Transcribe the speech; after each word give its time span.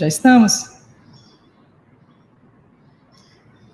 Já 0.00 0.08
estamos? 0.08 0.78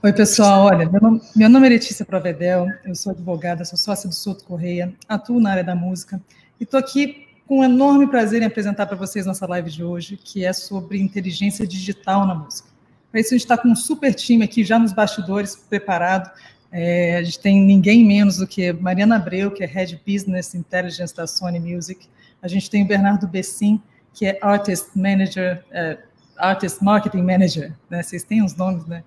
Oi, 0.02 0.12
pessoal. 0.12 0.64
Olha, 0.64 0.90
meu 0.90 1.00
nome, 1.00 1.20
meu 1.36 1.48
nome 1.48 1.66
é 1.68 1.70
Letícia 1.70 2.04
Provedel, 2.04 2.66
eu 2.84 2.96
sou 2.96 3.12
advogada, 3.12 3.64
sou 3.64 3.78
sócia 3.78 4.08
do 4.08 4.14
Souto 4.16 4.42
Correia, 4.44 4.92
atuo 5.08 5.38
na 5.38 5.52
área 5.52 5.62
da 5.62 5.76
música 5.76 6.20
e 6.58 6.64
estou 6.64 6.80
aqui 6.80 7.28
com 7.46 7.60
um 7.60 7.64
enorme 7.64 8.08
prazer 8.08 8.42
em 8.42 8.44
apresentar 8.44 8.86
para 8.86 8.96
vocês 8.96 9.24
nossa 9.24 9.46
live 9.46 9.70
de 9.70 9.84
hoje, 9.84 10.16
que 10.16 10.44
é 10.44 10.52
sobre 10.52 11.00
inteligência 11.00 11.64
digital 11.64 12.26
na 12.26 12.34
música. 12.34 12.68
Para 13.12 13.20
isso, 13.20 13.32
a 13.32 13.38
gente 13.38 13.44
está 13.44 13.56
com 13.56 13.68
um 13.68 13.76
super 13.76 14.12
time 14.12 14.44
aqui 14.44 14.64
já 14.64 14.80
nos 14.80 14.92
bastidores 14.92 15.54
preparado. 15.54 16.28
É, 16.72 17.18
a 17.18 17.22
gente 17.22 17.38
tem 17.38 17.62
ninguém 17.62 18.04
menos 18.04 18.38
do 18.38 18.48
que 18.48 18.72
Mariana 18.72 19.14
Abreu, 19.14 19.52
que 19.52 19.62
é 19.62 19.66
Head 19.68 20.02
Business 20.04 20.56
Intelligence 20.56 21.14
da 21.14 21.24
Sony 21.24 21.60
Music. 21.60 22.08
A 22.42 22.48
gente 22.48 22.68
tem 22.68 22.82
o 22.82 22.84
Bernardo 22.84 23.28
Bessin, 23.28 23.80
que 24.12 24.26
é 24.26 24.38
Artist 24.42 24.88
Manager, 24.96 25.64
uh, 25.70 26.15
Artist 26.38 26.82
Marketing 26.82 27.22
Manager, 27.22 27.72
né? 27.88 28.02
Vocês 28.02 28.22
têm 28.22 28.44
os 28.44 28.54
nomes, 28.54 28.86
né? 28.86 29.02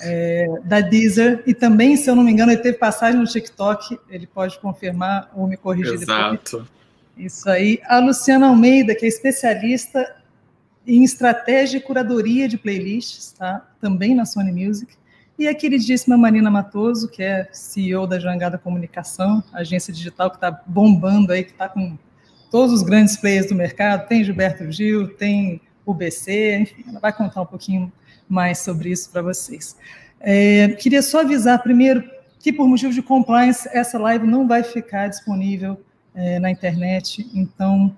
É, 0.00 0.46
da 0.64 0.80
Deezer, 0.80 1.42
e 1.46 1.52
também, 1.52 1.96
se 1.96 2.08
eu 2.08 2.16
não 2.16 2.24
me 2.24 2.32
engano, 2.32 2.50
ele 2.50 2.62
teve 2.62 2.78
passagem 2.78 3.20
no 3.20 3.26
TikTok, 3.26 3.98
ele 4.08 4.26
pode 4.26 4.58
confirmar 4.58 5.30
ou 5.34 5.46
me 5.46 5.56
corrigir 5.56 5.94
Exato. 5.94 6.58
depois. 6.58 6.72
Isso 7.16 7.48
aí. 7.48 7.80
A 7.84 7.98
Luciana 7.98 8.48
Almeida, 8.48 8.94
que 8.94 9.04
é 9.04 9.08
especialista 9.08 10.16
em 10.86 11.04
estratégia 11.04 11.78
e 11.78 11.80
curadoria 11.80 12.48
de 12.48 12.58
playlists, 12.58 13.32
tá? 13.32 13.66
Também 13.80 14.14
na 14.14 14.24
Sony 14.24 14.50
Music. 14.50 14.94
E 15.38 15.48
a 15.48 15.54
queridíssima 15.54 16.16
Marina 16.16 16.50
Matoso, 16.50 17.08
que 17.08 17.22
é 17.22 17.48
CEO 17.52 18.06
da 18.06 18.18
Jangada 18.18 18.58
Comunicação, 18.58 19.42
agência 19.52 19.92
digital 19.92 20.30
que 20.30 20.36
está 20.36 20.50
bombando 20.66 21.32
aí, 21.32 21.44
que 21.44 21.52
está 21.52 21.68
com 21.68 21.96
todos 22.50 22.74
os 22.74 22.82
grandes 22.82 23.16
players 23.16 23.46
do 23.46 23.54
mercado, 23.54 24.06
tem 24.06 24.22
Gilberto 24.22 24.70
Gil, 24.70 25.08
tem 25.16 25.60
o 25.84 25.94
BC, 25.94 26.58
enfim, 26.60 26.84
ela 26.88 27.00
vai 27.00 27.12
contar 27.12 27.42
um 27.42 27.46
pouquinho 27.46 27.92
mais 28.28 28.58
sobre 28.58 28.90
isso 28.90 29.10
para 29.10 29.22
vocês. 29.22 29.76
É, 30.20 30.68
queria 30.68 31.02
só 31.02 31.20
avisar 31.20 31.62
primeiro 31.62 32.04
que, 32.38 32.52
por 32.52 32.68
motivo 32.68 32.92
de 32.92 33.02
compliance, 33.02 33.68
essa 33.72 33.98
live 33.98 34.26
não 34.26 34.46
vai 34.46 34.62
ficar 34.62 35.08
disponível 35.08 35.80
é, 36.14 36.38
na 36.38 36.50
internet, 36.50 37.28
então, 37.34 37.94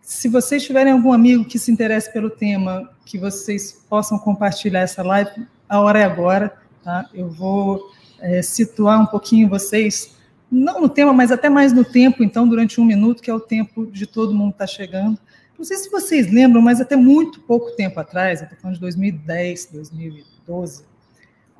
se 0.00 0.28
vocês 0.28 0.64
tiverem 0.64 0.92
algum 0.92 1.12
amigo 1.12 1.44
que 1.44 1.58
se 1.58 1.70
interesse 1.70 2.12
pelo 2.12 2.30
tema, 2.30 2.90
que 3.04 3.18
vocês 3.18 3.84
possam 3.88 4.18
compartilhar 4.18 4.80
essa 4.80 5.02
live, 5.02 5.46
a 5.68 5.80
hora 5.80 6.00
é 6.00 6.04
agora, 6.04 6.52
tá? 6.82 7.08
Eu 7.14 7.28
vou 7.30 7.90
é, 8.18 8.42
situar 8.42 9.00
um 9.00 9.06
pouquinho 9.06 9.48
vocês 9.48 10.16
não 10.50 10.80
no 10.80 10.88
tema, 10.88 11.12
mas 11.12 11.30
até 11.30 11.48
mais 11.48 11.72
no 11.72 11.84
tempo, 11.84 12.24
então, 12.24 12.48
durante 12.48 12.80
um 12.80 12.84
minuto, 12.84 13.22
que 13.22 13.30
é 13.30 13.34
o 13.34 13.38
tempo 13.38 13.86
de 13.86 14.04
todo 14.04 14.34
mundo 14.34 14.50
estar 14.50 14.66
tá 14.66 14.72
chegando. 14.72 15.18
Não 15.60 15.64
sei 15.66 15.76
se 15.76 15.90
vocês 15.90 16.32
lembram, 16.32 16.62
mas 16.62 16.80
até 16.80 16.96
muito 16.96 17.38
pouco 17.42 17.72
tempo 17.72 18.00
atrás, 18.00 18.40
eu 18.40 18.44
estou 18.44 18.58
falando 18.58 18.76
de 18.76 18.80
2010, 18.80 19.66
2012, 19.66 20.86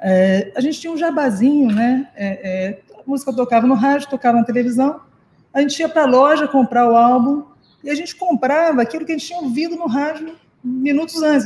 é, 0.00 0.50
a 0.56 0.60
gente 0.62 0.80
tinha 0.80 0.90
um 0.90 0.96
jabazinho, 0.96 1.70
né? 1.70 2.08
É, 2.16 2.26
é, 2.26 2.80
a 2.98 3.02
música 3.06 3.30
tocava 3.30 3.66
no 3.66 3.74
rádio, 3.74 4.08
tocava 4.08 4.38
na 4.38 4.44
televisão, 4.44 5.02
a 5.52 5.60
gente 5.60 5.78
ia 5.78 5.86
para 5.86 6.04
a 6.04 6.06
loja 6.06 6.48
comprar 6.48 6.90
o 6.90 6.96
álbum 6.96 7.44
e 7.84 7.90
a 7.90 7.94
gente 7.94 8.16
comprava 8.16 8.80
aquilo 8.80 9.04
que 9.04 9.12
a 9.12 9.18
gente 9.18 9.26
tinha 9.26 9.38
ouvido 9.38 9.76
no 9.76 9.86
rádio 9.86 10.34
minutos 10.64 11.22
antes, 11.22 11.44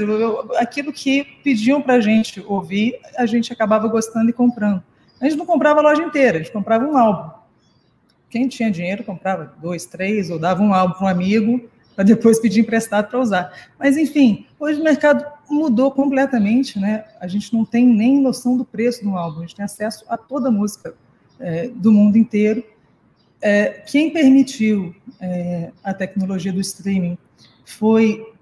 aquilo 0.57 0.93
que 0.93 1.25
pediam 1.43 1.83
para 1.83 1.95
a 1.95 2.01
gente 2.01 2.41
ouvir, 2.47 3.01
a 3.17 3.27
gente 3.27 3.53
acabava 3.53 3.89
gostando 3.89 4.31
e 4.31 4.33
comprando. 4.33 4.81
A 5.21 5.25
gente 5.25 5.37
não 5.37 5.45
comprava 5.45 5.81
a 5.81 5.83
loja 5.83 6.05
inteira, 6.05 6.39
a 6.39 6.41
gente 6.41 6.53
comprava 6.53 6.87
um 6.87 6.97
álbum. 6.97 7.37
Quem 8.31 8.47
tinha 8.47 8.71
dinheiro 8.71 9.03
comprava 9.03 9.53
dois, 9.61 9.87
três, 9.87 10.31
ou 10.31 10.39
dava 10.39 10.63
um 10.63 10.73
álbum 10.73 10.95
para 10.95 11.05
um 11.05 11.09
amigo, 11.09 11.69
para 11.95 12.05
depois 12.05 12.41
pedir 12.41 12.61
emprestado 12.61 13.09
para 13.09 13.21
usar. 13.21 13.53
Mas, 13.79 13.97
enfim, 13.97 14.47
hoje 14.59 14.81
o 14.81 14.85
mercado 14.85 15.25
mudou 15.49 15.91
completamente, 15.91 16.79
né? 16.79 17.05
A 17.21 17.27
gente 17.27 17.53
não 17.53 17.65
tem 17.65 17.87
nem 17.87 18.21
noção 18.21 18.57
do 18.57 18.65
preço 18.65 19.03
de 19.03 19.09
um 19.09 19.17
álbum, 19.17 19.39
a 19.39 19.43
gente 19.43 19.57
tem 19.57 19.65
acesso 19.65 20.05
a 20.09 20.17
toda 20.17 20.49
a 20.49 20.53
música 20.53 20.95
é, 21.39 21.69
do 21.69 21.93
mundo 21.93 22.17
inteiro. 22.17 22.65
É, 23.41 23.83
quem 23.87 24.11
permitiu 24.11 24.95
é, 25.21 25.71
a 25.83 25.93
tecnologia 25.93 26.53
do 26.53 26.61
streaming 26.61 27.19
foi 27.65 28.33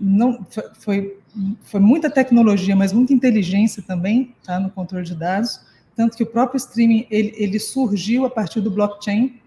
não 0.00 0.44
foi, 0.80 1.18
foi 1.62 1.80
muita 1.80 2.10
tecnologia, 2.10 2.74
mas 2.74 2.92
muita 2.92 3.12
inteligência 3.12 3.82
também, 3.82 4.34
tá, 4.44 4.58
no 4.58 4.70
controle 4.70 5.04
de 5.04 5.14
dados 5.14 5.60
tanto 5.94 6.16
que 6.16 6.22
o 6.22 6.26
próprio 6.26 6.56
streaming 6.56 7.06
ele, 7.10 7.34
ele 7.36 7.58
surgiu 7.58 8.24
a 8.24 8.30
partir 8.30 8.60
do 8.60 8.70
blockchain, 8.70 9.40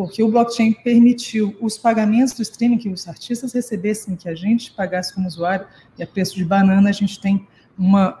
porque 0.00 0.22
o 0.22 0.30
blockchain 0.30 0.72
permitiu 0.72 1.54
os 1.60 1.76
pagamentos 1.76 2.32
do 2.32 2.40
streaming 2.40 2.78
que 2.78 2.88
os 2.88 3.06
artistas 3.06 3.52
recebessem, 3.52 4.16
que 4.16 4.30
a 4.30 4.34
gente 4.34 4.72
pagasse 4.72 5.12
como 5.12 5.28
usuário, 5.28 5.66
e 5.98 6.02
a 6.02 6.06
preço 6.06 6.36
de 6.36 6.42
banana 6.42 6.88
a 6.88 6.92
gente 6.92 7.20
tem 7.20 7.46
uma, 7.78 8.18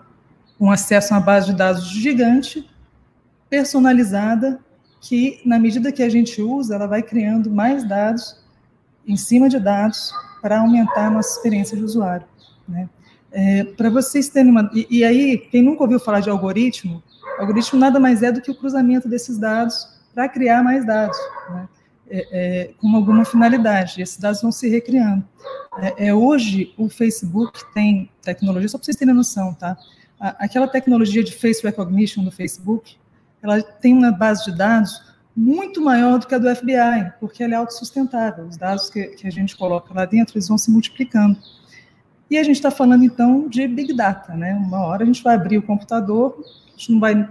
um 0.60 0.70
acesso 0.70 1.14
a 1.14 1.16
uma 1.16 1.24
base 1.24 1.46
de 1.46 1.56
dados 1.56 1.88
gigante, 1.88 2.68
personalizada, 3.48 4.60
que 5.00 5.40
na 5.42 5.58
medida 5.58 5.90
que 5.90 6.02
a 6.02 6.08
gente 6.10 6.42
usa, 6.42 6.74
ela 6.74 6.86
vai 6.86 7.02
criando 7.02 7.50
mais 7.50 7.82
dados 7.88 8.44
em 9.08 9.16
cima 9.16 9.48
de 9.48 9.58
dados 9.58 10.12
para 10.42 10.58
aumentar 10.58 11.06
a 11.06 11.10
nossa 11.10 11.34
experiência 11.34 11.78
de 11.78 11.82
usuário. 11.82 12.26
Né? 12.68 12.90
É, 13.32 13.64
para 13.64 13.88
vocês 13.88 14.28
terem 14.28 14.50
uma. 14.50 14.70
E, 14.74 14.86
e, 14.98 15.02
aí, 15.02 15.38
quem 15.38 15.62
nunca 15.62 15.82
ouviu 15.82 15.98
falar 15.98 16.20
de 16.20 16.28
algoritmo, 16.28 17.02
algoritmo 17.38 17.80
nada 17.80 17.98
mais 17.98 18.22
é 18.22 18.30
do 18.30 18.42
que 18.42 18.50
o 18.50 18.54
cruzamento 18.54 19.08
desses 19.08 19.38
dados 19.38 19.98
para 20.14 20.28
criar 20.28 20.62
mais 20.62 20.84
dados, 20.84 21.16
né? 21.50 21.68
é, 22.10 22.28
é, 22.32 22.70
com 22.78 22.94
alguma 22.94 23.24
finalidade. 23.24 24.02
Esses 24.02 24.18
dados 24.18 24.42
vão 24.42 24.50
se 24.50 24.68
recriando. 24.68 25.24
É, 25.78 26.08
é, 26.08 26.14
hoje, 26.14 26.74
o 26.76 26.88
Facebook 26.88 27.60
tem 27.72 28.10
tecnologia, 28.22 28.68
só 28.68 28.76
para 28.76 28.84
vocês 28.84 28.96
terem 28.96 29.14
noção, 29.14 29.54
tá? 29.54 29.76
aquela 30.38 30.68
tecnologia 30.68 31.24
de 31.24 31.32
face 31.34 31.62
recognition 31.62 32.22
do 32.22 32.30
Facebook, 32.30 32.98
ela 33.42 33.62
tem 33.62 33.94
uma 33.94 34.12
base 34.12 34.44
de 34.44 34.54
dados 34.54 35.02
muito 35.34 35.80
maior 35.80 36.18
do 36.18 36.26
que 36.26 36.34
a 36.34 36.38
do 36.38 36.54
FBI, 36.54 37.12
porque 37.18 37.42
ela 37.42 37.54
é 37.54 37.56
autossustentável. 37.56 38.44
Os 38.44 38.58
dados 38.58 38.90
que, 38.90 39.02
que 39.06 39.26
a 39.26 39.30
gente 39.30 39.56
coloca 39.56 39.94
lá 39.94 40.04
dentro, 40.04 40.36
eles 40.36 40.46
vão 40.46 40.58
se 40.58 40.70
multiplicando. 40.70 41.38
E 42.30 42.36
a 42.36 42.42
gente 42.42 42.56
está 42.56 42.70
falando, 42.70 43.02
então, 43.02 43.48
de 43.48 43.66
Big 43.66 43.94
Data, 43.94 44.34
né? 44.34 44.52
Uma 44.54 44.80
hora 44.84 45.04
a 45.04 45.06
gente 45.06 45.22
vai 45.22 45.36
abrir 45.36 45.56
o 45.56 45.62
computador, 45.62 46.44
a 46.66 46.70
gente 46.72 46.92
não 46.92 47.00
vai 47.00 47.26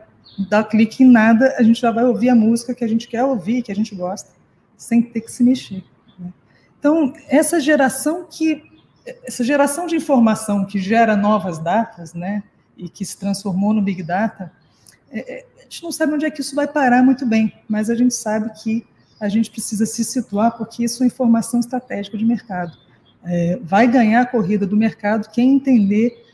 dar 0.47 0.63
clique 0.63 1.03
em 1.03 1.09
nada, 1.09 1.55
a 1.57 1.63
gente 1.63 1.81
já 1.81 1.91
vai 1.91 2.05
ouvir 2.05 2.29
a 2.29 2.35
música 2.35 2.73
que 2.73 2.83
a 2.83 2.87
gente 2.87 3.07
quer 3.07 3.23
ouvir, 3.23 3.61
que 3.61 3.71
a 3.71 3.75
gente 3.75 3.95
gosta, 3.95 4.29
sem 4.77 5.01
ter 5.01 5.21
que 5.21 5.31
se 5.31 5.43
mexer. 5.43 5.83
Né? 6.17 6.31
Então, 6.79 7.13
essa 7.27 7.59
geração 7.59 8.25
que 8.29 8.63
essa 9.23 9.43
geração 9.43 9.87
de 9.87 9.95
informação 9.95 10.65
que 10.65 10.77
gera 10.77 11.15
novas 11.15 11.57
datas, 11.57 12.13
né, 12.13 12.43
e 12.77 12.87
que 12.87 13.03
se 13.03 13.17
transformou 13.17 13.73
no 13.73 13.81
Big 13.81 14.03
Data, 14.03 14.51
é, 15.09 15.19
é, 15.19 15.45
a 15.57 15.63
gente 15.63 15.81
não 15.81 15.91
sabe 15.91 16.13
onde 16.13 16.25
é 16.25 16.29
que 16.29 16.41
isso 16.41 16.55
vai 16.55 16.67
parar 16.67 17.01
muito 17.01 17.25
bem, 17.25 17.51
mas 17.67 17.89
a 17.89 17.95
gente 17.95 18.13
sabe 18.13 18.51
que 18.61 18.85
a 19.19 19.27
gente 19.27 19.49
precisa 19.49 19.87
se 19.87 20.03
situar 20.03 20.55
porque 20.55 20.83
isso 20.83 21.03
é 21.03 21.07
informação 21.07 21.59
estratégica 21.59 22.15
de 22.17 22.23
mercado 22.23 22.77
é, 23.23 23.59
vai 23.61 23.87
ganhar 23.87 24.21
a 24.21 24.25
corrida 24.25 24.65
do 24.65 24.77
mercado 24.77 25.29
quem 25.31 25.55
entender 25.55 26.25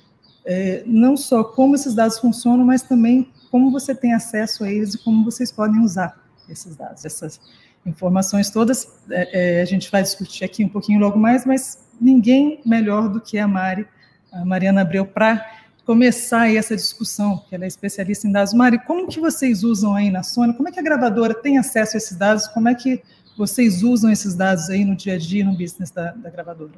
é, 0.46 0.84
não 0.86 1.18
só 1.18 1.44
como 1.44 1.74
esses 1.76 1.96
dados 1.96 2.20
funcionam, 2.20 2.64
mas 2.64 2.84
também 2.84 3.32
como 3.56 3.72
você 3.72 3.96
tem 3.96 4.14
acesso 4.14 4.66
a 4.66 4.70
eles 4.70 4.96
e 4.96 4.98
como 4.98 5.24
vocês 5.24 5.50
podem 5.50 5.80
usar 5.80 6.22
esses 6.50 6.76
dados, 6.76 7.06
essas 7.06 7.40
informações 7.86 8.50
todas. 8.50 9.00
É, 9.10 9.60
é 9.60 9.62
a 9.62 9.66
gente 9.66 9.90
vai 9.90 10.04
discutir 10.04 10.44
aqui 10.44 10.66
um 10.66 10.68
pouquinho 10.68 11.00
logo 11.00 11.18
mais, 11.18 11.46
mas 11.46 11.88
ninguém 12.02 12.60
melhor 12.66 13.08
do 13.08 13.22
que 13.22 13.40
a 13.40 13.48
Mari, 13.48 13.88
a 14.30 14.44
Mariana 14.44 14.82
Abreu, 14.82 15.06
para 15.06 15.50
começar 15.86 16.54
essa 16.54 16.76
discussão, 16.76 17.46
que 17.48 17.56
ela 17.56 17.64
é 17.64 17.68
especialista 17.68 18.28
em 18.28 18.32
dados. 18.34 18.54
Mari, 18.54 18.78
como 18.80 19.08
que 19.08 19.22
vocês 19.22 19.64
usam 19.64 19.96
aí 19.96 20.12
na 20.12 20.22
Sony? 20.22 20.54
Como 20.54 20.68
é 20.68 20.72
que 20.74 20.80
a 20.82 20.84
gravadora 20.84 21.34
tem 21.34 21.58
acesso 21.58 21.96
a 21.96 21.98
esses 21.98 22.18
dados? 22.18 22.50
Como 22.50 22.68
é 22.68 22.76
que 22.76 23.02
vocês 23.38 23.84
usam 23.84 24.12
esses 24.12 24.36
dados 24.36 24.70
aí 24.70 24.84
no 24.84 24.98
dia 24.98 25.14
a 25.14 25.18
dia, 25.18 25.46
no 25.46 25.54
business 25.54 25.92
da, 25.92 26.12
da 26.12 26.30
gravadora? 26.30 26.74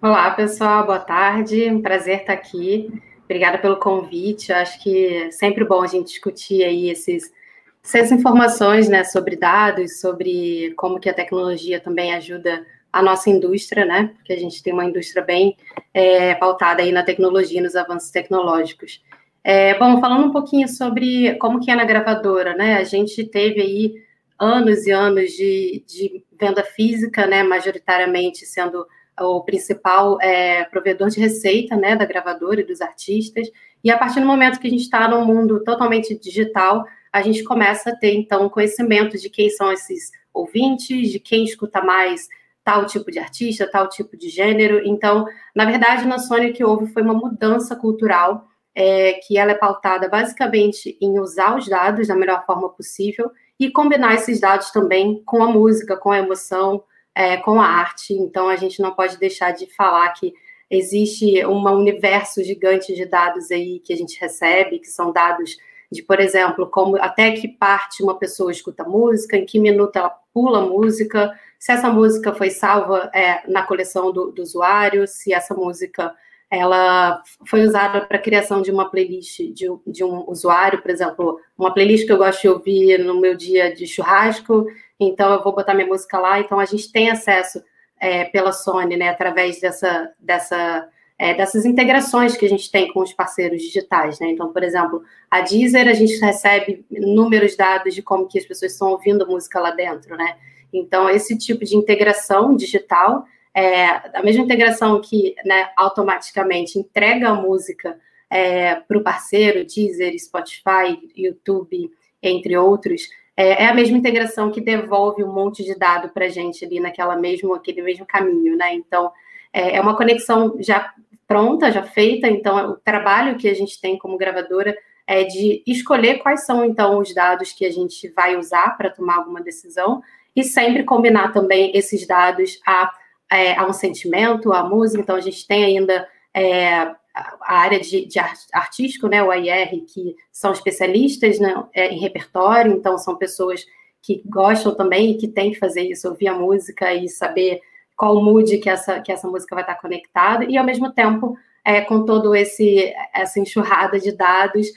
Olá, 0.00 0.30
pessoal, 0.30 0.86
boa 0.86 1.00
tarde. 1.00 1.70
Um 1.70 1.82
prazer 1.82 2.20
estar 2.20 2.32
aqui. 2.32 3.09
Obrigada 3.30 3.58
pelo 3.58 3.76
convite. 3.76 4.50
Eu 4.50 4.56
acho 4.56 4.82
que 4.82 5.06
é 5.06 5.30
sempre 5.30 5.64
bom 5.64 5.80
a 5.84 5.86
gente 5.86 6.08
discutir 6.08 6.64
aí 6.64 6.90
esses, 6.90 7.32
essas 7.80 8.10
informações 8.10 8.88
né, 8.88 9.04
sobre 9.04 9.36
dados, 9.36 10.00
sobre 10.00 10.74
como 10.76 10.98
que 10.98 11.08
a 11.08 11.14
tecnologia 11.14 11.78
também 11.78 12.12
ajuda 12.12 12.66
a 12.92 13.00
nossa 13.00 13.30
indústria, 13.30 13.84
né? 13.84 14.10
Porque 14.16 14.32
a 14.32 14.36
gente 14.36 14.60
tem 14.60 14.72
uma 14.72 14.84
indústria 14.84 15.22
bem 15.22 15.56
é, 15.94 16.34
pautada 16.34 16.82
aí 16.82 16.90
na 16.90 17.04
tecnologia, 17.04 17.62
nos 17.62 17.76
avanços 17.76 18.10
tecnológicos. 18.10 19.00
É, 19.44 19.78
bom, 19.78 20.00
falando 20.00 20.26
um 20.26 20.32
pouquinho 20.32 20.66
sobre 20.66 21.36
como 21.36 21.60
que 21.60 21.70
é 21.70 21.76
na 21.76 21.84
gravadora, 21.84 22.56
né? 22.56 22.78
A 22.78 22.84
gente 22.84 23.22
teve 23.22 23.60
aí 23.60 23.94
anos 24.40 24.88
e 24.88 24.90
anos 24.90 25.30
de, 25.30 25.84
de 25.86 26.24
venda 26.32 26.64
física, 26.64 27.28
né, 27.28 27.44
majoritariamente 27.44 28.44
sendo 28.44 28.84
o 29.20 29.42
principal 29.42 30.20
é, 30.20 30.64
provedor 30.64 31.08
de 31.08 31.20
receita 31.20 31.76
né, 31.76 31.96
da 31.96 32.04
gravadora 32.04 32.60
e 32.60 32.64
dos 32.64 32.80
artistas. 32.80 33.48
E 33.82 33.90
a 33.90 33.98
partir 33.98 34.20
do 34.20 34.26
momento 34.26 34.58
que 34.58 34.66
a 34.66 34.70
gente 34.70 34.82
está 34.82 35.08
num 35.08 35.24
mundo 35.24 35.62
totalmente 35.64 36.18
digital, 36.18 36.84
a 37.12 37.22
gente 37.22 37.42
começa 37.42 37.90
a 37.90 37.96
ter, 37.96 38.14
então, 38.14 38.48
conhecimento 38.48 39.18
de 39.18 39.28
quem 39.28 39.50
são 39.50 39.72
esses 39.72 40.10
ouvintes, 40.32 41.10
de 41.10 41.18
quem 41.18 41.44
escuta 41.44 41.82
mais 41.82 42.28
tal 42.62 42.86
tipo 42.86 43.10
de 43.10 43.18
artista, 43.18 43.68
tal 43.70 43.88
tipo 43.88 44.16
de 44.16 44.28
gênero. 44.28 44.80
Então, 44.84 45.26
na 45.54 45.64
verdade, 45.64 46.06
na 46.06 46.18
Sony 46.18 46.50
o 46.50 46.52
que 46.52 46.64
houve 46.64 46.92
foi 46.92 47.02
uma 47.02 47.14
mudança 47.14 47.74
cultural, 47.74 48.46
é, 48.74 49.14
que 49.26 49.36
ela 49.36 49.52
é 49.52 49.54
pautada 49.54 50.08
basicamente 50.08 50.96
em 51.00 51.18
usar 51.18 51.56
os 51.56 51.66
dados 51.66 52.06
da 52.06 52.14
melhor 52.14 52.44
forma 52.46 52.68
possível 52.68 53.30
e 53.58 53.70
combinar 53.70 54.14
esses 54.14 54.40
dados 54.40 54.70
também 54.70 55.22
com 55.24 55.42
a 55.42 55.48
música, 55.48 55.96
com 55.96 56.10
a 56.10 56.18
emoção, 56.18 56.82
é, 57.14 57.36
com 57.36 57.60
a 57.60 57.66
arte. 57.66 58.14
Então, 58.14 58.48
a 58.48 58.56
gente 58.56 58.80
não 58.80 58.94
pode 58.94 59.18
deixar 59.18 59.52
de 59.52 59.66
falar 59.74 60.10
que 60.10 60.32
existe 60.70 61.44
um 61.46 61.62
universo 61.68 62.42
gigante 62.44 62.94
de 62.94 63.04
dados 63.04 63.50
aí 63.50 63.80
que 63.80 63.92
a 63.92 63.96
gente 63.96 64.18
recebe, 64.20 64.78
que 64.78 64.88
são 64.88 65.12
dados 65.12 65.56
de, 65.90 66.02
por 66.02 66.20
exemplo, 66.20 66.68
como 66.68 66.96
até 66.96 67.32
que 67.32 67.48
parte 67.48 68.02
uma 68.02 68.16
pessoa 68.16 68.52
escuta 68.52 68.84
música, 68.84 69.36
em 69.36 69.44
que 69.44 69.58
minuto 69.58 69.96
ela 69.96 70.10
pula 70.32 70.60
música, 70.60 71.36
se 71.58 71.72
essa 71.72 71.90
música 71.90 72.32
foi 72.32 72.50
salva 72.50 73.10
é, 73.12 73.42
na 73.50 73.64
coleção 73.64 74.12
do, 74.12 74.30
do, 74.30 74.40
usuário, 74.40 75.06
se 75.08 75.32
essa 75.32 75.52
música 75.52 76.14
ela 76.48 77.22
foi 77.46 77.64
usada 77.64 78.00
para 78.00 78.16
a 78.16 78.22
criação 78.22 78.62
de 78.62 78.70
uma 78.70 78.88
playlist 78.90 79.40
de, 79.52 79.66
de, 79.86 80.04
um 80.04 80.28
usuário, 80.28 80.80
por 80.80 80.90
exemplo, 80.90 81.40
uma 81.56 81.72
playlist 81.72 82.06
que 82.06 82.12
eu 82.12 82.18
gosto 82.18 82.42
de 82.42 82.48
ouvir 82.48 82.98
no 82.98 83.20
meu 83.20 83.36
dia 83.36 83.72
de 83.74 83.86
churrasco, 83.86 84.66
então 85.00 85.32
eu 85.32 85.42
vou 85.42 85.54
botar 85.54 85.74
minha 85.74 85.86
música 85.86 86.18
lá, 86.18 86.38
então 86.38 86.60
a 86.60 86.64
gente 86.64 86.92
tem 86.92 87.10
acesso 87.10 87.62
é, 87.98 88.24
pela 88.26 88.52
Sony, 88.52 88.96
né, 88.96 89.08
através 89.08 89.60
dessa, 89.60 90.12
dessa 90.18 90.88
é, 91.20 91.34
dessas 91.34 91.66
integrações 91.66 92.34
que 92.34 92.46
a 92.46 92.48
gente 92.48 92.70
tem 92.70 92.90
com 92.90 93.00
os 93.00 93.12
parceiros 93.12 93.60
digitais, 93.60 94.18
né? 94.18 94.30
Então, 94.30 94.50
por 94.54 94.62
exemplo, 94.62 95.02
a 95.30 95.42
Deezer, 95.42 95.86
a 95.86 95.92
gente 95.92 96.18
recebe 96.18 96.82
inúmeros 96.90 97.54
dados 97.54 97.94
de 97.94 98.00
como 98.00 98.26
que 98.26 98.38
as 98.38 98.46
pessoas 98.46 98.72
estão 98.72 98.88
ouvindo 98.88 99.26
música 99.26 99.60
lá 99.60 99.70
dentro, 99.70 100.16
né? 100.16 100.38
Então, 100.72 101.10
esse 101.10 101.36
tipo 101.36 101.62
de 101.62 101.76
integração 101.76 102.56
digital, 102.56 103.26
é, 103.54 103.86
a 104.16 104.22
mesma 104.22 104.44
integração 104.44 104.98
que 104.98 105.34
né, 105.44 105.68
automaticamente 105.76 106.78
entrega 106.78 107.28
a 107.28 107.34
música 107.34 107.98
é, 108.30 108.76
para 108.76 108.96
o 108.96 109.02
parceiro, 109.02 109.66
Deezer, 109.66 110.18
Spotify, 110.18 110.98
YouTube, 111.14 111.90
entre 112.22 112.56
outros, 112.56 113.02
é, 113.40 113.64
é, 113.64 113.68
a 113.68 113.74
mesma 113.74 113.96
integração 113.96 114.50
que 114.50 114.60
devolve 114.60 115.24
um 115.24 115.32
monte 115.32 115.64
de 115.64 115.74
dado 115.74 116.10
para 116.10 116.26
a 116.26 116.28
gente 116.28 116.62
ali 116.62 116.78
naquela 116.78 117.16
mesmo, 117.16 117.54
aquele 117.54 117.80
mesmo 117.80 118.04
caminho, 118.04 118.54
né? 118.54 118.74
Então, 118.74 119.10
é, 119.50 119.76
é 119.76 119.80
uma 119.80 119.96
conexão 119.96 120.56
já 120.60 120.92
pronta, 121.26 121.72
já 121.72 121.82
feita, 121.82 122.28
então 122.28 122.72
o 122.72 122.76
trabalho 122.76 123.38
que 123.38 123.48
a 123.48 123.54
gente 123.54 123.80
tem 123.80 123.96
como 123.96 124.18
gravadora 124.18 124.76
é 125.06 125.24
de 125.24 125.62
escolher 125.66 126.18
quais 126.18 126.44
são 126.44 126.62
então 126.62 126.98
os 126.98 127.14
dados 127.14 127.50
que 127.52 127.64
a 127.64 127.72
gente 127.72 128.10
vai 128.10 128.36
usar 128.36 128.76
para 128.76 128.90
tomar 128.90 129.16
alguma 129.16 129.40
decisão 129.40 130.02
e 130.36 130.44
sempre 130.44 130.84
combinar 130.84 131.32
também 131.32 131.74
esses 131.74 132.06
dados 132.06 132.60
a, 132.66 132.92
é, 133.32 133.56
a 133.56 133.66
um 133.66 133.72
sentimento, 133.72 134.52
a 134.52 134.62
música. 134.62 135.00
Então 135.00 135.16
a 135.16 135.20
gente 135.20 135.46
tem 135.46 135.64
ainda 135.64 136.06
é, 136.34 136.94
a 137.14 137.58
área 137.58 137.80
de, 137.80 138.06
de, 138.06 138.18
artístico, 138.52 139.08
né, 139.08 139.22
o 139.22 139.30
AIR, 139.30 139.84
que 139.84 140.16
são 140.30 140.52
especialistas 140.52 141.38
né, 141.38 141.54
é, 141.74 141.88
em 141.88 141.98
repertório, 141.98 142.72
então 142.72 142.96
são 142.96 143.16
pessoas 143.16 143.66
que 144.02 144.22
gostam 144.24 144.74
também 144.74 145.10
e 145.10 145.16
que 145.16 145.28
têm 145.28 145.50
que 145.52 145.58
fazer 145.58 145.82
isso, 145.82 146.08
ouvir 146.08 146.28
a 146.28 146.34
música 146.34 146.94
e 146.94 147.08
saber 147.08 147.60
qual 147.96 148.22
mood 148.22 148.56
que 148.58 148.70
essa, 148.70 149.00
que 149.00 149.12
essa 149.12 149.28
música 149.28 149.54
vai 149.54 149.62
estar 149.62 149.74
conectada, 149.74 150.44
e 150.44 150.56
ao 150.56 150.64
mesmo 150.64 150.90
tempo, 150.92 151.36
é, 151.64 151.82
com 151.82 152.04
todo 152.04 152.34
esse 152.34 152.94
essa 153.12 153.38
enxurrada 153.38 154.00
de 154.00 154.12
dados, 154.12 154.68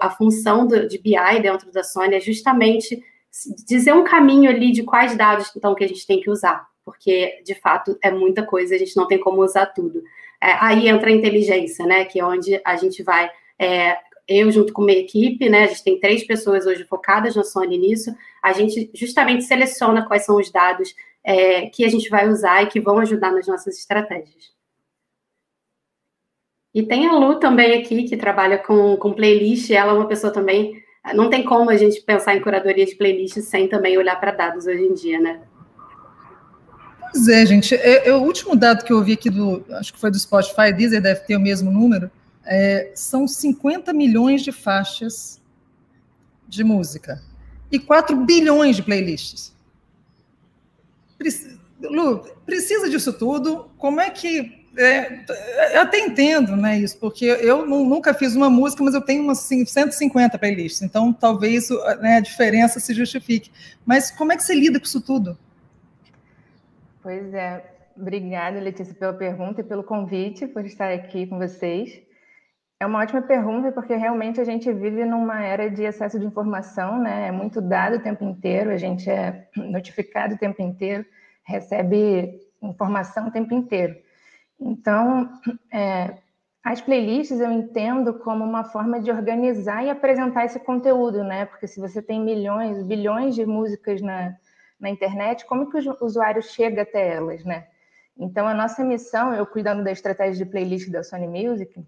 a 0.00 0.10
função 0.10 0.66
do, 0.66 0.86
de 0.86 0.98
BI 0.98 1.40
dentro 1.42 1.72
da 1.72 1.82
Sony 1.82 2.14
é 2.14 2.20
justamente 2.20 3.02
dizer 3.66 3.92
um 3.92 4.04
caminho 4.04 4.50
ali 4.50 4.72
de 4.72 4.82
quais 4.82 5.16
dados 5.16 5.52
então 5.56 5.74
que 5.74 5.84
a 5.84 5.88
gente 5.88 6.06
tem 6.06 6.20
que 6.20 6.30
usar, 6.30 6.66
porque 6.84 7.42
de 7.44 7.54
fato 7.54 7.98
é 8.02 8.10
muita 8.10 8.44
coisa, 8.44 8.74
a 8.74 8.78
gente 8.78 8.96
não 8.96 9.06
tem 9.06 9.18
como 9.18 9.42
usar 9.42 9.66
tudo. 9.66 10.02
É, 10.42 10.52
aí 10.60 10.88
entra 10.88 11.10
a 11.10 11.12
inteligência, 11.12 11.86
né? 11.86 12.04
Que 12.04 12.20
é 12.20 12.24
onde 12.24 12.60
a 12.64 12.76
gente 12.76 13.02
vai. 13.02 13.30
É, 13.58 13.96
eu 14.26 14.50
junto 14.50 14.72
com 14.72 14.82
minha 14.82 14.98
equipe, 14.98 15.48
né? 15.48 15.64
A 15.64 15.66
gente 15.68 15.84
tem 15.84 15.98
três 15.98 16.26
pessoas 16.26 16.66
hoje 16.66 16.84
focadas 16.84 17.34
na 17.34 17.44
Sony 17.44 17.78
nisso. 17.78 18.14
A 18.42 18.52
gente 18.52 18.90
justamente 18.94 19.44
seleciona 19.44 20.06
quais 20.06 20.24
são 20.24 20.36
os 20.36 20.50
dados 20.50 20.94
é, 21.24 21.66
que 21.66 21.84
a 21.84 21.88
gente 21.88 22.08
vai 22.08 22.28
usar 22.28 22.62
e 22.62 22.66
que 22.66 22.80
vão 22.80 22.98
ajudar 22.98 23.32
nas 23.32 23.46
nossas 23.46 23.78
estratégias. 23.78 24.52
E 26.74 26.82
tem 26.82 27.06
a 27.06 27.12
Lu 27.12 27.40
também 27.40 27.80
aqui, 27.80 28.04
que 28.04 28.16
trabalha 28.16 28.58
com, 28.58 28.96
com 28.96 29.12
playlist, 29.12 29.70
ela 29.70 29.92
é 29.92 29.94
uma 29.94 30.06
pessoa 30.06 30.32
também. 30.32 30.80
Não 31.14 31.30
tem 31.30 31.42
como 31.42 31.70
a 31.70 31.76
gente 31.76 32.00
pensar 32.02 32.36
em 32.36 32.40
curadoria 32.40 32.84
de 32.84 32.94
playlist 32.94 33.38
sem 33.40 33.66
também 33.66 33.96
olhar 33.96 34.20
para 34.20 34.30
dados 34.30 34.66
hoje 34.66 34.82
em 34.82 34.94
dia, 34.94 35.18
né? 35.18 35.42
Pois 37.12 37.28
é, 37.28 37.46
gente. 37.46 37.74
É, 37.74 38.08
é, 38.08 38.14
o 38.14 38.22
último 38.22 38.54
dado 38.54 38.84
que 38.84 38.92
eu 38.92 39.02
vi 39.02 39.12
aqui 39.12 39.30
do, 39.30 39.64
acho 39.72 39.92
que 39.92 40.00
foi 40.00 40.10
do 40.10 40.18
Spotify, 40.18 40.72
Deezer 40.72 41.00
deve 41.00 41.20
ter 41.20 41.36
o 41.36 41.40
mesmo 41.40 41.70
número, 41.70 42.10
é, 42.44 42.90
são 42.94 43.26
50 43.26 43.92
milhões 43.92 44.42
de 44.42 44.52
faixas 44.52 45.40
de 46.48 46.64
música 46.64 47.22
e 47.70 47.78
4 47.78 48.16
bilhões 48.24 48.76
de 48.76 48.82
playlists. 48.82 49.52
Lu, 51.80 52.26
precisa 52.46 52.88
disso 52.88 53.12
tudo? 53.12 53.70
Como 53.76 54.00
é 54.00 54.10
que. 54.10 54.56
É, 54.76 55.24
eu 55.74 55.80
até 55.80 55.98
entendo 55.98 56.54
né, 56.56 56.78
isso, 56.78 56.96
porque 56.98 57.24
eu 57.24 57.66
nunca 57.66 58.14
fiz 58.14 58.36
uma 58.36 58.48
música, 58.48 58.84
mas 58.84 58.94
eu 58.94 59.00
tenho 59.00 59.24
umas 59.24 59.40
150 59.40 60.38
playlists, 60.38 60.82
então 60.82 61.12
talvez 61.12 61.68
né, 62.00 62.18
a 62.18 62.20
diferença 62.20 62.78
se 62.78 62.94
justifique. 62.94 63.50
Mas 63.84 64.12
como 64.12 64.32
é 64.32 64.36
que 64.36 64.44
você 64.44 64.54
lida 64.54 64.78
com 64.78 64.86
isso 64.86 65.00
tudo? 65.00 65.36
Pois 67.08 67.32
é, 67.32 67.64
obrigada, 67.96 68.60
Letícia, 68.60 68.94
pela 68.94 69.14
pergunta 69.14 69.62
e 69.62 69.64
pelo 69.64 69.82
convite, 69.82 70.46
por 70.46 70.66
estar 70.66 70.92
aqui 70.92 71.26
com 71.26 71.38
vocês. 71.38 72.02
É 72.78 72.84
uma 72.84 72.98
ótima 72.98 73.22
pergunta, 73.22 73.72
porque 73.72 73.94
realmente 73.96 74.38
a 74.38 74.44
gente 74.44 74.70
vive 74.70 75.06
numa 75.06 75.42
era 75.42 75.70
de 75.70 75.86
acesso 75.86 76.20
de 76.20 76.26
informação, 76.26 77.00
né? 77.00 77.28
É 77.28 77.32
muito 77.32 77.62
dado 77.62 77.96
o 77.96 78.02
tempo 78.02 78.22
inteiro, 78.24 78.68
a 78.68 78.76
gente 78.76 79.08
é 79.08 79.48
notificado 79.56 80.34
o 80.34 80.38
tempo 80.38 80.60
inteiro, 80.60 81.02
recebe 81.44 82.42
informação 82.60 83.28
o 83.28 83.32
tempo 83.32 83.54
inteiro. 83.54 83.96
Então, 84.60 85.30
é, 85.72 86.18
as 86.62 86.82
playlists 86.82 87.40
eu 87.40 87.50
entendo 87.50 88.18
como 88.18 88.44
uma 88.44 88.64
forma 88.64 89.00
de 89.00 89.10
organizar 89.10 89.82
e 89.82 89.88
apresentar 89.88 90.44
esse 90.44 90.60
conteúdo, 90.60 91.24
né? 91.24 91.46
Porque 91.46 91.66
se 91.66 91.80
você 91.80 92.02
tem 92.02 92.22
milhões, 92.22 92.82
bilhões 92.82 93.34
de 93.34 93.46
músicas 93.46 94.02
na, 94.02 94.36
na 94.78 94.88
internet, 94.88 95.44
como 95.46 95.70
que 95.70 95.78
o 95.78 96.04
usuário 96.04 96.42
chega 96.42 96.82
até 96.82 97.14
elas, 97.14 97.44
né? 97.44 97.66
Então, 98.16 98.48
a 98.48 98.54
nossa 98.54 98.84
missão, 98.84 99.32
eu 99.32 99.46
cuidando 99.46 99.84
da 99.84 99.92
estratégia 99.92 100.44
de 100.44 100.50
playlist 100.50 100.90
da 100.90 101.04
Sony 101.04 101.28
Music, 101.28 101.84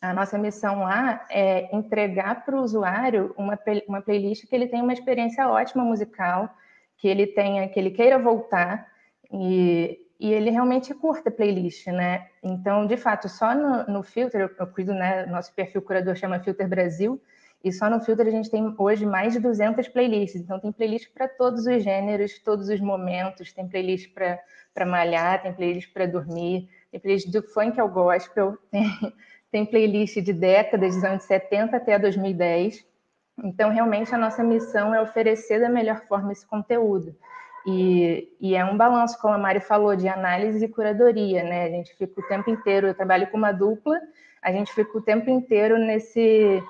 a 0.00 0.12
nossa 0.12 0.38
missão 0.38 0.80
lá 0.80 1.24
é 1.30 1.74
entregar 1.74 2.44
para 2.44 2.56
o 2.56 2.62
usuário 2.62 3.34
uma, 3.36 3.58
uma 3.88 4.02
playlist 4.02 4.46
que 4.46 4.54
ele 4.54 4.68
tenha 4.68 4.82
uma 4.82 4.92
experiência 4.92 5.48
ótima 5.48 5.82
musical, 5.82 6.54
que 6.98 7.08
ele 7.08 7.26
tenha, 7.26 7.68
que 7.68 7.78
ele 7.80 7.90
queira 7.90 8.18
voltar 8.18 8.86
e, 9.32 9.98
e 10.20 10.32
ele 10.32 10.50
realmente 10.50 10.94
curta 10.94 11.30
a 11.30 11.32
playlist, 11.32 11.86
né? 11.88 12.28
Então, 12.42 12.86
de 12.86 12.96
fato, 12.96 13.28
só 13.28 13.54
no, 13.54 13.84
no 13.86 14.02
Filter, 14.02 14.42
eu, 14.42 14.50
eu 14.58 14.66
cuido, 14.66 14.94
né? 14.94 15.26
Nosso 15.26 15.52
perfil 15.54 15.82
curador 15.82 16.14
chama 16.14 16.40
Filter 16.40 16.68
Brasil, 16.68 17.20
e 17.66 17.72
só 17.72 17.90
no 17.90 18.00
Filter 18.00 18.28
a 18.28 18.30
gente 18.30 18.48
tem 18.48 18.72
hoje 18.78 19.04
mais 19.04 19.32
de 19.32 19.40
200 19.40 19.88
playlists. 19.88 20.40
Então, 20.40 20.60
tem 20.60 20.70
playlist 20.70 21.12
para 21.12 21.26
todos 21.26 21.66
os 21.66 21.82
gêneros, 21.82 22.38
todos 22.38 22.68
os 22.68 22.80
momentos. 22.80 23.52
Tem 23.52 23.66
playlist 23.66 24.14
para 24.14 24.86
malhar, 24.86 25.42
tem 25.42 25.52
playlist 25.52 25.92
para 25.92 26.06
dormir, 26.06 26.68
tem 26.92 27.00
playlist 27.00 27.28
do 27.28 27.42
funk 27.42 27.80
ao 27.80 27.88
gospel, 27.88 28.56
tem, 28.70 29.12
tem 29.50 29.66
playlist 29.66 30.14
de 30.20 30.32
décadas, 30.32 30.94
dos 30.94 31.02
anos 31.02 31.24
70 31.24 31.76
até 31.76 31.98
2010. 31.98 32.86
Então, 33.42 33.70
realmente, 33.70 34.14
a 34.14 34.18
nossa 34.18 34.44
missão 34.44 34.94
é 34.94 35.02
oferecer 35.02 35.58
da 35.58 35.68
melhor 35.68 36.02
forma 36.06 36.30
esse 36.30 36.46
conteúdo. 36.46 37.16
E, 37.66 38.32
e, 38.40 38.54
é 38.54 38.64
um 38.64 38.76
balanço, 38.76 39.20
como 39.20 39.34
a 39.34 39.38
Mari 39.38 39.58
falou, 39.58 39.96
de 39.96 40.06
análise 40.06 40.64
e 40.64 40.68
curadoria, 40.68 41.42
né? 41.42 41.64
A 41.64 41.70
gente 41.70 41.92
fica 41.96 42.20
o 42.20 42.28
tempo 42.28 42.48
inteiro, 42.48 42.86
eu 42.86 42.94
trabalho 42.94 43.26
com 43.26 43.36
uma 43.36 43.50
dupla, 43.50 44.00
a 44.40 44.52
gente 44.52 44.72
fica 44.72 44.96
o 44.96 45.02
tempo 45.02 45.28
inteiro 45.28 45.76
nesse, 45.76 46.62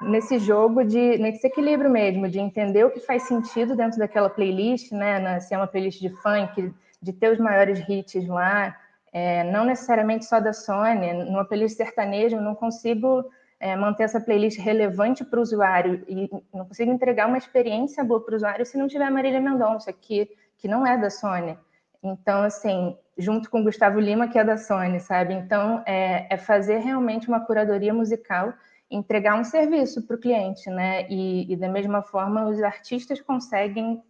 nesse 0.00 0.38
jogo, 0.38 0.84
de, 0.84 1.18
nesse 1.18 1.46
equilíbrio 1.46 1.90
mesmo, 1.90 2.28
de 2.28 2.38
entender 2.38 2.84
o 2.84 2.90
que 2.90 3.00
faz 3.00 3.22
sentido 3.24 3.74
dentro 3.76 3.98
daquela 3.98 4.28
playlist, 4.28 4.92
né? 4.92 5.40
Se 5.40 5.54
é 5.54 5.56
uma 5.56 5.66
playlist 5.66 6.00
de 6.00 6.10
funk, 6.10 6.72
de 7.00 7.12
ter 7.12 7.32
os 7.32 7.38
maiores 7.38 7.82
hits 7.88 8.26
lá, 8.26 8.76
é, 9.12 9.44
não 9.44 9.64
necessariamente 9.64 10.26
só 10.26 10.40
da 10.40 10.52
Sony, 10.52 11.12
numa 11.12 11.44
playlist 11.44 11.76
sertaneja 11.76 12.36
eu 12.36 12.42
não 12.42 12.54
consigo 12.54 13.24
é, 13.58 13.74
manter 13.74 14.02
essa 14.02 14.20
playlist 14.20 14.58
relevante 14.58 15.24
para 15.24 15.38
o 15.38 15.42
usuário 15.42 16.04
e 16.06 16.28
não 16.52 16.66
consigo 16.66 16.92
entregar 16.92 17.26
uma 17.26 17.38
experiência 17.38 18.04
boa 18.04 18.22
para 18.22 18.34
o 18.34 18.36
usuário 18.36 18.66
se 18.66 18.76
não 18.76 18.86
tiver 18.86 19.10
Marília 19.10 19.40
Mendonça, 19.40 19.92
que, 19.92 20.30
que 20.58 20.68
não 20.68 20.86
é 20.86 20.98
da 20.98 21.08
Sony. 21.08 21.56
Então, 22.02 22.42
assim, 22.42 22.96
junto 23.16 23.50
com 23.50 23.60
o 23.60 23.64
Gustavo 23.64 23.98
Lima, 23.98 24.28
que 24.28 24.38
é 24.38 24.44
da 24.44 24.58
Sony, 24.58 25.00
sabe? 25.00 25.34
Então, 25.34 25.82
é, 25.86 26.26
é 26.34 26.36
fazer 26.36 26.78
realmente 26.78 27.28
uma 27.28 27.40
curadoria 27.40 27.94
musical, 27.94 28.52
entregar 28.90 29.38
um 29.38 29.44
serviço 29.44 30.06
para 30.06 30.16
o 30.16 30.20
cliente, 30.20 30.70
né? 30.70 31.08
E, 31.10 31.52
e, 31.52 31.56
da 31.56 31.68
mesma 31.68 32.02
forma, 32.02 32.48
os 32.48 32.62
artistas 32.62 33.20
conseguem 33.20 34.02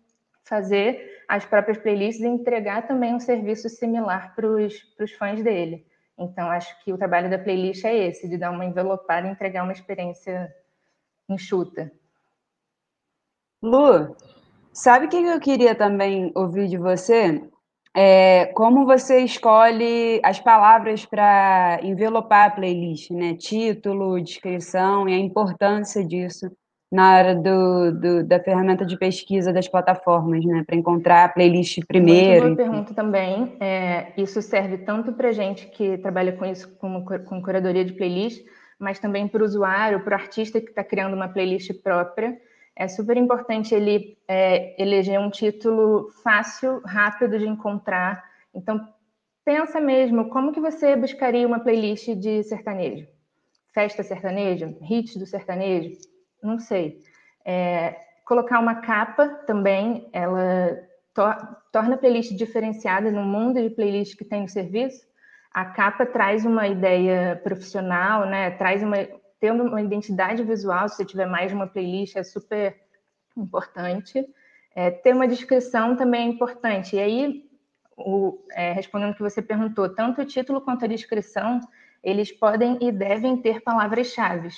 fazer 0.45 1.25
as 1.29 1.45
próprias 1.45 1.79
playlists 1.79 2.25
e 2.25 2.29
entregar 2.29 2.87
também 2.87 3.15
um 3.15 3.21
serviço 3.21 3.69
similar 3.69 4.35
para 4.35 4.47
os 4.47 5.13
fãs 5.19 5.43
dele. 5.43 5.87
Então, 6.19 6.51
acho 6.51 6.83
que 6.83 6.93
o 6.93 6.99
trabalho 6.99 7.29
da 7.29 7.39
playlist 7.39 7.85
é 7.85 7.95
esse, 8.07 8.29
de 8.29 8.39
dar 8.39 8.51
uma 8.51 8.65
envelopada 8.65 9.27
e 9.27 9.31
entregar 9.31 9.65
uma 9.65 9.73
experiência 9.73 10.55
enxuta. 11.29 11.93
Lu, 13.63 14.17
sabe 14.73 15.07
o 15.07 15.09
que 15.09 15.17
eu 15.17 15.41
queria 15.41 15.75
também 15.75 16.31
ouvir 16.35 16.69
de 16.69 16.79
você? 16.79 17.43
É, 17.99 18.53
como 18.53 18.85
você 18.85 19.21
escolhe 19.21 20.21
as 20.23 20.39
palavras 20.39 21.07
para 21.07 21.81
envelopar 21.83 22.49
a 22.49 22.51
playlist, 22.51 23.11
né? 23.11 23.35
Título, 23.35 24.21
descrição 24.23 25.09
e 25.09 25.15
a 25.15 25.19
importância 25.19 26.05
disso 26.05 26.51
na 26.93 27.17
hora 27.17 27.35
do, 27.35 27.93
do 27.93 28.25
da 28.25 28.39
ferramenta 28.39 28.85
de 28.85 28.99
pesquisa 28.99 29.51
das 29.51 29.67
plataformas, 29.67 30.45
né? 30.45 30.63
Para 30.67 30.77
encontrar 30.77 31.25
a 31.25 31.29
playlist 31.31 31.79
primeiro. 31.89 32.49
Uma 32.49 32.57
pergunta 32.57 32.93
também. 32.93 33.57
É, 33.61 34.13
isso 34.15 34.43
serve 34.43 34.77
tanto 34.77 35.15
para 35.15 35.33
gente 35.33 35.67
que 35.69 35.97
trabalha 35.97 36.33
com 36.33 36.45
isso 36.45 36.77
como 36.77 37.03
com 37.03 37.41
curadoria 37.41 37.83
de 37.85 37.95
playlist, 37.95 38.45
mas 38.79 38.99
também 38.99 39.27
para 39.27 39.41
o 39.41 39.47
usuário, 39.47 40.05
para 40.05 40.19
o 40.19 40.21
artista 40.21 40.61
que 40.61 40.69
está 40.69 40.85
criando 40.85 41.15
uma 41.15 41.29
playlist 41.29 41.73
própria 41.83 42.37
é 42.77 42.87
super 42.87 43.17
importante 43.17 43.75
ele 43.75 44.19
é, 44.29 44.81
eleger 44.81 45.19
um 45.19 45.31
título 45.31 46.11
fácil, 46.23 46.83
rápido 46.85 47.39
de 47.39 47.49
encontrar. 47.49 48.23
Então, 48.55 48.87
pensa 49.43 49.81
mesmo, 49.81 50.29
como 50.29 50.53
que 50.53 50.61
você 50.61 50.95
buscaria 50.95 51.47
uma 51.47 51.61
playlist 51.61 52.09
de 52.15 52.43
sertanejo? 52.43 53.07
Festa 53.73 54.03
sertaneja? 54.03 54.77
Hits 54.83 55.17
do 55.17 55.25
sertanejo? 55.25 55.97
Não 56.43 56.59
sei. 56.59 57.01
É, 57.47 57.97
colocar 58.27 58.61
uma 58.61 58.75
capa 58.77 59.27
também, 59.47 60.09
ela 60.13 60.79
to 61.15 61.23
torna 61.73 61.95
a 61.95 61.99
playlist 61.99 62.33
diferenciada 62.35 63.11
no 63.11 63.23
mundo 63.23 63.61
de 63.61 63.71
playlist 63.71 64.17
que 64.17 64.25
tem 64.25 64.43
no 64.43 64.49
serviço. 64.49 65.07
A 65.53 65.65
capa 65.65 66.05
traz 66.05 66.45
uma 66.45 66.69
ideia 66.69 67.41
profissional, 67.43 68.27
né? 68.27 68.51
Traz 68.51 68.83
uma 68.83 68.97
tendo 69.41 69.65
uma 69.65 69.83
identidade 69.83 70.43
visual, 70.43 70.89
se 70.89 70.97
você 70.97 71.05
tiver 71.05 71.27
mais 71.27 71.49
de 71.49 71.55
uma 71.55 71.67
playlist, 71.67 72.17
é 72.17 72.23
super 72.23 72.77
importante. 73.37 74.27
É, 74.75 74.91
ter 74.91 75.15
uma 75.15 75.29
descrição 75.29 75.97
também 75.97 76.23
é 76.23 76.31
importante. 76.31 76.97
E 76.97 77.01
aí, 77.01 77.51
o, 77.97 78.45
é, 78.53 78.73
respondendo 78.73 79.13
o 79.13 79.15
que 79.15 79.23
você 79.23 79.41
perguntou, 79.41 79.89
tanto 79.89 80.21
o 80.21 80.25
título 80.25 80.61
quanto 80.61 80.85
a 80.85 80.89
descrição, 80.89 81.61
eles 82.03 82.31
podem 82.31 82.79
e 82.81 82.93
devem 82.93 83.37
ter 83.37 83.63
palavras-chave. 83.63 84.51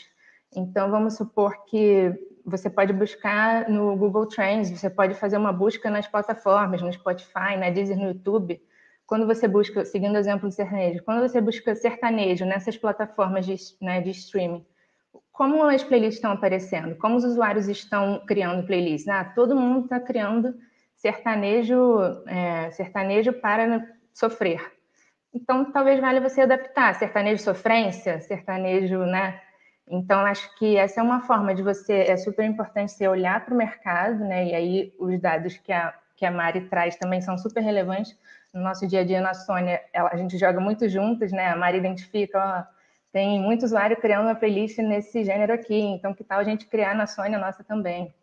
Então, 0.54 0.90
vamos 0.90 1.16
supor 1.16 1.64
que 1.66 2.12
você 2.44 2.70
pode 2.70 2.92
buscar 2.92 3.68
no 3.68 3.94
Google 3.96 4.26
Trends, 4.26 4.70
você 4.70 4.88
pode 4.88 5.14
fazer 5.14 5.36
uma 5.36 5.52
busca 5.52 5.90
nas 5.90 6.06
plataformas, 6.06 6.80
no 6.80 6.92
Spotify, 6.92 7.56
na 7.58 7.70
Deezer, 7.70 7.96
no 7.96 8.08
YouTube. 8.08 8.60
Quando 9.08 9.26
você 9.26 9.48
busca, 9.48 9.86
seguindo 9.86 10.14
o 10.14 10.18
exemplo 10.18 10.50
do 10.50 10.54
sertanejo, 10.54 11.02
quando 11.02 11.26
você 11.26 11.40
busca 11.40 11.74
sertanejo 11.74 12.44
nessas 12.44 12.76
plataformas 12.76 13.46
de, 13.46 13.56
né, 13.80 14.02
de 14.02 14.10
streaming, 14.10 14.64
como 15.32 15.64
as 15.64 15.82
playlists 15.82 16.18
estão 16.18 16.32
aparecendo? 16.32 16.94
Como 16.96 17.16
os 17.16 17.24
usuários 17.24 17.68
estão 17.68 18.22
criando 18.26 18.66
playlists? 18.66 19.08
Ah, 19.08 19.24
todo 19.24 19.56
mundo 19.56 19.84
está 19.84 19.98
criando 19.98 20.54
sertanejo, 20.94 22.00
é, 22.26 22.70
sertanejo 22.72 23.32
para 23.32 23.82
sofrer. 24.12 24.60
Então, 25.32 25.72
talvez 25.72 25.98
valha 26.00 26.20
você 26.20 26.42
adaptar 26.42 26.94
sertanejo 26.96 27.42
sofrência, 27.42 28.20
sertanejo, 28.20 28.98
né? 29.06 29.40
Então, 29.88 30.20
acho 30.20 30.54
que 30.58 30.76
essa 30.76 31.00
é 31.00 31.02
uma 31.02 31.22
forma 31.22 31.54
de 31.54 31.62
você. 31.62 31.94
É 31.94 32.16
super 32.18 32.44
importante 32.44 32.92
você 32.92 33.08
olhar 33.08 33.42
para 33.42 33.54
o 33.54 33.56
mercado, 33.56 34.18
né? 34.18 34.48
E 34.48 34.54
aí, 34.54 34.94
os 34.98 35.18
dados 35.18 35.56
que 35.56 35.72
a, 35.72 35.94
que 36.14 36.26
a 36.26 36.30
Mari 36.30 36.68
traz 36.68 36.96
também 36.96 37.22
são 37.22 37.38
super 37.38 37.62
relevantes. 37.62 38.14
No 38.52 38.62
nosso 38.62 38.86
dia 38.86 39.00
a 39.00 39.04
dia, 39.04 39.20
na 39.20 39.34
Sônia, 39.34 39.80
ela, 39.92 40.10
a 40.12 40.16
gente 40.16 40.38
joga 40.38 40.60
muito 40.60 40.88
juntos, 40.88 41.30
né? 41.32 41.48
A 41.48 41.56
Mari 41.56 41.78
identifica, 41.78 42.38
ó, 42.38 42.78
tem 43.12 43.40
muito 43.40 43.64
usuário 43.64 43.96
criando 43.96 44.26
uma 44.26 44.34
playlist 44.34 44.78
nesse 44.78 45.24
gênero 45.24 45.52
aqui, 45.52 45.78
então 45.78 46.14
que 46.14 46.24
tal 46.24 46.40
a 46.40 46.44
gente 46.44 46.66
criar 46.66 46.94
na 46.94 47.06
Sônia 47.06 47.38
nossa 47.38 47.64
também? 47.64 48.14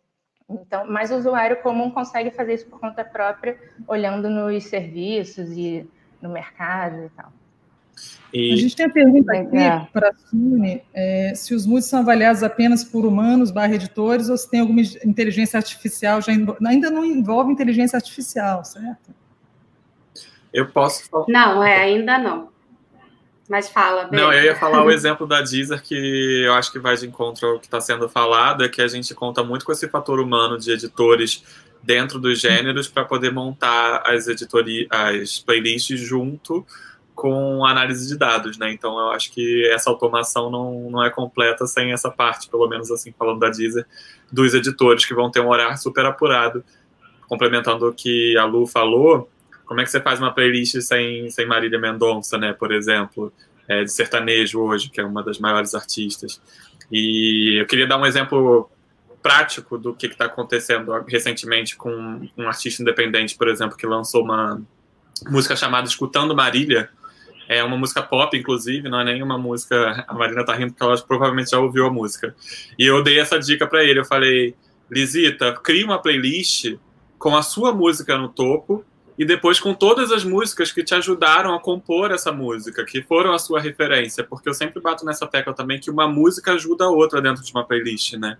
Então, 0.48 0.86
mas 0.88 1.10
o 1.10 1.16
usuário 1.16 1.60
comum 1.60 1.90
consegue 1.90 2.30
fazer 2.30 2.54
isso 2.54 2.66
por 2.66 2.78
conta 2.78 3.04
própria, 3.04 3.58
olhando 3.86 4.30
nos 4.30 4.64
serviços 4.64 5.50
e 5.50 5.88
no 6.22 6.28
mercado 6.28 7.04
e 7.04 7.10
tal. 7.10 7.32
E... 8.32 8.52
A 8.52 8.56
gente 8.56 8.76
tem 8.76 8.86
a 8.86 8.90
pergunta 8.90 9.32
aqui 9.32 9.56
é. 9.56 9.88
para 9.92 10.10
a 10.10 10.14
Sune, 10.14 10.82
é, 10.92 11.32
se 11.34 11.54
os 11.54 11.66
moods 11.66 11.88
são 11.88 12.00
avaliados 12.00 12.42
apenas 12.42 12.84
por 12.84 13.06
humanos, 13.06 13.50
barra 13.50 13.74
editores, 13.74 14.28
ou 14.28 14.36
se 14.36 14.48
tem 14.48 14.60
alguma 14.60 14.82
inteligência 15.04 15.56
artificial, 15.56 16.20
já 16.20 16.32
ainda 16.32 16.90
não 16.90 17.04
envolve 17.04 17.52
inteligência 17.52 17.96
artificial, 17.96 18.64
certo? 18.64 19.14
Eu 20.56 20.66
posso 20.66 21.06
falar. 21.10 21.26
Não, 21.28 21.62
é, 21.62 21.82
ainda 21.82 22.16
não. 22.16 22.48
Mas 23.46 23.68
fala, 23.68 24.08
Não, 24.10 24.32
eu 24.32 24.42
ia 24.42 24.56
falar 24.56 24.82
o 24.82 24.90
exemplo 24.90 25.26
da 25.26 25.42
Deezer, 25.42 25.82
que 25.82 26.42
eu 26.44 26.54
acho 26.54 26.72
que 26.72 26.78
vai 26.78 26.96
de 26.96 27.06
encontro 27.06 27.46
ao 27.46 27.58
que 27.60 27.66
está 27.66 27.78
sendo 27.78 28.08
falado, 28.08 28.64
é 28.64 28.68
que 28.68 28.80
a 28.80 28.88
gente 28.88 29.14
conta 29.14 29.44
muito 29.44 29.66
com 29.66 29.70
esse 29.70 29.86
fator 29.86 30.18
humano 30.18 30.58
de 30.58 30.72
editores 30.72 31.44
dentro 31.82 32.18
dos 32.18 32.40
gêneros 32.40 32.88
para 32.88 33.04
poder 33.04 33.30
montar 33.30 34.02
as 34.06 34.26
editorias, 34.28 34.88
as 34.90 35.38
playlists 35.38 36.00
junto 36.00 36.66
com 37.14 37.64
análise 37.66 38.08
de 38.08 38.16
dados, 38.16 38.56
né? 38.56 38.72
Então 38.72 38.98
eu 38.98 39.10
acho 39.10 39.30
que 39.30 39.68
essa 39.70 39.90
automação 39.90 40.50
não, 40.50 40.90
não 40.90 41.04
é 41.04 41.10
completa 41.10 41.66
sem 41.66 41.92
essa 41.92 42.10
parte, 42.10 42.48
pelo 42.48 42.66
menos 42.66 42.90
assim, 42.90 43.14
falando 43.16 43.40
da 43.40 43.50
Deezer, 43.50 43.86
dos 44.32 44.54
editores 44.54 45.04
que 45.04 45.14
vão 45.14 45.30
ter 45.30 45.40
um 45.40 45.48
horário 45.48 45.76
super 45.76 46.06
apurado. 46.06 46.64
Complementando 47.28 47.88
o 47.88 47.92
que 47.92 48.36
a 48.38 48.44
Lu 48.44 48.66
falou, 48.66 49.28
como 49.66 49.80
é 49.80 49.84
que 49.84 49.90
você 49.90 50.00
faz 50.00 50.18
uma 50.18 50.32
playlist 50.32 50.80
sem, 50.80 51.28
sem 51.30 51.44
Marília 51.44 51.78
Mendonça, 51.78 52.38
né, 52.38 52.52
por 52.52 52.72
exemplo, 52.72 53.32
é, 53.68 53.84
de 53.84 53.92
sertanejo 53.92 54.60
hoje, 54.60 54.88
que 54.88 55.00
é 55.00 55.04
uma 55.04 55.22
das 55.22 55.38
maiores 55.38 55.74
artistas. 55.74 56.40
E 56.90 57.60
eu 57.60 57.66
queria 57.66 57.86
dar 57.86 57.98
um 57.98 58.06
exemplo 58.06 58.70
prático 59.20 59.76
do 59.76 59.92
que 59.92 60.06
está 60.06 60.26
acontecendo 60.26 60.92
recentemente 61.08 61.76
com 61.76 61.90
um 62.36 62.46
artista 62.46 62.80
independente, 62.80 63.36
por 63.36 63.48
exemplo, 63.48 63.76
que 63.76 63.86
lançou 63.86 64.22
uma 64.22 64.62
música 65.28 65.56
chamada 65.56 65.88
Escutando 65.88 66.34
Marília. 66.34 66.88
É 67.48 67.62
uma 67.62 67.76
música 67.76 68.02
pop, 68.02 68.36
inclusive, 68.36 68.88
não 68.88 69.00
é 69.00 69.04
nem 69.04 69.22
uma 69.22 69.36
música. 69.36 70.04
A 70.06 70.14
Marina 70.14 70.44
tá 70.44 70.54
rindo 70.54 70.72
porque 70.72 70.84
ela 70.84 70.96
provavelmente 71.02 71.50
já 71.50 71.58
ouviu 71.58 71.86
a 71.86 71.90
música. 71.90 72.34
E 72.78 72.86
eu 72.86 73.02
dei 73.02 73.18
essa 73.18 73.38
dica 73.38 73.66
para 73.66 73.82
ele. 73.84 73.98
Eu 73.98 74.04
falei, 74.04 74.54
Lisita, 74.88 75.52
crie 75.52 75.82
uma 75.82 76.00
playlist 76.00 76.76
com 77.18 77.36
a 77.36 77.42
sua 77.42 77.72
música 77.72 78.16
no 78.16 78.28
topo 78.28 78.84
e 79.18 79.24
depois 79.24 79.58
com 79.58 79.72
todas 79.72 80.12
as 80.12 80.24
músicas 80.24 80.70
que 80.70 80.84
te 80.84 80.94
ajudaram 80.94 81.54
a 81.54 81.60
compor 81.60 82.10
essa 82.10 82.30
música, 82.30 82.84
que 82.84 83.02
foram 83.02 83.32
a 83.32 83.38
sua 83.38 83.60
referência, 83.60 84.22
porque 84.22 84.48
eu 84.48 84.54
sempre 84.54 84.80
bato 84.80 85.04
nessa 85.04 85.26
tecla 85.26 85.54
também 85.54 85.80
que 85.80 85.90
uma 85.90 86.06
música 86.06 86.52
ajuda 86.52 86.84
a 86.84 86.90
outra 86.90 87.20
dentro 87.22 87.42
de 87.42 87.50
uma 87.52 87.64
playlist, 87.64 88.14
né? 88.14 88.36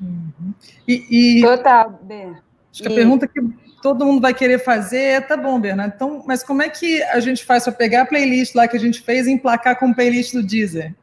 Uhum. 0.00 0.54
E, 0.86 1.38
e, 1.38 1.42
Total, 1.42 2.00
B. 2.02 2.32
Acho 2.72 2.82
que 2.82 2.88
a 2.88 2.94
pergunta 2.94 3.26
que 3.26 3.40
todo 3.82 4.04
mundo 4.04 4.20
vai 4.20 4.34
querer 4.34 4.62
fazer 4.62 4.98
é, 4.98 5.20
tá 5.20 5.36
bom, 5.36 5.58
Bernardo, 5.58 5.94
então, 5.94 6.22
mas 6.26 6.42
como 6.42 6.62
é 6.62 6.68
que 6.68 7.02
a 7.04 7.20
gente 7.20 7.44
faz 7.44 7.64
para 7.64 7.72
pegar 7.72 8.02
a 8.02 8.06
playlist 8.06 8.54
lá 8.54 8.68
que 8.68 8.76
a 8.76 8.80
gente 8.80 9.00
fez 9.00 9.26
e 9.26 9.32
emplacar 9.32 9.78
com 9.78 9.90
a 9.90 9.94
playlist 9.94 10.34
do 10.34 10.42
Deezer? 10.42 10.94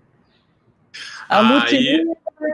A 1.27 1.39
Aí... 1.65 2.05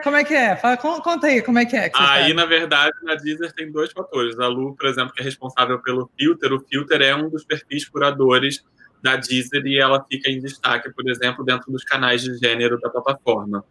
Como 0.03 0.15
é 0.15 0.23
que 0.23 0.33
é? 0.33 0.55
Fala, 0.55 0.77
conta 0.77 1.27
aí, 1.27 1.41
como 1.41 1.59
é 1.59 1.65
que 1.65 1.75
é? 1.75 1.89
Que 1.89 2.01
aí, 2.01 2.33
na 2.33 2.45
verdade, 2.45 2.93
na 3.03 3.15
Deezer 3.15 3.51
tem 3.51 3.71
dois 3.71 3.91
fatores. 3.91 4.39
A 4.39 4.47
Lu, 4.47 4.75
por 4.75 4.87
exemplo, 4.87 5.13
que 5.13 5.21
é 5.21 5.25
responsável 5.25 5.79
pelo 5.79 6.09
filter, 6.17 6.53
o 6.53 6.59
filter 6.61 7.01
é 7.01 7.15
um 7.15 7.29
dos 7.29 7.43
perfis 7.43 7.87
curadores 7.87 8.63
da 9.01 9.17
Deezer 9.17 9.65
e 9.65 9.77
ela 9.77 10.03
fica 10.09 10.31
em 10.31 10.39
destaque, 10.39 10.89
por 10.93 11.09
exemplo, 11.09 11.43
dentro 11.43 11.69
dos 11.69 11.83
canais 11.83 12.21
de 12.21 12.37
gênero 12.37 12.79
da 12.79 12.89
plataforma. 12.89 13.65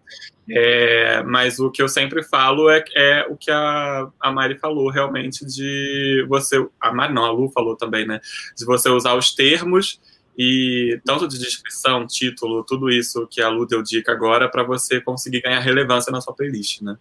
É, 0.50 1.22
mas 1.22 1.58
o 1.58 1.70
que 1.70 1.80
eu 1.80 1.88
sempre 1.88 2.22
falo 2.22 2.68
é, 2.68 2.84
é 2.94 3.26
o 3.30 3.36
que 3.36 3.50
a, 3.50 4.08
a 4.20 4.30
Mari 4.30 4.58
falou, 4.58 4.90
realmente, 4.90 5.46
de 5.46 6.26
você. 6.28 6.62
A 6.78 6.92
Mari, 6.92 7.14
não, 7.14 7.24
a 7.24 7.30
Lu 7.30 7.50
falou 7.50 7.74
também, 7.74 8.06
né? 8.06 8.20
De 8.54 8.66
você 8.66 8.90
usar 8.90 9.14
os 9.14 9.34
termos 9.34 9.98
e 10.36 11.00
tanto 11.04 11.28
de 11.28 11.38
descrição, 11.38 12.06
título, 12.06 12.64
tudo 12.64 12.90
isso 12.90 13.26
que 13.30 13.42
a 13.42 13.48
Lu 13.48 13.66
deu 13.66 13.82
dica 13.82 14.12
agora 14.12 14.48
para 14.48 14.62
você 14.62 15.00
conseguir 15.00 15.42
ganhar 15.42 15.60
relevância 15.60 16.10
na 16.10 16.20
sua 16.20 16.34
playlist, 16.34 16.80
né? 16.80 16.96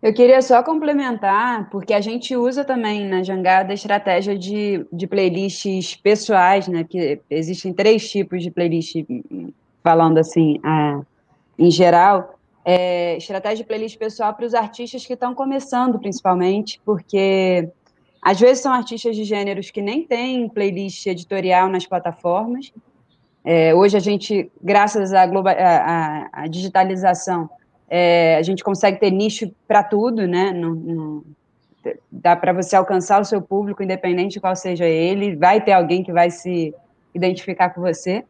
Eu 0.00 0.12
queria 0.12 0.42
só 0.42 0.64
complementar, 0.64 1.70
porque 1.70 1.94
a 1.94 2.00
gente 2.00 2.34
usa 2.34 2.64
também 2.64 3.06
na 3.06 3.22
Jangada 3.22 3.70
a 3.70 3.74
estratégia 3.74 4.36
de, 4.36 4.84
de 4.92 5.06
playlists 5.06 5.94
pessoais, 5.94 6.66
né? 6.66 6.82
Que 6.82 7.20
existem 7.30 7.72
três 7.72 8.10
tipos 8.10 8.42
de 8.42 8.50
playlist, 8.50 8.96
falando 9.82 10.18
assim, 10.18 10.60
em 11.56 11.70
geral. 11.70 12.36
É, 12.64 13.16
estratégia 13.16 13.58
de 13.58 13.64
playlist 13.64 13.96
pessoal 13.96 14.34
para 14.34 14.46
os 14.46 14.54
artistas 14.54 15.06
que 15.06 15.14
estão 15.14 15.34
começando, 15.34 15.98
principalmente, 15.98 16.80
porque 16.84 17.68
às 18.22 18.38
vezes 18.38 18.62
são 18.62 18.72
artistas 18.72 19.16
de 19.16 19.24
gêneros 19.24 19.72
que 19.72 19.82
nem 19.82 20.04
têm 20.06 20.48
playlist 20.48 21.04
editorial 21.06 21.68
nas 21.68 21.84
plataformas. 21.84 22.72
É, 23.44 23.74
hoje 23.74 23.96
a 23.96 24.00
gente, 24.00 24.48
graças 24.62 25.12
à, 25.12 25.24
à, 25.24 26.28
à 26.32 26.46
digitalização, 26.46 27.50
é, 27.90 28.36
a 28.36 28.42
gente 28.42 28.62
consegue 28.62 29.00
ter 29.00 29.10
nicho 29.10 29.50
para 29.66 29.82
tudo, 29.82 30.26
né? 30.26 30.52
No, 30.52 30.74
no, 30.74 31.26
dá 32.10 32.36
para 32.36 32.52
você 32.52 32.76
alcançar 32.76 33.20
o 33.20 33.24
seu 33.24 33.42
público, 33.42 33.82
independente 33.82 34.34
de 34.34 34.40
qual 34.40 34.54
seja 34.54 34.86
ele, 34.86 35.34
vai 35.34 35.60
ter 35.60 35.72
alguém 35.72 36.04
que 36.04 36.12
vai 36.12 36.30
se 36.30 36.72
identificar 37.12 37.70
com 37.70 37.80
você. 37.80 38.24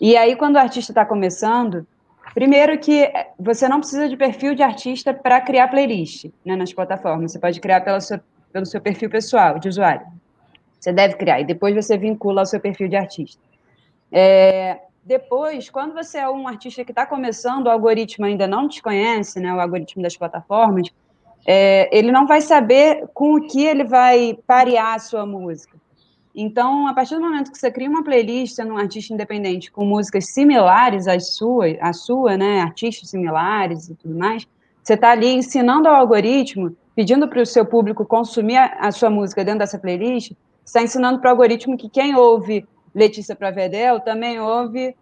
E 0.00 0.16
aí, 0.16 0.36
quando 0.36 0.56
o 0.56 0.58
artista 0.58 0.92
está 0.92 1.06
começando, 1.06 1.86
primeiro 2.34 2.78
que 2.78 3.10
você 3.38 3.66
não 3.66 3.80
precisa 3.80 4.08
de 4.08 4.16
perfil 4.16 4.54
de 4.54 4.62
artista 4.62 5.14
para 5.14 5.40
criar 5.40 5.68
playlist 5.68 6.26
né, 6.44 6.54
nas 6.54 6.72
plataformas, 6.72 7.32
você 7.32 7.38
pode 7.38 7.60
criar 7.60 7.80
pela 7.80 8.00
sua, 8.00 8.22
pelo 8.52 8.66
seu 8.66 8.80
perfil 8.80 9.08
pessoal, 9.08 9.58
de 9.58 9.68
usuário. 9.68 10.06
Você 10.78 10.92
deve 10.92 11.14
criar, 11.14 11.40
e 11.40 11.44
depois 11.44 11.74
você 11.74 11.96
vincula 11.96 12.42
ao 12.42 12.46
seu 12.46 12.60
perfil 12.60 12.88
de 12.88 12.96
artista. 12.96 13.40
É, 14.10 14.80
depois, 15.04 15.70
quando 15.70 15.94
você 15.94 16.18
é 16.18 16.28
um 16.28 16.46
artista 16.46 16.84
que 16.84 16.92
está 16.92 17.06
começando, 17.06 17.66
o 17.66 17.70
algoritmo 17.70 18.24
ainda 18.24 18.46
não 18.46 18.68
te 18.68 18.82
conhece, 18.82 19.40
né, 19.40 19.52
o 19.52 19.60
algoritmo 19.60 20.02
das 20.02 20.16
plataformas, 20.16 20.88
é, 21.46 21.88
ele 21.96 22.12
não 22.12 22.26
vai 22.26 22.40
saber 22.40 23.08
com 23.12 23.34
o 23.34 23.46
que 23.46 23.64
ele 23.64 23.84
vai 23.84 24.38
parear 24.46 24.94
a 24.94 24.98
sua 24.98 25.26
música. 25.26 25.76
Então, 26.34 26.86
a 26.86 26.94
partir 26.94 27.16
do 27.16 27.20
momento 27.20 27.50
que 27.50 27.58
você 27.58 27.70
cria 27.70 27.88
uma 27.88 28.02
playlist 28.02 28.58
num 28.58 28.78
artista 28.78 29.12
independente 29.12 29.70
com 29.70 29.84
músicas 29.84 30.32
similares 30.32 31.06
às 31.06 31.34
suas, 31.34 31.76
à 31.80 31.92
sua, 31.92 32.36
né, 32.36 32.60
artistas 32.60 33.10
similares 33.10 33.88
e 33.88 33.94
tudo 33.94 34.16
mais, 34.16 34.46
você 34.82 34.94
está 34.94 35.10
ali 35.10 35.28
ensinando 35.28 35.88
ao 35.88 35.94
algoritmo, 35.94 36.76
pedindo 36.94 37.28
para 37.28 37.40
o 37.40 37.46
seu 37.46 37.64
público 37.64 38.04
consumir 38.04 38.56
a, 38.56 38.66
a, 38.80 38.90
sua 38.92 39.08
música 39.08 39.44
dentro 39.44 39.60
dessa 39.60 39.78
playlist, 39.78 40.32
está 40.64 40.82
ensinando 40.82 41.20
para 41.20 41.28
o 41.28 41.30
algoritmo 41.30 41.76
que 41.76 41.88
quem 41.88 42.14
ouve 42.14 42.66
Letícia 42.94 43.34
Pravedel 43.34 44.00
também 44.00 44.40
ouve 44.40 44.94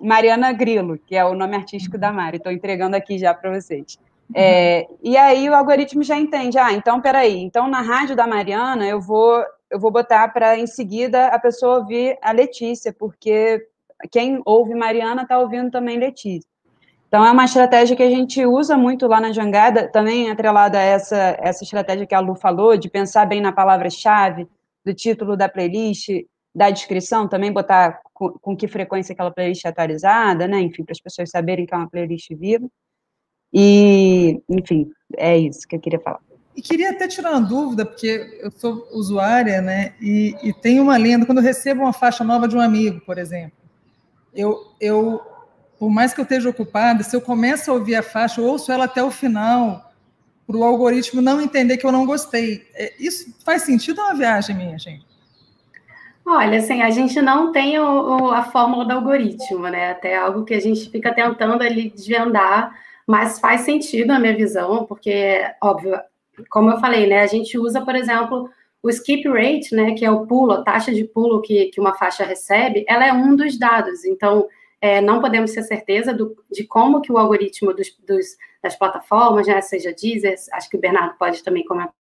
Mariana 0.00 0.52
Grilo, 0.52 0.98
que 0.98 1.16
é 1.16 1.24
o 1.24 1.34
nome 1.34 1.56
artístico 1.56 1.98
da 1.98 2.12
Mari. 2.12 2.36
Estou 2.36 2.52
entregando 2.52 2.96
aqui 2.96 3.18
já 3.18 3.34
para 3.34 3.60
vocês. 3.60 3.98
É, 4.34 4.86
e 5.02 5.16
aí 5.16 5.48
o 5.48 5.54
algoritmo 5.54 6.02
já 6.02 6.18
entende, 6.18 6.58
ah, 6.58 6.72
então 6.72 7.00
peraí, 7.00 7.38
então 7.38 7.66
na 7.66 7.80
rádio 7.80 8.14
da 8.14 8.26
Mariana 8.26 8.86
eu 8.86 9.00
vou 9.00 9.42
eu 9.70 9.78
vou 9.78 9.90
botar 9.90 10.28
para 10.28 10.58
em 10.58 10.66
seguida 10.66 11.28
a 11.28 11.38
pessoa 11.38 11.78
ouvir 11.78 12.18
a 12.22 12.32
Letícia, 12.32 12.92
porque 12.92 13.66
quem 14.10 14.40
ouve 14.44 14.74
Mariana 14.74 15.22
está 15.22 15.38
ouvindo 15.38 15.70
também 15.70 15.98
Letícia. 15.98 16.48
Então 17.08 17.24
é 17.24 17.32
uma 17.32 17.46
estratégia 17.46 17.96
que 17.96 18.02
a 18.02 18.10
gente 18.10 18.44
usa 18.44 18.76
muito 18.76 19.06
lá 19.06 19.20
na 19.20 19.32
Jangada, 19.32 19.88
também 19.88 20.30
atrelada 20.30 20.78
a 20.78 20.82
essa, 20.82 21.36
essa 21.40 21.64
estratégia 21.64 22.06
que 22.06 22.14
a 22.14 22.20
Lu 22.20 22.34
falou, 22.34 22.76
de 22.76 22.90
pensar 22.90 23.24
bem 23.24 23.40
na 23.40 23.50
palavra-chave, 23.50 24.46
do 24.84 24.94
título 24.94 25.36
da 25.36 25.48
playlist, 25.48 26.08
da 26.54 26.70
descrição, 26.70 27.26
também 27.26 27.52
botar 27.52 28.00
com, 28.12 28.30
com 28.30 28.56
que 28.56 28.68
frequência 28.68 29.12
aquela 29.12 29.30
playlist 29.30 29.64
é 29.64 29.68
atualizada, 29.68 30.46
né? 30.46 30.60
Enfim, 30.60 30.84
para 30.84 30.92
as 30.92 31.00
pessoas 31.00 31.30
saberem 31.30 31.64
que 31.64 31.74
é 31.74 31.76
uma 31.78 31.88
playlist 31.88 32.28
viva. 32.34 32.68
E, 33.52 34.42
enfim, 34.48 34.90
é 35.16 35.38
isso 35.38 35.66
que 35.66 35.76
eu 35.76 35.80
queria 35.80 36.00
falar. 36.00 36.20
E 36.54 36.60
queria 36.60 36.90
até 36.90 37.06
tirar 37.08 37.30
uma 37.30 37.40
dúvida, 37.40 37.86
porque 37.86 38.38
eu 38.42 38.50
sou 38.50 38.86
usuária, 38.92 39.62
né? 39.62 39.94
E, 40.00 40.34
e 40.42 40.52
tem 40.52 40.80
uma 40.80 40.96
lenda, 40.96 41.24
quando 41.24 41.38
eu 41.38 41.44
recebo 41.44 41.82
uma 41.82 41.92
faixa 41.92 42.24
nova 42.24 42.48
de 42.48 42.56
um 42.56 42.60
amigo, 42.60 43.00
por 43.02 43.16
exemplo, 43.16 43.56
eu, 44.34 44.58
eu, 44.80 45.20
por 45.78 45.90
mais 45.90 46.12
que 46.12 46.20
eu 46.20 46.24
esteja 46.24 46.48
ocupada, 46.48 47.02
se 47.02 47.14
eu 47.14 47.20
começo 47.20 47.70
a 47.70 47.74
ouvir 47.74 47.94
a 47.94 48.02
faixa, 48.02 48.40
eu 48.40 48.46
ouço 48.46 48.72
ela 48.72 48.84
até 48.84 49.02
o 49.02 49.10
final, 49.10 49.92
para 50.46 50.56
o 50.56 50.64
algoritmo 50.64 51.20
não 51.20 51.40
entender 51.40 51.76
que 51.76 51.86
eu 51.86 51.92
não 51.92 52.06
gostei. 52.06 52.66
É, 52.74 52.94
isso 52.98 53.34
faz 53.44 53.62
sentido 53.62 54.00
uma 54.00 54.14
viagem 54.14 54.56
minha, 54.56 54.78
gente? 54.78 55.06
Olha, 56.26 56.58
assim, 56.58 56.82
a 56.82 56.90
gente 56.90 57.20
não 57.22 57.52
tem 57.52 57.78
o, 57.78 57.84
o, 57.84 58.30
a 58.30 58.44
fórmula 58.44 58.84
do 58.84 58.92
algoritmo, 58.92 59.68
né? 59.68 59.92
Até 59.92 60.16
algo 60.16 60.44
que 60.44 60.52
a 60.52 60.60
gente 60.60 60.90
fica 60.90 61.14
tentando 61.14 61.62
ali 61.62 61.90
desvendar 61.90 62.74
mas 63.08 63.40
faz 63.40 63.62
sentido 63.62 64.08
na 64.08 64.20
minha 64.20 64.36
visão, 64.36 64.84
porque, 64.84 65.42
óbvio, 65.62 65.98
como 66.50 66.70
eu 66.70 66.78
falei, 66.78 67.06
né, 67.06 67.22
a 67.22 67.26
gente 67.26 67.58
usa, 67.58 67.80
por 67.80 67.94
exemplo, 67.94 68.50
o 68.82 68.90
skip 68.90 69.26
rate, 69.26 69.74
né, 69.74 69.94
que 69.94 70.04
é 70.04 70.10
o 70.10 70.26
pulo, 70.26 70.52
a 70.52 70.62
taxa 70.62 70.92
de 70.92 71.04
pulo 71.04 71.40
que, 71.40 71.70
que 71.70 71.80
uma 71.80 71.94
faixa 71.94 72.22
recebe, 72.22 72.84
ela 72.86 73.06
é 73.06 73.12
um 73.12 73.34
dos 73.34 73.58
dados. 73.58 74.04
Então, 74.04 74.46
é, 74.80 75.00
não 75.00 75.20
podemos 75.20 75.52
ter 75.52 75.62
certeza 75.62 76.14
do, 76.14 76.36
de 76.50 76.64
como 76.64 77.00
que 77.00 77.12
o 77.12 77.18
algoritmo 77.18 77.72
dos, 77.74 77.88
dos, 78.06 78.26
das 78.62 78.76
plataformas, 78.76 79.46
né, 79.46 79.60
seja 79.60 79.92
Deezer, 79.92 80.34
acho 80.52 80.68
que 80.68 80.76
o 80.76 80.80
Bernardo 80.80 81.16
pode 81.18 81.42
também 81.42 81.64
comentar 81.64 81.94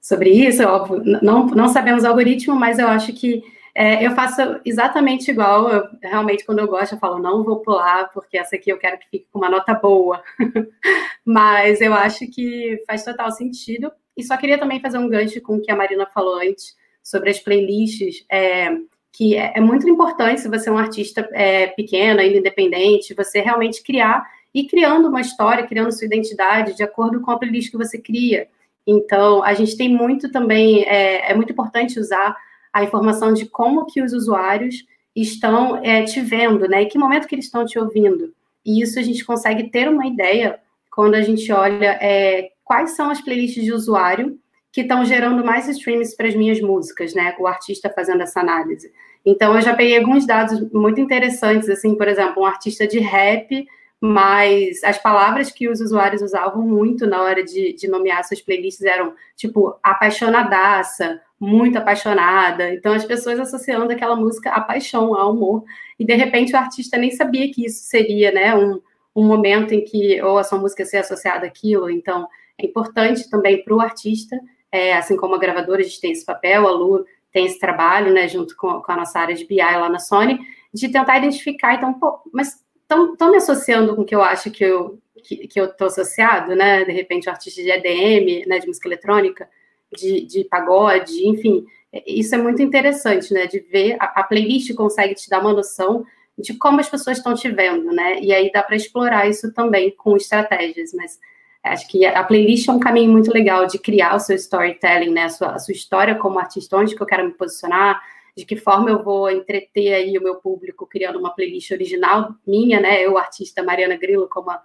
sobre 0.00 0.30
isso, 0.30 0.62
óbvio, 0.62 1.02
não, 1.22 1.46
não 1.46 1.68
sabemos 1.68 2.04
o 2.04 2.06
algoritmo, 2.06 2.54
mas 2.54 2.78
eu 2.78 2.88
acho 2.88 3.12
que 3.12 3.42
é, 3.78 4.04
eu 4.04 4.10
faço 4.10 4.40
exatamente 4.64 5.30
igual. 5.30 5.70
Eu, 5.70 5.84
realmente, 6.02 6.44
quando 6.44 6.58
eu 6.58 6.66
gosto, 6.66 6.96
eu 6.96 6.98
falo, 6.98 7.20
não 7.20 7.44
vou 7.44 7.60
pular, 7.60 8.10
porque 8.12 8.36
essa 8.36 8.56
aqui 8.56 8.70
eu 8.70 8.76
quero 8.76 8.98
que 8.98 9.08
fique 9.08 9.28
com 9.30 9.38
uma 9.38 9.48
nota 9.48 9.72
boa. 9.72 10.20
Mas 11.24 11.80
eu 11.80 11.94
acho 11.94 12.26
que 12.28 12.82
faz 12.88 13.04
total 13.04 13.30
sentido. 13.30 13.92
E 14.16 14.24
só 14.24 14.36
queria 14.36 14.58
também 14.58 14.80
fazer 14.80 14.98
um 14.98 15.08
gancho 15.08 15.40
com 15.40 15.56
o 15.56 15.60
que 15.60 15.70
a 15.70 15.76
Marina 15.76 16.06
falou 16.06 16.40
antes 16.40 16.74
sobre 17.04 17.30
as 17.30 17.38
playlists. 17.38 18.24
É, 18.28 18.76
que 19.12 19.36
é, 19.36 19.52
é, 19.56 19.60
muito 19.60 19.88
importante 19.88 20.40
se 20.40 20.48
você 20.48 20.68
é 20.68 20.72
um 20.72 20.78
artista 20.78 21.28
é, 21.32 21.68
pequeno, 21.68 22.20
ainda 22.20 22.38
independente, 22.38 23.14
você 23.14 23.40
realmente 23.40 23.82
criar 23.82 24.24
e 24.54 24.66
criando 24.66 25.08
uma 25.08 25.20
história, 25.20 25.66
criando 25.66 25.92
sua 25.92 26.06
identidade 26.06 26.76
de 26.76 26.82
acordo 26.82 27.20
com 27.20 27.30
a 27.30 27.38
playlist 27.38 27.70
que 27.70 27.76
você 27.76 27.98
cria. 27.98 28.48
Então, 28.86 29.42
a 29.42 29.52
gente 29.54 29.76
tem 29.76 29.88
muito 29.88 30.30
também, 30.30 30.84
é, 30.84 31.30
é 31.30 31.34
muito 31.34 31.52
importante 31.52 32.00
usar 32.00 32.36
a 32.72 32.82
informação 32.82 33.32
de 33.32 33.46
como 33.46 33.86
que 33.86 34.00
os 34.02 34.12
usuários 34.12 34.86
estão 35.14 35.76
é, 35.84 36.04
te 36.04 36.20
vendo, 36.20 36.68
né? 36.68 36.82
E 36.82 36.86
que 36.86 36.98
momento 36.98 37.26
que 37.26 37.34
eles 37.34 37.46
estão 37.46 37.66
te 37.66 37.78
ouvindo. 37.78 38.32
E 38.64 38.82
isso 38.82 38.98
a 38.98 39.02
gente 39.02 39.24
consegue 39.24 39.70
ter 39.70 39.88
uma 39.88 40.06
ideia 40.06 40.60
quando 40.90 41.14
a 41.14 41.22
gente 41.22 41.50
olha 41.52 41.98
é, 42.00 42.50
quais 42.64 42.90
são 42.90 43.10
as 43.10 43.20
playlists 43.20 43.64
de 43.64 43.72
usuário 43.72 44.38
que 44.72 44.82
estão 44.82 45.04
gerando 45.04 45.44
mais 45.44 45.68
streams 45.68 46.16
para 46.16 46.28
as 46.28 46.34
minhas 46.34 46.60
músicas, 46.60 47.14
né? 47.14 47.34
O 47.38 47.46
artista 47.46 47.90
fazendo 47.90 48.22
essa 48.22 48.40
análise. 48.40 48.92
Então, 49.24 49.54
eu 49.54 49.60
já 49.60 49.74
peguei 49.74 49.98
alguns 49.98 50.26
dados 50.26 50.60
muito 50.72 51.00
interessantes, 51.00 51.68
assim, 51.68 51.94
por 51.96 52.08
exemplo, 52.08 52.42
um 52.42 52.46
artista 52.46 52.86
de 52.86 52.98
rap, 52.98 53.66
mas 54.00 54.82
as 54.84 54.96
palavras 54.98 55.50
que 55.50 55.68
os 55.68 55.80
usuários 55.80 56.22
usavam 56.22 56.62
muito 56.62 57.06
na 57.06 57.20
hora 57.22 57.42
de, 57.42 57.72
de 57.72 57.88
nomear 57.88 58.24
suas 58.24 58.40
playlists 58.40 58.84
eram, 58.84 59.14
tipo, 59.36 59.76
apaixonadaça, 59.82 61.20
muito 61.40 61.78
apaixonada. 61.78 62.72
Então, 62.72 62.92
as 62.92 63.04
pessoas 63.04 63.40
associando 63.40 63.92
aquela 63.92 64.16
música 64.16 64.50
à 64.50 64.60
paixão, 64.60 65.14
ao 65.14 65.30
amor. 65.30 65.64
E, 65.98 66.04
de 66.04 66.14
repente, 66.14 66.52
o 66.52 66.56
artista 66.56 66.96
nem 66.96 67.10
sabia 67.10 67.50
que 67.52 67.66
isso 67.66 67.84
seria, 67.84 68.30
né, 68.30 68.54
um, 68.54 68.80
um 69.14 69.26
momento 69.26 69.74
em 69.74 69.84
que, 69.84 70.22
ou 70.22 70.38
a 70.38 70.44
sua 70.44 70.58
música 70.58 70.84
ser 70.84 70.98
associada 70.98 71.46
àquilo. 71.46 71.90
Então, 71.90 72.28
é 72.56 72.66
importante 72.66 73.28
também 73.30 73.62
para 73.62 73.74
o 73.74 73.80
artista, 73.80 74.38
é, 74.70 74.94
assim 74.94 75.16
como 75.16 75.34
a 75.34 75.38
gravadora, 75.38 75.80
a 75.80 75.84
gente 75.84 76.00
tem 76.00 76.12
esse 76.12 76.24
papel, 76.24 76.66
a 76.66 76.70
Lu 76.70 77.04
tem 77.32 77.46
esse 77.46 77.58
trabalho, 77.58 78.12
né, 78.12 78.26
junto 78.28 78.56
com, 78.56 78.80
com 78.80 78.92
a 78.92 78.96
nossa 78.96 79.18
área 79.18 79.34
de 79.34 79.44
BI 79.44 79.56
lá 79.56 79.88
na 79.88 79.98
Sony, 79.98 80.38
de 80.72 80.88
tentar 80.88 81.18
identificar, 81.18 81.74
então, 81.74 81.94
pô, 81.94 82.20
mas 82.32 82.64
estão 82.82 83.30
me 83.30 83.36
associando 83.36 83.94
com 83.94 84.02
o 84.02 84.04
que 84.04 84.14
eu 84.14 84.22
acho 84.22 84.50
que 84.50 84.64
eu 84.64 84.98
que, 85.22 85.48
que 85.48 85.60
eu 85.60 85.66
estou 85.66 85.88
associado, 85.88 86.54
né? 86.54 86.84
De 86.84 86.92
repente, 86.92 87.28
artista 87.28 87.62
de 87.62 87.70
EDM, 87.70 88.46
né, 88.46 88.58
de 88.58 88.66
música 88.66 88.88
eletrônica, 88.88 89.48
de, 89.94 90.24
de 90.24 90.44
pagode, 90.44 91.26
enfim, 91.26 91.66
isso 92.06 92.34
é 92.34 92.38
muito 92.38 92.62
interessante, 92.62 93.32
né? 93.32 93.46
De 93.46 93.60
ver 93.60 93.96
a, 93.98 94.20
a 94.20 94.22
playlist 94.22 94.74
consegue 94.74 95.14
te 95.14 95.28
dar 95.28 95.40
uma 95.40 95.52
noção 95.52 96.04
de 96.38 96.54
como 96.54 96.80
as 96.80 96.88
pessoas 96.88 97.18
estão 97.18 97.34
te 97.34 97.50
vendo, 97.50 97.92
né? 97.92 98.20
E 98.20 98.32
aí 98.32 98.50
dá 98.52 98.62
para 98.62 98.76
explorar 98.76 99.28
isso 99.28 99.52
também 99.52 99.90
com 99.90 100.16
estratégias, 100.16 100.92
mas 100.94 101.18
acho 101.64 101.88
que 101.88 102.04
a 102.06 102.22
playlist 102.24 102.68
é 102.68 102.72
um 102.72 102.80
caminho 102.80 103.12
muito 103.12 103.32
legal 103.32 103.66
de 103.66 103.78
criar 103.78 104.14
o 104.14 104.20
seu 104.20 104.36
storytelling, 104.36 105.10
né? 105.10 105.24
A 105.24 105.28
sua, 105.28 105.50
a 105.52 105.58
sua 105.58 105.72
história 105.72 106.14
como 106.14 106.38
artista, 106.38 106.76
onde 106.76 106.94
que 106.94 107.02
eu 107.02 107.06
quero 107.06 107.24
me 107.24 107.32
posicionar, 107.32 108.00
de 108.36 108.44
que 108.44 108.56
forma 108.56 108.90
eu 108.90 109.02
vou 109.02 109.30
entreter 109.30 109.94
aí 109.94 110.16
o 110.16 110.22
meu 110.22 110.36
público 110.36 110.86
criando 110.86 111.18
uma 111.18 111.34
playlist 111.34 111.70
original 111.70 112.34
minha, 112.46 112.80
né? 112.80 113.02
Eu, 113.02 113.18
artista 113.18 113.62
Mariana 113.62 113.96
Grillo, 113.96 114.28
como 114.28 114.50
a 114.50 114.62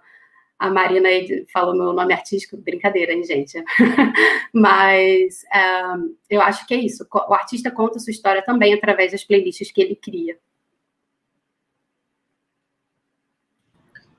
a 0.58 0.70
Marina 0.70 1.08
falou 1.52 1.74
meu 1.74 1.92
nome 1.92 2.14
artístico, 2.14 2.56
brincadeira, 2.56 3.12
hein, 3.12 3.24
gente? 3.24 3.62
Mas 4.52 5.44
um, 5.96 6.16
eu 6.30 6.40
acho 6.40 6.66
que 6.66 6.74
é 6.74 6.78
isso. 6.78 7.06
O 7.12 7.34
artista 7.34 7.70
conta 7.70 7.98
sua 7.98 8.12
história 8.12 8.42
também 8.42 8.72
através 8.72 9.12
das 9.12 9.24
playlists 9.24 9.70
que 9.70 9.82
ele 9.82 9.96
cria. 9.96 10.38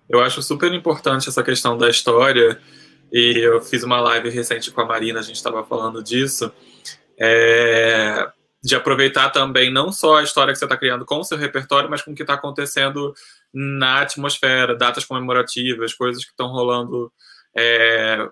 Eu 0.10 0.22
acho 0.22 0.42
super 0.42 0.72
importante 0.74 1.30
essa 1.30 1.44
questão 1.44 1.78
da 1.78 1.90
história, 1.90 2.60
e 3.12 3.40
eu 3.40 3.62
fiz 3.62 3.84
uma 3.84 4.00
live 4.02 4.30
recente 4.30 4.72
com 4.72 4.82
a 4.82 4.86
Marina, 4.86 5.20
a 5.20 5.24
gente 5.24 5.38
estava 5.38 5.64
falando 5.64 6.04
disso, 6.04 6.52
é, 7.20 8.28
de 8.64 8.76
aproveitar 8.76 9.30
também 9.30 9.72
não 9.72 9.92
só 9.92 10.18
a 10.18 10.24
história 10.24 10.54
que 10.54 10.60
você 10.60 10.66
está 10.66 10.78
criando 10.78 11.06
com 11.06 11.20
o 11.20 11.24
seu 11.24 11.38
repertório, 11.38 11.90
mas 11.90 12.02
com 12.02 12.12
o 12.12 12.16
que 12.16 12.24
está 12.24 12.34
acontecendo 12.34 13.14
na 13.54 14.02
atmosfera, 14.02 14.76
datas 14.76 15.06
comemorativas, 15.06 15.94
coisas 15.94 16.24
que 16.24 16.32
estão 16.32 16.48
rolando 16.48 17.12
é, 17.56 18.28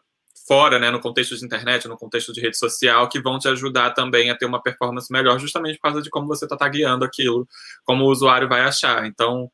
fora, 0.48 0.78
né, 0.78 0.92
no 0.92 1.00
contexto 1.00 1.38
de 1.38 1.46
internet, 1.46 1.88
no 1.88 1.98
contexto 1.98 2.34
de 2.34 2.42
rede 2.42 2.58
social, 2.58 3.08
que 3.08 3.22
vão 3.22 3.40
te 3.40 3.48
ajudar 3.48 3.92
também 3.92 4.30
a 4.30 4.36
ter 4.36 4.46
uma 4.46 4.62
performance 4.62 5.12
melhor, 5.12 5.40
justamente 5.40 5.76
por 5.76 5.84
causa 5.84 6.02
de 6.02 6.10
como 6.10 6.28
você 6.28 6.46
está 6.46 6.58
tagueando 6.58 7.06
aquilo, 7.06 7.48
como 7.86 8.04
o 8.04 8.10
usuário 8.10 8.50
vai 8.50 8.62
achar. 8.62 9.06
Então, 9.06 9.50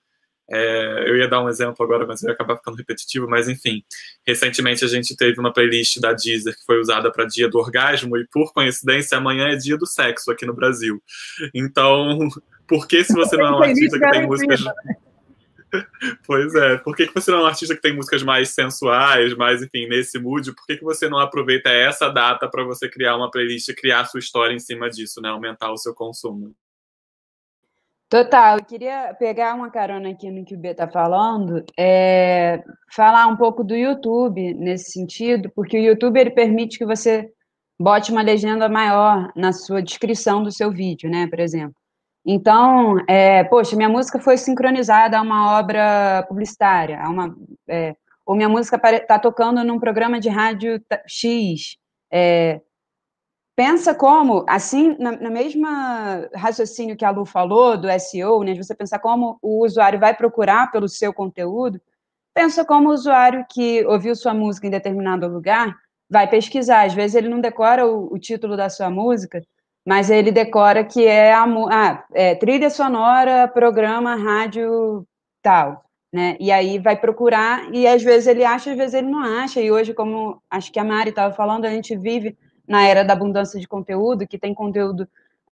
É, 0.51 1.03
eu 1.07 1.17
ia 1.17 1.27
dar 1.27 1.43
um 1.43 1.49
exemplo 1.49 1.83
agora, 1.85 2.05
mas 2.07 2.23
eu 2.23 2.29
ia 2.29 2.33
acabar 2.33 2.57
ficando 2.57 2.77
repetitivo, 2.77 3.27
mas 3.27 3.47
enfim. 3.47 3.83
Recentemente 4.25 4.83
a 4.83 4.87
gente 4.87 5.15
teve 5.15 5.39
uma 5.39 5.53
playlist 5.53 5.99
da 5.99 6.13
Deezer 6.13 6.55
que 6.55 6.65
foi 6.65 6.79
usada 6.79 7.11
para 7.11 7.25
dia 7.25 7.47
do 7.47 7.59
orgasmo, 7.59 8.17
e 8.17 8.27
por 8.27 8.51
coincidência, 8.53 9.17
amanhã 9.17 9.49
é 9.49 9.55
dia 9.55 9.77
do 9.77 9.85
sexo 9.85 10.31
aqui 10.31 10.45
no 10.45 10.53
Brasil. 10.53 11.01
Então, 11.53 12.17
por 12.67 12.87
que 12.87 13.03
se 13.03 13.13
você 13.13 13.37
não 13.37 13.45
é 13.45 13.51
um 13.51 13.63
artista 13.63 13.99
que 13.99 14.11
tem 14.11 14.27
músicas. 14.27 14.61
Pois 16.25 16.55
é, 16.55 16.77
por 16.77 16.95
que, 16.95 17.05
que 17.05 17.13
você 17.13 17.29
não 17.29 17.39
é 17.39 17.43
um 17.43 17.45
artista 17.45 17.75
que 17.75 17.81
tem 17.81 17.95
músicas 17.95 18.23
mais 18.23 18.49
sensuais, 18.49 19.35
mais, 19.35 19.61
enfim, 19.61 19.87
nesse 19.87 20.17
mood? 20.17 20.53
Por 20.55 20.65
que, 20.65 20.77
que 20.77 20.83
você 20.83 21.07
não 21.07 21.19
aproveita 21.19 21.69
essa 21.69 22.09
data 22.09 22.49
para 22.49 22.63
você 22.63 22.89
criar 22.89 23.15
uma 23.15 23.29
playlist 23.29 23.67
e 23.69 23.75
criar 23.75 24.01
a 24.01 24.05
sua 24.05 24.19
história 24.19 24.53
em 24.53 24.59
cima 24.59 24.89
disso, 24.89 25.21
né? 25.21 25.29
Aumentar 25.29 25.71
o 25.71 25.77
seu 25.77 25.93
consumo? 25.93 26.55
Total, 28.09 28.57
eu 28.57 28.65
queria 28.65 29.13
pegar 29.19 29.53
uma 29.53 29.69
carona 29.69 30.09
aqui 30.09 30.31
no 30.31 30.43
que 30.43 30.55
o 30.55 30.57
B 30.57 30.69
está 30.69 30.87
falando, 30.87 31.63
é, 31.77 32.59
falar 32.91 33.27
um 33.27 33.37
pouco 33.37 33.63
do 33.63 33.75
YouTube 33.75 34.55
nesse 34.55 34.93
sentido, 34.93 35.51
porque 35.55 35.77
o 35.77 35.83
YouTube 35.83 36.19
ele 36.19 36.31
permite 36.31 36.79
que 36.79 36.85
você 36.87 37.29
bote 37.79 38.11
uma 38.11 38.23
legenda 38.23 38.67
maior 38.67 39.31
na 39.35 39.53
sua 39.53 39.79
descrição 39.83 40.41
do 40.41 40.51
seu 40.51 40.71
vídeo, 40.71 41.07
né, 41.07 41.27
por 41.27 41.39
exemplo. 41.39 41.75
Então, 42.25 42.97
é, 43.07 43.43
poxa, 43.43 43.75
minha 43.75 43.87
música 43.87 44.19
foi 44.19 44.37
sincronizada 44.37 45.19
a 45.19 45.21
uma 45.21 45.59
obra 45.59 46.25
publicitária, 46.27 46.99
a 46.99 47.09
uma, 47.09 47.35
é, 47.67 47.95
ou 48.25 48.35
minha 48.35 48.49
música 48.49 48.81
está 48.91 49.19
tocando 49.19 49.63
num 49.63 49.79
programa 49.79 50.19
de 50.19 50.29
rádio 50.29 50.81
X. 51.07 51.77
É, 52.11 52.59
pensa 53.59 53.93
como, 53.93 54.45
assim, 54.47 54.95
na, 54.97 55.11
na, 55.11 55.29
mesma 55.29 56.29
raciocínio 56.33 56.95
que 56.95 57.03
a 57.03 57.09
Lu 57.09 57.25
falou 57.25 57.77
do 57.77 57.89
SEO, 57.99 58.41
né, 58.41 58.53
de 58.53 58.63
você 58.63 58.73
pensar 58.73 58.99
como 58.99 59.37
o 59.41 59.65
usuário 59.65 59.99
vai 59.99 60.15
procurar 60.15 60.71
pelo 60.71 60.87
seu 60.87 61.13
conteúdo, 61.13 61.77
pensa 62.33 62.63
como 62.63 62.87
o 62.87 62.93
usuário 62.93 63.45
que 63.51 63.85
ouviu 63.85 64.15
sua 64.15 64.33
música 64.33 64.65
em 64.65 64.69
determinado 64.69 65.27
lugar 65.27 65.75
vai 66.09 66.25
pesquisar. 66.25 66.85
Às 66.85 66.93
vezes 66.93 67.15
ele 67.15 67.27
não 67.27 67.41
decora 67.41 67.85
o, 67.85 68.13
o 68.13 68.17
título 68.17 68.55
da 68.55 68.69
sua 68.69 68.89
música, 68.89 69.41
mas 69.85 70.09
ele 70.09 70.31
decora 70.31 70.85
que 70.85 71.05
é 71.05 71.33
a 71.33 71.43
ah, 71.43 72.05
é, 72.13 72.35
trilha 72.35 72.69
sonora, 72.69 73.45
programa, 73.45 74.15
rádio, 74.15 75.05
tal, 75.41 75.83
né? 76.13 76.37
E 76.39 76.49
aí 76.49 76.79
vai 76.79 76.95
procurar 76.95 77.69
e 77.73 77.85
às 77.85 78.01
vezes 78.01 78.25
ele 78.25 78.45
acha, 78.45 78.71
às 78.71 78.77
vezes 78.77 78.93
ele 78.93 79.09
não 79.09 79.21
acha. 79.21 79.59
E 79.59 79.69
hoje, 79.69 79.93
como 79.93 80.41
acho 80.49 80.71
que 80.71 80.79
a 80.79 80.83
Mari 80.85 81.09
estava 81.09 81.33
falando, 81.35 81.65
a 81.65 81.69
gente 81.69 81.93
vive 81.97 82.37
na 82.69 82.87
era 82.87 83.03
da 83.03 83.13
abundância 83.13 83.59
de 83.59 83.67
conteúdo, 83.67 84.27
que 84.27 84.37
tem 84.37 84.53
conteúdo 84.53 85.07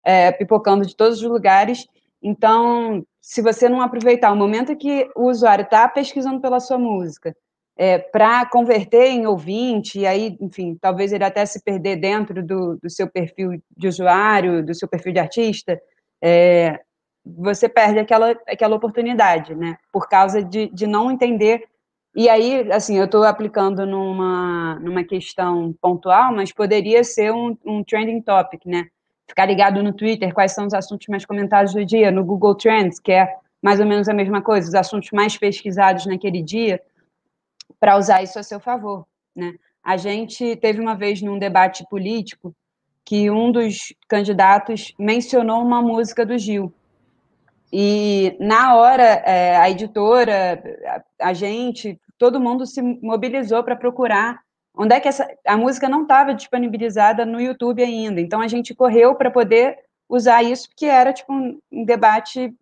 é, 0.03 0.33
pipocando 0.33 0.87
de 0.87 0.96
todos 0.96 1.22
os 1.22 1.29
lugares. 1.29 1.87
Então, 2.22 3.05
se 3.20 3.42
você 3.42 3.68
não 3.68 3.83
aproveitar 3.83 4.33
o 4.33 4.37
momento 4.37 4.75
que 4.75 5.09
o 5.14 5.29
usuário 5.29 5.64
está 5.64 5.87
pesquisando 5.88 6.40
pela 6.40 6.59
sua 6.59 6.79
música, 6.79 7.37
é, 7.77 7.98
para 7.98 8.46
converter 8.46 9.09
em 9.09 9.27
ouvinte, 9.27 10.01
e 10.01 10.07
aí, 10.07 10.37
enfim, 10.40 10.77
talvez 10.81 11.12
ele 11.12 11.25
até 11.25 11.44
se 11.44 11.62
perder 11.62 11.96
dentro 11.96 12.42
do, 12.42 12.77
do 12.77 12.88
seu 12.90 13.09
perfil 13.09 13.62
de 13.77 13.88
usuário, 13.88 14.64
do 14.64 14.75
seu 14.75 14.88
perfil 14.88 15.12
de 15.12 15.20
artista, 15.20 15.81
é, 16.22 16.81
você 17.25 17.68
perde 17.68 17.98
aquela, 17.98 18.31
aquela 18.48 18.77
oportunidade, 18.77 19.55
né? 19.55 19.77
Por 19.92 20.09
causa 20.09 20.42
de, 20.42 20.68
de 20.68 20.87
não 20.87 21.11
entender. 21.11 21.64
E 22.14 22.29
aí, 22.29 22.70
assim, 22.70 22.98
eu 22.98 23.07
estou 23.07 23.25
aplicando 23.25 23.87
numa, 23.87 24.79
numa 24.81 25.03
questão 25.03 25.75
pontual, 25.81 26.35
mas 26.35 26.53
poderia 26.53 27.03
ser 27.03 27.33
um, 27.33 27.57
um 27.64 27.83
trending 27.83 28.20
topic, 28.20 28.66
né? 28.66 28.88
Ficar 29.27 29.46
ligado 29.46 29.83
no 29.83 29.94
Twitter, 29.94 30.35
quais 30.35 30.53
são 30.53 30.66
os 30.66 30.75
assuntos 30.75 31.07
mais 31.09 31.25
comentados 31.25 31.72
do 31.72 31.85
dia, 31.87 32.11
no 32.11 32.22
Google 32.22 32.55
Trends, 32.55 33.01
que 33.01 33.12
é 33.12 33.35
mais 33.62 33.81
ou 33.81 33.87
menos 33.87 34.09
a 34.09 34.14
mesma 34.14 34.42
coisa, 34.42 34.68
os 34.68 34.75
assuntos 34.75 35.11
mais 35.12 35.38
pesquisados 35.38 36.05
naquele 36.05 36.42
dia 36.42 36.83
para 37.81 37.96
usar 37.96 38.22
isso 38.22 38.38
a 38.38 38.42
seu 38.42 38.61
favor. 38.61 39.07
Né? 39.35 39.55
A 39.83 39.96
gente 39.96 40.57
teve 40.57 40.81
uma 40.81 40.94
vez 40.94 41.22
num 41.22 41.38
debate 41.38 41.87
político 41.88 42.55
que 43.05 43.31
um 43.31 43.51
dos 43.51 43.94
candidatos 44.07 44.92
mencionou 44.98 45.62
uma 45.62 45.81
música 45.81 46.27
do 46.27 46.37
Gil. 46.37 46.72
E 47.72 48.37
na 48.38 48.76
hora, 48.76 49.02
é, 49.02 49.56
a 49.56 49.70
editora, 49.70 50.62
a, 51.18 51.28
a, 51.30 51.32
gente, 51.32 51.98
todo 52.18 52.40
mundo 52.40 52.66
se 52.66 52.82
mobilizou 52.82 53.64
para 53.64 53.74
procurar 53.74 54.40
onde 54.74 54.94
é 54.94 55.00
que 55.00 55.08
essa, 55.08 55.26
a 55.46 55.56
música 55.56 55.88
não 55.88 56.02
estava 56.02 56.35
disponibilizada 56.35 57.24
no 57.24 57.40
YouTube 57.40 57.82
ainda. 57.82 58.20
Então 58.20 58.40
a 58.40 58.48
gente 58.48 58.74
correu 58.74 59.14
para 59.14 59.30
poder 59.30 59.78
usar 60.08 60.42
isso, 60.42 60.68
porque 60.68 60.87
era 60.87 61.12
tipo 61.12 61.32
um, 61.32 61.58
um 61.70 61.85
debate 61.85 62.54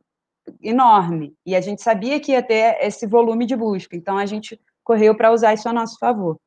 enorme. 0.62 1.35
E 1.44 1.57
a 1.57 1.61
gente 1.61 1.83
sabia 1.83 2.20
que 2.20 2.33
ia 2.33 2.42
ter 2.42 2.79
esse 2.81 3.07
volume 3.07 3.46
de 3.46 3.57
busca. 3.57 3.96
Então 3.96 4.16
a 4.16 4.27
gente 4.27 4.61
correu 4.85 5.14
para 5.14 5.33
usar 5.33 5.55
isso 5.55 5.68
a 5.68 5.73
nosso 5.73 5.99
favor. 5.99 6.38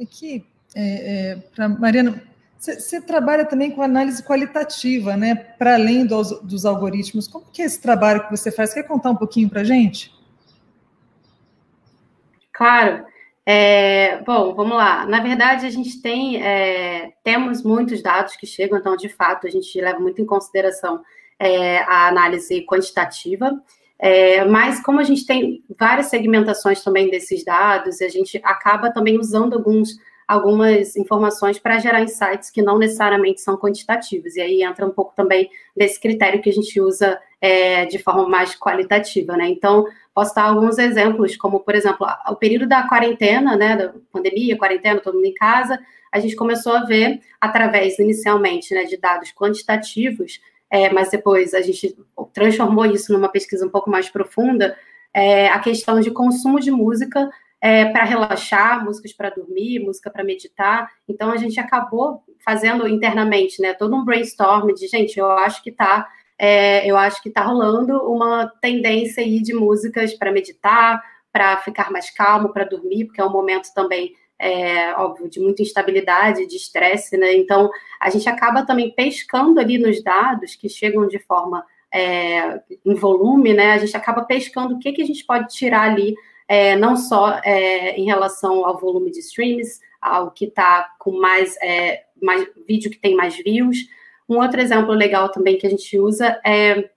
Aqui, 0.00 0.44
é, 0.74 1.32
é, 1.32 1.36
para 1.54 1.68
Mariana, 1.68 2.22
você 2.62 3.00
trabalha 3.00 3.44
também 3.44 3.72
com 3.72 3.82
análise 3.82 4.22
qualitativa, 4.22 5.16
né? 5.16 5.34
Para 5.34 5.74
além 5.74 6.06
dos, 6.06 6.30
dos, 6.42 6.64
algoritmos. 6.64 7.26
Como 7.26 7.44
que 7.52 7.60
é 7.60 7.64
esse 7.64 7.82
trabalho 7.82 8.24
que 8.24 8.30
você 8.30 8.52
faz? 8.52 8.72
Quer 8.72 8.84
contar 8.84 9.10
um 9.10 9.16
pouquinho 9.16 9.50
para 9.50 9.62
a 9.62 9.64
gente? 9.64 10.14
Claro. 12.52 13.04
É, 13.44 14.22
bom, 14.22 14.54
vamos 14.54 14.76
lá. 14.76 15.04
Na 15.06 15.20
verdade, 15.20 15.66
a 15.66 15.70
gente 15.70 16.00
tem 16.00 16.40
é, 16.40 17.12
temos 17.24 17.64
muitos 17.64 18.00
dados 18.00 18.36
que 18.36 18.46
chegam, 18.46 18.78
então, 18.78 18.96
de 18.96 19.08
fato, 19.08 19.48
a 19.48 19.50
gente 19.50 19.80
leva 19.80 19.98
muito 19.98 20.22
em 20.22 20.26
consideração 20.26 21.02
é, 21.40 21.78
a 21.80 22.06
análise 22.06 22.64
quantitativa. 22.64 23.60
É, 23.98 24.44
mas 24.44 24.80
como 24.80 25.00
a 25.00 25.04
gente 25.04 25.26
tem 25.26 25.64
várias 25.78 26.06
segmentações 26.06 26.82
também 26.82 27.10
desses 27.10 27.44
dados, 27.44 28.00
a 28.00 28.08
gente 28.08 28.40
acaba 28.44 28.92
também 28.92 29.18
usando 29.18 29.54
alguns, 29.54 29.96
algumas 30.26 30.96
informações 30.96 31.58
para 31.58 31.78
gerar 31.78 32.02
insights 32.02 32.50
que 32.50 32.62
não 32.62 32.78
necessariamente 32.78 33.40
são 33.40 33.56
quantitativos. 33.56 34.36
E 34.36 34.40
aí 34.40 34.62
entra 34.62 34.86
um 34.86 34.90
pouco 34.90 35.14
também 35.14 35.50
desse 35.76 36.00
critério 36.00 36.40
que 36.40 36.50
a 36.50 36.52
gente 36.52 36.80
usa 36.80 37.20
é, 37.40 37.86
de 37.86 37.98
forma 37.98 38.28
mais 38.28 38.54
qualitativa, 38.54 39.36
né? 39.36 39.48
Então, 39.48 39.86
posso 40.14 40.34
dar 40.34 40.44
alguns 40.44 40.78
exemplos, 40.78 41.36
como, 41.36 41.60
por 41.60 41.74
exemplo, 41.74 42.06
o 42.28 42.36
período 42.36 42.68
da 42.68 42.86
quarentena, 42.88 43.56
né, 43.56 43.76
da 43.76 43.94
pandemia, 44.12 44.56
quarentena, 44.56 45.00
todo 45.00 45.14
mundo 45.14 45.26
em 45.26 45.34
casa, 45.34 45.78
a 46.12 46.20
gente 46.20 46.36
começou 46.36 46.74
a 46.74 46.84
ver, 46.84 47.20
através, 47.40 47.98
inicialmente, 47.98 48.72
né, 48.74 48.84
de 48.84 48.96
dados 48.96 49.32
quantitativos, 49.32 50.40
é, 50.70 50.92
mas 50.92 51.10
depois 51.10 51.52
a 51.54 51.60
gente 51.60 51.96
transformou 52.32 52.84
isso 52.86 53.12
numa 53.12 53.28
pesquisa 53.28 53.66
um 53.66 53.70
pouco 53.70 53.90
mais 53.90 54.08
profunda, 54.08 54.76
é, 55.14 55.48
a 55.48 55.58
questão 55.58 56.00
de 56.00 56.10
consumo 56.10 56.60
de 56.60 56.70
música 56.70 57.28
é, 57.62 57.84
para 57.86 58.02
relaxar, 58.02 58.84
músicas 58.84 59.12
para 59.12 59.30
dormir, 59.30 59.78
música 59.78 60.10
para 60.10 60.24
meditar. 60.24 60.90
Então 61.08 61.30
a 61.30 61.36
gente 61.36 61.60
acabou 61.60 62.24
fazendo 62.44 62.88
internamente, 62.88 63.62
né, 63.62 63.72
todo 63.72 63.94
um 63.94 64.04
brainstorm 64.04 64.74
de 64.74 64.88
gente, 64.88 65.16
eu 65.16 65.30
acho 65.30 65.62
que 65.62 65.70
está 65.70 66.08
é, 66.36 66.84
eu 66.90 66.96
acho 66.96 67.22
que 67.22 67.28
está 67.28 67.42
rolando 67.42 67.96
uma 68.10 68.48
tendência 68.60 69.22
aí 69.22 69.40
de 69.40 69.54
músicas 69.54 70.12
para 70.12 70.32
meditar, 70.32 71.00
para 71.30 71.58
ficar 71.58 71.92
mais 71.92 72.10
calmo, 72.10 72.52
para 72.52 72.64
dormir, 72.64 73.04
porque 73.04 73.20
é 73.20 73.24
um 73.24 73.30
momento 73.30 73.72
também 73.72 74.12
é, 74.40 74.92
óbvio, 74.94 75.30
de 75.30 75.38
muita 75.38 75.62
instabilidade, 75.62 76.48
de 76.48 76.56
estresse, 76.56 77.16
né? 77.16 77.32
Então, 77.32 77.70
a 78.00 78.10
gente 78.10 78.28
acaba 78.28 78.66
também 78.66 78.90
pescando 78.90 79.60
ali 79.60 79.78
nos 79.78 80.02
dados 80.02 80.56
que 80.56 80.68
chegam 80.68 81.06
de 81.06 81.20
forma 81.20 81.64
é, 81.94 82.60
em 82.84 82.94
volume, 82.94 83.54
né? 83.54 83.74
A 83.74 83.78
gente 83.78 83.96
acaba 83.96 84.24
pescando 84.24 84.74
o 84.74 84.78
que, 84.80 84.90
que 84.90 85.02
a 85.02 85.06
gente 85.06 85.24
pode 85.24 85.54
tirar 85.54 85.82
ali, 85.82 86.16
é, 86.52 86.76
não 86.76 86.98
só 86.98 87.40
é, 87.42 87.96
em 87.96 88.04
relação 88.04 88.66
ao 88.66 88.78
volume 88.78 89.10
de 89.10 89.20
streams, 89.20 89.80
ao 90.02 90.30
que 90.30 90.44
está 90.44 90.86
com 90.98 91.18
mais, 91.18 91.56
é, 91.62 92.02
mais 92.22 92.46
vídeo 92.68 92.90
que 92.90 92.98
tem 92.98 93.16
mais 93.16 93.34
views. 93.38 93.78
Um 94.28 94.36
outro 94.36 94.60
exemplo 94.60 94.92
legal 94.92 95.30
também 95.30 95.56
que 95.56 95.66
a 95.66 95.70
gente 95.70 95.98
usa 95.98 96.38
é 96.44 96.90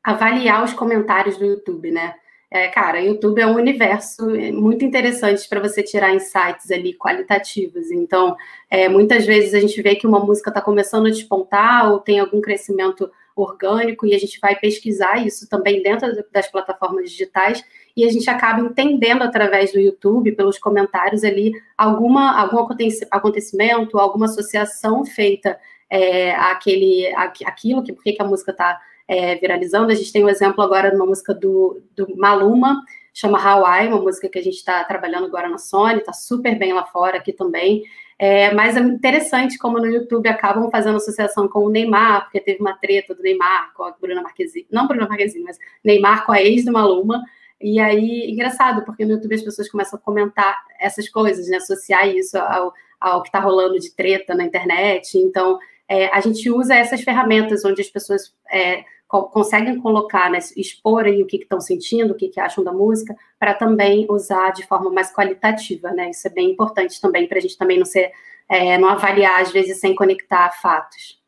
avaliar 0.00 0.62
os 0.62 0.72
comentários 0.72 1.36
do 1.36 1.44
YouTube, 1.44 1.90
né? 1.90 2.14
É, 2.52 2.68
cara, 2.68 3.02
YouTube 3.02 3.40
é 3.40 3.46
um 3.48 3.56
universo 3.56 4.28
muito 4.52 4.84
interessante 4.84 5.48
para 5.48 5.58
você 5.58 5.82
tirar 5.82 6.14
insights 6.14 6.70
ali 6.70 6.94
qualitativos. 6.94 7.90
Então, 7.90 8.36
é, 8.70 8.88
muitas 8.88 9.26
vezes 9.26 9.54
a 9.54 9.60
gente 9.60 9.82
vê 9.82 9.96
que 9.96 10.06
uma 10.06 10.20
música 10.20 10.50
está 10.50 10.60
começando 10.60 11.06
a 11.06 11.10
despontar 11.10 11.90
ou 11.90 11.98
tem 11.98 12.20
algum 12.20 12.40
crescimento 12.40 13.10
orgânico 13.42 14.06
e 14.06 14.14
a 14.14 14.18
gente 14.18 14.38
vai 14.40 14.56
pesquisar 14.56 15.24
isso 15.24 15.48
também 15.48 15.82
dentro 15.82 16.08
das 16.32 16.50
plataformas 16.50 17.10
digitais 17.10 17.64
e 17.96 18.04
a 18.04 18.10
gente 18.10 18.30
acaba 18.30 18.60
entendendo 18.60 19.22
através 19.22 19.72
do 19.72 19.80
YouTube, 19.80 20.32
pelos 20.32 20.58
comentários 20.58 21.24
ali, 21.24 21.52
alguma, 21.76 22.40
algum 22.40 22.64
acontecimento, 23.10 23.98
alguma 23.98 24.26
associação 24.26 25.04
feita 25.04 25.58
é, 25.90 26.32
àquele, 26.32 27.12
aquilo, 27.16 27.82
que 27.82 27.92
por 27.92 28.04
que 28.04 28.16
a 28.20 28.24
música 28.24 28.52
está 28.52 28.80
é, 29.08 29.34
viralizando. 29.36 29.90
A 29.90 29.94
gente 29.94 30.12
tem 30.12 30.24
um 30.24 30.28
exemplo 30.28 30.62
agora 30.62 30.90
de 30.90 30.96
uma 30.96 31.06
música 31.06 31.34
do, 31.34 31.82
do 31.96 32.16
Maluma, 32.16 32.84
chama 33.12 33.42
Hawaii, 33.42 33.88
uma 33.88 34.00
música 34.00 34.28
que 34.28 34.38
a 34.38 34.42
gente 34.42 34.56
está 34.56 34.84
trabalhando 34.84 35.26
agora 35.26 35.48
na 35.48 35.58
Sony, 35.58 35.98
está 35.98 36.12
super 36.12 36.56
bem 36.56 36.72
lá 36.72 36.84
fora 36.84 37.16
aqui 37.16 37.32
também. 37.32 37.82
É, 38.18 38.52
mas 38.52 38.76
é 38.76 38.80
interessante 38.80 39.56
como 39.56 39.78
no 39.78 39.86
YouTube 39.86 40.28
acabam 40.28 40.68
fazendo 40.70 40.96
associação 40.96 41.46
com 41.48 41.60
o 41.60 41.70
Neymar, 41.70 42.24
porque 42.24 42.40
teve 42.40 42.60
uma 42.60 42.76
treta 42.76 43.14
do 43.14 43.22
Neymar 43.22 43.72
com 43.74 43.84
a 43.84 43.92
Bruna 43.92 44.22
Marquezine, 44.22 44.66
não 44.72 44.88
Bruna 44.88 45.06
Marquezine, 45.06 45.44
mas 45.44 45.56
Neymar 45.84 46.26
com 46.26 46.32
a 46.32 46.42
ex 46.42 46.64
do 46.64 46.72
Maluma. 46.72 47.22
E 47.60 47.78
aí, 47.78 48.28
engraçado, 48.30 48.84
porque 48.84 49.04
no 49.04 49.12
YouTube 49.12 49.34
as 49.34 49.42
pessoas 49.42 49.68
começam 49.68 49.98
a 49.98 50.02
comentar 50.02 50.56
essas 50.80 51.08
coisas, 51.08 51.48
né? 51.48 51.58
Associar 51.58 52.08
isso 52.08 52.36
ao, 52.38 52.72
ao 53.00 53.22
que 53.22 53.28
está 53.28 53.40
rolando 53.40 53.78
de 53.78 53.94
treta 53.94 54.34
na 54.34 54.44
internet. 54.44 55.16
Então, 55.16 55.58
é, 55.88 56.06
a 56.08 56.20
gente 56.20 56.50
usa 56.50 56.74
essas 56.74 57.02
ferramentas 57.02 57.64
onde 57.64 57.80
as 57.80 57.88
pessoas 57.88 58.34
é, 58.52 58.84
co 59.08 59.24
conseguem 59.24 59.80
colocar, 59.80 60.30
né, 60.30 60.38
expor 60.54 61.06
aí 61.06 61.22
o 61.22 61.26
que 61.26 61.38
estão 61.38 61.60
sentindo, 61.60 62.12
o 62.12 62.14
que, 62.14 62.28
que 62.28 62.38
acham 62.38 62.62
da 62.62 62.72
música, 62.72 63.16
para 63.38 63.54
também 63.54 64.06
usar 64.10 64.52
de 64.52 64.66
forma 64.66 64.90
mais 64.90 65.10
qualitativa, 65.12 65.90
né? 65.90 66.10
Isso 66.10 66.28
é 66.28 66.30
bem 66.30 66.50
importante 66.50 67.00
também 67.00 67.26
para 67.26 67.38
a 67.38 67.40
gente 67.40 67.56
também 67.56 67.78
não 67.78 67.86
ser, 67.86 68.12
é, 68.48 68.76
não 68.76 68.88
avaliar 68.88 69.40
às 69.40 69.50
vezes 69.50 69.80
sem 69.80 69.94
conectar 69.94 70.50
fatos. 70.60 71.18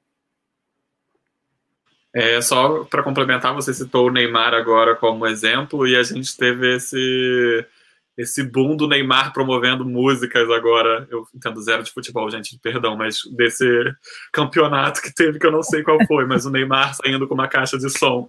É, 2.12 2.40
só 2.42 2.84
para 2.84 3.02
complementar, 3.02 3.54
você 3.54 3.72
citou 3.72 4.08
o 4.08 4.10
Neymar 4.10 4.52
agora 4.52 4.96
como 4.96 5.26
exemplo 5.26 5.86
e 5.86 5.96
a 5.96 6.02
gente 6.02 6.36
teve 6.36 6.76
esse 6.76 7.64
esse 8.20 8.42
boom 8.42 8.76
do 8.76 8.86
Neymar 8.86 9.32
promovendo 9.32 9.84
músicas 9.84 10.50
agora. 10.50 11.08
Eu 11.10 11.26
entendo 11.34 11.62
zero 11.62 11.82
de 11.82 11.90
futebol, 11.90 12.30
gente, 12.30 12.58
perdão, 12.62 12.96
mas 12.96 13.20
desse 13.36 13.66
campeonato 14.32 15.00
que 15.00 15.14
teve, 15.14 15.38
que 15.38 15.46
eu 15.46 15.52
não 15.52 15.62
sei 15.62 15.82
qual 15.82 15.98
foi, 16.06 16.26
mas 16.26 16.44
o 16.44 16.50
Neymar 16.50 16.94
saindo 16.94 17.26
com 17.26 17.34
uma 17.34 17.48
caixa 17.48 17.78
de 17.78 17.88
som 17.88 18.28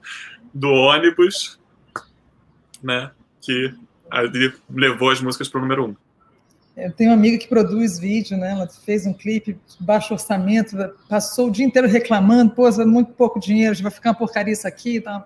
do 0.53 0.69
ônibus, 0.69 1.59
né? 2.81 3.11
Que 3.41 3.73
ali 4.09 4.53
levou 4.69 5.09
as 5.09 5.21
músicas 5.21 5.49
para 5.49 5.59
o 5.59 5.61
número 5.61 5.87
um. 5.87 5.95
Eu 6.75 6.91
tenho 6.93 7.09
uma 7.09 7.17
amiga 7.17 7.37
que 7.37 7.49
produz 7.49 7.99
vídeo, 7.99 8.37
né? 8.37 8.51
Ela 8.51 8.67
fez 8.67 9.05
um 9.05 9.13
clipe 9.13 9.59
baixo 9.79 10.13
orçamento, 10.13 10.75
passou 11.09 11.49
o 11.49 11.51
dia 11.51 11.65
inteiro 11.65 11.87
reclamando, 11.87 12.53
pô, 12.53 12.69
muito 12.85 13.11
pouco 13.11 13.39
dinheiro, 13.39 13.75
vai 13.81 13.91
ficar 13.91 14.11
uma 14.11 14.15
porcaria 14.15 14.53
isso 14.53 14.67
aqui 14.67 14.95
e 14.95 15.01
tal. 15.01 15.25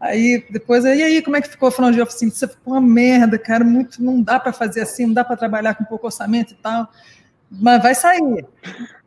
Aí 0.00 0.44
depois, 0.50 0.84
e 0.84 0.88
aí, 0.88 1.22
como 1.22 1.36
é 1.36 1.40
que 1.40 1.48
ficou 1.48 1.70
falando 1.70 1.94
de 1.94 2.02
oficina? 2.02 2.30
Você 2.30 2.46
ficou 2.46 2.74
uma 2.74 2.80
merda, 2.80 3.38
cara, 3.38 3.64
muito, 3.64 4.02
não 4.02 4.22
dá 4.22 4.38
para 4.38 4.52
fazer 4.52 4.82
assim, 4.82 5.06
não 5.06 5.14
dá 5.14 5.24
para 5.24 5.36
trabalhar 5.36 5.74
com 5.74 5.84
pouco 5.84 6.06
orçamento 6.06 6.52
e 6.52 6.56
tal. 6.56 6.90
Mas 7.50 7.82
vai 7.82 7.94
sair. 7.94 8.44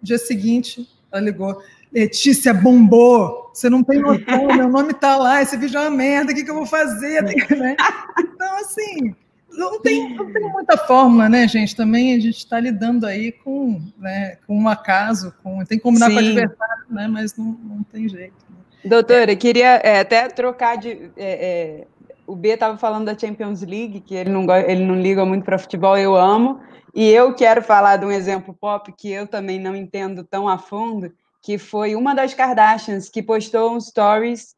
Dia 0.02 0.18
seguinte, 0.18 0.88
ela 1.12 1.22
ligou. 1.22 1.62
Letícia 1.92 2.54
bombou, 2.54 3.50
você 3.54 3.70
não 3.70 3.84
tem 3.84 4.00
noção, 4.00 4.48
meu 4.48 4.70
nome 4.70 4.94
tá 4.94 5.16
lá, 5.16 5.42
esse 5.42 5.56
vídeo 5.56 5.78
é 5.78 5.82
uma 5.82 5.90
merda, 5.90 6.32
o 6.32 6.36
que, 6.36 6.44
que 6.44 6.52
eu 6.52 6.56
vou 6.56 6.66
fazer? 6.66 7.24
Né? 7.58 7.76
Então, 8.20 8.58
assim, 8.58 9.16
não 9.52 9.82
tem, 9.82 10.16
não 10.16 10.32
tem 10.32 10.52
muita 10.52 10.78
fórmula, 10.78 11.30
né, 11.30 11.48
gente? 11.48 11.76
Também 11.76 12.14
a 12.14 12.20
gente 12.20 12.38
está 12.38 12.60
lidando 12.60 13.06
aí 13.06 13.32
com, 13.32 13.82
né, 13.98 14.38
com 14.46 14.58
um 14.58 14.68
acaso, 14.68 15.34
com, 15.42 15.64
tem 15.66 15.78
que 15.78 15.84
combinar 15.84 16.08
Sim. 16.08 16.14
com 16.14 16.22
o 16.22 16.26
adversário, 16.26 16.84
né, 16.90 17.08
mas 17.08 17.36
não, 17.36 17.58
não 17.64 17.84
tem 17.84 18.08
jeito. 18.08 18.36
Doutora, 18.84 19.36
queria 19.36 19.76
é, 19.78 20.00
até 20.00 20.28
trocar 20.30 20.78
de. 20.78 21.12
É, 21.18 21.82
é, 21.82 21.88
o 22.26 22.36
B 22.36 22.50
estava 22.50 22.78
falando 22.78 23.06
da 23.06 23.18
Champions 23.18 23.62
League, 23.62 24.02
que 24.02 24.16
ele 24.16 24.30
não, 24.30 24.46
ele 24.56 24.84
não 24.84 24.96
liga 24.96 25.26
muito 25.26 25.46
para 25.46 25.58
futebol, 25.58 25.98
eu 25.98 26.16
amo. 26.16 26.60
E 26.94 27.10
eu 27.10 27.34
quero 27.34 27.62
falar 27.62 27.98
de 27.98 28.06
um 28.06 28.12
exemplo 28.12 28.54
pop 28.54 28.92
que 28.98 29.12
eu 29.12 29.28
também 29.28 29.60
não 29.60 29.76
entendo 29.76 30.24
tão 30.24 30.48
a 30.48 30.58
fundo, 30.58 31.12
que 31.42 31.58
foi 31.58 31.96
uma 31.96 32.14
das 32.14 32.34
Kardashians 32.34 33.10
que 33.10 33.22
postou 33.22 33.74
um 33.74 33.80
stories 33.80 34.56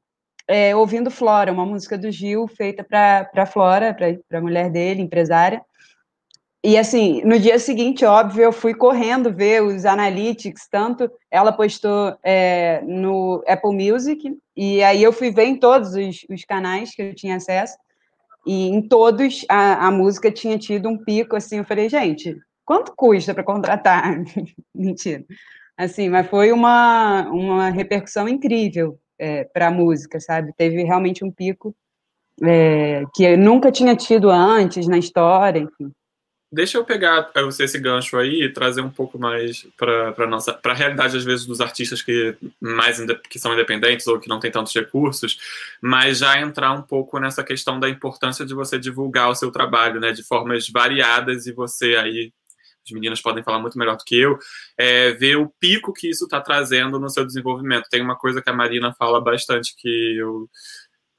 é, 0.47 0.75
ouvindo 0.75 1.11
Flora, 1.11 1.51
uma 1.51 1.65
música 1.65 1.95
do 1.95 2.11
Gil 2.11 2.47
feita 2.47 2.83
para 2.83 3.45
Flora, 3.45 3.93
para 3.93 4.39
a 4.39 4.41
mulher 4.41 4.71
dele, 4.71 5.01
empresária. 5.01 5.61
E 6.63 6.77
assim, 6.77 7.21
no 7.23 7.39
dia 7.39 7.57
seguinte, 7.57 8.03
óbvio, 8.03 8.43
eu 8.43 8.51
fui 8.51 8.73
correndo 8.73 9.33
ver 9.33 9.63
os 9.63 9.85
analytics, 9.85 10.67
tanto 10.69 11.09
ela 11.31 11.53
postou 11.53 12.17
é, 12.21 12.81
no 12.85 13.41
Apple 13.47 13.73
Music, 13.73 14.37
e 14.57 14.83
aí 14.83 15.01
eu 15.01 15.13
fui 15.13 15.31
ver 15.31 15.45
em 15.45 15.55
todos 15.55 15.95
os, 15.95 16.25
os 16.29 16.43
canais 16.43 16.93
que 16.93 17.01
eu 17.01 17.15
tinha 17.15 17.37
acesso, 17.37 17.77
e 18.45 18.67
em 18.67 18.81
todos 18.81 19.45
a, 19.47 19.87
a, 19.87 19.91
música 19.91 20.29
tinha 20.29 20.57
tido 20.57 20.89
um 20.89 20.97
pico, 20.97 21.35
assim, 21.35 21.59
eu 21.59 21.65
falei, 21.65 21.87
gente, 21.87 22.35
quanto 22.65 22.93
custa 22.93 23.33
para 23.33 23.43
contratar? 23.43 24.21
Mentira. 24.75 25.23
Assim, 25.77 26.09
mas 26.09 26.27
foi 26.27 26.51
uma, 26.51 27.29
uma 27.29 27.69
repercussão 27.69 28.27
incrível 28.27 28.99
é, 29.17 29.45
para 29.45 29.67
a 29.67 29.71
música, 29.71 30.19
sabe? 30.19 30.51
Teve 30.57 30.83
realmente 30.83 31.23
um 31.23 31.31
pico 31.31 31.73
é, 32.43 33.03
que 33.13 33.23
eu 33.23 33.37
nunca 33.37 33.71
tinha 33.71 33.95
tido 33.95 34.29
antes 34.29 34.87
na 34.87 34.97
história, 34.97 35.59
enfim. 35.59 35.89
Deixa 36.51 36.79
eu 36.79 36.83
pegar 36.83 37.31
você 37.35 37.65
esse 37.65 37.77
gancho 37.77 38.17
aí 38.17 38.41
e 38.43 38.51
trazer 38.51 38.81
um 38.81 38.89
pouco 38.89 39.19
mais 39.19 39.67
para 39.77 40.25
nossa 40.25 40.51
para 40.51 40.71
a 40.71 40.75
realidade 40.75 41.15
às 41.15 41.23
vezes 41.23 41.45
dos 41.45 41.61
artistas 41.61 42.01
que 42.01 42.35
mais 42.59 42.97
que 43.29 43.37
são 43.37 43.53
independentes 43.53 44.07
ou 44.07 44.19
que 44.19 44.27
não 44.27 44.39
têm 44.39 44.49
tantos 44.49 44.73
recursos, 44.73 45.37
mas 45.79 46.17
já 46.17 46.41
entrar 46.41 46.71
um 46.71 46.81
pouco 46.81 47.19
nessa 47.19 47.43
questão 47.43 47.79
da 47.79 47.87
importância 47.87 48.43
de 48.43 48.55
você 48.55 48.79
divulgar 48.79 49.29
o 49.29 49.35
seu 49.35 49.51
trabalho, 49.51 49.99
né, 49.99 50.11
de 50.11 50.23
formas 50.23 50.67
variadas 50.67 51.45
e 51.45 51.51
você 51.53 51.95
aí 51.95 52.33
as 52.83 52.91
meninas 52.91 53.21
podem 53.21 53.43
falar 53.43 53.59
muito 53.59 53.77
melhor 53.77 53.95
do 53.95 54.03
que 54.03 54.19
eu, 54.19 54.39
é, 54.77 55.11
ver 55.11 55.37
o 55.37 55.49
pico 55.59 55.93
que 55.93 56.09
isso 56.09 56.25
está 56.25 56.41
trazendo 56.41 56.99
no 56.99 57.09
seu 57.09 57.25
desenvolvimento. 57.25 57.89
Tem 57.89 58.01
uma 58.01 58.15
coisa 58.15 58.41
que 58.41 58.49
a 58.49 58.53
Marina 58.53 58.93
fala 58.97 59.21
bastante 59.21 59.75
que 59.77 60.17
eu 60.17 60.49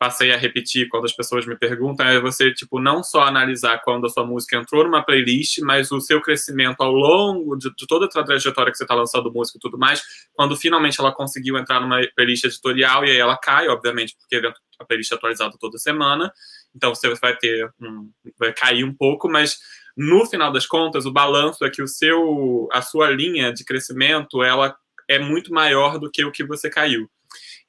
passei 0.01 0.33
a 0.33 0.37
repetir 0.39 0.89
quando 0.89 1.05
as 1.05 1.13
pessoas 1.13 1.45
me 1.45 1.55
perguntam 1.55 2.07
é 2.07 2.19
você 2.19 2.55
tipo 2.55 2.81
não 2.81 3.03
só 3.03 3.21
analisar 3.21 3.83
quando 3.83 4.07
a 4.07 4.09
sua 4.09 4.25
música 4.25 4.57
entrou 4.57 4.83
numa 4.83 5.05
playlist, 5.05 5.59
mas 5.59 5.93
o 5.93 6.01
seu 6.01 6.23
crescimento 6.23 6.81
ao 6.81 6.91
longo 6.91 7.55
de, 7.55 7.69
de 7.77 7.87
toda 7.87 8.07
a 8.07 8.25
trajetória 8.25 8.73
que 8.73 8.79
você 8.79 8.85
está 8.85 8.95
lançando 8.95 9.31
música 9.31 9.59
e 9.59 9.61
tudo 9.61 9.77
mais, 9.77 10.03
quando 10.33 10.57
finalmente 10.57 10.99
ela 10.99 11.13
conseguiu 11.13 11.59
entrar 11.59 11.81
numa 11.83 12.01
playlist 12.17 12.45
editorial 12.45 13.05
e 13.05 13.11
aí 13.11 13.19
ela 13.19 13.37
cai, 13.37 13.69
obviamente, 13.69 14.17
porque 14.17 14.41
a 14.79 14.85
playlist 14.87 15.13
é 15.13 15.17
atualizada 15.17 15.55
toda 15.61 15.77
semana, 15.77 16.33
então 16.75 16.95
você 16.95 17.15
vai 17.17 17.37
ter 17.37 17.71
um, 17.79 18.11
vai 18.39 18.55
cair 18.55 18.85
um 18.85 18.95
pouco, 18.95 19.29
mas 19.29 19.59
no 19.95 20.25
final 20.25 20.51
das 20.51 20.65
contas 20.65 21.05
o 21.05 21.13
balanço 21.13 21.63
é 21.63 21.69
que 21.69 21.83
o 21.83 21.87
seu 21.87 22.71
a 22.73 22.81
sua 22.81 23.11
linha 23.11 23.53
de 23.53 23.67
crescimento 23.67 24.43
ela 24.43 24.75
é 25.07 25.19
muito 25.19 25.53
maior 25.53 25.99
do 25.99 26.11
que 26.11 26.25
o 26.25 26.33
que 26.33 26.43
você 26.43 26.71
caiu. 26.71 27.07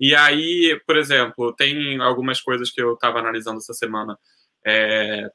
E 0.01 0.15
aí, 0.15 0.81
por 0.87 0.97
exemplo, 0.97 1.53
tem 1.53 2.01
algumas 2.01 2.41
coisas 2.41 2.71
que 2.71 2.81
eu 2.81 2.95
estava 2.95 3.19
analisando 3.19 3.59
essa 3.59 3.73
semana 3.73 4.17
é, 4.65 5.29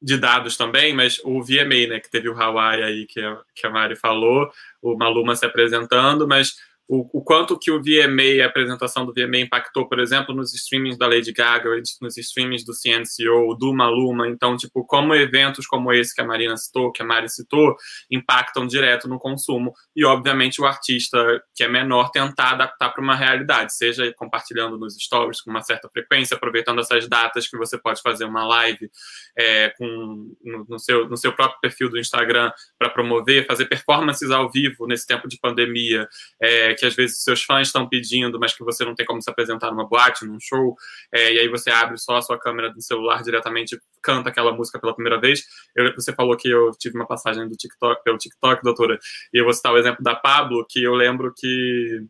de 0.00 0.16
dados 0.16 0.56
também, 0.56 0.94
mas 0.94 1.20
o 1.24 1.42
VMA, 1.42 1.88
né, 1.88 2.00
que 2.00 2.10
teve 2.10 2.30
o 2.30 2.40
Hawaii 2.40 2.82
aí, 2.82 3.06
que 3.06 3.20
que 3.54 3.66
a 3.66 3.70
Mari 3.70 3.94
falou, 3.94 4.50
o 4.80 4.96
Maluma 4.96 5.36
se 5.36 5.44
apresentando, 5.44 6.26
mas 6.26 6.56
o, 6.88 7.18
o, 7.18 7.22
quanto 7.22 7.58
que 7.58 7.70
o 7.70 7.82
VMA, 7.82 8.42
a 8.42 8.46
apresentação 8.46 9.04
do 9.04 9.12
VMA 9.12 9.40
impactou, 9.40 9.86
por 9.86 10.00
exemplo, 10.00 10.34
nos 10.34 10.54
streamings 10.54 10.96
da 10.96 11.06
Lady 11.06 11.32
Gaga, 11.32 11.68
nos 12.00 12.16
streamings 12.16 12.64
do 12.64 12.72
CNCO, 12.72 13.54
do 13.58 13.74
Maluma. 13.74 14.26
Então, 14.26 14.56
tipo, 14.56 14.82
como 14.86 15.14
eventos 15.14 15.66
como 15.66 15.92
esse 15.92 16.14
que 16.14 16.22
a 16.22 16.24
Marina 16.24 16.56
citou, 16.56 16.90
que 16.90 17.02
a 17.02 17.04
Mari 17.04 17.28
citou, 17.28 17.76
impactam 18.10 18.66
direto 18.66 19.06
no 19.06 19.18
consumo. 19.18 19.74
E, 19.94 20.02
obviamente, 20.02 20.62
o 20.62 20.64
artista 20.64 21.18
que 21.54 21.62
é 21.62 21.68
menor 21.68 22.10
tentar 22.10 22.52
adaptar 22.52 22.88
para 22.88 23.04
uma 23.04 23.14
realidade, 23.14 23.74
seja 23.76 24.10
compartilhando 24.16 24.78
nos 24.78 24.94
stories 24.94 25.42
com 25.42 25.50
uma 25.50 25.60
certa 25.60 25.90
frequência, 25.90 26.36
aproveitando 26.36 26.80
essas 26.80 27.06
datas 27.06 27.46
que 27.46 27.58
você 27.58 27.76
pode 27.76 28.00
fazer 28.00 28.24
uma 28.24 28.46
live 28.46 28.90
é, 29.38 29.68
com, 29.76 30.34
no, 30.42 30.64
no, 30.66 30.78
seu, 30.78 31.06
no 31.06 31.18
seu 31.18 31.34
próprio 31.34 31.60
perfil 31.60 31.90
do 31.90 31.98
Instagram 31.98 32.50
para 32.78 32.88
promover, 32.88 33.46
fazer 33.46 33.66
performances 33.66 34.30
ao 34.30 34.50
vivo 34.50 34.86
nesse 34.86 35.06
tempo 35.06 35.28
de 35.28 35.38
pandemia. 35.38 36.08
É, 36.40 36.77
que 36.78 36.86
às 36.86 36.94
vezes 36.94 37.22
seus 37.22 37.42
fãs 37.42 37.68
estão 37.68 37.88
pedindo, 37.88 38.38
mas 38.38 38.54
que 38.54 38.64
você 38.64 38.84
não 38.84 38.94
tem 38.94 39.04
como 39.04 39.20
se 39.20 39.28
apresentar 39.30 39.70
numa 39.70 39.86
boate, 39.86 40.24
num 40.24 40.38
show, 40.40 40.76
é, 41.12 41.34
e 41.34 41.38
aí 41.40 41.48
você 41.48 41.70
abre 41.70 41.98
só 41.98 42.16
a 42.16 42.22
sua 42.22 42.38
câmera 42.38 42.70
do 42.70 42.80
celular 42.80 43.22
diretamente 43.22 43.78
canta 44.02 44.28
aquela 44.28 44.52
música 44.52 44.78
pela 44.78 44.94
primeira 44.94 45.20
vez. 45.20 45.44
Eu, 45.74 45.94
você 45.94 46.12
falou 46.12 46.36
que 46.36 46.48
eu 46.48 46.70
tive 46.78 46.96
uma 46.96 47.06
passagem 47.06 47.48
do 47.48 47.56
TikTok, 47.56 48.02
pelo 48.02 48.18
TikTok, 48.18 48.62
doutora, 48.62 48.98
e 49.32 49.38
eu 49.38 49.44
vou 49.44 49.52
citar 49.52 49.72
o 49.72 49.78
exemplo 49.78 50.02
da 50.02 50.14
Pablo, 50.14 50.64
que 50.68 50.82
eu 50.82 50.94
lembro 50.94 51.32
que 51.36 52.06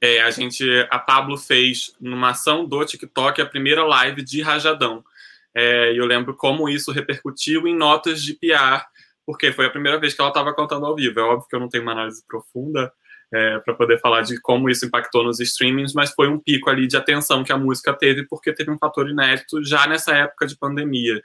é, 0.00 0.20
a 0.20 0.30
gente, 0.30 0.64
a 0.90 0.98
Pablo 0.98 1.36
fez 1.36 1.94
numa 2.00 2.30
ação 2.30 2.66
do 2.66 2.84
TikTok 2.84 3.40
a 3.40 3.46
primeira 3.46 3.84
live 3.84 4.22
de 4.22 4.42
Rajadão. 4.42 5.04
É, 5.54 5.92
e 5.92 5.96
eu 5.96 6.04
lembro 6.04 6.34
como 6.34 6.68
isso 6.68 6.92
repercutiu 6.92 7.66
em 7.66 7.74
notas 7.74 8.22
de 8.22 8.34
PR, 8.34 8.84
porque 9.24 9.52
foi 9.52 9.66
a 9.66 9.70
primeira 9.70 9.98
vez 9.98 10.12
que 10.12 10.20
ela 10.20 10.30
estava 10.30 10.54
cantando 10.54 10.84
ao 10.84 10.94
vivo. 10.94 11.18
É 11.18 11.22
óbvio 11.22 11.48
que 11.48 11.56
eu 11.56 11.60
não 11.60 11.68
tenho 11.68 11.82
uma 11.82 11.92
análise 11.92 12.22
profunda 12.26 12.92
é, 13.32 13.58
para 13.60 13.74
poder 13.74 13.98
falar 14.00 14.22
de 14.22 14.40
como 14.40 14.70
isso 14.70 14.86
impactou 14.86 15.24
nos 15.24 15.40
streamings, 15.40 15.92
mas 15.94 16.12
foi 16.12 16.28
um 16.28 16.38
pico 16.38 16.70
ali 16.70 16.86
de 16.86 16.96
atenção 16.96 17.42
que 17.42 17.52
a 17.52 17.58
música 17.58 17.92
teve, 17.92 18.26
porque 18.28 18.52
teve 18.52 18.70
um 18.70 18.78
fator 18.78 19.08
inédito 19.08 19.62
já 19.64 19.86
nessa 19.86 20.14
época 20.14 20.46
de 20.46 20.56
pandemia. 20.56 21.20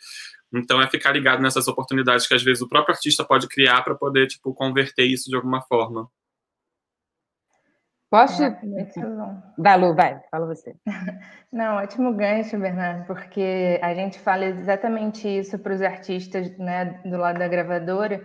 Então 0.53 0.81
é 0.81 0.89
ficar 0.89 1.11
ligado 1.11 1.41
nessas 1.41 1.67
oportunidades 1.67 2.27
que 2.27 2.33
às 2.33 2.43
vezes 2.43 2.61
o 2.61 2.67
próprio 2.67 2.95
artista 2.95 3.23
pode 3.23 3.47
criar 3.47 3.83
para 3.83 3.95
poder 3.95 4.27
tipo 4.27 4.53
converter 4.53 5.05
isso 5.05 5.29
de 5.29 5.35
alguma 5.35 5.61
forma. 5.61 6.09
Posso? 8.11 8.43
É, 8.43 8.59
vai, 9.57 9.79
Lu, 9.79 9.95
vai, 9.95 10.19
fala 10.29 10.45
você. 10.45 10.75
Não, 11.49 11.77
ótimo 11.77 12.13
gancho, 12.13 12.59
Bernardo, 12.59 13.05
porque 13.05 13.79
a 13.81 13.93
gente 13.93 14.19
fala 14.19 14.45
exatamente 14.45 15.29
isso 15.29 15.57
para 15.57 15.73
os 15.73 15.81
artistas 15.81 16.57
né, 16.57 17.01
do 17.05 17.15
lado 17.15 17.39
da 17.39 17.47
gravadora, 17.47 18.21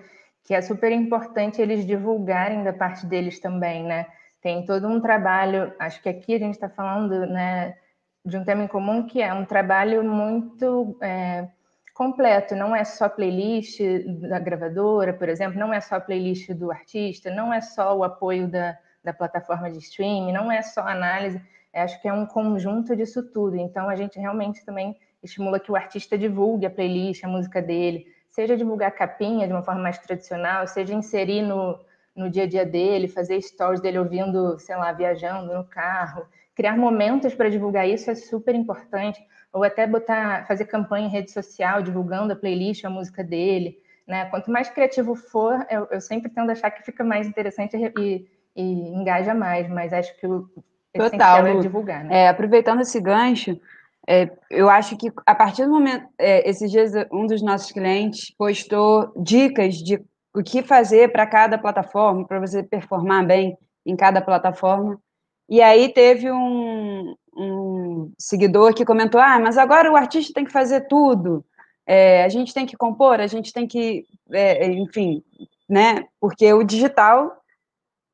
que 0.47 0.55
é 0.55 0.63
super 0.63 0.93
importante 0.93 1.61
eles 1.61 1.85
divulgarem 1.85 2.63
da 2.63 2.73
parte 2.73 3.05
deles 3.05 3.41
também, 3.41 3.83
né? 3.83 4.07
Tem 4.41 4.65
todo 4.65 4.87
um 4.87 5.01
trabalho, 5.01 5.75
acho 5.77 6.01
que 6.01 6.09
aqui 6.09 6.35
a 6.37 6.39
gente 6.39 6.55
está 6.55 6.69
falando, 6.69 7.27
né, 7.27 7.77
de 8.25 8.37
um 8.37 8.45
tema 8.45 8.63
em 8.63 8.69
comum 8.69 9.05
que 9.05 9.21
é 9.21 9.35
um 9.35 9.45
trabalho 9.45 10.05
muito 10.05 10.97
é, 11.03 11.49
completo, 11.93 12.55
não 12.55 12.77
é 12.77 12.85
só 12.85 13.09
playlist 13.09 13.81
da 14.21 14.39
gravadora, 14.39 15.13
por 15.13 15.29
exemplo, 15.29 15.59
não 15.59 15.75
é 15.75 15.81
só 15.81 15.99
playlist 15.99 16.51
do 16.53 16.71
artista, 16.71 17.29
não 17.29 17.53
é 17.53 17.61
só 17.61 17.97
o 17.97 18.05
apoio 18.05 18.47
da, 18.47 18.79
da 19.03 19.13
plataforma 19.13 19.69
de 19.69 19.79
streaming, 19.79 20.33
não 20.33 20.53
é 20.53 20.63
só 20.63 20.83
análise, 20.83 21.41
acho 21.75 22.01
que 22.01 22.07
é 22.07 22.13
um 22.13 22.25
conjunto 22.25 22.95
disso 22.95 23.21
tudo. 23.33 23.57
Então 23.57 23.89
a 23.89 23.97
gente 23.97 24.17
realmente 24.17 24.65
também 24.65 24.97
estimula 25.23 25.59
que 25.59 25.73
o 25.73 25.77
artista 25.77 26.17
divulgue 26.17 26.67
a 26.67 26.71
playlist, 26.71 27.25
a 27.25 27.29
música 27.29 27.61
dele, 27.61 28.07
seja 28.37 28.55
divulgar 28.55 28.91
capinha 28.91 29.47
de 29.47 29.53
uma 29.55 29.63
forma 29.63 29.81
mais 29.81 29.99
tradicional, 29.99 30.67
seja 30.67 30.93
inserir 30.93 31.41
no, 31.41 31.81
no 32.15 32.29
dia 32.29 32.43
a 32.43 32.47
dia 32.47 32.67
dele, 32.67 33.09
fazer 33.09 33.41
stories 33.41 33.81
dele 33.81 33.99
ouvindo, 33.99 34.59
sei 34.59 34.77
lá, 34.77 34.93
viajando 34.93 35.55
no 35.55 35.65
carro, 35.65 36.27
criar 36.55 36.77
momentos 36.77 37.35
para 37.35 37.49
divulgar 37.49 37.89
isso 37.89 38.11
é 38.11 38.15
super 38.15 38.55
importante, 38.55 39.19
ou 39.51 39.65
até 39.65 39.87
botar, 39.87 40.47
fazer 40.47 40.67
campanha 40.67 41.07
em 41.07 41.11
rede 41.11 41.31
social, 41.31 41.81
divulgando 41.81 42.35
a 42.35 42.37
playlist, 42.37 42.85
a 42.85 42.91
música 42.91 43.25
dele, 43.25 43.79
né? 44.07 44.27
Quanto 44.27 44.51
mais 44.51 44.69
criativo 44.69 45.15
for, 45.15 45.67
eu, 45.71 45.89
eu 45.91 46.01
sempre 46.03 46.31
tendo 46.31 46.51
a 46.51 46.53
achar 46.53 46.71
que 46.71 46.85
fica 46.85 47.03
mais 47.03 47.27
interessante 47.27 47.75
e, 47.99 48.29
e 48.55 48.63
engaja 48.91 49.33
mais, 49.33 49.67
mas 49.67 49.95
acho 49.95 50.15
que 50.21 50.27
o 50.27 50.47
Total, 50.95 51.47
é 51.47 51.61
divulgar, 51.61 52.05
né? 52.05 52.25
É, 52.25 52.29
aproveitando 52.29 52.81
esse 52.81 53.01
gancho, 53.01 53.59
é, 54.07 54.31
eu 54.51 54.71
acho 54.71 54.97
que 54.97 55.13
a 55.27 55.35
partir 55.35 55.65
do 55.65 55.73
momento, 55.73 56.07
é, 56.19 56.49
esses 56.49 56.71
dias 56.71 56.93
um 57.13 57.27
dos 57.27 57.43
nossos 57.43 57.73
clientes 57.73 58.33
postou 58.37 59.13
dicas 59.17 59.75
de 59.77 60.01
o 60.35 60.43
que 60.43 60.63
fazer 60.63 61.11
para 61.11 61.27
cada 61.27 61.59
plataforma, 61.59 62.27
para 62.27 62.39
você 62.39 62.63
performar 62.63 63.27
bem 63.27 63.57
em 63.85 63.97
cada 63.97 64.21
plataforma. 64.21 65.01
E 65.49 65.61
aí 65.61 65.93
teve 65.93 66.31
um, 66.31 67.15
um, 67.37 68.13
seguidor 68.19 68.75
que 68.75 68.85
comentou: 68.85 69.21
ah, 69.21 69.41
mas 69.41 69.59
agora 69.59 69.91
o 69.91 69.97
artista 69.97 70.33
tem 70.35 70.45
que 70.45 70.53
fazer 70.53 70.87
tudo. 70.89 71.45
É, 71.87 72.25
a 72.25 72.29
gente 72.29 72.53
tem 72.53 72.67
que 72.67 72.77
compor, 72.77 73.21
a 73.21 73.27
gente 73.27 73.53
tem 73.53 73.67
que, 73.67 74.05
é, 74.33 74.67
enfim, 74.67 75.23
né? 75.69 76.05
Porque 76.21 76.53
o 76.53 76.65
digital 76.65 77.37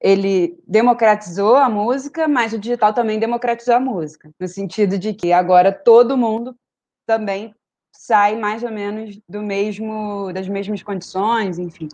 ele 0.03 0.59
democratizou 0.67 1.55
a 1.55 1.69
música, 1.69 2.27
mas 2.27 2.53
o 2.53 2.59
digital 2.59 2.93
também 2.93 3.21
democratizou 3.21 3.77
a 3.77 3.81
música, 3.81 4.31
no 4.39 4.49
sentido 4.49 4.99
de 4.99 5.15
que 5.15 5.33
agora 5.33 5.71
todo 5.71 6.17
mundo 6.17 6.57
também 7.07 7.55
sai 7.93 8.37
mais 8.37 8.65
ou 8.65 8.71
menos 8.71 9.21
do 9.29 9.41
mesmo 9.41 10.33
das 10.33 10.49
mesmas 10.49 10.83
condições, 10.83 11.59
enfim. 11.59 11.89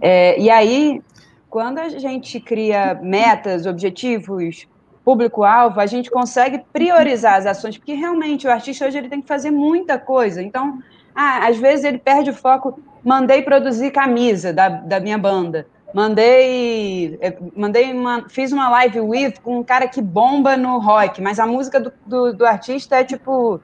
É, 0.00 0.38
e 0.40 0.48
aí, 0.48 1.02
quando 1.48 1.78
a 1.78 1.88
gente 1.88 2.38
cria 2.38 2.94
metas, 3.02 3.66
objetivos, 3.66 4.68
público-alvo, 5.04 5.80
a 5.80 5.86
gente 5.86 6.08
consegue 6.08 6.62
priorizar 6.72 7.34
as 7.34 7.46
ações, 7.46 7.76
porque 7.76 7.94
realmente 7.94 8.46
o 8.46 8.50
artista 8.50 8.86
hoje 8.86 8.98
ele 8.98 9.08
tem 9.08 9.20
que 9.20 9.26
fazer 9.26 9.50
muita 9.50 9.98
coisa. 9.98 10.40
Então, 10.40 10.80
ah, 11.12 11.48
às 11.48 11.56
vezes 11.56 11.84
ele 11.84 11.98
perde 11.98 12.30
o 12.30 12.34
foco. 12.34 12.80
Mandei 13.02 13.42
produzir 13.42 13.90
camisa 13.90 14.52
da, 14.52 14.68
da 14.68 15.00
minha 15.00 15.18
banda 15.18 15.66
Mandei, 15.92 17.18
é, 17.20 17.36
mandei 17.54 17.92
uma, 17.92 18.28
fiz 18.28 18.52
uma 18.52 18.68
live 18.70 19.00
with 19.00 19.34
com 19.42 19.58
um 19.58 19.64
cara 19.64 19.88
que 19.88 20.00
bomba 20.00 20.56
no 20.56 20.78
rock, 20.78 21.20
mas 21.20 21.38
a 21.38 21.46
música 21.46 21.80
do, 21.80 21.92
do, 22.06 22.32
do 22.32 22.46
artista 22.46 22.96
é 22.96 23.04
tipo 23.04 23.60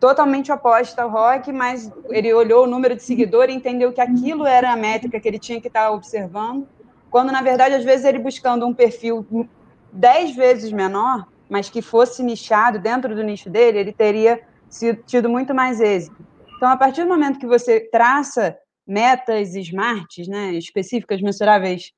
totalmente 0.00 0.50
oposta 0.50 1.02
ao 1.02 1.10
rock, 1.10 1.52
mas 1.52 1.90
ele 2.10 2.32
olhou 2.34 2.64
o 2.64 2.66
número 2.66 2.96
de 2.96 3.02
seguidor 3.02 3.48
e 3.48 3.54
entendeu 3.54 3.92
que 3.92 4.00
aquilo 4.00 4.46
era 4.46 4.72
a 4.72 4.76
métrica 4.76 5.18
que 5.20 5.28
ele 5.28 5.38
tinha 5.38 5.60
que 5.60 5.68
estar 5.68 5.90
observando, 5.92 6.66
quando 7.10 7.32
na 7.32 7.40
verdade 7.40 7.74
às 7.74 7.84
vezes 7.84 8.04
ele 8.04 8.18
buscando 8.18 8.66
um 8.66 8.74
perfil 8.74 9.26
dez 9.92 10.34
vezes 10.34 10.72
menor, 10.72 11.26
mas 11.48 11.70
que 11.70 11.80
fosse 11.80 12.22
nichado 12.22 12.78
dentro 12.78 13.14
do 13.14 13.22
nicho 13.22 13.48
dele, 13.48 13.78
ele 13.78 13.92
teria 13.92 14.40
sido, 14.68 15.02
tido 15.04 15.28
muito 15.28 15.54
mais 15.54 15.80
êxito. 15.80 16.16
Então, 16.56 16.68
a 16.68 16.76
partir 16.76 17.02
do 17.02 17.08
momento 17.08 17.38
que 17.38 17.46
você 17.46 17.80
traça 17.80 18.56
metas 18.86 19.54
smarts, 19.54 20.28
né, 20.28 20.52
específicas, 20.52 21.20
mensuráveis, 21.20 21.92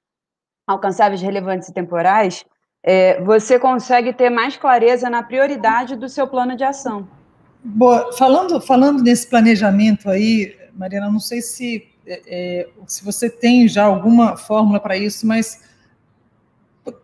alcançáveis, 0.66 1.20
relevantes 1.22 1.68
e 1.68 1.74
temporais, 1.74 2.44
é, 2.82 3.20
você 3.22 3.58
consegue 3.58 4.12
ter 4.12 4.30
mais 4.30 4.56
clareza 4.56 5.10
na 5.10 5.22
prioridade 5.22 5.96
do 5.96 6.08
seu 6.08 6.26
plano 6.28 6.56
de 6.56 6.64
ação. 6.64 7.08
Boa. 7.62 8.12
Falando, 8.12 8.60
falando 8.60 9.02
nesse 9.02 9.28
planejamento 9.28 10.08
aí, 10.08 10.56
Mariana, 10.72 11.10
não 11.10 11.18
sei 11.18 11.40
se, 11.42 11.88
é, 12.06 12.22
é 12.26 12.68
se 12.86 13.04
você 13.04 13.28
tem 13.28 13.66
já 13.66 13.84
alguma 13.84 14.36
fórmula 14.36 14.78
para 14.78 14.96
isso, 14.96 15.26
mas 15.26 15.64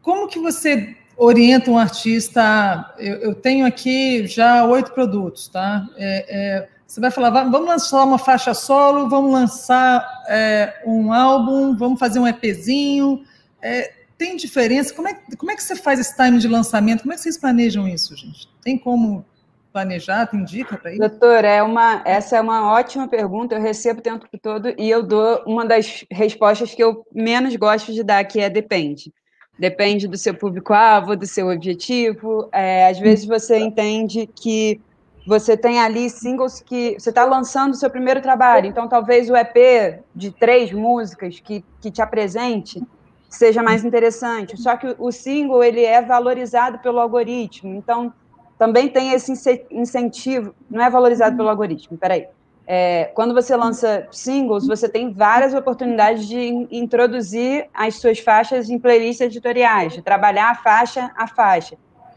como 0.03 0.29
que 0.29 0.39
você 0.39 0.97
orienta 1.17 1.71
um 1.71 1.79
artista? 1.79 2.95
Eu, 2.99 3.17
eu 3.17 3.35
tenho 3.35 3.67
aqui 3.67 4.27
já 4.27 4.65
oito 4.65 4.93
produtos, 4.93 5.49
tá? 5.49 5.85
É, 5.97 6.27
é 6.29 6.69
você 6.93 7.01
vai 7.01 7.11
falar, 7.11 7.31
vamos 7.31 7.67
lançar 7.67 8.05
uma 8.05 8.19
faixa 8.19 8.53
solo, 8.53 9.09
vamos 9.09 9.33
lançar 9.33 10.07
é, 10.29 10.83
um 10.85 11.11
álbum, 11.11 11.75
vamos 11.75 11.99
fazer 11.99 12.19
um 12.19 12.29
EPzinho. 12.29 13.25
É, 13.63 13.95
tem 14.19 14.37
diferença? 14.37 14.93
Como 14.93 15.09
é, 15.09 15.15
como 15.39 15.51
é 15.51 15.57
que 15.57 15.63
você 15.63 15.75
faz 15.75 15.99
esse 15.99 16.15
time 16.15 16.39
de 16.39 16.47
lançamento? 16.47 17.01
Como 17.01 17.15
é 17.15 17.17
que 17.17 17.23
vocês 17.23 17.39
planejam 17.39 17.89
isso, 17.89 18.15
gente? 18.15 18.47
Tem 18.63 18.77
como 18.77 19.25
planejar? 19.73 20.27
Tem 20.27 20.45
dica 20.45 20.77
para 20.77 20.91
isso? 20.91 21.01
Doutor, 21.01 21.47
é 21.47 21.63
uma, 21.63 22.03
essa 22.05 22.37
é 22.37 22.41
uma 22.43 22.71
ótima 22.71 23.09
pergunta. 23.09 23.55
Eu 23.55 23.63
recebo 23.63 24.01
o 24.01 24.03
tempo 24.03 24.27
todo 24.43 24.75
e 24.77 24.91
eu 24.91 25.03
dou 25.03 25.43
uma 25.47 25.65
das 25.65 26.05
respostas 26.11 26.75
que 26.75 26.85
eu 26.85 27.07
menos 27.11 27.57
gosto 27.57 27.91
de 27.95 28.03
dar, 28.03 28.23
que 28.25 28.39
é 28.39 28.51
depende. 28.51 29.11
Depende 29.59 30.07
do 30.07 30.19
seu 30.19 30.35
público-alvo, 30.35 31.17
do 31.17 31.27
seu 31.27 31.49
objetivo. 31.49 32.51
É, 32.53 32.89
às 32.89 32.99
vezes 32.99 33.25
você 33.25 33.57
entende 33.57 34.27
que 34.27 34.79
você 35.27 35.57
tem 35.57 35.81
ali 35.81 36.11
singles 36.11 36.61
que 36.61 36.97
você 36.99 37.11
está 37.11 37.25
lançando 37.25 37.73
o 37.73 37.77
seu 37.77 37.89
primeiro 37.89 38.21
trabalho, 38.21 38.67
então 38.67 38.89
talvez 38.89 39.31
o 39.31 39.37
EP 39.37 40.03
de 40.15 40.31
três 40.33 40.73
músicas 40.73 41.39
que, 41.41 41.65
que 41.81 41.91
te 41.91 42.03
apresente 42.03 42.83
seja 43.29 43.63
mais 43.63 43.85
interessante. 43.85 44.61
Só 44.61 44.77
que 44.77 44.95
o 44.99 45.11
single 45.11 45.63
ele 45.63 45.85
é 45.85 46.03
valorizado 46.03 46.79
pelo 46.81 46.99
algoritmo, 47.01 47.75
então 47.75 48.13
também 48.59 48.89
tem 48.89 49.13
esse 49.13 49.33
incentivo. 49.71 50.55
Não 50.71 50.85
é 50.85 50.91
valorizado 50.91 51.37
pelo 51.37 51.49
algoritmo, 51.49 51.97
peraí. 51.97 52.27
É, 52.67 53.11
quando 53.15 53.35
você 53.35 53.57
lança 53.57 54.07
singles, 54.13 54.67
você 54.67 54.89
tem 54.89 55.13
várias 55.13 55.53
oportunidades 55.53 56.27
de 56.29 56.39
in 56.39 56.69
introduzir 56.71 57.69
as 57.75 57.97
suas 57.97 58.21
faixas 58.21 58.71
em 58.71 58.79
playlists 58.79 59.21
editoriais, 59.21 59.95
de 59.95 60.03
trabalhar 60.03 60.63
faixa 60.63 61.11
a 61.17 61.27
faixa. 61.27 61.77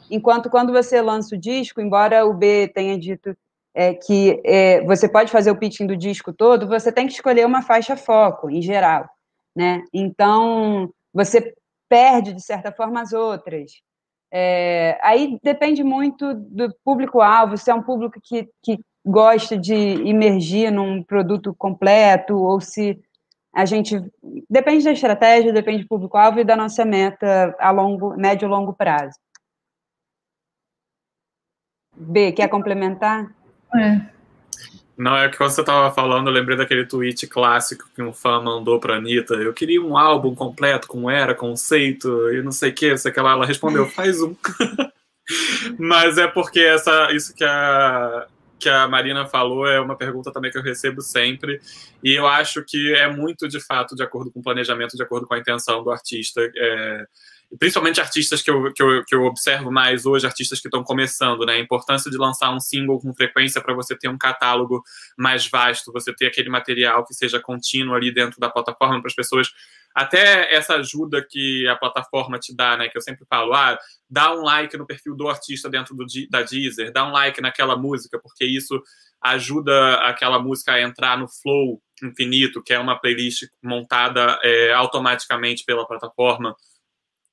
Enquanto 0.09 0.49
quando 0.49 0.71
você 0.71 1.01
lança 1.01 1.35
o 1.35 1.39
disco, 1.39 1.81
embora 1.81 2.25
o 2.25 2.33
B 2.33 2.67
tenha 2.67 2.97
dito 2.97 3.35
é, 3.73 3.93
que 3.93 4.41
é, 4.45 4.81
você 4.85 5.09
pode 5.09 5.31
fazer 5.31 5.51
o 5.51 5.57
pitching 5.57 5.85
do 5.87 5.97
disco 5.97 6.31
todo, 6.31 6.67
você 6.67 6.91
tem 6.91 7.07
que 7.07 7.13
escolher 7.13 7.45
uma 7.45 7.61
faixa 7.61 7.97
foco, 7.97 8.49
em 8.49 8.61
geral. 8.61 9.09
Né? 9.55 9.83
Então, 9.93 10.89
você 11.13 11.53
perde, 11.89 12.33
de 12.33 12.41
certa 12.41 12.71
forma, 12.71 13.01
as 13.01 13.13
outras. 13.13 13.71
É, 14.31 14.97
aí 15.01 15.39
depende 15.43 15.83
muito 15.83 16.33
do 16.33 16.73
público-alvo, 16.83 17.57
se 17.57 17.69
é 17.69 17.73
um 17.73 17.83
público 17.83 18.19
que, 18.21 18.49
que 18.63 18.79
gosta 19.05 19.57
de 19.57 19.73
imergir 19.73 20.71
num 20.71 21.03
produto 21.03 21.53
completo, 21.57 22.35
ou 22.35 22.59
se 22.59 22.99
a 23.53 23.65
gente. 23.65 24.01
Depende 24.49 24.83
da 24.83 24.91
estratégia, 24.91 25.53
depende 25.53 25.83
do 25.83 25.87
público-alvo 25.87 26.39
e 26.39 26.43
da 26.43 26.57
nossa 26.57 26.83
meta 26.83 27.55
a 27.59 27.71
longo, 27.71 28.15
médio 28.17 28.45
e 28.45 28.49
longo 28.49 28.73
prazo. 28.73 29.17
B, 31.95 32.31
quer 32.31 32.47
complementar? 32.47 33.31
É. 33.75 34.15
Não, 34.97 35.17
é 35.17 35.27
que 35.27 35.37
quando 35.37 35.49
você 35.49 35.61
estava 35.61 35.93
falando, 35.93 36.27
eu 36.27 36.33
lembrei 36.33 36.57
daquele 36.57 36.85
tweet 36.85 37.27
clássico 37.27 37.89
que 37.93 38.01
um 38.01 38.13
fã 38.13 38.41
mandou 38.41 38.79
para 38.79 38.95
Anitta. 38.95 39.33
Eu 39.35 39.53
queria 39.53 39.81
um 39.81 39.97
álbum 39.97 40.33
completo 40.33 40.87
com 40.87 41.09
era, 41.09 41.35
conceito 41.35 42.31
e 42.31 42.41
não 42.41 42.51
sei 42.51 42.69
o 42.71 42.73
que, 42.73 42.97
sei 42.97 43.11
que 43.11 43.19
lá. 43.19 43.33
Ela 43.33 43.45
respondeu, 43.45 43.85
faz 43.87 44.21
um. 44.21 44.33
Mas 45.77 46.17
é 46.17 46.27
porque 46.27 46.59
essa, 46.61 47.11
isso 47.11 47.35
que 47.35 47.43
a, 47.43 48.25
que 48.57 48.69
a 48.69 48.87
Marina 48.87 49.25
falou 49.25 49.67
é 49.67 49.81
uma 49.81 49.97
pergunta 49.97 50.31
também 50.31 50.49
que 50.49 50.57
eu 50.57 50.63
recebo 50.63 51.01
sempre. 51.01 51.59
E 52.01 52.13
eu 52.13 52.25
acho 52.25 52.63
que 52.63 52.93
é 52.93 53.11
muito, 53.11 53.49
de 53.49 53.59
fato, 53.59 53.95
de 53.95 54.03
acordo 54.03 54.31
com 54.31 54.39
o 54.39 54.43
planejamento, 54.43 54.95
de 54.95 55.03
acordo 55.03 55.27
com 55.27 55.33
a 55.33 55.39
intenção 55.39 55.83
do 55.83 55.91
artista. 55.91 56.41
É, 56.55 57.05
principalmente 57.59 58.01
artistas 58.01 58.41
que 58.41 58.49
eu, 58.49 58.73
que, 58.73 58.81
eu, 58.81 59.03
que 59.05 59.15
eu 59.15 59.23
observo 59.23 59.71
mais 59.71 60.05
hoje, 60.05 60.25
artistas 60.25 60.59
que 60.59 60.67
estão 60.67 60.83
começando, 60.83 61.45
né? 61.45 61.53
A 61.53 61.59
importância 61.59 62.09
de 62.11 62.17
lançar 62.17 62.51
um 62.51 62.59
single 62.59 62.99
com 62.99 63.13
frequência 63.13 63.61
para 63.61 63.73
você 63.73 63.97
ter 63.97 64.07
um 64.07 64.17
catálogo 64.17 64.83
mais 65.17 65.47
vasto, 65.47 65.91
você 65.91 66.13
ter 66.13 66.27
aquele 66.27 66.49
material 66.49 67.05
que 67.05 67.13
seja 67.13 67.39
contínuo 67.39 67.95
ali 67.95 68.13
dentro 68.13 68.39
da 68.39 68.49
plataforma 68.49 68.99
para 68.99 69.07
as 69.07 69.15
pessoas 69.15 69.49
até 69.93 70.53
essa 70.53 70.75
ajuda 70.75 71.25
que 71.25 71.65
a 71.69 71.75
plataforma 71.77 72.37
te 72.37 72.53
dá, 72.53 72.75
né? 72.75 72.89
Que 72.89 72.97
eu 72.97 73.01
sempre 73.01 73.25
falo, 73.29 73.53
ah, 73.53 73.79
dá 74.09 74.35
um 74.35 74.41
like 74.41 74.75
no 74.75 74.85
perfil 74.85 75.15
do 75.15 75.29
artista 75.29 75.69
dentro 75.69 75.95
do, 75.95 76.05
da 76.29 76.41
Deezer, 76.41 76.91
dá 76.91 77.07
um 77.07 77.11
like 77.11 77.39
naquela 77.39 77.77
música, 77.77 78.19
porque 78.19 78.43
isso 78.45 78.81
ajuda 79.21 79.95
aquela 80.01 80.37
música 80.37 80.73
a 80.73 80.81
entrar 80.81 81.17
no 81.17 81.27
flow 81.27 81.81
infinito, 82.03 82.61
que 82.61 82.73
é 82.73 82.79
uma 82.79 82.99
playlist 82.99 83.43
montada 83.63 84.37
é, 84.43 84.73
automaticamente 84.73 85.63
pela 85.63 85.87
plataforma 85.87 86.53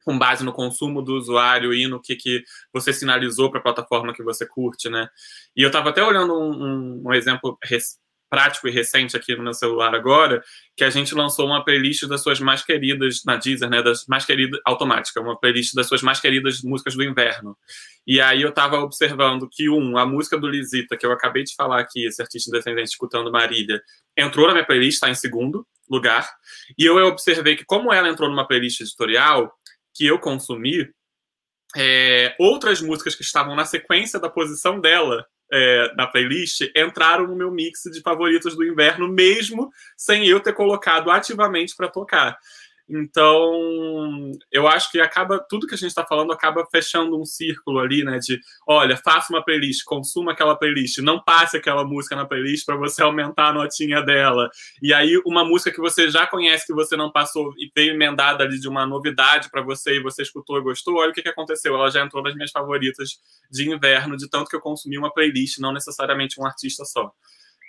com 0.04 0.18
base 0.18 0.44
no 0.44 0.52
consumo 0.52 1.02
do 1.02 1.14
usuário 1.14 1.72
e 1.72 1.86
no 1.86 2.00
que, 2.00 2.16
que 2.16 2.44
você 2.72 2.92
sinalizou 2.92 3.50
para 3.50 3.60
a 3.60 3.62
plataforma 3.62 4.14
que 4.14 4.22
você 4.22 4.46
curte, 4.46 4.88
né? 4.88 5.08
E 5.56 5.62
eu 5.62 5.68
estava 5.68 5.90
até 5.90 6.02
olhando 6.02 6.38
um, 6.38 6.50
um, 6.50 7.02
um 7.06 7.12
exemplo 7.12 7.58
prático 8.32 8.66
e 8.66 8.70
recente 8.70 9.14
aqui 9.14 9.36
no 9.36 9.42
meu 9.42 9.52
celular 9.52 9.94
agora, 9.94 10.42
que 10.74 10.82
a 10.82 10.88
gente 10.88 11.14
lançou 11.14 11.44
uma 11.44 11.62
playlist 11.62 12.06
das 12.06 12.22
suas 12.22 12.40
mais 12.40 12.64
queridas 12.64 13.22
na 13.26 13.36
Deezer, 13.36 13.68
né, 13.68 13.82
das 13.82 14.06
mais 14.06 14.24
queridas 14.24 14.58
automática, 14.64 15.20
uma 15.20 15.38
playlist 15.38 15.74
das 15.74 15.86
suas 15.86 16.00
mais 16.00 16.18
queridas 16.18 16.62
músicas 16.62 16.94
do 16.94 17.04
inverno. 17.04 17.54
E 18.06 18.22
aí 18.22 18.40
eu 18.40 18.48
estava 18.48 18.78
observando 18.78 19.46
que 19.52 19.68
um, 19.68 19.98
a 19.98 20.06
música 20.06 20.38
do 20.38 20.48
Lisita, 20.48 20.96
que 20.96 21.04
eu 21.04 21.12
acabei 21.12 21.44
de 21.44 21.54
falar 21.54 21.78
aqui, 21.78 22.06
esse 22.06 22.22
artista 22.22 22.48
independente 22.48 22.88
escutando 22.88 23.30
Marília, 23.30 23.82
entrou 24.16 24.46
na 24.46 24.54
minha 24.54 24.64
playlist, 24.64 24.94
está 24.94 25.10
em 25.10 25.14
segundo 25.14 25.66
lugar. 25.90 26.26
E 26.78 26.86
eu 26.86 26.96
observei 27.06 27.54
que 27.54 27.66
como 27.66 27.92
ela 27.92 28.08
entrou 28.08 28.30
numa 28.30 28.48
playlist 28.48 28.80
editorial 28.80 29.52
que 29.94 30.06
eu 30.06 30.18
consumi, 30.18 30.90
é, 31.76 32.34
outras 32.38 32.80
músicas 32.80 33.14
que 33.14 33.22
estavam 33.22 33.54
na 33.54 33.64
sequência 33.64 34.20
da 34.20 34.28
posição 34.28 34.80
dela 34.80 35.26
é, 35.52 35.94
na 35.94 36.06
playlist 36.06 36.62
entraram 36.74 37.26
no 37.26 37.36
meu 37.36 37.50
mix 37.50 37.82
de 37.92 38.00
favoritos 38.00 38.56
do 38.56 38.64
inverno, 38.64 39.06
mesmo 39.06 39.70
sem 39.96 40.26
eu 40.26 40.40
ter 40.40 40.54
colocado 40.54 41.10
ativamente 41.10 41.76
para 41.76 41.88
tocar. 41.88 42.38
Então, 42.88 44.32
eu 44.50 44.66
acho 44.66 44.90
que 44.90 45.00
acaba 45.00 45.38
tudo 45.48 45.66
que 45.66 45.74
a 45.74 45.78
gente 45.78 45.88
está 45.88 46.04
falando 46.04 46.32
acaba 46.32 46.66
fechando 46.70 47.18
um 47.18 47.24
círculo 47.24 47.78
ali, 47.78 48.04
né? 48.04 48.18
De, 48.18 48.40
olha, 48.66 48.96
faça 48.96 49.32
uma 49.32 49.42
playlist, 49.42 49.84
consuma 49.84 50.32
aquela 50.32 50.56
playlist, 50.56 50.98
não 50.98 51.22
passe 51.22 51.56
aquela 51.56 51.84
música 51.84 52.16
na 52.16 52.26
playlist 52.26 52.66
para 52.66 52.76
você 52.76 53.02
aumentar 53.02 53.48
a 53.48 53.52
notinha 53.52 54.02
dela. 54.02 54.50
E 54.82 54.92
aí, 54.92 55.20
uma 55.24 55.44
música 55.44 55.70
que 55.70 55.80
você 55.80 56.10
já 56.10 56.26
conhece, 56.26 56.66
que 56.66 56.74
você 56.74 56.96
não 56.96 57.10
passou 57.10 57.52
e 57.56 57.70
veio 57.74 57.94
emendada 57.94 58.44
ali 58.44 58.58
de 58.58 58.68
uma 58.68 58.84
novidade 58.84 59.48
para 59.50 59.62
você 59.62 59.96
e 59.96 60.02
você 60.02 60.22
escutou 60.22 60.58
e 60.58 60.62
gostou, 60.62 60.96
olha 60.96 61.10
o 61.10 61.14
que, 61.14 61.22
que 61.22 61.28
aconteceu. 61.28 61.74
Ela 61.74 61.90
já 61.90 62.04
entrou 62.04 62.22
nas 62.22 62.34
minhas 62.34 62.50
favoritas 62.50 63.10
de 63.50 63.70
inverno, 63.70 64.16
de 64.16 64.28
tanto 64.28 64.48
que 64.48 64.56
eu 64.56 64.60
consumi 64.60 64.98
uma 64.98 65.12
playlist, 65.12 65.58
não 65.58 65.72
necessariamente 65.72 66.40
um 66.40 66.46
artista 66.46 66.84
só. 66.84 67.12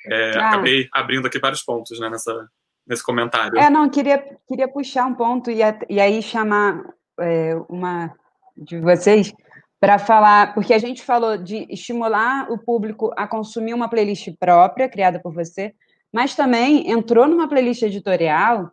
É, 0.07 0.37
ah. 0.37 0.49
Acabei 0.49 0.89
abrindo 0.91 1.27
aqui 1.27 1.39
vários 1.39 1.61
pontos 1.63 1.99
né, 1.99 2.09
nessa, 2.09 2.49
nesse 2.87 3.03
comentário. 3.03 3.57
É, 3.57 3.69
não, 3.69 3.89
queria, 3.89 4.23
queria 4.47 4.67
puxar 4.67 5.05
um 5.05 5.15
ponto 5.15 5.49
e, 5.49 5.59
e 5.89 5.99
aí 5.99 6.21
chamar 6.21 6.83
é, 7.19 7.55
uma 7.69 8.13
de 8.55 8.79
vocês 8.79 9.33
para 9.79 9.99
falar, 9.99 10.53
porque 10.53 10.73
a 10.73 10.79
gente 10.79 11.03
falou 11.03 11.37
de 11.37 11.67
estimular 11.69 12.49
o 12.49 12.57
público 12.57 13.11
a 13.17 13.27
consumir 13.27 13.73
uma 13.73 13.89
playlist 13.89 14.29
própria, 14.39 14.87
criada 14.87 15.19
por 15.19 15.33
você, 15.33 15.73
mas 16.13 16.35
também 16.35 16.89
entrou 16.89 17.27
numa 17.27 17.49
playlist 17.49 17.81
editorial, 17.81 18.71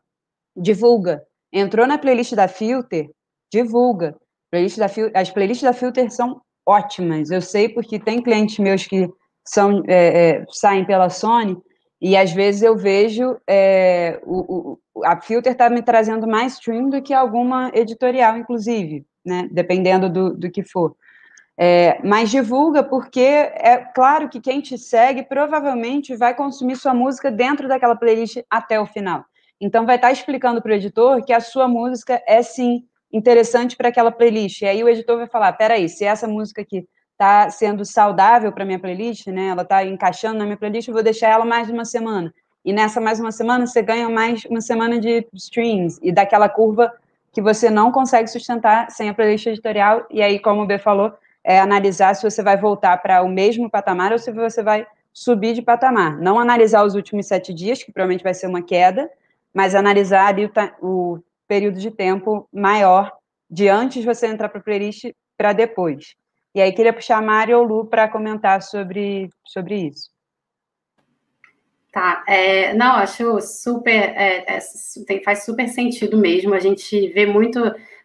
divulga. 0.57 1.23
Entrou 1.53 1.87
na 1.87 1.99
playlist 1.99 2.35
da 2.35 2.47
Filter, 2.47 3.11
divulga. 3.53 4.15
Playlist 4.51 4.79
da, 4.79 4.87
as 5.15 5.31
playlists 5.31 5.65
da 5.65 5.73
Filter 5.73 6.11
são 6.11 6.41
ótimas. 6.67 7.31
Eu 7.31 7.41
sei 7.41 7.69
porque 7.69 7.99
tem 7.99 8.23
clientes 8.23 8.59
meus 8.59 8.87
que 8.87 9.09
são, 9.45 9.83
é, 9.89 10.31
é, 10.31 10.45
saem 10.51 10.85
pela 10.85 11.11
Sony 11.11 11.57
e 12.01 12.17
às 12.17 12.33
vezes 12.33 12.63
eu 12.63 12.77
vejo 12.77 13.39
é, 13.47 14.19
o, 14.25 14.79
o, 14.95 15.05
a 15.05 15.21
Filter 15.21 15.53
está 15.53 15.69
me 15.69 15.83
trazendo 15.83 16.27
mais 16.27 16.55
stream 16.55 16.89
do 16.89 17.03
que 17.03 17.13
alguma 17.13 17.71
editorial, 17.75 18.39
inclusive, 18.39 19.05
né? 19.25 19.49
Dependendo 19.53 20.09
do, 20.09 20.35
do 20.35 20.51
que 20.51 20.63
for. 20.63 20.97
É, 21.59 22.01
mas 22.03 22.31
divulga 22.31 22.83
porque 22.83 23.21
é 23.21 23.77
claro 23.95 24.31
que 24.31 24.41
quem 24.41 24.63
te 24.63 24.79
segue 24.79 25.23
provavelmente 25.23 26.17
vai 26.17 26.35
consumir 26.35 26.77
sua 26.77 26.95
música 26.95 27.31
dentro 27.31 27.69
daquela 27.69 27.95
playlist 27.95 28.39
até 28.49 28.81
o 28.81 28.87
final. 28.87 29.27
Então 29.61 29.85
vai 29.85 29.97
estar 29.97 30.09
tá 30.09 30.13
explicando 30.13 30.63
para 30.63 30.73
o 30.73 30.75
editor 30.75 31.23
que 31.23 31.35
a 31.35 31.41
sua 31.41 31.69
música 31.69 32.23
é 32.27 32.41
sim 32.43 32.85
interessante 33.13 33.77
para 33.77 33.91
aquela 33.91 34.11
playlist. 34.11 34.63
E 34.63 34.67
aí 34.67 34.83
o 34.83 34.89
editor 34.89 35.19
vai 35.19 35.27
falar: 35.27 35.53
peraí, 35.53 35.87
se 35.87 36.05
essa 36.05 36.27
música 36.27 36.63
aqui 36.63 36.89
está 37.21 37.51
sendo 37.51 37.85
saudável 37.85 38.51
para 38.51 38.65
minha 38.65 38.79
playlist, 38.79 39.27
né? 39.27 39.49
Ela 39.49 39.61
está 39.61 39.85
encaixando 39.85 40.39
na 40.39 40.47
minha 40.47 40.57
playlist, 40.57 40.89
eu 40.89 40.95
vou 40.95 41.03
deixar 41.03 41.29
ela 41.29 41.45
mais 41.45 41.69
uma 41.69 41.85
semana. 41.85 42.33
E 42.65 42.73
nessa 42.73 42.99
mais 42.99 43.21
uma 43.21 43.31
semana 43.31 43.67
você 43.67 43.83
ganha 43.83 44.09
mais 44.09 44.45
uma 44.47 44.63
semana 44.63 44.99
de 44.99 45.27
streams 45.35 45.99
e 46.03 46.11
daquela 46.11 46.49
curva 46.49 46.91
que 47.31 47.43
você 47.43 47.69
não 47.69 47.93
consegue 47.93 48.29
sustentar 48.29 48.91
sem 48.91 49.11
a 49.11 49.15
playlist 49.15 49.47
editorial. 49.47 50.07
E 50.11 50.23
aí, 50.23 50.39
como 50.39 50.63
o 50.63 50.67
B 50.67 50.79
falou, 50.79 51.13
é 51.45 51.61
analisar 51.61 52.15
se 52.15 52.23
você 52.23 52.43
vai 52.43 52.57
voltar 52.57 52.97
para 52.99 53.23
o 53.23 53.29
mesmo 53.29 53.71
patamar 53.71 54.13
ou 54.13 54.19
se 54.19 54.33
você 54.33 54.63
vai 54.63 54.87
subir 55.13 55.53
de 55.53 55.61
patamar. 55.61 56.19
Não 56.19 56.39
analisar 56.39 56.85
os 56.85 56.95
últimos 56.95 57.27
sete 57.27 57.53
dias, 57.53 57.83
que 57.83 57.93
provavelmente 57.93 58.25
vai 58.25 58.35
ser 58.35 58.47
uma 58.47 58.63
queda, 58.63 59.11
mas 59.53 59.75
analisar 59.75 60.27
ali 60.27 60.47
o, 60.47 60.87
o 60.87 61.23
período 61.47 61.79
de 61.79 61.91
tempo 61.91 62.49
maior 62.53 63.13
de 63.49 63.69
antes 63.69 64.01
de 64.01 64.07
você 64.07 64.27
entrar 64.27 64.49
para 64.49 64.61
a 64.61 64.63
playlist 64.63 65.13
para 65.37 65.53
depois. 65.53 66.15
E 66.55 66.61
aí 66.61 66.73
queria 66.73 66.93
puxar 66.93 67.19
a 67.19 67.23
Mari 67.23 67.55
ou 67.55 67.63
Lu 67.63 67.87
para 67.87 68.09
comentar 68.09 68.63
sobre, 68.63 69.31
sobre 69.45 69.89
isso. 69.89 70.11
Tá, 71.93 72.25
é, 72.29 72.73
não, 72.75 72.93
acho 72.95 73.41
super, 73.41 73.91
é, 73.91 74.45
é, 74.47 74.59
tem, 75.07 75.23
faz 75.23 75.45
super 75.45 75.69
sentido 75.69 76.17
mesmo. 76.17 76.55
A 76.55 76.61
gente 76.61 77.09
vê 77.09 77.27
muito, 77.27 77.61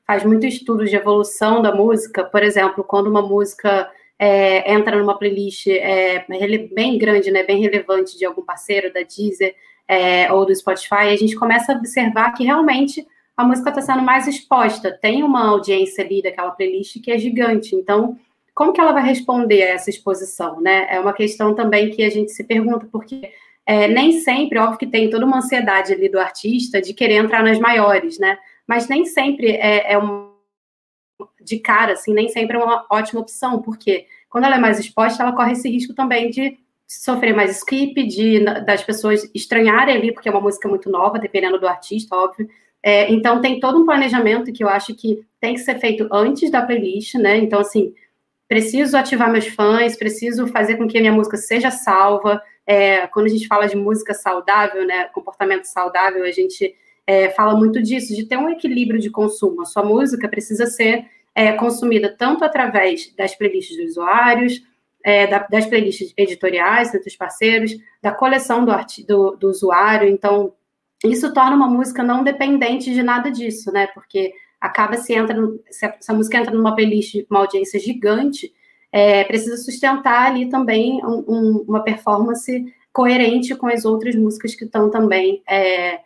faz 0.05 0.23
muito 0.23 0.45
estudo 0.45 0.85
de 0.85 0.95
evolução 0.95 1.61
da 1.61 1.73
música. 1.73 2.23
Por 2.23 2.41
exemplo, 2.41 2.83
quando 2.83 3.07
uma 3.07 3.21
música 3.21 3.89
é, 4.17 4.71
entra 4.71 4.97
numa 4.97 5.17
playlist 5.17 5.67
é, 5.67 6.25
bem 6.73 6.97
grande, 6.97 7.29
né, 7.31 7.43
bem 7.43 7.61
relevante 7.61 8.17
de 8.17 8.25
algum 8.25 8.41
parceiro 8.43 8.91
da 8.91 9.01
Deezer 9.01 9.55
é, 9.87 10.31
ou 10.31 10.45
do 10.45 10.55
Spotify, 10.55 11.09
a 11.11 11.15
gente 11.15 11.35
começa 11.35 11.73
a 11.73 11.77
observar 11.77 12.31
que 12.33 12.43
realmente 12.43 13.05
a 13.37 13.43
música 13.43 13.69
está 13.69 13.81
sendo 13.81 14.01
mais 14.01 14.27
exposta. 14.27 14.91
Tem 14.91 15.21
uma 15.21 15.47
audiência 15.49 16.03
ali 16.03 16.21
daquela 16.23 16.51
playlist 16.51 17.01
que 17.01 17.11
é 17.11 17.17
gigante. 17.17 17.75
Então, 17.75 18.17
como 18.55 18.71
que 18.71 18.79
ela 18.79 18.93
vai 18.93 19.03
responder 19.03 19.63
a 19.63 19.73
essa 19.73 19.89
exposição, 19.89 20.61
né? 20.61 20.87
É 20.89 20.99
uma 20.99 21.13
questão 21.13 21.53
também 21.53 21.91
que 21.91 22.01
a 22.01 22.09
gente 22.09 22.31
se 22.31 22.43
pergunta, 22.43 22.87
porque 22.89 23.29
é, 23.65 23.87
nem 23.89 24.13
sempre, 24.21 24.57
óbvio 24.57 24.79
que 24.79 24.87
tem 24.87 25.09
toda 25.09 25.25
uma 25.25 25.39
ansiedade 25.39 25.91
ali 25.91 26.07
do 26.07 26.17
artista 26.17 26.81
de 26.81 26.93
querer 26.93 27.15
entrar 27.15 27.43
nas 27.43 27.59
maiores, 27.59 28.17
né? 28.17 28.37
Mas 28.65 28.87
nem 28.87 29.05
sempre 29.05 29.51
é, 29.51 29.93
é 29.93 29.99
um 29.99 30.33
de 31.41 31.59
cara, 31.59 31.93
assim, 31.93 32.13
nem 32.13 32.29
sempre 32.29 32.57
é 32.57 32.63
uma 32.63 32.85
ótima 32.89 33.21
opção, 33.21 33.61
porque 33.61 34.07
quando 34.29 34.45
ela 34.45 34.55
é 34.55 34.59
mais 34.59 34.79
exposta, 34.79 35.21
ela 35.21 35.35
corre 35.35 35.51
esse 35.51 35.69
risco 35.69 35.93
também 35.93 36.29
de 36.29 36.57
sofrer 36.87 37.35
mais 37.35 37.57
skip, 37.57 38.03
de 38.03 38.39
das 38.65 38.83
pessoas 38.83 39.29
estranharem 39.33 39.95
ali, 39.95 40.13
porque 40.13 40.29
é 40.29 40.31
uma 40.31 40.41
música 40.41 40.67
muito 40.69 40.89
nova, 40.89 41.19
dependendo 41.19 41.59
do 41.59 41.67
artista, 41.67 42.15
óbvio. 42.15 42.47
É, 42.81 43.11
então 43.11 43.41
tem 43.41 43.59
todo 43.59 43.81
um 43.81 43.85
planejamento 43.85 44.53
que 44.53 44.63
eu 44.63 44.69
acho 44.69 44.95
que 44.95 45.25
tem 45.41 45.55
que 45.55 45.61
ser 45.61 45.79
feito 45.79 46.07
antes 46.11 46.51
da 46.51 46.61
playlist, 46.61 47.15
né? 47.15 47.37
Então, 47.37 47.59
assim, 47.59 47.93
preciso 48.47 48.97
ativar 48.97 49.31
meus 49.31 49.47
fãs, 49.47 49.95
preciso 49.95 50.47
fazer 50.47 50.77
com 50.77 50.87
que 50.87 50.97
a 50.97 51.01
minha 51.01 51.13
música 51.13 51.37
seja 51.37 51.71
salva. 51.71 52.41
É, 52.65 53.07
quando 53.07 53.27
a 53.27 53.29
gente 53.29 53.47
fala 53.47 53.67
de 53.67 53.75
música 53.75 54.13
saudável, 54.13 54.85
né, 54.85 55.05
comportamento 55.05 55.65
saudável, 55.65 56.23
a 56.23 56.31
gente 56.31 56.75
é, 57.05 57.29
fala 57.29 57.55
muito 57.55 57.81
disso, 57.81 58.15
de 58.15 58.25
ter 58.25 58.37
um 58.37 58.49
equilíbrio 58.49 58.99
de 58.99 59.09
consumo. 59.09 59.61
A 59.61 59.65
sua 59.65 59.83
música 59.83 60.27
precisa 60.27 60.65
ser 60.65 61.05
é, 61.33 61.51
consumida 61.53 62.15
tanto 62.17 62.43
através 62.43 63.13
das 63.15 63.35
playlists 63.35 63.77
dos 63.77 63.91
usuários, 63.91 64.61
é, 65.03 65.27
da, 65.27 65.39
das 65.39 65.65
playlists 65.67 66.13
editoriais 66.17 66.93
entre 66.93 67.09
os 67.09 67.15
parceiros, 67.15 67.75
da 68.01 68.11
coleção 68.11 68.65
do, 68.65 68.71
do, 69.05 69.37
do 69.37 69.49
usuário. 69.49 70.09
Então, 70.09 70.53
isso 71.03 71.31
torna 71.33 71.55
uma 71.55 71.67
música 71.67 72.03
não 72.03 72.23
dependente 72.23 72.91
de 72.91 73.03
nada 73.03 73.29
disso, 73.29 73.71
né? 73.71 73.87
Porque 73.87 74.33
acaba 74.65 74.97
se 74.97 75.13
entra, 75.13 75.35
se 75.69 75.85
essa 75.85 76.13
música 76.13 76.37
entra 76.37 76.53
numa 76.53 76.75
playlist 76.75 77.23
com 77.23 77.35
uma 77.35 77.41
audiência 77.41 77.79
gigante, 77.79 78.53
é, 78.91 79.23
precisa 79.23 79.57
sustentar 79.57 80.31
ali 80.31 80.49
também 80.49 81.03
um, 81.05 81.23
um, 81.27 81.65
uma 81.67 81.83
performance 81.83 82.65
coerente 82.93 83.53
com 83.55 83.67
as 83.67 83.83
outras 83.83 84.15
músicas 84.15 84.55
que 84.55 84.63
estão 84.63 84.89
também 84.89 85.43
é, 85.47 85.99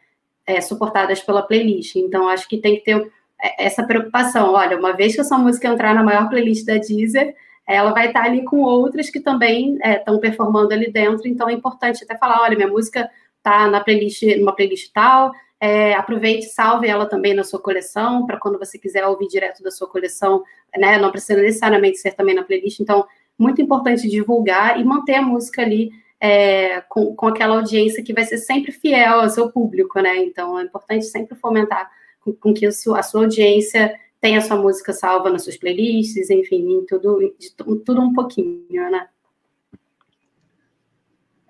é, 0.45 0.60
suportadas 0.60 1.22
pela 1.22 1.43
playlist. 1.43 1.95
Então, 1.95 2.28
acho 2.28 2.49
que 2.49 2.57
tem 2.57 2.78
que 2.78 2.84
ter 2.84 3.12
é, 3.39 3.66
essa 3.66 3.84
preocupação. 3.84 4.53
Olha, 4.53 4.78
uma 4.78 4.93
vez 4.93 5.14
que 5.14 5.22
essa 5.22 5.38
música 5.38 5.68
entrar 5.68 5.93
na 5.93 6.03
maior 6.03 6.28
playlist 6.30 6.66
da 6.66 6.78
Deezer, 6.78 7.36
ela 7.68 7.91
vai 7.91 8.07
estar 8.07 8.24
ali 8.24 8.43
com 8.43 8.62
outras 8.62 9.12
que 9.12 9.20
também 9.20 9.78
estão 9.84 10.16
é, 10.16 10.20
performando 10.20 10.74
ali 10.74 10.91
dentro. 10.91 11.28
Então, 11.28 11.47
é 11.47 11.53
importante 11.53 12.03
até 12.03 12.18
falar, 12.18 12.41
olha, 12.41 12.55
minha 12.55 12.68
música 12.68 13.07
está 13.38 13.68
na 13.68 13.82
playlist, 13.82 14.24
numa 14.39 14.55
playlist 14.55 14.91
tal, 14.91 15.32
é, 15.60 15.93
aproveite, 15.93 16.45
salve 16.47 16.88
ela 16.88 17.05
também 17.05 17.34
na 17.34 17.43
sua 17.43 17.60
coleção, 17.60 18.26
para 18.26 18.39
quando 18.39 18.57
você 18.57 18.78
quiser 18.78 19.05
ouvir 19.05 19.28
direto 19.28 19.62
da 19.62 19.72
sua 19.72 19.89
coleção, 19.89 20.43
né? 20.78 20.97
Não 20.97 21.12
precisa 21.12 21.41
necessariamente 21.41 21.97
ser 21.97 22.14
também 22.14 22.34
na 22.34 22.43
playlist. 22.43 22.80
Então, 22.80 23.05
muito 23.38 23.62
importante 23.62 24.10
divulgar 24.10 24.80
e 24.80 24.84
manter 24.84 25.16
a 25.16 25.22
música 25.22 25.62
ali 25.62 25.91
é, 26.20 26.82
com, 26.82 27.16
com 27.16 27.28
aquela 27.28 27.55
audiência 27.55 28.03
que 28.03 28.14
vai 28.14 28.26
ser 28.26 28.38
sempre 28.38 28.72
fiel 28.72 29.22
ao 29.22 29.30
seu 29.30 29.51
público, 29.51 29.99
né? 29.99 30.18
Então, 30.18 30.60
é 30.60 30.64
importante 30.64 31.05
sempre 31.05 31.36
fomentar 31.36 31.89
com, 32.22 32.34
com 32.34 32.53
que 32.53 32.66
a 32.66 32.72
sua, 32.72 32.99
a 32.99 33.03
sua 33.03 33.22
audiência 33.22 33.93
tenha 34.22 34.39
a 34.39 34.41
sua 34.41 34.57
música 34.57 34.93
salva 34.93 35.30
nas 35.30 35.43
suas 35.43 35.57
playlists, 35.57 36.30
enfim, 36.30 36.74
em 36.74 36.86
tudo, 36.86 37.34
de, 37.38 37.53
tudo 37.55 38.01
um 38.01 38.14
pouquinho, 38.14 38.89
né? 38.89 39.07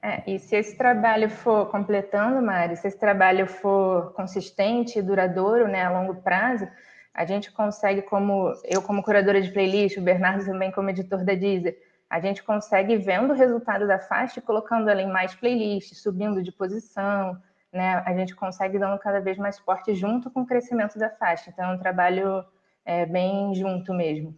É, 0.01 0.31
e 0.31 0.39
se 0.39 0.55
esse 0.55 0.77
trabalho 0.77 1.29
for 1.29 1.69
completando, 1.69 2.41
Mari, 2.41 2.77
se 2.77 2.87
esse 2.87 2.97
trabalho 2.97 3.45
for 3.45 4.13
consistente 4.13 4.97
e 4.97 5.01
duradouro, 5.01 5.67
né, 5.67 5.83
a 5.83 5.91
longo 5.91 6.21
prazo, 6.21 6.67
a 7.13 7.25
gente 7.25 7.51
consegue, 7.51 8.01
como 8.03 8.53
eu 8.63 8.81
como 8.81 9.03
curadora 9.03 9.41
de 9.41 9.51
playlist, 9.51 9.97
o 9.97 10.01
Bernardo 10.01 10.45
também 10.45 10.71
como 10.71 10.89
editor 10.89 11.25
da 11.25 11.33
Deezer, 11.33 11.77
a 12.09 12.19
gente 12.19 12.41
consegue 12.43 12.95
vendo 12.97 13.33
o 13.33 13.35
resultado 13.35 13.85
da 13.85 13.99
faixa 13.99 14.39
e 14.39 14.41
colocando 14.41 14.89
ela 14.89 15.01
em 15.01 15.11
mais 15.11 15.35
playlists, 15.35 16.01
subindo 16.01 16.41
de 16.41 16.51
posição, 16.51 17.37
né? 17.71 18.01
A 18.05 18.13
gente 18.13 18.35
consegue 18.35 18.79
dando 18.79 18.97
cada 18.99 19.19
vez 19.19 19.37
mais 19.37 19.59
forte 19.59 19.93
junto 19.93 20.31
com 20.31 20.41
o 20.41 20.45
crescimento 20.45 20.97
da 20.97 21.09
faixa. 21.09 21.51
Então 21.51 21.69
é 21.69 21.75
um 21.75 21.77
trabalho 21.77 22.43
é, 22.83 23.05
bem 23.05 23.53
junto 23.53 23.93
mesmo. 23.93 24.35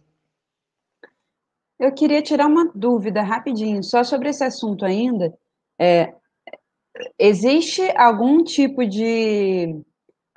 Eu 1.78 1.92
queria 1.94 2.20
tirar 2.20 2.46
uma 2.46 2.70
dúvida 2.74 3.22
rapidinho, 3.22 3.82
só 3.82 4.04
sobre 4.04 4.28
esse 4.28 4.44
assunto 4.44 4.84
ainda. 4.84 5.32
É, 5.82 6.14
existe 7.18 7.82
algum 7.96 8.44
tipo 8.44 8.86
de 8.86 9.82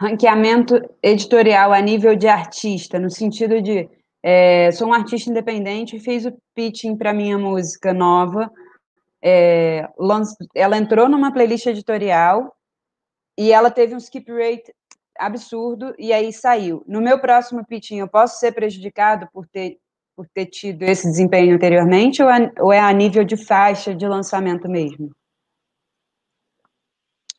ranqueamento 0.01 0.81
editorial 1.03 1.71
a 1.71 1.79
nível 1.79 2.15
de 2.15 2.27
artista, 2.27 2.97
no 2.97 3.11
sentido 3.11 3.61
de 3.61 3.87
é, 4.23 4.71
sou 4.71 4.87
um 4.87 4.93
artista 4.93 5.29
independente, 5.29 5.99
fiz 5.99 6.25
o 6.25 6.35
pitching 6.55 6.97
para 6.97 7.13
minha 7.13 7.37
música 7.37 7.93
nova, 7.93 8.51
é, 9.23 9.87
ela 10.55 10.77
entrou 10.77 11.07
numa 11.07 11.31
playlist 11.31 11.67
editorial 11.67 12.51
e 13.37 13.51
ela 13.51 13.69
teve 13.69 13.93
um 13.93 13.99
skip 13.99 14.31
rate 14.31 14.73
absurdo 15.19 15.93
e 15.99 16.11
aí 16.11 16.33
saiu. 16.33 16.83
No 16.87 17.01
meu 17.01 17.19
próximo 17.19 17.63
pitching, 17.63 17.99
eu 17.99 18.07
posso 18.07 18.39
ser 18.39 18.51
prejudicado 18.51 19.29
por 19.31 19.47
ter, 19.47 19.77
por 20.15 20.27
ter 20.27 20.47
tido 20.47 20.81
esse 20.81 21.05
desempenho 21.07 21.53
anteriormente 21.53 22.23
ou 22.23 22.29
é, 22.31 22.51
ou 22.59 22.73
é 22.73 22.79
a 22.79 22.91
nível 22.91 23.23
de 23.23 23.37
faixa 23.37 23.93
de 23.93 24.07
lançamento 24.07 24.67
mesmo? 24.67 25.11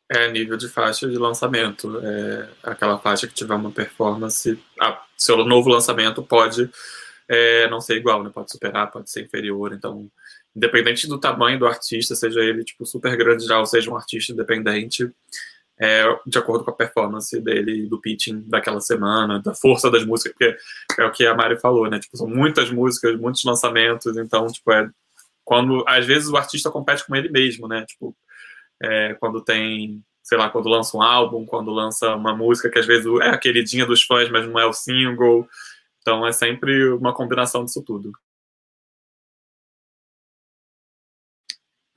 É 0.09 0.31
nível 0.31 0.55
de 0.55 0.69
faixa 0.69 1.07
de 1.09 1.17
lançamento. 1.17 1.99
É 1.99 2.49
aquela 2.63 2.97
faixa 2.97 3.27
que 3.27 3.33
tiver 3.33 3.55
uma 3.55 3.71
performance. 3.71 4.57
A, 4.79 5.01
seu 5.17 5.37
novo 5.45 5.69
lançamento 5.69 6.23
pode 6.23 6.69
é, 7.27 7.69
não 7.69 7.81
ser 7.81 7.97
igual, 7.97 8.23
né? 8.23 8.31
Pode 8.33 8.51
superar, 8.51 8.89
pode 8.89 9.09
ser 9.09 9.23
inferior. 9.23 9.73
Então, 9.73 10.09
independente 10.55 11.07
do 11.07 11.19
tamanho 11.19 11.59
do 11.59 11.67
artista, 11.67 12.15
seja 12.15 12.39
ele 12.39 12.63
tipo 12.63 12.85
super 12.85 13.15
grande 13.17 13.45
já 13.45 13.59
ou 13.59 13.65
seja 13.65 13.91
um 13.91 13.97
artista 13.97 14.31
independente, 14.31 15.11
é, 15.79 16.03
de 16.25 16.37
acordo 16.37 16.63
com 16.63 16.71
a 16.71 16.75
performance 16.75 17.39
dele, 17.39 17.87
do 17.87 18.01
pitching 18.01 18.43
daquela 18.47 18.81
semana, 18.81 19.39
da 19.39 19.53
força 19.53 19.91
das 19.91 20.03
músicas, 20.03 20.33
porque 20.33 21.01
é 21.01 21.05
o 21.05 21.11
que 21.11 21.25
a 21.25 21.35
Mari 21.35 21.59
falou, 21.59 21.87
né? 21.89 21.99
Tipo, 21.99 22.17
são 22.17 22.27
muitas 22.27 22.71
músicas, 22.71 23.15
muitos 23.19 23.43
lançamentos, 23.43 24.17
então, 24.17 24.47
tipo, 24.47 24.71
é 24.71 24.89
quando 25.45 25.83
às 25.87 26.05
vezes 26.05 26.29
o 26.29 26.37
artista 26.37 26.71
compete 26.71 27.05
com 27.05 27.15
ele 27.15 27.29
mesmo, 27.29 27.67
né? 27.67 27.85
Tipo, 27.85 28.15
é, 28.81 29.13
quando 29.15 29.43
tem, 29.43 30.03
sei 30.23 30.37
lá, 30.37 30.49
quando 30.49 30.69
lança 30.69 30.95
um 30.95 31.01
álbum, 31.01 31.45
quando 31.45 31.71
lança 31.71 32.15
uma 32.15 32.35
música 32.35 32.69
que 32.69 32.79
às 32.79 32.85
vezes 32.85 33.05
é 33.21 33.29
a 33.29 33.37
queridinha 33.37 33.85
dos 33.85 34.03
fãs, 34.03 34.29
mas 34.29 34.47
não 34.47 34.59
é 34.59 34.65
o 34.65 34.73
single. 34.73 35.47
Então 36.01 36.25
é 36.25 36.31
sempre 36.31 36.89
uma 36.93 37.13
combinação 37.13 37.65
disso 37.65 37.83
tudo. 37.83 38.11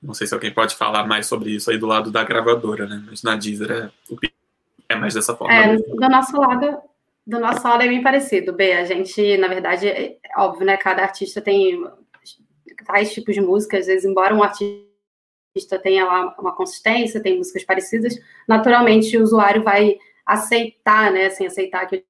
Não 0.01 0.15
sei 0.15 0.25
se 0.25 0.33
alguém 0.33 0.51
pode 0.51 0.75
falar 0.75 1.05
mais 1.05 1.27
sobre 1.27 1.51
isso 1.51 1.69
aí 1.69 1.77
do 1.77 1.85
lado 1.85 2.11
da 2.11 2.23
gravadora, 2.23 2.87
né? 2.87 3.03
Mas 3.05 3.21
na 3.21 3.35
Deezer 3.35 3.71
é, 3.71 3.91
é 4.89 4.95
mais 4.95 5.13
dessa 5.13 5.35
forma. 5.35 5.53
É, 5.53 5.77
do 5.77 6.09
nosso 6.09 6.35
lado, 6.35 6.81
do 7.25 7.39
nosso 7.39 7.67
lado 7.67 7.83
é 7.83 7.87
bem 7.87 8.01
parecido, 8.01 8.51
B. 8.51 8.73
A 8.73 8.83
gente, 8.83 9.37
na 9.37 9.47
verdade, 9.47 9.87
é 9.87 10.17
óbvio, 10.37 10.65
né? 10.65 10.75
Cada 10.75 11.03
artista 11.03 11.39
tem 11.39 11.87
tais 12.83 13.13
tipos 13.13 13.35
de 13.35 13.41
música, 13.41 13.77
às 13.77 13.85
vezes, 13.85 14.03
embora 14.03 14.33
um 14.33 14.41
artista 14.41 14.90
tenha 15.81 16.05
lá 16.05 16.35
uma 16.39 16.55
consistência, 16.55 17.21
tem 17.21 17.37
músicas 17.37 17.63
parecidas, 17.63 18.17
naturalmente 18.47 19.17
o 19.17 19.23
usuário 19.23 19.63
vai 19.63 19.97
aceitar, 20.25 21.11
né, 21.11 21.29
sem 21.29 21.47
aceitar 21.47 21.85
que 21.87 21.97
eu 21.97 22.03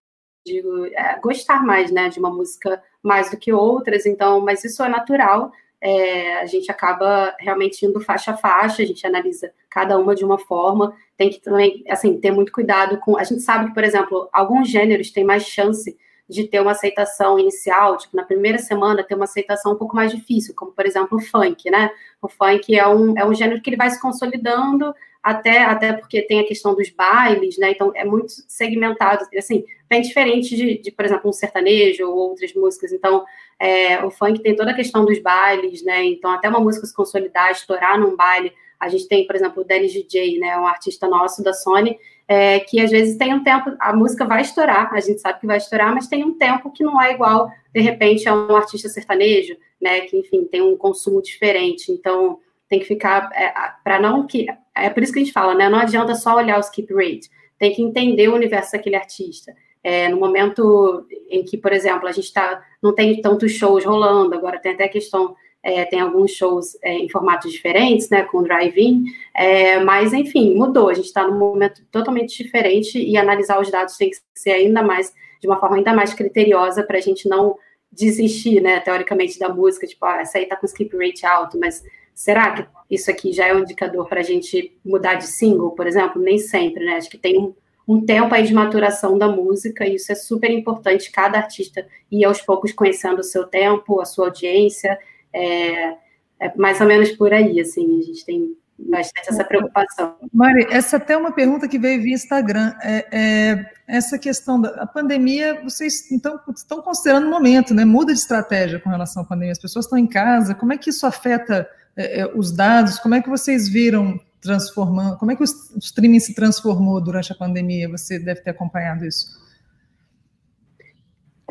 digo, 0.45 0.85
é, 0.87 1.19
gostar 1.19 1.63
mais, 1.65 1.91
né, 1.91 2.09
de 2.09 2.19
uma 2.19 2.29
música 2.29 2.81
mais 3.01 3.31
do 3.31 3.37
que 3.37 3.51
outras, 3.51 4.05
então, 4.05 4.39
mas 4.41 4.63
isso 4.63 4.83
é 4.83 4.89
natural, 4.89 5.51
é, 5.79 6.35
a 6.35 6.45
gente 6.45 6.69
acaba 6.69 7.35
realmente 7.39 7.83
indo 7.85 7.99
faixa 7.99 8.31
a 8.31 8.37
faixa, 8.37 8.83
a 8.83 8.85
gente 8.85 9.05
analisa 9.05 9.51
cada 9.69 9.97
uma 9.97 10.13
de 10.13 10.23
uma 10.23 10.37
forma, 10.37 10.95
tem 11.17 11.29
que 11.31 11.39
também, 11.39 11.83
assim, 11.89 12.19
ter 12.19 12.31
muito 12.31 12.51
cuidado 12.51 12.99
com, 12.99 13.17
a 13.17 13.23
gente 13.23 13.41
sabe 13.41 13.67
que, 13.67 13.73
por 13.73 13.83
exemplo, 13.83 14.29
alguns 14.31 14.69
gêneros 14.69 15.09
têm 15.09 15.23
mais 15.23 15.43
chance 15.43 15.97
de 16.31 16.47
ter 16.47 16.61
uma 16.61 16.71
aceitação 16.71 17.37
inicial, 17.37 17.97
tipo, 17.97 18.15
na 18.15 18.23
primeira 18.23 18.57
semana 18.57 19.03
ter 19.03 19.15
uma 19.15 19.25
aceitação 19.25 19.73
um 19.73 19.75
pouco 19.75 19.95
mais 19.95 20.11
difícil, 20.11 20.55
como, 20.55 20.71
por 20.71 20.85
exemplo, 20.85 21.17
o 21.17 21.21
funk, 21.21 21.69
né? 21.69 21.91
O 22.21 22.29
funk 22.29 22.73
é 22.73 22.87
um, 22.87 23.17
é 23.17 23.25
um 23.25 23.33
gênero 23.33 23.61
que 23.61 23.69
ele 23.69 23.77
vai 23.77 23.89
se 23.89 24.01
consolidando, 24.01 24.95
até, 25.21 25.63
até 25.63 25.93
porque 25.93 26.21
tem 26.21 26.39
a 26.39 26.47
questão 26.47 26.73
dos 26.73 26.89
bailes, 26.89 27.57
né? 27.57 27.71
Então, 27.71 27.91
é 27.93 28.05
muito 28.05 28.31
segmentado, 28.47 29.25
assim, 29.37 29.65
bem 29.89 30.01
diferente 30.01 30.55
de, 30.55 30.77
de 30.79 30.91
por 30.91 31.03
exemplo, 31.03 31.29
um 31.29 31.33
sertanejo 31.33 32.07
ou 32.07 32.29
outras 32.29 32.53
músicas. 32.53 32.93
Então, 32.93 33.25
é, 33.59 34.03
o 34.03 34.09
funk 34.09 34.41
tem 34.41 34.55
toda 34.55 34.71
a 34.71 34.75
questão 34.75 35.03
dos 35.03 35.19
bailes, 35.19 35.83
né? 35.83 36.05
Então, 36.05 36.31
até 36.31 36.47
uma 36.47 36.61
música 36.61 36.87
se 36.87 36.95
consolidar, 36.95 37.51
estourar 37.51 37.99
num 37.99 38.15
baile, 38.15 38.53
a 38.79 38.87
gente 38.87 39.07
tem, 39.07 39.27
por 39.27 39.35
exemplo, 39.35 39.61
o 39.61 39.65
Dennis 39.65 39.91
DJ, 39.91 40.39
né? 40.39 40.57
Um 40.57 40.65
artista 40.65 41.07
nosso 41.07 41.43
da 41.43 41.53
Sony, 41.53 41.99
é, 42.31 42.61
que 42.61 42.79
às 42.79 42.89
vezes 42.89 43.17
tem 43.17 43.33
um 43.33 43.43
tempo, 43.43 43.75
a 43.77 43.91
música 43.91 44.23
vai 44.23 44.41
estourar, 44.41 44.93
a 44.93 45.01
gente 45.01 45.19
sabe 45.19 45.41
que 45.41 45.45
vai 45.45 45.57
estourar, 45.57 45.93
mas 45.93 46.07
tem 46.07 46.23
um 46.23 46.37
tempo 46.37 46.71
que 46.71 46.81
não 46.81 47.01
é 47.01 47.11
igual, 47.11 47.51
de 47.73 47.81
repente, 47.81 48.29
a 48.29 48.33
um 48.33 48.55
artista 48.55 48.87
sertanejo, 48.87 49.57
né, 49.81 49.99
que, 50.01 50.15
enfim, 50.17 50.45
tem 50.45 50.61
um 50.61 50.77
consumo 50.77 51.21
diferente, 51.21 51.91
então 51.91 52.39
tem 52.69 52.79
que 52.79 52.85
ficar, 52.85 53.29
é, 53.33 53.53
para 53.83 53.99
não 53.99 54.25
que, 54.25 54.47
é 54.73 54.89
por 54.89 55.03
isso 55.03 55.11
que 55.11 55.19
a 55.19 55.23
gente 55.23 55.33
fala, 55.33 55.53
né, 55.53 55.67
não 55.67 55.79
adianta 55.79 56.15
só 56.15 56.37
olhar 56.37 56.55
o 56.55 56.61
skip 56.61 56.93
rate, 56.93 57.29
tem 57.59 57.73
que 57.73 57.81
entender 57.81 58.29
o 58.29 58.35
universo 58.35 58.71
daquele 58.71 58.95
artista, 58.95 59.53
é, 59.83 60.07
no 60.07 60.17
momento 60.17 61.05
em 61.29 61.43
que, 61.43 61.57
por 61.57 61.73
exemplo, 61.73 62.07
a 62.07 62.13
gente 62.13 62.31
tá, 62.31 62.63
não 62.81 62.95
tem 62.95 63.19
tantos 63.19 63.51
shows 63.51 63.83
rolando, 63.83 64.33
agora 64.35 64.57
tem 64.57 64.71
até 64.71 64.85
a 64.85 64.89
questão 64.89 65.35
é, 65.63 65.85
tem 65.85 65.99
alguns 65.99 66.31
shows 66.31 66.77
é, 66.81 66.93
em 66.93 67.09
formatos 67.09 67.51
diferentes, 67.51 68.09
né, 68.09 68.23
com 68.23 68.43
drive-in, 68.43 69.05
é, 69.35 69.79
mas 69.79 70.13
enfim, 70.13 70.55
mudou. 70.55 70.89
A 70.89 70.93
gente 70.93 71.05
está 71.05 71.27
num 71.27 71.37
momento 71.37 71.83
totalmente 71.91 72.43
diferente 72.43 72.97
e 72.97 73.15
analisar 73.17 73.59
os 73.59 73.69
dados 73.69 73.97
tem 73.97 74.09
que 74.09 74.17
ser 74.33 74.51
ainda 74.51 74.81
mais, 74.81 75.13
de 75.39 75.47
uma 75.47 75.59
forma 75.59 75.77
ainda 75.77 75.93
mais 75.93 76.13
criteriosa 76.13 76.83
para 76.83 76.97
a 76.97 77.01
gente 77.01 77.29
não 77.29 77.57
desistir, 77.91 78.61
né, 78.61 78.79
teoricamente, 78.79 79.37
da 79.37 79.49
música, 79.49 79.85
tipo, 79.85 80.05
ah, 80.05 80.21
essa 80.21 80.37
aí 80.37 80.45
tá 80.45 80.55
com 80.55 80.65
skip 80.65 80.95
rate 80.95 81.25
alto, 81.25 81.59
mas 81.59 81.83
será 82.15 82.51
que 82.51 82.65
isso 82.89 83.11
aqui 83.11 83.33
já 83.33 83.47
é 83.47 83.53
um 83.53 83.59
indicador 83.59 84.07
para 84.07 84.21
a 84.21 84.23
gente 84.23 84.77
mudar 84.83 85.15
de 85.15 85.27
single, 85.27 85.71
por 85.71 85.85
exemplo? 85.85 86.21
Nem 86.21 86.37
sempre, 86.37 86.85
né? 86.85 86.95
Acho 86.95 87.09
que 87.09 87.17
tem 87.17 87.37
um, 87.37 87.53
um 87.87 88.05
tempo 88.05 88.33
aí 88.33 88.43
de 88.43 88.53
maturação 88.53 89.17
da 89.17 89.27
música, 89.27 89.85
e 89.85 89.95
isso 89.95 90.11
é 90.11 90.15
super 90.15 90.49
importante, 90.49 91.11
cada 91.11 91.37
artista 91.37 91.85
ir 92.09 92.23
aos 92.23 92.41
poucos 92.41 92.71
conhecendo 92.71 93.19
o 93.19 93.23
seu 93.23 93.45
tempo, 93.45 93.99
a 93.99 94.05
sua 94.05 94.27
audiência, 94.27 94.97
é, 95.33 95.95
é 96.39 96.55
mais 96.55 96.79
ou 96.81 96.87
menos 96.87 97.11
por 97.11 97.33
aí, 97.33 97.59
assim, 97.59 97.99
a 97.99 98.03
gente 98.03 98.25
tem 98.25 98.55
bastante 98.89 99.29
essa 99.29 99.43
preocupação. 99.43 100.15
Mari, 100.33 100.67
essa 100.71 100.97
até 100.97 101.13
é 101.13 101.17
uma 101.17 101.31
pergunta 101.31 101.67
que 101.67 101.77
veio 101.77 102.01
via 102.01 102.15
Instagram. 102.15 102.73
É, 102.81 103.07
é, 103.11 103.71
essa 103.87 104.17
questão 104.17 104.59
da 104.59 104.85
pandemia, 104.87 105.61
vocês 105.63 106.11
então, 106.11 106.39
estão 106.55 106.81
considerando 106.81 107.27
o 107.27 107.29
momento, 107.29 107.73
né? 107.73 107.85
Muda 107.85 108.13
de 108.13 108.19
estratégia 108.19 108.79
com 108.79 108.89
relação 108.89 109.23
à 109.23 109.25
pandemia. 109.25 109.51
As 109.51 109.59
pessoas 109.59 109.85
estão 109.85 109.97
em 109.97 110.07
casa, 110.07 110.55
como 110.55 110.73
é 110.73 110.77
que 110.77 110.89
isso 110.89 111.05
afeta 111.05 111.67
é, 111.95 112.21
é 112.21 112.31
os 112.35 112.51
dados? 112.51 112.99
Como 112.99 113.15
é 113.15 113.21
que 113.21 113.29
vocês 113.29 113.69
viram 113.69 114.19
transformando? 114.41 115.17
Como 115.17 115.31
é 115.31 115.35
que 115.35 115.43
o 115.43 115.45
streaming 115.77 116.19
se 116.19 116.33
transformou 116.33 116.99
durante 116.99 117.31
a 117.31 117.35
pandemia? 117.35 117.89
Você 117.89 118.17
deve 118.17 118.41
ter 118.41 118.49
acompanhado 118.49 119.05
isso. 119.05 119.39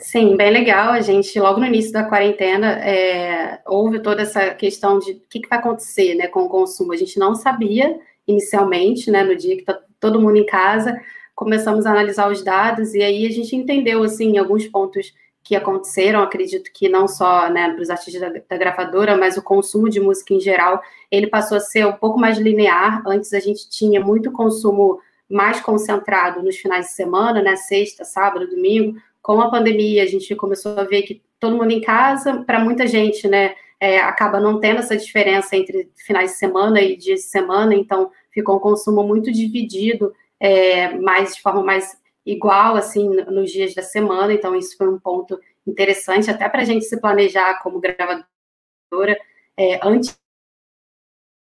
Sim, 0.01 0.35
bem 0.37 0.51
legal. 0.51 0.93
A 0.93 1.01
gente, 1.01 1.39
logo 1.39 1.61
no 1.61 1.67
início 1.67 1.93
da 1.93 2.05
quarentena, 2.05 2.73
é, 2.83 3.61
houve 3.67 4.01
toda 4.01 4.23
essa 4.23 4.55
questão 4.55 4.99
de 4.99 5.13
o 5.13 5.21
que, 5.29 5.41
que, 5.41 5.49
vai 5.49 5.59
acontecer 5.59 6.15
né, 6.15 6.27
com 6.27 6.45
o 6.45 6.49
consumo. 6.49 6.93
A 6.93 6.97
gente 6.97 7.19
não 7.19 7.35
sabia 7.35 7.99
inicialmente, 8.27 9.11
né, 9.11 9.23
no 9.23 9.37
dia 9.37 9.55
que 9.57 9.63
está 9.63 9.79
todo 9.99 10.21
mundo 10.21 10.37
em 10.37 10.47
casa, 10.47 10.99
começamos 11.35 11.85
a 11.85 11.91
analisar 11.91 12.31
os 12.31 12.43
dados 12.43 12.95
e 12.95 13.03
aí 13.03 13.27
a 13.27 13.31
gente 13.31 13.55
entendeu, 13.55 14.03
assim, 14.03 14.39
alguns 14.39 14.67
pontos 14.67 15.13
que 15.45 15.55
aconteceram. 15.55 16.23
Acredito 16.23 16.71
que 16.73 16.89
não 16.89 17.07
só 17.07 17.51
né, 17.51 17.71
para 17.71 17.83
os 17.83 17.91
artistas 17.91 18.21
da, 18.21 18.41
da 18.49 18.57
gravadora, 18.57 19.17
mas 19.19 19.37
o 19.37 19.43
consumo 19.43 19.91
de 19.91 20.01
música 20.01 20.33
em 20.33 20.41
geral, 20.41 20.81
ele 21.11 21.27
passou 21.27 21.59
a 21.59 21.61
ser 21.61 21.87
um 21.87 21.93
pouco 21.93 22.19
mais 22.19 22.39
linear. 22.39 23.03
Antes 23.07 23.35
a 23.35 23.41
gente 23.41 23.69
tinha 23.69 24.01
muito 24.01 24.33
consumo 24.33 24.99
mais 25.29 25.61
concentrado 25.61 26.43
nos 26.43 26.57
finais 26.57 26.87
de 26.87 26.93
semana, 26.93 27.43
né, 27.43 27.55
sexta, 27.55 28.05
sábado, 28.05 28.49
domingo 28.49 28.99
com 29.23 29.41
a 29.41 29.51
pandemia, 29.51 30.03
a 30.03 30.07
gente 30.07 30.35
começou 30.35 30.79
a 30.79 30.85
ver 30.85 31.03
que 31.03 31.23
todo 31.39 31.57
mundo 31.57 31.71
em 31.71 31.81
casa, 31.81 32.43
para 32.45 32.61
muita 32.61 32.87
gente, 32.87 33.27
né, 33.29 33.55
é, 33.79 33.99
acaba 33.99 34.39
não 34.39 34.61
tendo 34.61 34.81
essa 34.81 34.97
diferença 34.97 35.57
entre 35.57 35.91
finais 35.97 36.33
de 36.33 36.37
semana 36.37 36.81
e 36.81 36.97
dias 36.97 37.21
de 37.21 37.27
semana, 37.27 37.75
então 37.75 38.11
ficou 38.31 38.57
um 38.57 38.61
consumo 38.61 39.03
muito 39.03 39.33
dividido, 39.33 40.13
é, 40.39 40.95
mais 40.99 41.35
de 41.35 41.43
forma 41.43 41.63
mais 41.63 41.99
igual, 42.25 42.77
assim, 42.77 43.09
nos 43.09 43.51
dias 43.51 43.75
da 43.75 43.83
semana, 43.83 44.33
então 44.33 44.55
isso 44.55 44.77
foi 44.77 44.89
um 44.89 44.99
ponto 44.99 45.41
interessante, 45.67 46.31
até 46.31 46.49
para 46.49 46.63
a 46.63 46.65
gente 46.65 46.85
se 46.85 47.01
planejar 47.01 47.63
como 47.63 47.81
gravadora, 47.81 49.19
é, 49.57 49.81
antes 49.83 50.19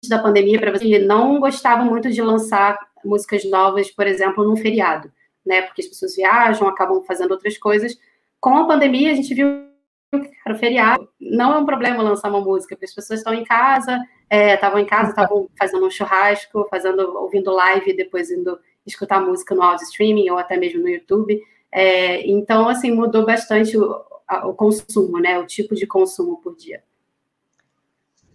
da 0.07 0.19
pandemia, 0.19 0.59
para 0.59 0.71
você, 0.71 0.99
não 0.99 1.39
gostava 1.39 1.83
muito 1.83 2.09
de 2.09 2.21
lançar 2.21 2.77
músicas 3.03 3.43
novas, 3.43 3.91
por 3.91 4.07
exemplo, 4.07 4.43
num 4.43 4.55
feriado, 4.55 5.11
né, 5.49 5.63
porque 5.63 5.81
as 5.81 5.87
pessoas 5.87 6.15
viajam, 6.15 6.67
acabam 6.67 7.03
fazendo 7.03 7.31
outras 7.31 7.57
coisas. 7.57 7.97
Com 8.39 8.55
a 8.55 8.67
pandemia, 8.67 9.11
a 9.11 9.15
gente 9.15 9.33
viu 9.33 9.67
que, 10.11 10.51
o 10.51 10.55
feriado 10.55 11.09
não 11.19 11.53
é 11.53 11.57
um 11.57 11.65
problema 11.65 12.03
lançar 12.03 12.29
uma 12.29 12.39
música, 12.39 12.75
porque 12.75 12.85
as 12.85 12.93
pessoas 12.93 13.19
estão 13.19 13.33
em 13.33 13.43
casa, 13.43 13.99
estavam 14.31 14.77
é, 14.77 14.81
em 14.81 14.85
casa, 14.85 15.09
estavam 15.09 15.49
fazendo 15.57 15.85
um 15.85 15.89
churrasco, 15.89 16.67
fazendo, 16.69 17.01
ouvindo 17.17 17.51
live, 17.51 17.97
depois 17.97 18.29
indo 18.29 18.59
escutar 18.85 19.19
música 19.19 19.55
no 19.55 19.63
áudio 19.63 19.83
streaming 19.83 20.29
ou 20.29 20.37
até 20.37 20.55
mesmo 20.55 20.81
no 20.81 20.89
YouTube. 20.89 21.41
É, 21.71 22.25
então, 22.27 22.69
assim, 22.69 22.91
mudou 22.91 23.25
bastante 23.25 23.77
o, 23.77 24.03
a, 24.27 24.47
o 24.47 24.53
consumo, 24.53 25.19
né? 25.19 25.37
O 25.39 25.45
tipo 25.45 25.75
de 25.75 25.85
consumo 25.87 26.37
por 26.41 26.55
dia. 26.55 26.83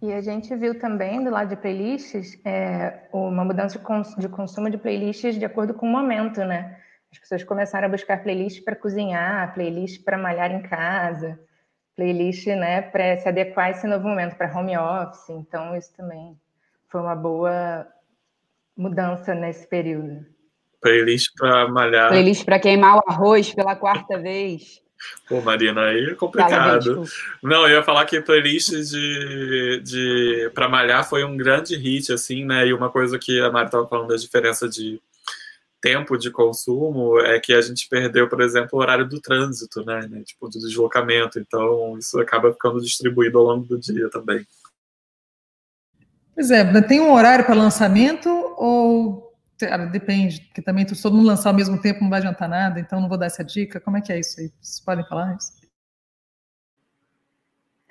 E 0.02 0.12
a 0.12 0.20
gente 0.20 0.54
viu 0.54 0.78
também 0.78 1.24
do 1.24 1.30
lado 1.30 1.48
de 1.48 1.56
playlists 1.56 2.38
é, 2.44 3.08
uma 3.10 3.44
mudança 3.44 3.78
de, 4.18 4.28
consumo 4.28 4.68
de 4.68 4.76
playlists 4.76 5.38
de 5.38 5.44
acordo 5.44 5.72
com 5.72 5.86
o 5.86 5.90
momento, 5.90 6.40
né? 6.44 6.78
As 7.14 7.20
pessoas 7.20 7.44
começaram 7.44 7.86
a 7.86 7.90
buscar 7.90 8.22
playlists 8.24 8.62
para 8.64 8.74
cozinhar, 8.74 9.54
playlists 9.54 10.02
para 10.02 10.18
malhar 10.18 10.50
em 10.50 10.62
casa, 10.62 11.38
playlist, 11.96 12.44
né, 12.48 12.82
para 12.82 13.16
se 13.18 13.28
adequar 13.28 13.66
a 13.66 13.70
esse 13.70 13.86
novo 13.86 14.08
momento 14.08 14.36
para 14.36 14.52
home 14.52 14.76
office. 14.76 15.30
Então 15.30 15.76
isso 15.76 15.94
também 15.96 16.36
foi 16.88 17.00
uma 17.00 17.14
boa 17.14 17.86
mudança 18.76 19.32
nesse 19.32 19.64
período. 19.68 20.26
Playlist 20.80 21.28
para 21.38 21.68
malhar. 21.68 22.08
Playlist 22.08 22.44
para 22.44 22.58
queimar 22.58 22.96
o 22.96 23.02
arroz 23.06 23.54
pela 23.54 23.76
quarta 23.76 24.18
vez. 24.18 24.82
Pô, 25.28 25.40
Marina, 25.40 25.82
aí 25.82 26.10
é 26.10 26.14
complicado. 26.14 27.04
Não, 27.42 27.68
eu 27.68 27.76
ia 27.76 27.82
falar 27.82 28.04
que 28.06 28.20
playlist 28.20 28.70
de, 28.70 29.80
de 29.84 30.50
para 30.52 30.68
malhar 30.68 31.08
foi 31.08 31.24
um 31.24 31.36
grande 31.36 31.76
hit, 31.76 32.12
assim, 32.12 32.44
né? 32.44 32.66
E 32.66 32.72
uma 32.72 32.90
coisa 32.90 33.18
que 33.18 33.40
a 33.40 33.50
Mari 33.52 33.66
estava 33.66 33.86
falando 33.86 34.08
da 34.08 34.16
diferença 34.16 34.68
de 34.68 35.00
tempo 35.84 36.16
de 36.16 36.30
consumo 36.30 37.20
é 37.20 37.38
que 37.38 37.52
a 37.52 37.60
gente 37.60 37.86
perdeu, 37.90 38.26
por 38.26 38.40
exemplo, 38.40 38.70
o 38.72 38.78
horário 38.78 39.06
do 39.06 39.20
trânsito, 39.20 39.84
né? 39.84 40.08
Tipo, 40.24 40.48
do 40.48 40.58
deslocamento. 40.58 41.38
Então, 41.38 41.98
isso 41.98 42.18
acaba 42.18 42.50
ficando 42.54 42.80
distribuído 42.80 43.36
ao 43.36 43.44
longo 43.44 43.66
do 43.66 43.78
dia 43.78 44.08
também. 44.08 44.46
Pois 46.34 46.50
é, 46.50 46.80
tem 46.80 47.02
um 47.02 47.12
horário 47.12 47.44
para 47.44 47.54
lançamento 47.54 48.30
ou 48.56 49.30
depende, 49.92 50.40
porque 50.46 50.62
também 50.62 50.88
se 50.88 51.02
todo 51.02 51.14
mundo 51.14 51.26
lançar 51.26 51.50
ao 51.50 51.54
mesmo 51.54 51.78
tempo 51.78 52.00
não 52.02 52.10
vai 52.10 52.18
adiantar 52.18 52.48
nada, 52.48 52.80
então 52.80 52.98
não 52.98 53.08
vou 53.08 53.18
dar 53.18 53.26
essa 53.26 53.44
dica. 53.44 53.78
Como 53.78 53.98
é 53.98 54.00
que 54.00 54.10
é 54.10 54.18
isso 54.18 54.40
aí? 54.40 54.50
Vocês 54.62 54.80
podem 54.80 55.06
falar 55.06 55.36
isso? 55.36 55.52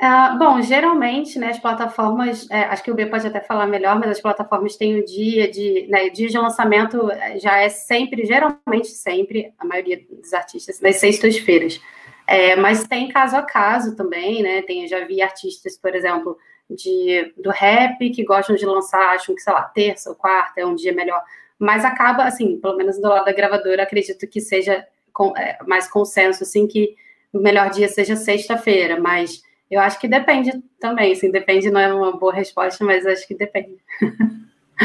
Uh, 0.03 0.37
bom, 0.37 0.61
geralmente, 0.61 1.39
né, 1.39 1.47
as 1.47 1.59
plataformas, 1.59 2.45
é, 2.51 2.63
acho 2.63 2.83
que 2.83 2.91
o 2.91 2.93
B 2.93 3.05
pode 3.05 3.25
até 3.25 3.39
falar 3.39 3.65
melhor, 3.67 3.97
mas 3.97 4.09
as 4.09 4.19
plataformas 4.19 4.75
têm 4.75 4.99
o 4.99 5.05
dia 5.05 5.49
de, 5.49 5.87
né, 5.87 6.09
dia 6.09 6.27
de 6.27 6.37
lançamento 6.37 7.09
é, 7.09 7.39
já 7.39 7.61
é 7.61 7.69
sempre, 7.69 8.25
geralmente 8.25 8.89
sempre, 8.89 9.53
a 9.57 9.63
maioria 9.63 10.03
dos 10.11 10.33
artistas, 10.33 10.81
nas 10.81 10.97
sextas-feiras. 10.97 11.79
É, 12.27 12.53
mas 12.57 12.85
tem 12.85 13.07
caso 13.07 13.37
a 13.37 13.43
caso 13.43 13.95
também, 13.95 14.43
né, 14.43 14.61
tem, 14.63 14.85
já 14.89 15.05
vi 15.05 15.21
artistas, 15.21 15.77
por 15.77 15.95
exemplo, 15.95 16.37
de, 16.69 17.33
do 17.37 17.49
rap 17.49 18.09
que 18.09 18.25
gostam 18.25 18.57
de 18.57 18.65
lançar, 18.65 19.15
acham 19.15 19.33
que, 19.33 19.41
sei 19.41 19.53
lá, 19.53 19.61
terça 19.61 20.09
ou 20.09 20.17
quarta 20.17 20.59
é 20.59 20.65
um 20.65 20.75
dia 20.75 20.91
melhor, 20.91 21.23
mas 21.57 21.85
acaba, 21.85 22.25
assim, 22.25 22.59
pelo 22.59 22.75
menos 22.75 22.99
do 22.99 23.07
lado 23.07 23.23
da 23.23 23.31
gravadora, 23.31 23.83
acredito 23.83 24.27
que 24.27 24.41
seja 24.41 24.85
com, 25.13 25.31
é, 25.37 25.57
mais 25.65 25.87
consenso, 25.87 26.43
assim, 26.43 26.67
que 26.67 26.93
o 27.31 27.39
melhor 27.39 27.69
dia 27.69 27.87
seja 27.87 28.17
sexta-feira, 28.17 28.99
mas 28.99 29.41
eu 29.73 29.81
acho 29.81 29.99
que 29.99 30.07
depende 30.07 30.51
também, 30.79 31.11
assim, 31.13 31.31
depende 31.31 31.69
não 31.69 31.79
é 31.79 31.93
uma 31.93 32.17
boa 32.17 32.33
resposta, 32.33 32.83
mas 32.83 33.05
acho 33.05 33.27
que 33.27 33.35
depende. 33.35 33.77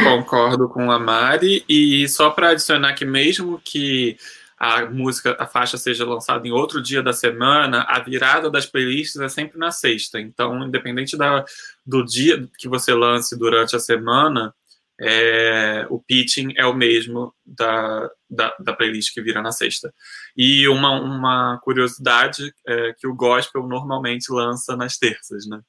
Concordo 0.04 0.68
com 0.68 0.90
a 0.90 0.98
Mari, 0.98 1.64
e 1.68 2.06
só 2.08 2.30
para 2.30 2.50
adicionar 2.50 2.94
que 2.94 3.04
mesmo 3.04 3.60
que 3.62 4.16
a 4.58 4.84
música, 4.86 5.36
a 5.38 5.46
faixa 5.46 5.76
seja 5.76 6.04
lançada 6.04 6.46
em 6.46 6.50
outro 6.50 6.82
dia 6.82 7.02
da 7.02 7.12
semana, 7.12 7.86
a 7.88 8.00
virada 8.00 8.50
das 8.50 8.66
playlists 8.66 9.20
é 9.20 9.28
sempre 9.28 9.58
na 9.58 9.70
sexta. 9.70 10.20
Então, 10.20 10.66
independente 10.66 11.16
da, 11.16 11.44
do 11.86 12.04
dia 12.04 12.48
que 12.58 12.68
você 12.68 12.92
lance 12.92 13.38
durante 13.38 13.76
a 13.76 13.80
semana, 13.80 14.52
é, 15.00 15.86
o 15.90 16.00
pitching 16.00 16.52
é 16.56 16.66
o 16.66 16.74
mesmo 16.74 17.32
da, 17.46 18.10
da, 18.28 18.56
da, 18.58 18.72
playlist 18.72 19.14
que 19.14 19.22
vira 19.22 19.40
na 19.40 19.52
sexta. 19.52 19.94
E 20.36 20.66
uma, 20.68 20.90
uma 21.00 21.60
curiosidade 21.62 22.52
é 22.66 22.92
que 22.98 23.06
o 23.06 23.14
gospel 23.14 23.62
normalmente 23.66 24.32
lança 24.32 24.76
nas 24.76 24.96
terças, 24.98 25.46
né? 25.46 25.60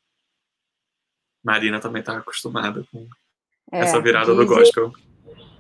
Marina 1.44 1.80
também 1.80 2.00
está 2.00 2.18
acostumada 2.18 2.84
com 2.92 3.08
é, 3.72 3.82
essa 3.82 4.02
virada 4.02 4.34
do 4.34 4.46
gospel. 4.46 4.92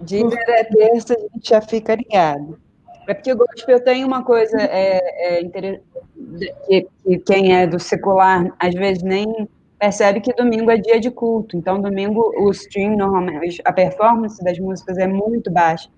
Dizer 0.02 0.40
é 0.48 0.64
terça, 0.64 1.14
a 1.14 1.20
gente 1.20 1.50
já 1.50 1.62
fica 1.62 1.96
ligado. 1.96 2.60
É 3.08 3.14
porque 3.14 3.32
o 3.32 3.38
gospel 3.38 3.84
tem 3.84 4.04
uma 4.04 4.24
coisa 4.24 4.58
é, 4.62 5.40
é 5.40 5.44
que, 5.50 6.88
que 7.04 7.18
quem 7.20 7.56
é 7.56 7.68
do 7.68 7.80
secular 7.80 8.54
às 8.60 8.74
vezes 8.74 9.04
nem 9.04 9.50
percebe 9.80 10.20
que 10.20 10.34
domingo 10.34 10.70
é 10.70 10.78
dia 10.78 11.00
de 11.00 11.10
culto. 11.10 11.56
Então, 11.56 11.82
domingo, 11.82 12.34
o 12.38 12.52
stream, 12.52 12.98
normalmente, 12.98 13.62
a 13.64 13.72
performance 13.72 14.44
das 14.44 14.60
músicas 14.60 14.98
é 14.98 15.08
muito 15.08 15.50
baixa. 15.50 15.90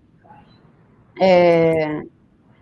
É... 1.19 2.01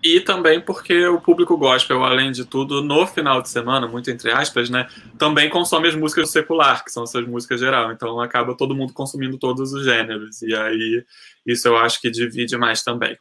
E 0.02 0.22
também 0.22 0.62
porque 0.62 1.06
o 1.08 1.20
público 1.20 1.58
gospel, 1.58 2.06
além 2.06 2.32
de 2.32 2.46
tudo, 2.46 2.82
no 2.82 3.06
final 3.06 3.42
de 3.42 3.50
semana, 3.50 3.86
muito 3.86 4.10
entre 4.10 4.32
aspas, 4.32 4.70
né, 4.70 4.88
também 5.18 5.50
consome 5.50 5.90
as 5.90 5.96
músicas 5.96 6.32
secular, 6.32 6.86
que 6.86 6.92
são 6.92 7.04
essas 7.04 7.28
músicas 7.28 7.60
geral. 7.60 7.92
Então 7.92 8.18
acaba 8.22 8.56
todo 8.56 8.74
mundo 8.74 8.94
consumindo 8.94 9.38
todos 9.38 9.74
os 9.74 9.84
gêneros. 9.84 10.42
E 10.42 10.56
aí 10.56 11.04
isso 11.46 11.68
eu 11.68 11.76
acho 11.76 12.00
que 12.00 12.10
divide 12.10 12.58
mais 12.58 12.82
também. 12.82 13.18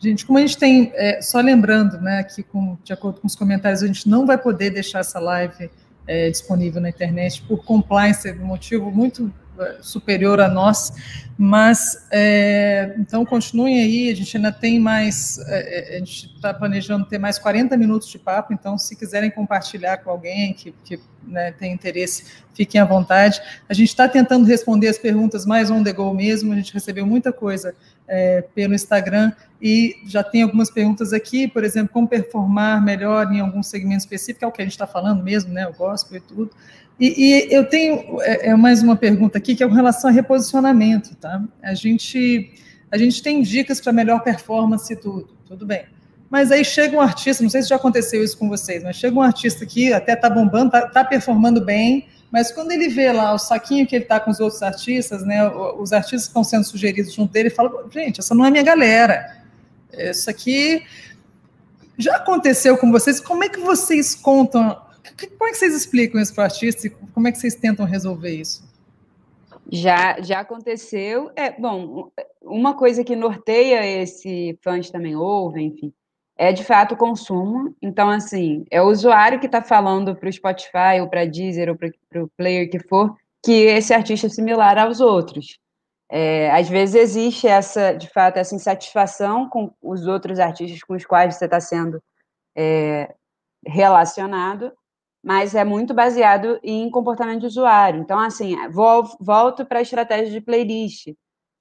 Gente, 0.00 0.26
como 0.26 0.38
a 0.38 0.40
gente 0.40 0.58
tem, 0.58 0.90
é, 0.96 1.22
só 1.22 1.40
lembrando, 1.40 2.00
né, 2.00 2.18
aqui 2.18 2.42
com, 2.42 2.76
de 2.82 2.92
acordo 2.92 3.20
com 3.20 3.28
os 3.28 3.36
comentários, 3.36 3.84
a 3.84 3.86
gente 3.86 4.08
não 4.08 4.26
vai 4.26 4.36
poder 4.36 4.70
deixar 4.70 4.98
essa 4.98 5.20
live 5.20 5.70
é, 6.06 6.30
disponível 6.30 6.80
na 6.80 6.88
internet 6.88 7.42
por 7.42 7.64
compliance, 7.64 8.30
um 8.32 8.46
motivo 8.46 8.90
muito 8.90 9.32
é, 9.58 9.78
superior 9.80 10.40
a 10.40 10.48
nós, 10.48 10.92
mas 11.36 12.06
é, 12.10 12.94
então 12.98 13.24
continuem 13.24 13.82
aí, 13.82 14.10
a 14.10 14.14
gente 14.14 14.36
ainda 14.36 14.50
tem 14.50 14.80
mais, 14.80 15.38
é, 15.46 15.94
é 15.94 15.96
a 15.96 15.98
gente 15.98 16.26
está 16.34 16.54
planejando 16.54 17.04
ter 17.04 17.18
mais 17.18 17.38
40 17.38 17.76
minutos 17.76 18.08
de 18.08 18.18
papo, 18.18 18.52
então 18.52 18.78
se 18.78 18.96
quiserem 18.96 19.30
compartilhar 19.30 19.98
com 19.98 20.10
alguém 20.10 20.54
que, 20.54 20.72
que 20.84 20.98
né, 21.22 21.52
tem 21.52 21.72
interesse, 21.72 22.24
fiquem 22.54 22.80
à 22.80 22.84
vontade. 22.84 23.40
A 23.68 23.74
gente 23.74 23.88
está 23.88 24.08
tentando 24.08 24.46
responder 24.46 24.88
as 24.88 24.98
perguntas 24.98 25.46
mais 25.46 25.70
on 25.70 25.82
the 25.82 25.92
go 25.92 26.12
mesmo, 26.14 26.52
a 26.52 26.56
gente 26.56 26.72
recebeu 26.72 27.06
muita 27.06 27.32
coisa 27.32 27.74
é, 28.08 28.42
pelo 28.54 28.74
Instagram 28.74 29.32
e 29.60 29.96
já 30.06 30.22
tem 30.22 30.42
algumas 30.42 30.70
perguntas 30.70 31.12
aqui, 31.12 31.46
por 31.46 31.64
exemplo, 31.64 31.92
como 31.92 32.08
performar 32.08 32.82
melhor 32.82 33.32
em 33.32 33.40
algum 33.40 33.62
segmento 33.62 34.00
específico, 34.00 34.44
é 34.44 34.48
o 34.48 34.52
que 34.52 34.60
a 34.60 34.64
gente 34.64 34.72
está 34.72 34.86
falando 34.86 35.22
mesmo, 35.22 35.52
né, 35.52 35.66
o 35.66 35.72
gospel 35.72 36.18
e 36.18 36.20
tudo. 36.20 36.50
E, 36.98 37.14
e 37.16 37.54
eu 37.54 37.64
tenho 37.68 38.20
é, 38.22 38.50
é, 38.50 38.56
mais 38.56 38.82
uma 38.82 38.96
pergunta 38.96 39.38
aqui, 39.38 39.54
que 39.54 39.64
é 39.64 39.68
com 39.68 39.74
relação 39.74 40.10
a 40.10 40.12
reposicionamento, 40.12 41.14
tá? 41.16 41.42
A 41.62 41.74
gente, 41.74 42.52
a 42.90 42.98
gente 42.98 43.22
tem 43.22 43.42
dicas 43.42 43.80
para 43.80 43.92
melhor 43.92 44.22
performance 44.22 44.92
e 44.92 44.96
tudo, 44.96 45.28
tudo 45.46 45.66
bem. 45.66 45.84
Mas 46.28 46.50
aí 46.50 46.64
chega 46.64 46.96
um 46.96 47.00
artista, 47.00 47.42
não 47.42 47.50
sei 47.50 47.62
se 47.62 47.68
já 47.68 47.76
aconteceu 47.76 48.22
isso 48.22 48.38
com 48.38 48.48
vocês, 48.48 48.82
mas 48.82 48.96
chega 48.96 49.16
um 49.16 49.22
artista 49.22 49.66
que 49.66 49.92
até 49.92 50.14
está 50.14 50.30
bombando, 50.30 50.66
está 50.66 50.88
tá 50.88 51.04
performando 51.04 51.64
bem, 51.64 52.06
mas 52.32 52.50
quando 52.50 52.72
ele 52.72 52.88
vê 52.88 53.12
lá 53.12 53.34
o 53.34 53.38
saquinho 53.38 53.86
que 53.86 53.94
ele 53.94 54.04
está 54.04 54.18
com 54.18 54.30
os 54.30 54.40
outros 54.40 54.62
artistas, 54.62 55.22
né, 55.22 55.46
os 55.50 55.92
artistas 55.92 56.22
que 56.22 56.30
estão 56.30 56.42
sendo 56.42 56.64
sugeridos 56.64 57.12
junto 57.12 57.30
dele, 57.30 57.48
ele 57.48 57.54
fala: 57.54 57.86
gente, 57.90 58.20
essa 58.20 58.34
não 58.34 58.46
é 58.46 58.50
minha 58.50 58.62
galera. 58.62 59.44
Isso 59.92 60.30
aqui 60.30 60.82
já 61.98 62.16
aconteceu 62.16 62.78
com 62.78 62.90
vocês. 62.90 63.20
Como 63.20 63.44
é 63.44 63.50
que 63.50 63.60
vocês 63.60 64.14
contam? 64.14 64.80
Como 65.36 65.50
é 65.50 65.52
que 65.52 65.58
vocês 65.58 65.74
explicam 65.74 66.18
isso 66.18 66.34
para 66.34 66.42
o 66.42 66.44
artista 66.44 66.88
como 67.12 67.28
é 67.28 67.32
que 67.32 67.38
vocês 67.38 67.54
tentam 67.54 67.84
resolver 67.84 68.30
isso? 68.30 68.64
Já, 69.70 70.18
já 70.22 70.40
aconteceu. 70.40 71.30
É, 71.36 71.52
bom, 71.52 72.10
uma 72.40 72.74
coisa 72.74 73.04
que 73.04 73.14
norteia 73.14 74.02
esse 74.02 74.58
fãs 74.62 74.90
também 74.90 75.14
ouve, 75.14 75.60
enfim, 75.60 75.92
é 76.36 76.52
de 76.52 76.64
fato 76.64 76.94
o 76.94 76.96
consumo. 76.96 77.74
Então, 77.80 78.08
assim, 78.10 78.64
é 78.70 78.80
o 78.82 78.88
usuário 78.88 79.40
que 79.40 79.46
está 79.46 79.62
falando 79.62 80.14
para 80.16 80.28
o 80.28 80.32
Spotify 80.32 81.00
ou 81.00 81.08
para 81.08 81.24
Deezer 81.24 81.68
ou 81.68 81.76
para 81.76 82.22
o 82.22 82.28
player 82.36 82.70
que 82.70 82.78
for 82.78 83.14
que 83.44 83.52
esse 83.52 83.92
artista 83.92 84.28
é 84.28 84.30
similar 84.30 84.78
aos 84.78 85.00
outros. 85.00 85.58
É, 86.08 86.50
às 86.52 86.68
vezes 86.68 86.94
existe 86.94 87.48
essa, 87.48 87.92
de 87.92 88.08
fato, 88.08 88.36
essa 88.36 88.54
insatisfação 88.54 89.48
com 89.48 89.72
os 89.82 90.06
outros 90.06 90.38
artistas 90.38 90.82
com 90.82 90.94
os 90.94 91.04
quais 91.04 91.34
você 91.34 91.46
está 91.46 91.58
sendo 91.58 92.02
é, 92.54 93.14
relacionado, 93.66 94.72
mas 95.24 95.54
é 95.54 95.64
muito 95.64 95.94
baseado 95.94 96.60
em 96.62 96.90
comportamento 96.90 97.40
de 97.40 97.46
usuário. 97.46 98.00
Então, 98.00 98.18
assim, 98.18 98.56
volto 99.20 99.64
para 99.64 99.78
a 99.78 99.82
estratégia 99.82 100.30
de 100.30 100.40
playlist. 100.40 101.08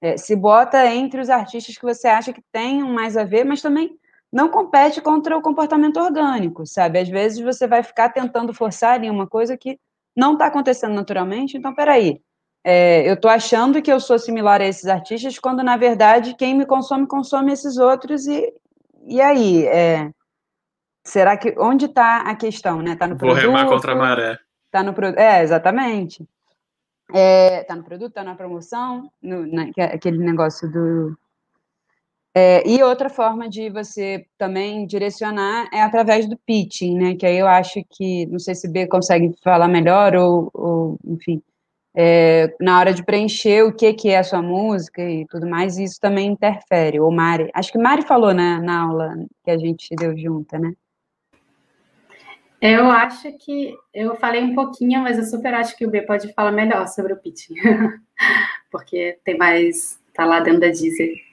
É, 0.01 0.17
se 0.17 0.35
bota 0.35 0.85
entre 0.87 1.21
os 1.21 1.29
artistas 1.29 1.77
que 1.77 1.85
você 1.85 2.07
acha 2.07 2.33
que 2.33 2.43
tenham 2.51 2.89
mais 2.89 3.15
a 3.15 3.23
ver, 3.23 3.45
mas 3.45 3.61
também 3.61 3.97
não 4.31 4.47
compete 4.49 5.01
contra 5.01 5.37
o 5.37 5.41
comportamento 5.41 5.99
orgânico, 5.99 6.65
sabe? 6.65 6.99
Às 6.99 7.09
vezes 7.09 7.39
você 7.39 7.67
vai 7.67 7.83
ficar 7.83 8.09
tentando 8.09 8.53
forçar 8.53 9.03
em 9.03 9.09
uma 9.09 9.27
coisa 9.27 9.57
que 9.57 9.77
não 10.15 10.33
está 10.33 10.47
acontecendo 10.47 10.93
naturalmente, 10.93 11.57
então, 11.57 11.73
peraí, 11.73 12.21
é, 12.63 13.09
eu 13.09 13.15
estou 13.15 13.29
achando 13.29 13.81
que 13.81 13.91
eu 13.91 13.99
sou 13.99 14.19
similar 14.19 14.61
a 14.61 14.65
esses 14.65 14.85
artistas, 14.87 15.39
quando, 15.39 15.63
na 15.63 15.77
verdade, 15.77 16.35
quem 16.35 16.55
me 16.55 16.65
consome, 16.65 17.07
consome 17.07 17.51
esses 17.51 17.77
outros, 17.77 18.27
e, 18.27 18.53
e 19.05 19.19
aí? 19.19 19.65
É, 19.65 20.11
será 21.03 21.35
que, 21.35 21.55
onde 21.57 21.85
está 21.85 22.21
a 22.21 22.35
questão, 22.35 22.81
né? 22.81 22.93
Está 22.93 23.07
no 23.07 23.15
Vou 23.15 23.29
produto? 23.29 23.41
remar 23.41 23.67
contra 23.67 23.93
a 23.93 23.95
maré. 23.95 24.39
Está 24.67 24.83
no 24.83 24.93
produto, 24.93 25.19
é, 25.19 25.41
exatamente. 25.41 26.25
Está 27.13 27.75
no 27.75 27.83
produto, 27.83 28.09
está 28.09 28.23
na 28.23 28.35
promoção, 28.35 29.11
no, 29.21 29.45
na, 29.45 29.63
aquele 29.93 30.17
negócio 30.19 30.71
do 30.71 31.17
é, 32.33 32.65
e 32.65 32.81
outra 32.81 33.09
forma 33.09 33.49
de 33.49 33.69
você 33.69 34.25
também 34.37 34.85
direcionar 34.85 35.67
é 35.73 35.81
através 35.81 36.27
do 36.27 36.37
pitching, 36.37 36.97
né? 36.97 37.15
Que 37.15 37.25
aí 37.25 37.37
eu 37.37 37.47
acho 37.47 37.83
que, 37.89 38.25
não 38.27 38.39
sei 38.39 38.55
se 38.55 38.69
B 38.69 38.87
consegue 38.87 39.33
falar 39.43 39.67
melhor, 39.67 40.15
ou, 40.15 40.49
ou 40.53 40.97
enfim, 41.05 41.41
é, 41.93 42.55
na 42.61 42.79
hora 42.79 42.93
de 42.93 43.03
preencher 43.03 43.63
o 43.63 43.73
que, 43.73 43.93
que 43.93 44.09
é 44.09 44.19
a 44.19 44.23
sua 44.23 44.41
música 44.41 45.01
e 45.01 45.25
tudo 45.27 45.45
mais, 45.45 45.77
isso 45.77 45.99
também 45.99 46.29
interfere. 46.31 47.01
Ou 47.01 47.11
Mari, 47.11 47.49
acho 47.53 47.71
que 47.71 47.77
Mari 47.77 48.03
falou 48.03 48.33
né, 48.33 48.59
na 48.63 48.81
aula 48.81 49.13
que 49.43 49.51
a 49.51 49.57
gente 49.57 49.93
deu 49.95 50.17
junta, 50.17 50.57
né? 50.57 50.73
Eu 52.61 52.91
acho 52.91 53.35
que 53.39 53.75
eu 53.93 54.15
falei 54.15 54.41
um 54.41 54.53
pouquinho, 54.53 55.01
mas 55.01 55.17
eu 55.17 55.25
super 55.25 55.53
acho 55.53 55.75
que 55.75 55.85
o 55.85 55.89
B 55.89 56.03
pode 56.03 56.31
falar 56.33 56.51
melhor 56.51 56.87
sobre 56.87 57.11
o 57.11 57.17
pitching, 57.17 57.55
porque 58.71 59.17
tem 59.25 59.35
mais, 59.35 59.99
tá 60.13 60.23
lá 60.23 60.39
dentro 60.39 60.61
da 60.61 60.67
Deezer. 60.67 61.30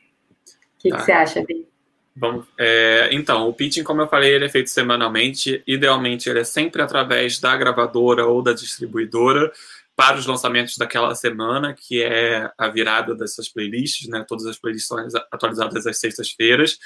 O 0.79 0.81
que, 0.81 0.91
tá. 0.91 0.97
que 0.97 1.03
você 1.03 1.13
acha, 1.13 1.45
Bim? 1.45 1.67
Bom, 2.15 2.43
é, 2.57 3.09
então, 3.13 3.49
o 3.49 3.53
pitching, 3.53 3.85
como 3.85 4.01
eu 4.01 4.09
falei, 4.09 4.35
ele 4.35 4.45
é 4.45 4.49
feito 4.49 4.71
semanalmente. 4.71 5.63
Idealmente, 5.67 6.29
ele 6.29 6.41
é 6.41 6.45
sempre 6.45 6.83
através 6.83 7.39
da 7.39 7.57
gravadora 7.57 8.27
ou 8.27 8.43
da 8.43 8.53
distribuidora 8.53 9.53
para 9.95 10.17
os 10.17 10.27
lançamentos 10.27 10.77
daquela 10.77 11.15
semana, 11.15 11.75
que 11.75 12.03
é 12.03 12.51
a 12.57 12.69
virada 12.69 13.15
dessas 13.15 13.49
playlists, 13.49 14.09
né? 14.09 14.25
Todas 14.27 14.47
as 14.47 14.59
playlists 14.59 14.89
são 14.89 14.99
atualizadas 15.31 15.87
às 15.87 15.99
sextas-feiras. 15.99 16.79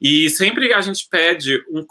E 0.00 0.30
sempre 0.30 0.72
a 0.72 0.80
gente 0.80 1.06
pede, 1.08 1.64
um, 1.70 1.84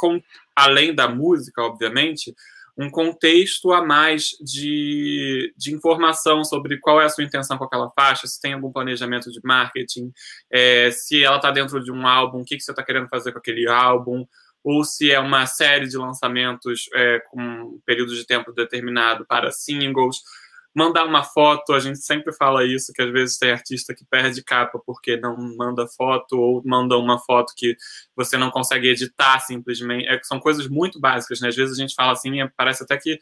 além 0.56 0.94
da 0.94 1.08
música, 1.08 1.62
obviamente, 1.62 2.36
um 2.78 2.90
contexto 2.90 3.72
a 3.72 3.86
mais 3.86 4.30
de, 4.42 5.54
de 5.58 5.74
informação 5.74 6.44
sobre 6.44 6.80
qual 6.80 7.02
é 7.02 7.06
a 7.06 7.10
sua 7.10 7.24
intenção 7.24 7.58
com 7.58 7.64
aquela 7.64 7.92
faixa, 7.92 8.28
se 8.28 8.40
tem 8.40 8.54
algum 8.54 8.72
planejamento 8.72 9.32
de 9.32 9.40
marketing, 9.44 10.12
é, 10.52 10.90
se 10.92 11.24
ela 11.24 11.36
está 11.36 11.52
dentro 11.52 11.84
de 11.84 11.92
um 11.92 12.08
álbum, 12.08 12.42
o 12.42 12.46
que, 12.46 12.58
que 12.58 12.64
você 12.64 12.72
está 12.72 12.84
querendo 12.84 13.10
fazer 13.10 13.32
com 13.32 13.40
aquele 13.40 13.68
álbum, 13.68 14.26
ou 14.64 14.84
se 14.84 15.12
é 15.12 15.20
uma 15.20 15.46
série 15.46 15.88
de 15.88 15.98
lançamentos 15.98 16.88
é, 16.94 17.20
com 17.30 17.42
um 17.42 17.82
período 17.86 18.16
de 18.16 18.26
tempo 18.26 18.52
determinado 18.52 19.26
para 19.26 19.52
singles 19.52 20.18
mandar 20.74 21.06
uma 21.06 21.24
foto, 21.24 21.74
a 21.74 21.80
gente 21.80 22.00
sempre 22.00 22.34
fala 22.34 22.66
isso, 22.66 22.94
que 22.94 23.02
às 23.02 23.12
vezes 23.12 23.38
tem 23.38 23.52
artista 23.52 23.94
que 23.94 24.06
perde 24.06 24.44
capa 24.44 24.80
porque 24.86 25.18
não 25.18 25.36
manda 25.58 25.88
foto, 25.88 26.38
ou 26.38 26.62
manda 26.66 26.98
uma 26.98 27.20
foto 27.20 27.54
que 27.56 27.76
você 28.16 28.38
não 28.38 28.50
consegue 28.50 28.88
editar 28.88 29.40
simplesmente. 29.40 30.08
É, 30.08 30.20
são 30.24 30.40
coisas 30.40 30.68
muito 30.68 31.00
básicas, 31.00 31.42
né? 31.42 31.50
Às 31.50 31.56
vezes 31.56 31.78
a 31.78 31.82
gente 31.82 31.96
fala 31.96 32.14
assim, 32.14 32.32
parece 32.56 32.84
até 32.84 32.98
que 32.98 33.20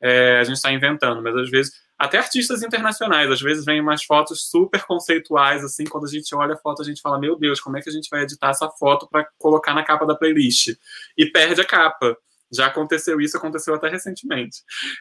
é, 0.00 0.38
a 0.40 0.44
gente 0.44 0.56
está 0.56 0.72
inventando, 0.72 1.22
mas 1.22 1.36
às 1.36 1.48
vezes, 1.48 1.72
até 1.96 2.18
artistas 2.18 2.62
internacionais, 2.62 3.30
às 3.30 3.40
vezes 3.40 3.64
vem 3.64 3.80
umas 3.80 4.02
fotos 4.02 4.50
super 4.50 4.82
conceituais, 4.84 5.64
assim, 5.64 5.84
quando 5.84 6.06
a 6.06 6.10
gente 6.10 6.34
olha 6.34 6.54
a 6.54 6.58
foto, 6.58 6.82
a 6.82 6.84
gente 6.84 7.00
fala, 7.00 7.18
meu 7.18 7.38
Deus, 7.38 7.60
como 7.60 7.76
é 7.76 7.80
que 7.80 7.88
a 7.88 7.92
gente 7.92 8.10
vai 8.10 8.22
editar 8.22 8.50
essa 8.50 8.68
foto 8.70 9.08
para 9.08 9.26
colocar 9.38 9.74
na 9.74 9.84
capa 9.84 10.04
da 10.04 10.16
playlist? 10.16 10.76
E 11.16 11.26
perde 11.26 11.60
a 11.60 11.64
capa. 11.64 12.16
Já 12.52 12.66
aconteceu 12.66 13.20
isso, 13.20 13.36
aconteceu 13.36 13.74
até 13.74 13.88
recentemente, 13.88 14.58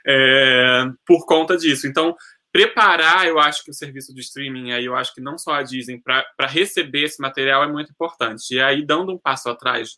é, 0.08 0.86
por 1.06 1.26
conta 1.26 1.58
disso. 1.58 1.88
Então, 1.88 2.16
preparar, 2.52 3.28
eu 3.28 3.40
acho 3.40 3.64
que 3.64 3.72
o 3.72 3.74
serviço 3.74 4.14
de 4.14 4.22
streaming, 4.22 4.72
aí 4.72 4.86
eu 4.86 4.96
acho 4.96 5.14
que 5.14 5.22
não 5.22 5.38
só 5.38 5.54
a 5.54 5.64
Disney, 5.64 6.02
para 6.02 6.48
receber 6.48 7.04
esse 7.04 7.22
material 7.22 7.64
é 7.64 7.68
muito 7.68 7.92
importante. 7.92 8.54
E 8.56 8.62
aí, 8.62 8.86
dando 8.86 9.14
um 9.14 9.18
passo 9.18 9.50
atrás 9.50 9.92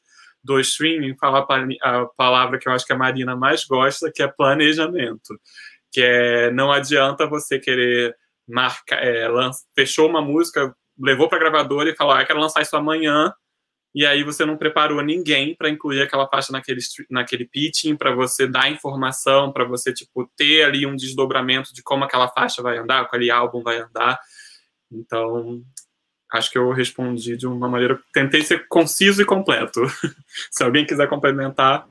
do 0.44 0.60
streaming, 0.60 1.16
falar 1.18 1.46
a 1.82 2.06
palavra 2.18 2.60
que 2.60 2.68
eu 2.68 2.74
acho 2.74 2.86
que 2.86 2.94
a 2.94 2.98
Marina 2.98 3.36
mais 3.36 3.64
gosta, 3.66 4.12
que 4.14 4.22
é 4.22 4.28
planejamento. 4.28 5.40
Que 5.92 6.02
é, 6.02 6.52
não 6.52 6.72
adianta 6.72 7.28
você 7.28 7.60
querer 7.60 8.16
marcar, 8.48 9.02
é, 9.02 9.28
fechou 9.74 10.10
uma 10.10 10.22
música, 10.22 10.76
levou 11.00 11.30
para 11.30 11.38
a 11.38 11.42
gravadora 11.42 11.90
e 11.90 11.96
falou, 11.96 12.14
ah, 12.14 12.22
eu 12.22 12.28
quero 12.28 12.40
lançar 12.40 12.62
isso 12.62 12.76
amanhã, 12.76 13.34
e 13.96 14.06
aí 14.06 14.24
você 14.24 14.44
não 14.44 14.58
preparou 14.58 15.02
ninguém 15.04 15.56
para 15.56 15.70
incluir 15.70 16.02
aquela 16.02 16.28
faixa 16.28 16.52
naquele, 16.52 16.80
naquele 17.10 17.46
pitching, 17.46 17.96
para 17.96 18.14
você 18.14 18.48
dar 18.48 18.72
informação, 18.72 19.52
para 19.52 19.66
você 19.66 19.94
tipo 19.94 20.28
ter 20.36 20.64
ali 20.64 20.86
um 20.86 20.96
desdobramento 20.96 21.72
de 21.74 21.84
como 21.84 22.04
aquela 22.04 22.28
faixa 22.28 22.64
vai 22.64 22.78
andar, 22.78 23.02
aquele 23.02 23.30
álbum 23.30 23.62
vai 23.62 23.78
andar. 23.80 24.20
Então, 24.92 25.62
acho 26.32 26.52
que 26.52 26.58
eu 26.58 26.72
respondi 26.72 27.38
de 27.38 27.46
uma 27.46 27.70
maneira, 27.70 28.00
tentei 28.12 28.42
ser 28.42 28.68
conciso 28.68 29.22
e 29.22 29.26
completo. 29.26 29.82
Se 30.50 30.64
alguém 30.64 30.86
quiser 30.86 31.08
complementar. 31.08 31.88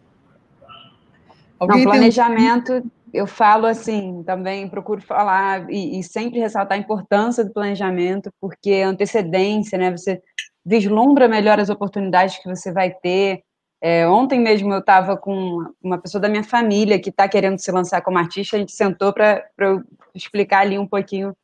Alguém 1.60 1.84
não, 1.84 1.92
planejamento, 1.92 2.72
um... 2.72 2.90
eu 3.14 3.28
falo 3.28 3.66
assim, 3.66 4.24
também 4.26 4.68
procuro 4.68 5.00
falar 5.00 5.70
e, 5.70 6.00
e 6.00 6.02
sempre 6.02 6.40
ressaltar 6.40 6.76
a 6.76 6.80
importância 6.80 7.44
do 7.44 7.52
planejamento, 7.52 8.32
porque 8.40 8.82
antecedência, 8.82 9.78
né? 9.78 9.92
Você 9.92 10.20
vislumbra 10.64 11.28
melhor 11.28 11.58
as 11.58 11.70
oportunidades 11.70 12.38
que 12.38 12.48
você 12.48 12.72
vai 12.72 12.90
ter. 12.90 13.42
É, 13.80 14.06
ontem 14.06 14.40
mesmo 14.40 14.72
eu 14.72 14.78
estava 14.78 15.16
com 15.16 15.66
uma 15.82 15.98
pessoa 15.98 16.20
da 16.20 16.28
minha 16.28 16.44
família 16.44 17.00
que 17.00 17.10
está 17.10 17.28
querendo 17.28 17.58
se 17.58 17.72
lançar 17.72 18.00
como 18.00 18.18
artista, 18.18 18.56
a 18.56 18.60
gente 18.60 18.72
sentou 18.72 19.12
para 19.12 19.44
eu 19.58 19.82
explicar 20.14 20.60
ali 20.60 20.78
um 20.78 20.86
pouquinho 20.86 21.34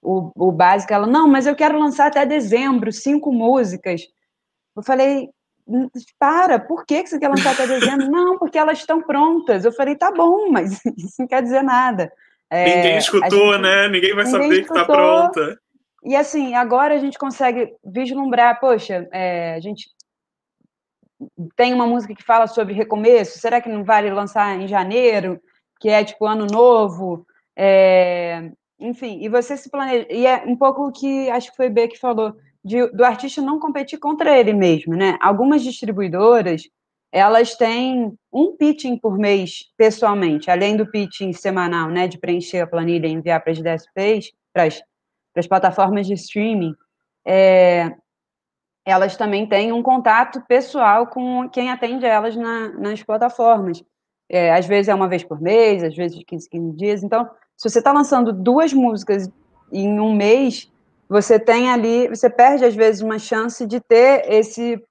o, 0.00 0.30
o 0.36 0.52
básico. 0.52 0.92
Ela, 0.92 1.06
não, 1.06 1.26
mas 1.26 1.46
eu 1.46 1.56
quero 1.56 1.78
lançar 1.78 2.06
até 2.06 2.24
dezembro, 2.24 2.92
cinco 2.92 3.32
músicas. 3.32 4.02
Eu 4.76 4.82
falei, 4.82 5.28
para, 6.18 6.58
por 6.58 6.86
que, 6.86 7.02
que 7.02 7.08
você 7.08 7.18
quer 7.18 7.28
lançar 7.28 7.52
até 7.52 7.66
dezembro? 7.66 8.08
não, 8.10 8.38
porque 8.38 8.58
elas 8.58 8.78
estão 8.78 9.02
prontas. 9.02 9.64
Eu 9.64 9.72
falei, 9.72 9.96
tá 9.96 10.12
bom, 10.12 10.50
mas 10.50 10.80
isso 10.96 11.16
não 11.18 11.26
quer 11.26 11.42
dizer 11.42 11.62
nada. 11.62 12.12
É, 12.50 12.76
Ninguém 12.76 12.98
escutou, 12.98 13.52
gente, 13.52 13.62
né? 13.62 13.88
Ninguém 13.88 14.14
vai 14.14 14.24
ninguém 14.24 14.40
saber 14.40 14.60
escutou, 14.60 14.74
que 14.74 14.80
está 14.80 14.84
pronta. 14.84 15.60
E 16.04 16.14
assim, 16.14 16.54
agora 16.54 16.94
a 16.94 16.98
gente 16.98 17.18
consegue 17.18 17.74
vislumbrar, 17.84 18.60
poxa, 18.60 19.08
é, 19.12 19.54
a 19.54 19.60
gente 19.60 19.88
tem 21.56 21.74
uma 21.74 21.86
música 21.86 22.14
que 22.14 22.22
fala 22.22 22.46
sobre 22.46 22.72
recomeço, 22.74 23.38
será 23.38 23.60
que 23.60 23.68
não 23.68 23.84
vale 23.84 24.10
lançar 24.10 24.58
em 24.60 24.68
janeiro, 24.68 25.40
que 25.80 25.88
é 25.88 26.04
tipo 26.04 26.24
ano 26.26 26.46
novo? 26.46 27.26
É, 27.56 28.50
enfim, 28.78 29.18
e 29.20 29.28
você 29.28 29.56
se 29.56 29.68
planeja. 29.70 30.06
E 30.10 30.26
é 30.26 30.44
um 30.46 30.56
pouco 30.56 30.86
o 30.86 30.92
que 30.92 31.28
acho 31.30 31.50
que 31.50 31.56
foi 31.56 31.68
B 31.68 31.88
que 31.88 31.98
falou, 31.98 32.34
de, 32.64 32.86
do 32.88 33.04
artista 33.04 33.42
não 33.42 33.58
competir 33.58 33.98
contra 33.98 34.38
ele 34.38 34.52
mesmo, 34.52 34.94
né? 34.94 35.18
Algumas 35.20 35.62
distribuidoras, 35.62 36.62
elas 37.10 37.54
têm 37.56 38.12
um 38.32 38.56
pitching 38.56 38.96
por 38.98 39.18
mês, 39.18 39.64
pessoalmente, 39.76 40.50
além 40.50 40.76
do 40.76 40.86
pitching 40.86 41.32
semanal, 41.32 41.88
né, 41.88 42.06
de 42.06 42.18
preencher 42.18 42.60
a 42.60 42.66
planilha 42.66 43.06
e 43.06 43.12
enviar 43.12 43.42
para 43.42 43.52
as 43.52 43.62
DSPs, 43.62 44.30
para 44.52 44.64
as 44.64 44.80
para 45.38 45.40
as 45.40 45.46
plataformas 45.46 46.06
de 46.06 46.14
streaming, 46.14 46.74
é, 47.24 47.94
elas 48.84 49.16
também 49.16 49.46
têm 49.46 49.72
um 49.72 49.82
contato 49.82 50.40
pessoal 50.48 51.06
com 51.06 51.48
quem 51.48 51.70
atende 51.70 52.04
elas 52.04 52.34
na, 52.34 52.70
nas 52.70 53.02
plataformas. 53.02 53.84
É, 54.28 54.52
às 54.52 54.66
vezes 54.66 54.88
é 54.88 54.94
uma 54.94 55.08
vez 55.08 55.22
por 55.22 55.40
mês, 55.40 55.84
às 55.84 55.94
vezes 55.94 56.22
15, 56.26 56.48
15 56.48 56.76
dias. 56.76 57.02
Então, 57.02 57.28
se 57.56 57.68
você 57.68 57.78
está 57.78 57.92
lançando 57.92 58.32
duas 58.32 58.72
músicas 58.72 59.30
em 59.72 60.00
um 60.00 60.12
mês, 60.12 60.70
você 61.08 61.38
tem 61.38 61.70
ali, 61.70 62.08
você 62.08 62.28
perde 62.28 62.64
às 62.64 62.74
vezes 62.74 63.00
uma 63.00 63.18
chance 63.18 63.64
de 63.66 63.80
ter 63.80 64.24
esse 64.30 64.82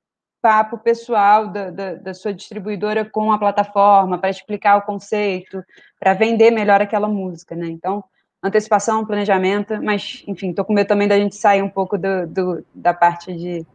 papo 0.41 0.77
pessoal 0.77 1.47
da, 1.47 1.69
da, 1.71 1.93
da 1.95 2.13
sua 2.13 2.33
distribuidora 2.33 3.03
com 3.03 3.31
a 3.31 3.37
plataforma 3.37 4.17
para 4.17 4.29
explicar 4.29 4.77
o 4.77 4.83
conceito, 4.83 5.61
para 5.99 6.13
vender 6.13 6.51
melhor 6.51 6.81
aquela 6.81 7.09
música, 7.09 7.55
né? 7.55 7.67
Então, 7.67 8.03
antecipação, 8.47 9.05
planejamento, 9.05 9.81
mas, 9.81 10.23
enfim, 10.27 10.49
estou 10.49 10.65
com 10.65 10.73
medo 10.73 10.87
também 10.87 11.07
da 11.07 11.17
gente 11.17 11.35
sair 11.35 11.61
um 11.61 11.69
pouco 11.69 11.97
do, 11.97 12.27
do, 12.27 12.65
da 12.73 12.93
parte 12.93 13.33
de. 13.33 13.65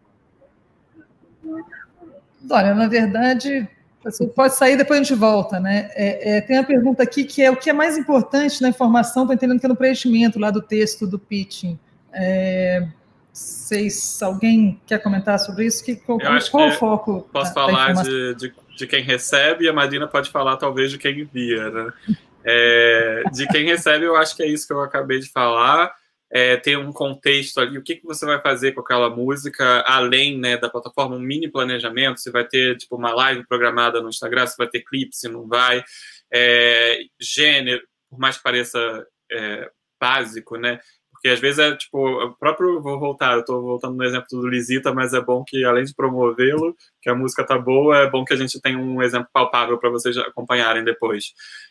Olha, 2.51 2.75
na 2.75 2.89
verdade, 2.89 3.69
você 4.05 4.27
pode 4.27 4.55
sair 4.55 4.77
depois 4.77 5.01
a 5.01 5.03
gente 5.03 5.15
volta, 5.15 5.61
né? 5.61 5.91
É, 5.95 6.37
é, 6.37 6.41
tem 6.41 6.59
uma 6.59 6.65
pergunta 6.65 7.03
aqui 7.03 7.25
que 7.25 7.43
é 7.43 7.51
o 7.51 7.57
que 7.57 7.71
é 7.71 7.73
mais 7.73 7.97
importante 7.97 8.61
na 8.61 8.69
informação, 8.69 9.23
estou 9.23 9.35
entendendo 9.35 9.61
que 9.61 9.67
é 9.67 9.69
no 9.69 9.77
preenchimento 9.77 10.39
lá 10.39 10.51
do 10.51 10.61
texto 10.61 11.07
do 11.07 11.19
pitching. 11.19 11.79
É, 12.13 12.87
vocês, 13.33 14.21
alguém 14.23 14.81
quer 14.87 14.99
comentar 15.03 15.39
sobre 15.39 15.67
isso? 15.67 15.83
Que, 15.85 15.97
qual, 15.97 16.19
qual 16.51 16.69
o 16.69 16.73
foco? 16.73 17.29
Posso 17.33 17.55
da, 17.55 17.61
falar 17.63 17.95
da 17.95 18.03
de, 18.03 18.35
de, 18.35 18.55
de, 18.77 18.87
quem 18.87 19.03
recebe 19.03 19.65
e 19.65 19.69
a 19.69 19.73
Marina 19.73 20.07
pode 20.07 20.31
falar 20.31 20.57
talvez 20.57 20.91
de 20.91 20.99
quem 20.99 21.21
envia, 21.21 21.71
né? 21.71 21.93
É, 22.45 23.23
de 23.33 23.47
quem 23.49 23.65
recebe, 23.67 24.05
eu 24.05 24.17
acho 24.17 24.37
que 24.37 24.43
é 24.43 24.47
isso 24.47 24.67
que 24.67 24.73
eu 24.73 24.81
acabei 24.81 25.19
de 25.21 25.31
falar. 25.31 25.95
é, 26.33 26.57
ter 26.57 26.79
um 26.79 26.91
contexto 26.91 27.61
ali, 27.61 27.77
o 27.77 27.83
que, 27.83 27.97
que 27.97 28.07
você 28.07 28.25
vai 28.25 28.41
fazer 28.41 28.73
com 28.73 28.81
aquela 28.81 29.11
música, 29.11 29.83
além 29.87 30.39
né, 30.39 30.57
da 30.57 30.71
plataforma, 30.71 31.15
um 31.17 31.21
mini 31.21 31.47
planejamento, 31.47 32.21
você 32.21 32.31
vai 32.31 32.47
ter 32.47 32.79
tipo 32.79 32.97
uma 32.97 33.13
live 33.13 33.47
programada 33.47 34.01
no 34.01 34.09
Instagram, 34.09 34.47
você 34.47 34.55
vai 34.57 34.67
ter 34.67 34.81
clipe, 34.81 35.15
se 35.15 35.29
não 35.29 35.47
vai, 35.47 35.85
é, 36.33 37.01
gênero, 37.21 37.83
por 38.09 38.19
mais 38.19 38.39
que 38.39 38.43
pareça 38.43 39.07
é, 39.31 39.71
básico, 40.01 40.57
né? 40.57 40.81
Porque 41.23 41.35
às 41.35 41.39
vezes 41.39 41.61
é 41.61 41.77
tipo, 41.77 41.99
o 41.99 42.37
próprio, 42.37 42.83
vou 42.83 42.99
voltar, 42.99 43.35
eu 43.35 43.41
estou 43.41 43.63
voltando 43.63 43.97
no 43.97 44.03
exemplo 44.03 44.27
do 44.33 44.49
Lisita, 44.49 44.93
mas 44.93 45.15
é 45.15 45.21
bom 45.21 45.45
que 45.47 45.65
além 45.65 45.85
de 45.85 45.95
promovê-lo, 45.95 46.75
que 47.01 47.09
a 47.09 47.15
música 47.15 47.47
tá 47.47 47.57
boa, 47.57 47.99
é 47.99 48.11
bom 48.11 48.25
que 48.25 48.33
a 48.33 48.37
gente 48.37 48.61
tenha 48.61 48.77
um 48.77 49.01
exemplo 49.01 49.29
palpável 49.33 49.79
para 49.79 49.89
vocês 49.89 50.17
acompanharem 50.19 50.83
depois. 50.83 51.27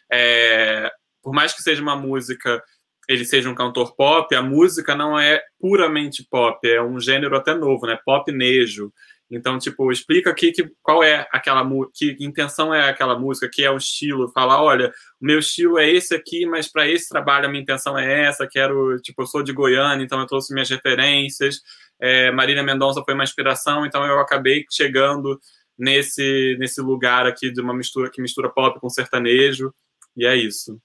É, 0.09 0.89
por 1.21 1.33
mais 1.33 1.53
que 1.53 1.61
seja 1.61 1.81
uma 1.81 1.97
música 1.97 2.63
ele 3.09 3.25
seja 3.25 3.49
um 3.49 3.55
cantor 3.55 3.93
pop, 3.95 4.33
a 4.33 4.41
música 4.41 4.95
não 4.95 5.19
é 5.19 5.41
puramente 5.59 6.25
pop, 6.29 6.65
é 6.65 6.81
um 6.81 6.99
gênero 6.99 7.35
até 7.35 7.53
novo, 7.53 7.85
né? 7.85 7.99
Pop 8.05 8.31
nejo. 8.31 8.91
Então, 9.31 9.57
tipo, 9.57 9.91
explica 9.91 10.29
aqui 10.29 10.51
que, 10.51 10.69
qual 10.83 11.01
é 11.01 11.25
aquela 11.31 11.65
que 11.93 12.17
intenção 12.19 12.73
é 12.73 12.89
aquela 12.89 13.17
música, 13.17 13.49
que 13.49 13.63
é 13.63 13.71
o 13.71 13.77
estilo. 13.77 14.29
Fala, 14.33 14.61
olha, 14.61 14.89
o 15.21 15.25
meu 15.25 15.39
estilo 15.39 15.79
é 15.79 15.89
esse 15.89 16.13
aqui, 16.13 16.45
mas 16.45 16.69
para 16.69 16.87
esse 16.87 17.07
trabalho 17.07 17.45
a 17.45 17.49
minha 17.49 17.61
intenção 17.63 17.97
é 17.97 18.25
essa. 18.25 18.45
Quero, 18.45 18.99
tipo, 19.01 19.21
eu 19.21 19.27
sou 19.27 19.41
de 19.41 19.53
Goiânia, 19.53 20.03
então 20.03 20.19
eu 20.19 20.27
trouxe 20.27 20.53
minhas 20.53 20.69
referências. 20.69 21.61
É, 21.99 22.29
Marília 22.31 22.61
Mendonça 22.61 23.01
foi 23.05 23.13
uma 23.13 23.23
inspiração, 23.23 23.85
então 23.85 24.05
eu 24.05 24.19
acabei 24.19 24.65
chegando 24.69 25.39
nesse 25.77 26.57
nesse 26.59 26.81
lugar 26.81 27.25
aqui 27.25 27.51
de 27.51 27.61
uma 27.61 27.73
mistura 27.73 28.09
que 28.11 28.21
mistura 28.21 28.49
pop 28.49 28.79
com 28.79 28.89
sertanejo. 28.89 29.73
E 30.17 30.25
é 30.25 30.35
isso. 30.35 30.77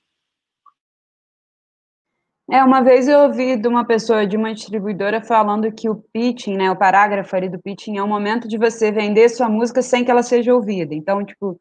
É, 2.49 2.63
uma 2.63 2.81
vez 2.81 3.09
eu 3.09 3.21
ouvi 3.21 3.57
de 3.57 3.67
uma 3.67 3.85
pessoa 3.85 4.25
de 4.25 4.37
uma 4.37 4.55
distribuidora 4.55 5.21
falando 5.21 5.73
que 5.73 5.89
o 5.89 5.97
pitching, 5.97 6.57
né, 6.57 6.71
o 6.71 6.77
parágrafo 6.77 7.35
ali 7.35 7.49
do 7.49 7.59
pitching 7.59 7.99
é 7.99 8.03
o 8.03 8.07
momento 8.07 8.47
de 8.47 8.57
você 8.57 8.93
vender 8.93 9.29
sua 9.29 9.49
música 9.49 9.83
sem 9.83 10.05
que 10.05 10.11
ela 10.13 10.23
seja 10.23 10.55
ouvida. 10.55 10.95
Então, 10.95 11.25
tipo, 11.25 11.61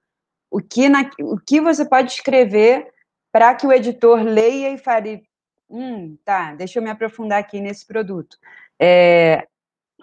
o 0.52 0.62
que, 0.62 0.88
na, 0.88 1.10
o 1.22 1.40
que 1.40 1.60
você 1.60 1.84
pode 1.84 2.12
escrever 2.12 2.88
para 3.32 3.56
que 3.56 3.66
o 3.66 3.74
editor 3.74 4.22
leia 4.22 4.74
e 4.74 4.78
fale, 4.78 5.24
hum, 5.68 6.16
tá, 6.24 6.54
deixa 6.54 6.78
eu 6.78 6.84
me 6.84 6.92
aprofundar 6.92 7.40
aqui 7.40 7.60
nesse 7.60 7.86
produto. 7.86 8.38
É, 8.80 9.48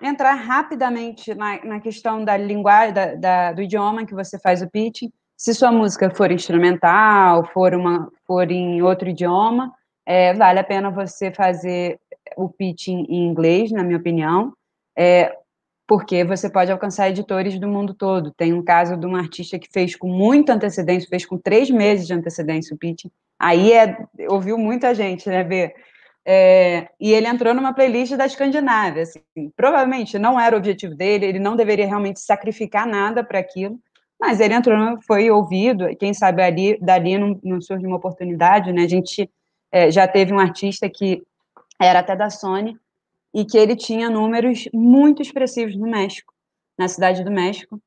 entrar 0.02 0.34
rapidamente 0.34 1.32
na, 1.32 1.64
na 1.64 1.80
questão 1.80 2.24
da 2.24 2.36
linguagem, 2.36 2.92
da, 2.92 3.14
da, 3.14 3.52
do 3.52 3.62
idioma 3.62 4.04
que 4.04 4.14
você 4.14 4.36
faz 4.36 4.60
o 4.62 4.68
pitching. 4.68 5.12
Se 5.36 5.54
sua 5.54 5.70
música 5.70 6.10
for 6.10 6.32
instrumental, 6.32 7.44
for, 7.52 7.72
uma, 7.72 8.10
for 8.26 8.50
em 8.50 8.82
outro 8.82 9.08
idioma, 9.08 9.72
é, 10.06 10.34
vale 10.34 10.58
a 10.58 10.64
pena 10.64 10.90
você 10.90 11.30
fazer 11.30 11.98
o 12.36 12.48
pitching 12.48 13.06
em 13.08 13.26
inglês, 13.26 13.70
na 13.70 13.82
minha 13.82 13.98
opinião, 13.98 14.52
é, 14.96 15.36
porque 15.86 16.24
você 16.24 16.48
pode 16.48 16.72
alcançar 16.72 17.10
editores 17.10 17.58
do 17.58 17.68
mundo 17.68 17.94
todo. 17.94 18.32
Tem 18.32 18.52
um 18.52 18.62
caso 18.62 18.96
de 18.96 19.06
um 19.06 19.16
artista 19.16 19.58
que 19.58 19.68
fez 19.70 19.94
com 19.94 20.08
muita 20.08 20.54
antecedência, 20.54 21.08
fez 21.08 21.26
com 21.26 21.38
três 21.38 21.70
meses 21.70 22.06
de 22.06 22.14
antecedência 22.14 22.74
o 22.74 22.78
pitching. 22.78 23.10
Aí 23.38 23.72
é, 23.72 23.98
ouviu 24.28 24.56
muita 24.56 24.94
gente, 24.94 25.28
né, 25.28 25.42
ver. 25.42 25.74
É, 26.24 26.88
e 27.00 27.12
ele 27.12 27.26
entrou 27.26 27.52
numa 27.52 27.74
playlist 27.74 28.14
da 28.14 28.26
Escandinávia. 28.26 29.02
Assim, 29.02 29.50
provavelmente 29.56 30.18
não 30.18 30.38
era 30.38 30.54
o 30.54 30.58
objetivo 30.58 30.94
dele, 30.94 31.26
ele 31.26 31.38
não 31.38 31.56
deveria 31.56 31.86
realmente 31.86 32.20
sacrificar 32.20 32.86
nada 32.86 33.24
para 33.24 33.40
aquilo, 33.40 33.78
mas 34.20 34.38
ele 34.38 34.54
entrou, 34.54 34.98
foi 35.06 35.30
ouvido, 35.30 35.88
quem 35.96 36.14
sabe 36.14 36.42
ali, 36.42 36.78
dali 36.80 37.18
não, 37.18 37.38
não 37.42 37.60
surge 37.60 37.84
uma 37.84 37.96
oportunidade, 37.96 38.72
né? 38.72 38.82
A 38.82 38.88
gente 38.88 39.28
é, 39.72 39.90
já 39.90 40.06
teve 40.06 40.32
um 40.32 40.38
artista 40.38 40.88
que 40.88 41.22
era 41.80 42.00
até 42.00 42.14
da 42.14 42.28
Sony 42.28 42.78
e 43.34 43.44
que 43.44 43.56
ele 43.56 43.74
tinha 43.74 44.10
números 44.10 44.68
muito 44.72 45.22
expressivos 45.22 45.74
no 45.74 45.88
México, 45.88 46.34
na 46.78 46.86
cidade 46.86 47.24
do 47.24 47.30
México. 47.30 47.80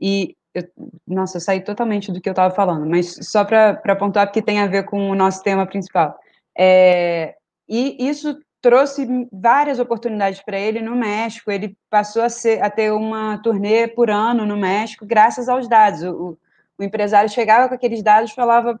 E, 0.00 0.34
eu, 0.54 0.62
nossa, 1.06 1.36
eu 1.36 1.40
saí 1.40 1.60
totalmente 1.60 2.10
do 2.10 2.20
que 2.20 2.28
eu 2.28 2.32
estava 2.32 2.54
falando, 2.54 2.86
mas 2.86 3.14
só 3.20 3.44
para 3.44 3.96
pontuar, 3.96 4.26
porque 4.26 4.40
tem 4.40 4.60
a 4.60 4.66
ver 4.66 4.84
com 4.84 5.10
o 5.10 5.14
nosso 5.14 5.42
tema 5.42 5.66
principal. 5.66 6.18
É, 6.58 7.36
e 7.68 8.08
isso 8.08 8.38
trouxe 8.62 9.06
várias 9.30 9.78
oportunidades 9.78 10.42
para 10.42 10.58
ele 10.58 10.80
no 10.80 10.96
México. 10.96 11.50
Ele 11.50 11.76
passou 11.90 12.22
a, 12.22 12.28
ser, 12.30 12.64
a, 12.64 12.70
ter 12.70 12.90
uma 12.90 13.38
turnê 13.38 13.86
por 13.86 14.10
ano 14.10 14.46
no 14.46 14.56
México, 14.56 15.04
graças 15.04 15.48
aos 15.48 15.68
dados. 15.68 16.02
O, 16.02 16.38
o 16.78 16.82
empresário 16.82 17.28
chegava 17.28 17.68
com 17.68 17.74
aqueles 17.74 18.02
dados 18.02 18.32
falava: 18.32 18.80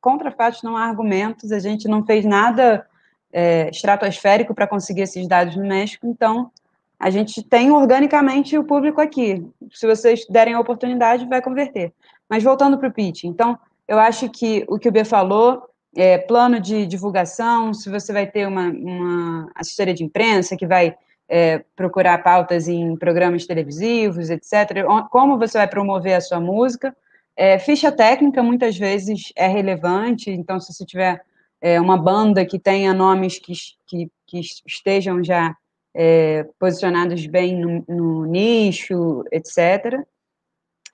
contra 0.00 0.30
fatos 0.30 0.62
não 0.62 0.76
há 0.76 0.84
argumentos, 0.84 1.52
a 1.52 1.58
gente 1.58 1.86
não 1.88 2.04
fez 2.04 2.24
nada 2.24 2.86
é, 3.32 3.68
estratosférico 3.70 4.54
para 4.54 4.66
conseguir 4.66 5.02
esses 5.02 5.26
dados 5.26 5.56
no 5.56 5.66
México, 5.66 6.06
então 6.06 6.50
a 6.98 7.08
gente 7.08 7.42
tem 7.42 7.70
organicamente 7.70 8.58
o 8.58 8.64
público 8.64 9.00
aqui. 9.00 9.46
Se 9.72 9.86
vocês 9.86 10.26
derem 10.28 10.54
a 10.54 10.60
oportunidade, 10.60 11.26
vai 11.26 11.40
converter. 11.40 11.92
Mas 12.28 12.42
voltando 12.42 12.76
para 12.76 12.88
o 12.88 12.92
pitch, 12.92 13.24
então, 13.24 13.58
eu 13.88 13.98
acho 13.98 14.28
que 14.28 14.64
o 14.68 14.78
que 14.78 14.88
o 14.88 14.92
B 14.92 15.04
falou, 15.04 15.62
é, 15.96 16.18
plano 16.18 16.60
de 16.60 16.86
divulgação, 16.86 17.72
se 17.72 17.90
você 17.90 18.12
vai 18.12 18.26
ter 18.26 18.46
uma, 18.46 18.68
uma 18.68 19.50
assessoria 19.54 19.94
de 19.94 20.04
imprensa 20.04 20.56
que 20.56 20.66
vai 20.66 20.94
é, 21.28 21.64
procurar 21.74 22.22
pautas 22.22 22.68
em 22.68 22.94
programas 22.96 23.46
televisivos, 23.46 24.28
etc., 24.28 24.84
como 25.10 25.38
você 25.38 25.56
vai 25.56 25.68
promover 25.68 26.14
a 26.14 26.20
sua 26.20 26.38
música, 26.38 26.94
é, 27.40 27.58
ficha 27.58 27.90
técnica 27.90 28.42
muitas 28.42 28.76
vezes 28.76 29.32
é 29.34 29.46
relevante, 29.46 30.30
então 30.30 30.60
se 30.60 30.74
você 30.74 30.84
tiver 30.84 31.24
é, 31.58 31.80
uma 31.80 31.96
banda 31.96 32.44
que 32.44 32.58
tenha 32.58 32.92
nomes 32.92 33.38
que, 33.38 33.54
que, 33.86 34.10
que 34.26 34.40
estejam 34.66 35.24
já 35.24 35.56
é, 35.94 36.46
posicionados 36.58 37.26
bem 37.26 37.58
no, 37.58 37.82
no 37.88 38.26
nicho, 38.26 39.24
etc. 39.32 40.04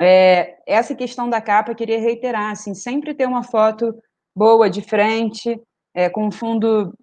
É, 0.00 0.56
essa 0.68 0.94
questão 0.94 1.28
da 1.28 1.40
capa, 1.40 1.72
eu 1.72 1.74
queria 1.74 1.98
reiterar, 1.98 2.52
assim, 2.52 2.74
sempre 2.74 3.12
ter 3.12 3.26
uma 3.26 3.42
foto 3.42 4.00
boa 4.32 4.70
de 4.70 4.82
frente, 4.82 5.60
é, 5.92 6.08
com 6.08 6.30
fundo, 6.30 6.96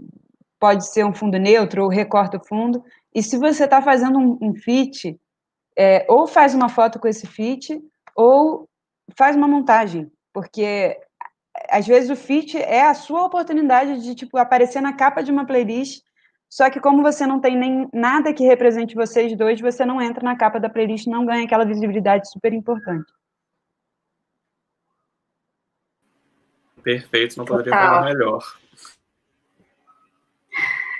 pode 0.57 0.87
ser 0.87 1.05
um 1.05 1.13
fundo 1.13 1.37
neutro, 1.37 1.83
ou 1.83 1.89
recorta 1.89 2.37
o 2.37 2.47
fundo, 2.47 2.81
e 3.13 3.21
se 3.21 3.37
você 3.37 3.65
está 3.65 3.81
fazendo 3.81 4.17
um, 4.17 4.37
um 4.41 4.55
fit, 4.55 5.19
é, 5.77 6.05
ou 6.07 6.27
faz 6.27 6.55
uma 6.55 6.69
foto 6.69 6.97
com 6.97 7.09
esse 7.09 7.27
fit, 7.27 7.77
ou 8.15 8.69
faz 9.17 9.35
uma 9.35 9.47
montagem, 9.47 10.11
porque 10.33 10.97
às 11.69 11.85
vezes 11.85 12.09
o 12.09 12.15
feat 12.15 12.57
é 12.57 12.83
a 12.83 12.93
sua 12.93 13.25
oportunidade 13.25 14.01
de 14.01 14.15
tipo 14.15 14.37
aparecer 14.37 14.81
na 14.81 14.93
capa 14.93 15.21
de 15.21 15.31
uma 15.31 15.45
playlist, 15.45 16.03
só 16.49 16.69
que 16.69 16.79
como 16.79 17.01
você 17.01 17.25
não 17.25 17.39
tem 17.39 17.57
nem 17.57 17.89
nada 17.93 18.33
que 18.33 18.43
represente 18.43 18.95
vocês 18.95 19.35
dois, 19.35 19.59
você 19.59 19.85
não 19.85 20.01
entra 20.01 20.23
na 20.23 20.35
capa 20.35 20.59
da 20.59 20.69
playlist, 20.69 21.07
não 21.07 21.25
ganha 21.25 21.45
aquela 21.45 21.65
visibilidade 21.65 22.29
super 22.29 22.53
importante. 22.53 23.11
Perfeito, 26.83 27.37
não 27.37 27.45
poderia 27.45 27.71
Total. 27.71 27.87
falar 27.87 28.05
melhor. 28.05 28.43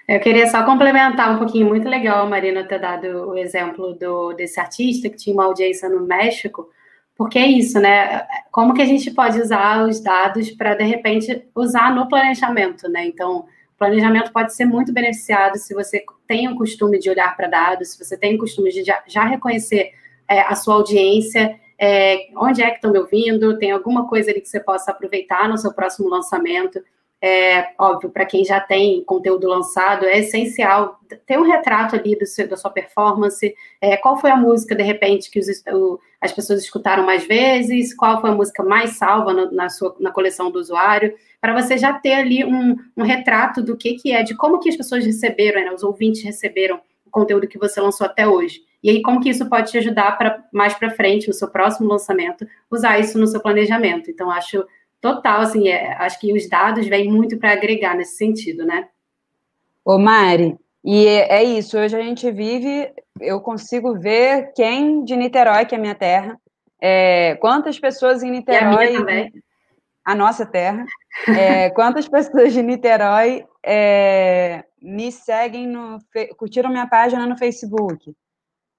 Eu 0.08 0.20
queria 0.20 0.47
só 0.47 0.66
complementar 0.66 1.34
um 1.34 1.38
pouquinho, 1.38 1.68
muito 1.68 1.88
legal 1.88 2.26
a 2.26 2.30
Marina 2.30 2.68
ter 2.68 2.80
dado 2.80 3.30
o 3.30 3.38
exemplo 3.38 3.93
do, 3.93 4.34
desse 4.34 4.60
artista 4.60 5.10
que 5.10 5.18
tinha 5.18 5.34
uma 5.34 5.45
audiência 5.45 5.88
no 5.88 6.06
México, 6.06 6.70
porque 7.16 7.38
é 7.38 7.47
isso, 7.47 7.80
né? 7.80 8.26
Como 8.51 8.74
que 8.74 8.82
a 8.82 8.86
gente 8.86 9.11
pode 9.11 9.39
usar 9.39 9.88
os 9.88 9.99
dados 9.99 10.51
para, 10.51 10.76
de 10.76 10.84
repente, 10.84 11.45
usar 11.55 11.93
no 11.93 12.07
planejamento, 12.07 12.89
né? 12.89 13.05
Então, 13.05 13.45
planejamento 13.84 14.32
pode 14.32 14.53
ser 14.53 14.66
muito 14.66 14.93
beneficiado 14.93 15.57
se 15.57 15.74
você 15.74 16.05
tem 16.26 16.47
o 16.47 16.55
costume 16.55 16.97
de 16.97 17.09
olhar 17.09 17.36
para 17.36 17.47
dados, 17.47 17.89
se 17.89 18.03
você 18.03 18.18
tem 18.18 18.36
o 18.36 18.38
costume 18.38 18.72
de 18.72 18.84
já, 18.84 19.03
já 19.05 19.26
reconhecer 19.26 19.91
é, 20.28 20.39
a 20.39 20.55
sua 20.55 20.76
audiência, 20.76 21.59
é, 21.78 22.30
onde 22.38 22.61
é 22.61 22.70
que 22.70 22.76
estão 22.76 22.93
me 22.93 22.99
ouvindo, 22.99 23.57
tem 23.57 23.72
alguma 23.72 24.07
coisa 24.07 24.32
ali 24.32 24.39
que 24.39 24.47
você 24.47 24.59
possa 24.59 24.91
aproveitar 24.91 25.49
no 25.49 25.57
seu 25.57 25.74
próximo 25.74 26.07
lançamento. 26.07 26.82
É, 27.26 27.69
óbvio, 27.80 28.09
para 28.09 28.26
quem 28.26 28.43
já 28.43 28.59
tem 28.59 29.01
conteúdo 29.05 29.47
lançado, 29.47 30.05
é 30.05 30.19
essencial 30.19 30.99
ter 31.26 31.39
um 31.39 31.43
retrato 31.43 31.95
ali 31.95 32.17
do 32.17 32.26
seu, 32.26 32.45
da 32.49 32.57
sua 32.57 32.69
performance, 32.69 33.55
é, 33.80 33.95
qual 33.95 34.17
foi 34.17 34.30
a 34.30 34.36
música, 34.36 34.76
de 34.76 34.84
repente, 34.84 35.32
que 35.32 35.39
os, 35.39 35.47
o, 35.71 35.97
as 36.19 36.34
pessoas 36.34 36.61
escutaram 36.61 37.05
mais 37.05 37.26
vezes, 37.26 37.95
qual 37.95 38.19
foi 38.19 38.30
a 38.30 38.36
música 38.36 38.61
mais 38.61 38.97
salva 38.97 39.34
na, 39.34 39.49
na 39.51 39.69
sua, 39.69 39.95
na 40.01 40.11
coleção 40.11 40.51
do 40.51 40.59
usuário, 40.59 41.15
para 41.39 41.53
você 41.53 41.78
já 41.78 41.93
ter 41.93 42.11
ali 42.11 42.43
um, 42.43 42.76
um, 42.97 43.03
retrato 43.03 43.63
do 43.63 43.78
que, 43.78 43.93
que 43.93 44.11
é, 44.11 44.21
de 44.21 44.36
como 44.36 44.59
que 44.59 44.67
as 44.67 44.76
pessoas 44.76 45.05
receberam, 45.05 45.63
né, 45.63 45.71
os 45.71 45.82
ouvintes 45.82 46.21
receberam 46.24 46.82
o 47.05 47.09
conteúdo 47.09 47.47
que 47.47 47.57
você 47.57 47.80
lançou 47.80 48.05
até 48.05 48.28
hoje. 48.28 48.59
E 48.84 48.89
aí, 48.89 49.01
como 49.01 49.21
que 49.21 49.30
isso 49.30 49.47
pode 49.47 49.71
te 49.71 49.78
ajudar 49.78 50.17
para 50.17 50.43
mais 50.51 50.74
para 50.74 50.91
frente, 50.91 51.30
no 51.30 51.34
seu 51.34 51.47
próximo 51.47 51.88
lançamento, 51.88 52.45
usar 52.69 52.99
isso 52.99 53.17
no 53.17 53.28
seu 53.28 53.39
planejamento. 53.39 54.11
Então, 54.11 54.30
acho 54.30 54.65
Total, 55.04 55.41
assim, 55.41 55.68
é, 55.68 55.95
acho 55.95 56.18
que 56.18 56.32
os 56.32 56.47
dados 56.47 56.88
vêm 56.88 57.12
muito 57.12 57.38
para 57.38 57.51
agregar 57.51 57.93
nesse 57.93 58.16
sentido, 58.16 58.66
né? 58.66 58.88
Ô, 59.84 59.99
Mari, 59.99 60.58
e 60.82 61.06
é, 61.06 61.39
é 61.39 61.43
isso, 61.43 61.78
hoje 61.78 61.93
a 61.93 62.01
gente 62.01 62.32
vive, 62.32 62.89
eu 63.20 63.41
consigo 63.41 63.99
ver 63.99 64.54
quem 64.56 65.04
de 65.04 65.18
Niterói, 65.18 65.66
que 65.66 65.76
é 65.76 65.78
a 65.78 65.82
minha 65.82 65.93
terra, 65.93 66.39
é, 66.82 67.36
quantas 67.41 67.78
pessoas 67.78 68.24
em 68.24 68.32
Niterói. 68.32 68.95
A, 70.06 70.14
a 70.14 70.16
nossa 70.16 70.45
terra. 70.45 70.86
É, 71.28 71.70
quantas 71.72 72.08
pessoas 72.08 72.54
de 72.54 72.64
Niterói 72.64 73.45
é, 73.62 74.64
me 74.82 75.12
seguem 75.12 75.68
no 75.68 75.99
curtiram 76.38 76.70
minha 76.70 76.88
página 76.88 77.28
no 77.28 77.38
Facebook. 77.38 78.16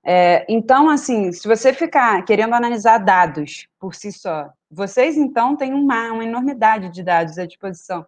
É, 0.04 0.44
então, 0.48 0.90
assim, 0.90 1.32
se 1.32 1.48
você 1.48 1.72
ficar 1.72 2.22
querendo 2.24 2.54
analisar 2.54 2.98
dados 2.98 3.66
por 3.80 3.94
si 3.94 4.12
só, 4.12 4.50
vocês 4.70 5.16
então 5.16 5.56
têm 5.56 5.72
uma, 5.72 6.12
uma 6.12 6.24
enormidade 6.24 6.90
de 6.90 7.02
dados 7.02 7.38
à 7.38 7.46
disposição. 7.46 8.04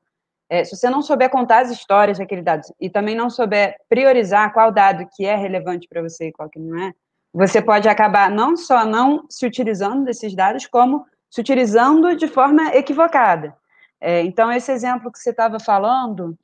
É, 0.48 0.62
se 0.62 0.76
você 0.76 0.90
não 0.90 1.02
souber 1.02 1.30
contar 1.30 1.60
as 1.60 1.70
histórias 1.70 2.18
daquele 2.18 2.42
dado 2.42 2.62
e 2.80 2.90
também 2.90 3.16
não 3.16 3.30
souber 3.30 3.76
priorizar 3.88 4.52
qual 4.52 4.70
dado 4.70 5.08
que 5.16 5.24
é 5.24 5.34
relevante 5.34 5.88
para 5.88 6.02
você 6.02 6.28
e 6.28 6.32
qual 6.32 6.48
que 6.48 6.58
não 6.58 6.78
é, 6.78 6.92
você 7.32 7.60
pode 7.60 7.88
acabar 7.88 8.30
não 8.30 8.56
só 8.56 8.84
não 8.84 9.26
se 9.28 9.44
utilizando 9.46 10.04
desses 10.04 10.34
dados, 10.34 10.66
como 10.66 11.04
se 11.30 11.40
utilizando 11.40 12.14
de 12.14 12.28
forma 12.28 12.74
equivocada. 12.74 13.56
É, 14.00 14.20
então, 14.22 14.52
esse 14.52 14.70
exemplo 14.70 15.10
que 15.10 15.18
você 15.18 15.30
estava 15.30 15.58
falando, 15.58 16.38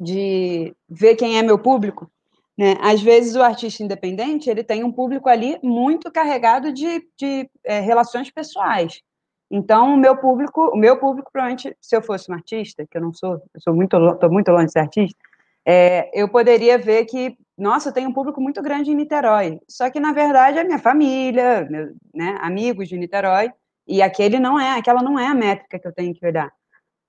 de 0.00 0.74
ver 0.88 1.16
quem 1.16 1.38
é 1.38 1.42
meu 1.42 1.58
público, 1.58 2.10
né? 2.58 2.76
Às 2.80 3.00
vezes 3.00 3.36
o 3.36 3.42
artista 3.42 3.84
independente 3.84 4.50
ele 4.50 4.64
tem 4.64 4.82
um 4.82 4.90
público 4.90 5.28
ali 5.28 5.60
muito 5.62 6.10
carregado 6.10 6.72
de, 6.72 7.08
de 7.16 7.48
é, 7.64 7.78
relações 7.78 8.32
pessoais. 8.32 9.00
Então, 9.48 9.94
o 9.94 9.96
meu 9.96 10.16
público, 10.16 10.72
o 10.74 10.76
meu 10.76 10.98
público, 10.98 11.30
provavelmente, 11.32 11.74
se 11.80 11.96
eu 11.96 12.02
fosse 12.02 12.30
um 12.30 12.34
artista, 12.34 12.84
que 12.90 12.98
eu 12.98 13.00
não 13.00 13.14
sou, 13.14 13.34
eu 13.54 13.60
sou 13.60 13.72
muito, 13.72 13.96
estou 13.96 14.30
muito 14.30 14.50
longe 14.50 14.66
de 14.66 14.72
ser 14.72 14.80
artista, 14.80 15.16
é, 15.64 16.10
eu 16.12 16.28
poderia 16.28 16.76
ver 16.76 17.04
que, 17.06 17.36
nossa, 17.56 17.92
tenho 17.92 18.10
um 18.10 18.12
público 18.12 18.40
muito 18.40 18.60
grande 18.60 18.90
em 18.90 18.94
Niterói. 18.94 19.60
Só 19.68 19.88
que, 19.88 20.00
na 20.00 20.12
verdade, 20.12 20.58
é 20.58 20.64
minha 20.64 20.78
família, 20.78 21.66
meu, 21.70 21.94
né, 22.12 22.38
amigos 22.40 22.88
de 22.88 22.98
Niterói, 22.98 23.50
e 23.86 24.02
aquele 24.02 24.38
não 24.38 24.58
é, 24.58 24.78
aquela 24.78 25.02
não 25.02 25.18
é 25.18 25.26
a 25.28 25.34
métrica 25.34 25.78
que 25.78 25.86
eu 25.86 25.94
tenho 25.94 26.14
que 26.14 26.26
olhar. 26.26 26.50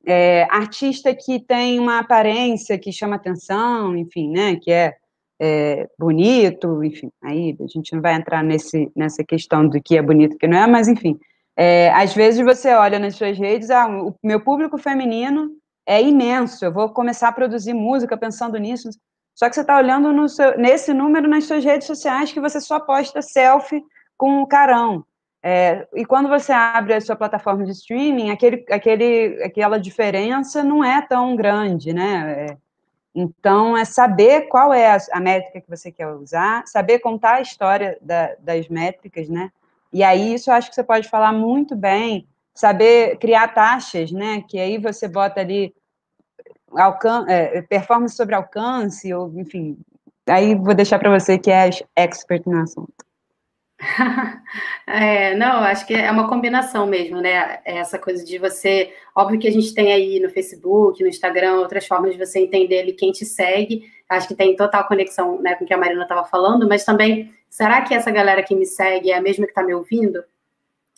É, 0.05 0.43
artista 0.49 1.13
que 1.13 1.39
tem 1.39 1.79
uma 1.79 1.99
aparência 1.99 2.77
que 2.77 2.91
chama 2.91 3.15
atenção, 3.15 3.97
enfim, 3.97 4.31
né, 4.31 4.55
que 4.55 4.71
é, 4.71 4.95
é, 5.39 5.87
bonito, 5.97 6.83
enfim, 6.83 7.11
aí 7.23 7.55
a 7.59 7.67
gente 7.67 7.93
não 7.93 8.01
vai 8.01 8.13
entrar 8.15 8.43
nesse, 8.43 8.91
nessa 8.95 9.23
questão 9.23 9.67
do 9.67 9.81
que 9.81 9.97
é 9.97 10.01
bonito 10.01 10.35
e 10.35 10.37
que 10.37 10.47
não 10.47 10.57
é, 10.57 10.67
mas 10.67 10.87
enfim, 10.87 11.17
é, 11.55 11.91
às 11.93 12.13
vezes 12.13 12.43
você 12.43 12.73
olha 12.73 12.99
nas 12.99 13.15
suas 13.15 13.37
redes, 13.37 13.69
ah, 13.69 13.87
o 13.87 14.15
meu 14.23 14.41
público 14.41 14.77
feminino 14.77 15.51
é 15.87 16.01
imenso, 16.01 16.65
eu 16.65 16.73
vou 16.73 16.89
começar 16.89 17.29
a 17.29 17.33
produzir 17.33 17.73
música 17.73 18.17
pensando 18.17 18.57
nisso, 18.57 18.89
só 19.33 19.47
que 19.47 19.55
você 19.55 19.61
está 19.61 19.77
olhando 19.77 20.27
seu, 20.27 20.57
nesse 20.57 20.93
número 20.93 21.27
nas 21.27 21.45
suas 21.45 21.63
redes 21.63 21.87
sociais 21.87 22.31
que 22.31 22.41
você 22.41 22.59
só 22.59 22.79
posta 22.79 23.21
selfie 23.21 23.81
com 24.17 24.41
o 24.41 24.47
carão, 24.47 25.05
é, 25.41 25.87
e 25.95 26.05
quando 26.05 26.27
você 26.27 26.51
abre 26.51 26.93
a 26.93 27.01
sua 27.01 27.15
plataforma 27.15 27.63
de 27.63 27.71
streaming, 27.71 28.29
aquele, 28.29 28.65
aquele, 28.69 29.41
aquela 29.43 29.79
diferença 29.79 30.63
não 30.63 30.83
é 30.83 31.01
tão 31.01 31.35
grande, 31.35 31.93
né? 31.93 32.45
É, 32.45 32.57
então, 33.21 33.75
é 33.75 33.83
saber 33.83 34.47
qual 34.47 34.73
é 34.73 34.97
a, 35.11 35.19
métrica 35.19 35.59
que 35.59 35.69
você 35.69 35.91
quer 35.91 36.07
usar, 36.07 36.65
saber 36.65 36.99
contar 36.99 37.35
a 37.35 37.41
história 37.41 37.97
da, 38.01 38.33
das 38.39 38.69
métricas, 38.69 39.27
né? 39.27 39.51
E 39.91 40.03
aí, 40.03 40.33
isso 40.35 40.49
eu 40.49 40.53
acho 40.53 40.69
que 40.69 40.75
você 40.75 40.83
pode 40.83 41.09
falar 41.09 41.33
muito 41.33 41.75
bem, 41.75 42.25
saber 42.53 43.17
criar 43.17 43.49
taxas, 43.49 44.09
né? 44.13 44.41
Que 44.47 44.57
aí 44.57 44.77
você 44.77 45.05
bota 45.05 45.41
ali 45.41 45.75
alcan 46.71 47.25
é, 47.27 47.61
performance 47.63 48.15
sobre 48.15 48.35
alcance, 48.35 49.13
ou 49.13 49.37
enfim. 49.37 49.77
Aí 50.25 50.55
vou 50.55 50.73
deixar 50.73 50.97
para 50.97 51.19
você 51.19 51.37
que 51.37 51.51
é 51.51 51.69
expert 51.97 52.47
no 52.47 52.61
assunto. 52.61 52.93
É, 54.91 55.35
não, 55.35 55.61
acho 55.63 55.85
que 55.85 55.93
é 55.93 56.09
uma 56.09 56.27
combinação 56.27 56.87
mesmo, 56.87 57.21
né? 57.21 57.59
É 57.63 57.77
essa 57.77 57.99
coisa 57.99 58.25
de 58.25 58.39
você. 58.39 58.91
Óbvio 59.15 59.39
que 59.39 59.47
a 59.47 59.51
gente 59.51 59.73
tem 59.73 59.93
aí 59.93 60.19
no 60.19 60.29
Facebook, 60.29 61.01
no 61.01 61.07
Instagram, 61.07 61.57
outras 61.59 61.85
formas 61.85 62.11
de 62.11 62.17
você 62.17 62.39
entender 62.39 62.79
ali 62.79 62.93
quem 62.93 63.11
te 63.11 63.23
segue. 63.23 63.83
Acho 64.09 64.27
que 64.27 64.35
tem 64.35 64.55
total 64.55 64.87
conexão 64.87 65.39
né, 65.41 65.53
com 65.55 65.63
o 65.63 65.67
que 65.67 65.73
a 65.73 65.77
Marina 65.77 66.01
estava 66.01 66.25
falando, 66.25 66.67
mas 66.67 66.83
também, 66.83 67.31
será 67.47 67.83
que 67.83 67.93
essa 67.93 68.09
galera 68.09 68.41
que 68.41 68.55
me 68.55 68.65
segue 68.65 69.11
é 69.11 69.17
a 69.17 69.21
mesma 69.21 69.45
que 69.45 69.51
está 69.51 69.61
me 69.61 69.75
ouvindo? 69.75 70.23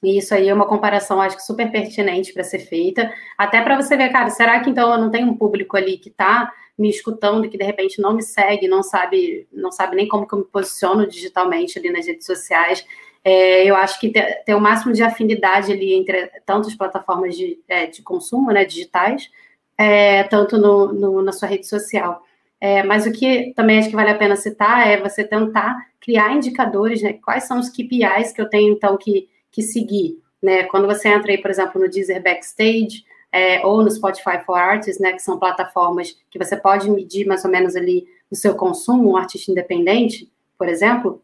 E 0.04 0.18
isso 0.18 0.34
aí 0.34 0.50
é 0.50 0.54
uma 0.54 0.68
comparação, 0.68 1.22
acho 1.22 1.38
que 1.38 1.44
super 1.44 1.72
pertinente 1.72 2.34
para 2.34 2.44
ser 2.44 2.60
feita. 2.60 3.14
Até 3.38 3.62
para 3.62 3.80
você 3.80 3.96
ver, 3.96 4.10
cara, 4.10 4.30
será 4.30 4.60
que 4.60 4.70
então 4.70 4.92
eu 4.92 5.00
não 5.00 5.12
tenho 5.12 5.28
um 5.28 5.38
público 5.38 5.78
ali 5.78 5.98
que 5.98 6.10
está 6.10 6.52
me 6.78 6.90
escutando, 6.90 7.48
que 7.48 7.58
de 7.58 7.64
repente 7.64 8.02
não 8.02 8.16
me 8.16 8.24
segue, 8.24 8.68
não 8.68 8.82
sabe, 8.82 9.48
não 9.52 9.72
sabe 9.72 9.96
nem 9.96 10.08
como 10.08 10.28
que 10.28 10.34
eu 10.34 10.40
me 10.40 10.46
posiciono 10.46 11.06
digitalmente 11.06 11.78
ali 11.78 11.92
nas 11.92 12.08
redes 12.08 12.26
sociais. 12.26 12.84
É, 13.24 13.64
eu 13.64 13.76
acho 13.76 14.00
que 14.00 14.10
ter, 14.10 14.44
ter, 14.44 14.56
o 14.56 14.60
máximo 14.60 14.94
de 14.94 15.04
afinidade 15.04 15.72
ali 15.72 15.94
entre 15.94 16.28
tantas 16.46 16.74
plataformas 16.74 17.38
de, 17.38 17.60
é, 17.68 17.86
de 17.86 18.02
consumo, 18.02 18.52
né, 18.52 18.66
digitais, 18.66 19.30
é, 19.78 20.24
tanto 20.24 20.58
no, 20.58 20.92
no, 20.92 21.22
na 21.22 21.32
sua 21.32 21.48
rede 21.48 21.68
social. 21.68 22.24
É, 22.60 22.84
mas 22.84 23.06
o 23.06 23.12
que 23.12 23.54
também 23.56 23.80
acho 23.80 23.90
que 23.90 23.96
vale 23.96 24.10
a 24.10 24.18
pena 24.18 24.36
citar 24.36 24.88
é 24.88 24.98
você 24.98 25.24
tentar 25.24 25.76
criar 26.00 26.36
indicadores, 26.36 27.02
né, 27.04 27.14
quais 27.14 27.44
são 27.44 27.60
os 27.60 27.70
KPIs 27.70 28.34
que 28.34 28.42
eu 28.42 28.50
tenho, 28.50 28.74
então, 28.74 28.98
que, 28.98 29.30
que 29.52 29.62
seguir. 29.62 30.20
Né? 30.42 30.64
Quando 30.64 30.88
você 30.88 31.10
entra 31.10 31.32
aí, 31.32 31.38
por 31.38 31.52
exemplo, 31.52 31.82
no 31.82 31.90
Deezer 31.90 32.22
Backstage, 32.22 33.04
é, 33.32 33.66
ou 33.66 33.82
no 33.82 33.90
Spotify 33.90 34.44
for 34.46 34.56
Artists, 34.56 35.00
né, 35.00 35.14
que 35.14 35.22
são 35.22 35.40
plataformas 35.40 36.18
que 36.30 36.38
você 36.38 36.58
pode 36.58 36.90
medir 36.90 37.26
mais 37.26 37.46
ou 37.46 37.52
menos 37.52 37.76
ali 37.76 38.06
o 38.30 38.36
seu 38.36 38.56
consumo, 38.56 39.12
um 39.12 39.18
artista 39.18 39.52
independente, 39.52 40.30
por 40.58 40.68
exemplo, 40.68 41.22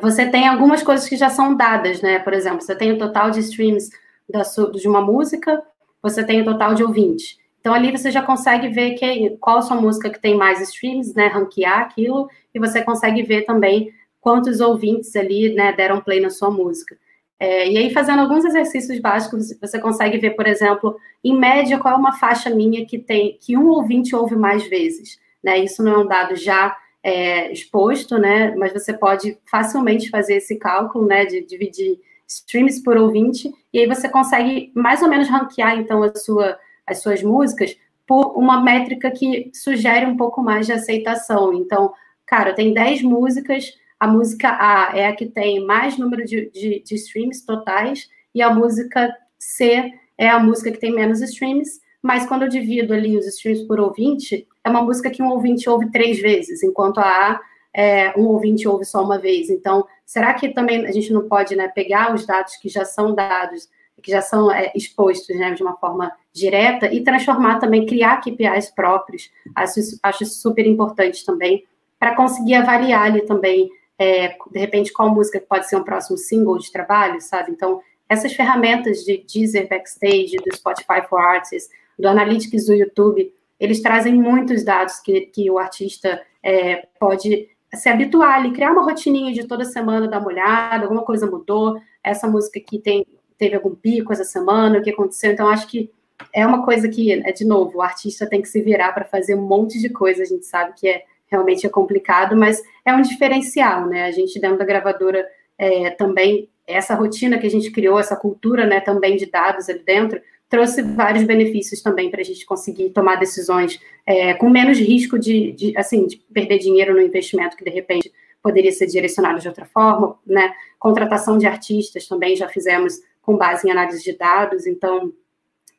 você 0.00 0.26
tem 0.28 0.48
algumas 0.48 0.82
coisas 0.82 1.08
que 1.08 1.16
já 1.16 1.30
são 1.30 1.56
dadas, 1.56 2.02
né? 2.02 2.18
Por 2.18 2.32
exemplo, 2.32 2.60
você 2.60 2.74
tem 2.74 2.92
o 2.92 2.98
total 2.98 3.30
de 3.30 3.40
streams 3.40 3.90
da 4.28 4.42
sua, 4.42 4.72
de 4.72 4.88
uma 4.88 5.00
música, 5.00 5.62
você 6.02 6.24
tem 6.24 6.42
o 6.42 6.44
total 6.44 6.74
de 6.74 6.82
ouvintes. 6.82 7.38
Então 7.60 7.72
ali 7.72 7.92
você 7.92 8.10
já 8.10 8.22
consegue 8.22 8.68
ver 8.68 8.94
que, 8.94 9.36
qual 9.40 9.62
sua 9.62 9.80
música 9.80 10.10
que 10.10 10.20
tem 10.20 10.36
mais 10.36 10.60
streams, 10.60 11.14
né? 11.14 11.28
Ranquear 11.28 11.80
aquilo, 11.80 12.28
e 12.52 12.58
você 12.58 12.82
consegue 12.82 13.22
ver 13.22 13.42
também 13.42 13.92
quantos 14.20 14.60
ouvintes 14.60 15.14
ali 15.14 15.54
né, 15.54 15.72
deram 15.72 16.00
play 16.00 16.20
na 16.20 16.30
sua 16.30 16.50
música. 16.50 16.96
É, 17.38 17.68
e 17.68 17.76
aí, 17.76 17.92
fazendo 17.92 18.20
alguns 18.20 18.44
exercícios 18.44 18.98
básicos, 19.00 19.56
você 19.60 19.78
consegue 19.78 20.18
ver, 20.18 20.30
por 20.30 20.46
exemplo, 20.46 20.96
em 21.22 21.36
média, 21.36 21.78
qual 21.78 21.94
é 21.94 21.96
uma 21.96 22.12
faixa 22.12 22.50
minha 22.50 22.86
que 22.86 22.98
tem 22.98 23.36
que 23.40 23.56
um 23.56 23.68
ouvinte 23.68 24.14
ouve 24.14 24.36
mais 24.36 24.66
vezes. 24.68 25.18
Né? 25.42 25.58
Isso 25.58 25.82
não 25.82 25.92
é 25.92 25.98
um 25.98 26.06
dado 26.06 26.36
já 26.36 26.76
é, 27.02 27.52
exposto, 27.52 28.16
né? 28.18 28.54
Mas 28.56 28.72
você 28.72 28.92
pode 28.92 29.38
facilmente 29.44 30.08
fazer 30.08 30.36
esse 30.36 30.56
cálculo, 30.56 31.06
né? 31.06 31.26
De 31.26 31.44
dividir 31.44 31.98
streams 32.26 32.82
por 32.82 32.96
ouvinte, 32.96 33.52
e 33.72 33.80
aí 33.80 33.86
você 33.86 34.08
consegue 34.08 34.72
mais 34.74 35.02
ou 35.02 35.08
menos 35.08 35.28
ranquear, 35.28 35.78
então, 35.78 36.02
a 36.02 36.14
sua, 36.14 36.58
as 36.86 37.02
suas 37.02 37.22
músicas 37.22 37.76
por 38.06 38.36
uma 38.36 38.62
métrica 38.62 39.10
que 39.10 39.50
sugere 39.52 40.06
um 40.06 40.16
pouco 40.16 40.42
mais 40.42 40.66
de 40.66 40.72
aceitação. 40.72 41.52
Então, 41.54 41.92
cara, 42.26 42.54
tem 42.54 42.72
10 42.72 43.02
músicas 43.02 43.72
a 44.04 44.06
música 44.06 44.48
A 44.50 44.92
é 44.94 45.06
a 45.06 45.16
que 45.16 45.24
tem 45.26 45.64
mais 45.64 45.96
número 45.96 46.24
de, 46.24 46.50
de, 46.50 46.82
de 46.84 46.94
streams 46.94 47.44
totais, 47.44 48.06
e 48.34 48.42
a 48.42 48.52
música 48.52 49.10
C 49.38 49.92
é 50.18 50.28
a 50.28 50.38
música 50.38 50.70
que 50.70 50.78
tem 50.78 50.92
menos 50.92 51.22
streams, 51.22 51.80
mas 52.02 52.26
quando 52.26 52.42
eu 52.42 52.48
divido 52.48 52.92
ali 52.92 53.16
os 53.16 53.26
streams 53.26 53.66
por 53.66 53.80
ouvinte, 53.80 54.46
é 54.62 54.68
uma 54.68 54.82
música 54.82 55.10
que 55.10 55.22
um 55.22 55.30
ouvinte 55.30 55.70
ouve 55.70 55.90
três 55.90 56.20
vezes, 56.20 56.62
enquanto 56.62 56.98
a 56.98 57.02
A 57.04 57.40
é, 57.72 58.12
um 58.16 58.26
ouvinte 58.26 58.68
ouve 58.68 58.84
só 58.84 59.02
uma 59.02 59.18
vez. 59.18 59.48
Então, 59.48 59.86
será 60.04 60.34
que 60.34 60.50
também 60.50 60.86
a 60.86 60.92
gente 60.92 61.10
não 61.10 61.26
pode 61.26 61.56
né, 61.56 61.66
pegar 61.68 62.14
os 62.14 62.26
dados 62.26 62.56
que 62.56 62.68
já 62.68 62.84
são 62.84 63.14
dados, 63.14 63.68
que 64.02 64.10
já 64.10 64.20
são 64.20 64.52
é, 64.52 64.70
expostos 64.74 65.34
né, 65.34 65.52
de 65.54 65.62
uma 65.62 65.76
forma 65.78 66.12
direta 66.30 66.92
e 66.92 67.02
transformar 67.02 67.58
também, 67.58 67.86
criar 67.86 68.20
KPIs 68.20 68.70
próprios? 68.70 69.30
Acho, 69.56 69.80
acho 70.02 70.26
super 70.26 70.66
importante 70.66 71.24
também, 71.24 71.64
para 71.98 72.14
conseguir 72.14 72.56
avaliar 72.56 73.06
ali 73.06 73.22
também 73.22 73.70
é, 73.98 74.28
de 74.28 74.58
repente, 74.58 74.92
qual 74.92 75.14
música 75.14 75.40
pode 75.40 75.68
ser 75.68 75.76
um 75.76 75.84
próximo 75.84 76.16
single 76.16 76.58
de 76.58 76.70
trabalho, 76.70 77.20
sabe? 77.20 77.52
Então, 77.52 77.80
essas 78.08 78.32
ferramentas 78.32 78.98
de 79.04 79.24
Deezer 79.32 79.68
Backstage, 79.68 80.36
do 80.36 80.54
Spotify 80.54 81.06
for 81.08 81.20
Artists, 81.20 81.70
do 81.98 82.08
Analytics 82.08 82.66
do 82.66 82.74
YouTube, 82.74 83.32
eles 83.58 83.80
trazem 83.80 84.14
muitos 84.14 84.64
dados 84.64 84.98
que, 85.00 85.22
que 85.22 85.50
o 85.50 85.58
artista 85.58 86.20
é, 86.42 86.86
pode 86.98 87.48
se 87.72 87.88
habituar 87.88 88.34
ali, 88.34 88.52
criar 88.52 88.72
uma 88.72 88.84
rotininha 88.84 89.32
de 89.32 89.46
toda 89.46 89.64
semana, 89.64 90.08
dar 90.08 90.18
uma 90.18 90.28
olhada, 90.28 90.84
alguma 90.84 91.02
coisa 91.02 91.26
mudou, 91.26 91.80
essa 92.02 92.28
música 92.28 92.58
aqui 92.58 92.78
tem, 92.78 93.06
teve 93.38 93.56
algum 93.56 93.74
pico 93.74 94.12
essa 94.12 94.24
semana, 94.24 94.78
o 94.78 94.82
que 94.82 94.90
aconteceu, 94.90 95.32
então 95.32 95.48
acho 95.48 95.66
que 95.66 95.90
é 96.32 96.46
uma 96.46 96.64
coisa 96.64 96.88
que, 96.88 97.12
é, 97.12 97.32
de 97.32 97.44
novo, 97.44 97.78
o 97.78 97.82
artista 97.82 98.28
tem 98.28 98.40
que 98.40 98.48
se 98.48 98.60
virar 98.60 98.92
para 98.92 99.04
fazer 99.04 99.34
um 99.34 99.46
monte 99.46 99.80
de 99.80 99.88
coisa, 99.88 100.22
a 100.22 100.26
gente 100.26 100.46
sabe 100.46 100.72
que 100.76 100.88
é 100.88 101.04
realmente 101.26 101.66
é 101.66 101.70
complicado, 101.70 102.36
mas 102.36 102.62
é 102.84 102.92
um 102.92 103.02
diferencial, 103.02 103.86
né? 103.86 104.04
A 104.04 104.10
gente 104.10 104.40
dentro 104.40 104.58
da 104.58 104.64
gravadora 104.64 105.26
é, 105.58 105.90
também, 105.90 106.48
essa 106.66 106.94
rotina 106.94 107.38
que 107.38 107.46
a 107.46 107.50
gente 107.50 107.70
criou, 107.70 107.98
essa 107.98 108.16
cultura, 108.16 108.66
né, 108.66 108.80
também 108.80 109.16
de 109.16 109.26
dados 109.26 109.68
ali 109.68 109.80
dentro, 109.80 110.20
trouxe 110.48 110.82
vários 110.82 111.24
benefícios 111.24 111.82
também 111.82 112.10
para 112.10 112.20
a 112.20 112.24
gente 112.24 112.44
conseguir 112.46 112.90
tomar 112.90 113.16
decisões 113.16 113.80
é, 114.06 114.34
com 114.34 114.48
menos 114.48 114.78
risco 114.78 115.18
de, 115.18 115.52
de, 115.52 115.76
assim, 115.76 116.06
de 116.06 116.16
perder 116.32 116.58
dinheiro 116.58 116.94
no 116.94 117.00
investimento 117.00 117.56
que 117.56 117.64
de 117.64 117.70
repente 117.70 118.12
poderia 118.42 118.70
ser 118.70 118.86
direcionado 118.86 119.40
de 119.40 119.48
outra 119.48 119.64
forma, 119.64 120.18
né? 120.26 120.52
Contratação 120.78 121.38
de 121.38 121.46
artistas 121.46 122.06
também 122.06 122.36
já 122.36 122.48
fizemos 122.48 123.00
com 123.22 123.36
base 123.36 123.66
em 123.66 123.70
análise 123.70 124.04
de 124.04 124.16
dados, 124.16 124.66
então 124.66 125.12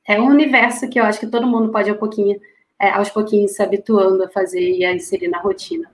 é 0.07 0.19
um 0.19 0.27
universo 0.27 0.89
que 0.89 0.99
eu 0.99 1.03
acho 1.03 1.19
que 1.19 1.27
todo 1.27 1.47
mundo 1.47 1.71
pode 1.71 1.91
um 1.91 1.97
pouquinho 1.97 2.39
é, 2.79 2.89
aos 2.89 3.09
pouquinhos 3.09 3.53
se 3.53 3.63
habituando 3.63 4.23
a 4.23 4.29
fazer 4.29 4.77
e 4.77 4.85
a 4.85 4.93
inserir 4.93 5.27
na 5.27 5.39
rotina. 5.39 5.89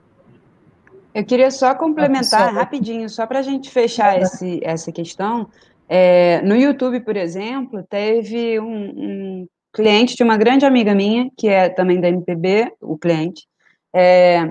Eu 1.14 1.24
queria 1.24 1.50
só 1.50 1.74
complementar 1.74 2.52
rapidinho, 2.54 3.08
só 3.08 3.26
para 3.26 3.40
a 3.40 3.42
gente 3.42 3.70
fechar 3.70 4.20
esse, 4.20 4.60
essa 4.62 4.90
questão. 4.90 5.48
É, 5.88 6.40
no 6.42 6.56
YouTube, 6.56 7.00
por 7.00 7.16
exemplo, 7.16 7.82
teve 7.82 8.58
um, 8.58 8.84
um, 8.86 9.48
cliente 9.72 10.16
de 10.16 10.22
uma 10.22 10.38
grande 10.38 10.64
amiga 10.64 10.94
minha, 10.94 11.30
que 11.36 11.48
é 11.48 11.68
também 11.68 12.00
da 12.00 12.08
MPB, 12.08 12.72
o 12.80 12.96
cliente, 12.96 13.46
é, 13.94 14.50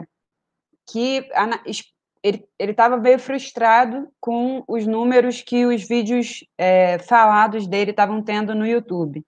que 0.87 1.27
ele 2.23 2.71
estava 2.71 2.97
meio 2.97 3.17
frustrado 3.17 4.07
com 4.19 4.63
os 4.67 4.85
números 4.85 5.41
que 5.41 5.65
os 5.65 5.87
vídeos 5.87 6.45
é, 6.57 6.99
falados 6.99 7.65
dele 7.65 7.89
estavam 7.89 8.21
tendo 8.21 8.53
no 8.53 8.67
YouTube. 8.67 9.25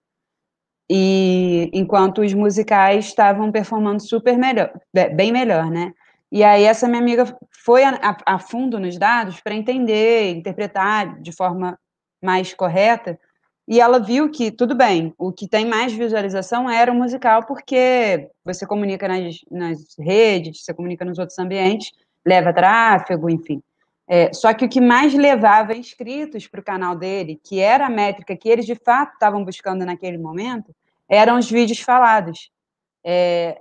E 0.90 1.70
enquanto 1.74 2.22
os 2.22 2.34
musicais 2.34 3.06
estavam 3.06 3.52
performando 3.52 4.02
super 4.02 4.38
melhor, 4.38 4.72
bem 5.16 5.32
melhor, 5.32 5.70
né? 5.70 5.94
E 6.32 6.44
aí 6.44 6.64
essa 6.64 6.88
minha 6.88 7.02
amiga 7.02 7.38
foi 7.64 7.84
a, 7.84 8.18
a, 8.26 8.40
fundo 8.40 8.80
nos 8.80 8.98
dados 8.98 9.40
para 9.40 9.54
entender, 9.54 10.32
interpretar 10.32 11.22
de 11.22 11.32
forma 11.32 11.78
mais 12.22 12.54
correta, 12.54 13.20
e 13.68 13.80
ela 13.80 14.00
viu 14.00 14.30
que, 14.30 14.52
tudo 14.52 14.76
bem, 14.76 15.14
o 15.18 15.32
que 15.32 15.48
tem 15.48 15.66
mais 15.66 15.94
visualização 15.94 16.70
era 16.70 16.92
o 16.92 16.96
musical, 16.96 17.46
porque 17.46 18.30
você 18.44 18.66
comunica 18.66 19.08
nas, 19.08 19.38
nas 19.50 19.80
redes, 19.98 20.64
você 20.64 20.74
comunica 20.74 21.06
nos 21.06 21.18
outros 21.18 21.40
ambientes, 21.40 21.92
leva 22.26 22.54
tráfego, 22.54 23.30
enfim. 23.30 23.62
É, 24.16 24.32
só 24.32 24.54
que 24.54 24.64
o 24.64 24.70
que 24.70 24.80
mais 24.80 25.12
levava 25.16 25.74
inscritos 25.74 26.46
para 26.46 26.60
o 26.60 26.64
canal 26.64 26.96
dele, 26.96 27.42
que 27.44 27.60
era 27.60 27.88
a 27.88 27.90
métrica 27.90 28.38
que 28.38 28.48
eles 28.48 28.64
de 28.64 28.76
fato 28.76 29.14
estavam 29.14 29.44
buscando 29.44 29.84
naquele 29.84 30.20
momento, 30.20 30.72
eram 31.10 31.40
os 31.40 31.50
vídeos 31.50 31.80
falados. 31.80 32.52
É, 33.04 33.60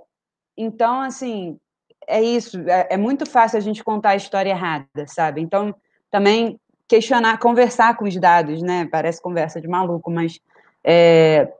então, 0.55 1.01
assim, 1.01 1.59
é 2.05 2.21
isso. 2.21 2.59
É, 2.69 2.89
é, 2.91 2.97
muito 2.97 3.25
fácil 3.25 3.57
a 3.57 3.61
gente 3.61 3.83
contar 3.83 4.11
a 4.11 4.15
história 4.15 4.51
errada, 4.51 5.07
sabe? 5.07 5.41
Então, 5.41 5.73
também 6.11 6.59
questionar, 6.87 7.39
conversar 7.39 7.97
com 7.97 8.05
os 8.05 8.15
dados, 8.15 8.61
né? 8.61 8.87
Parece 8.91 9.19
conversa 9.19 9.59
de 9.59 9.67
maluco, 9.67 10.11
mas 10.11 10.39
é, 10.83 11.51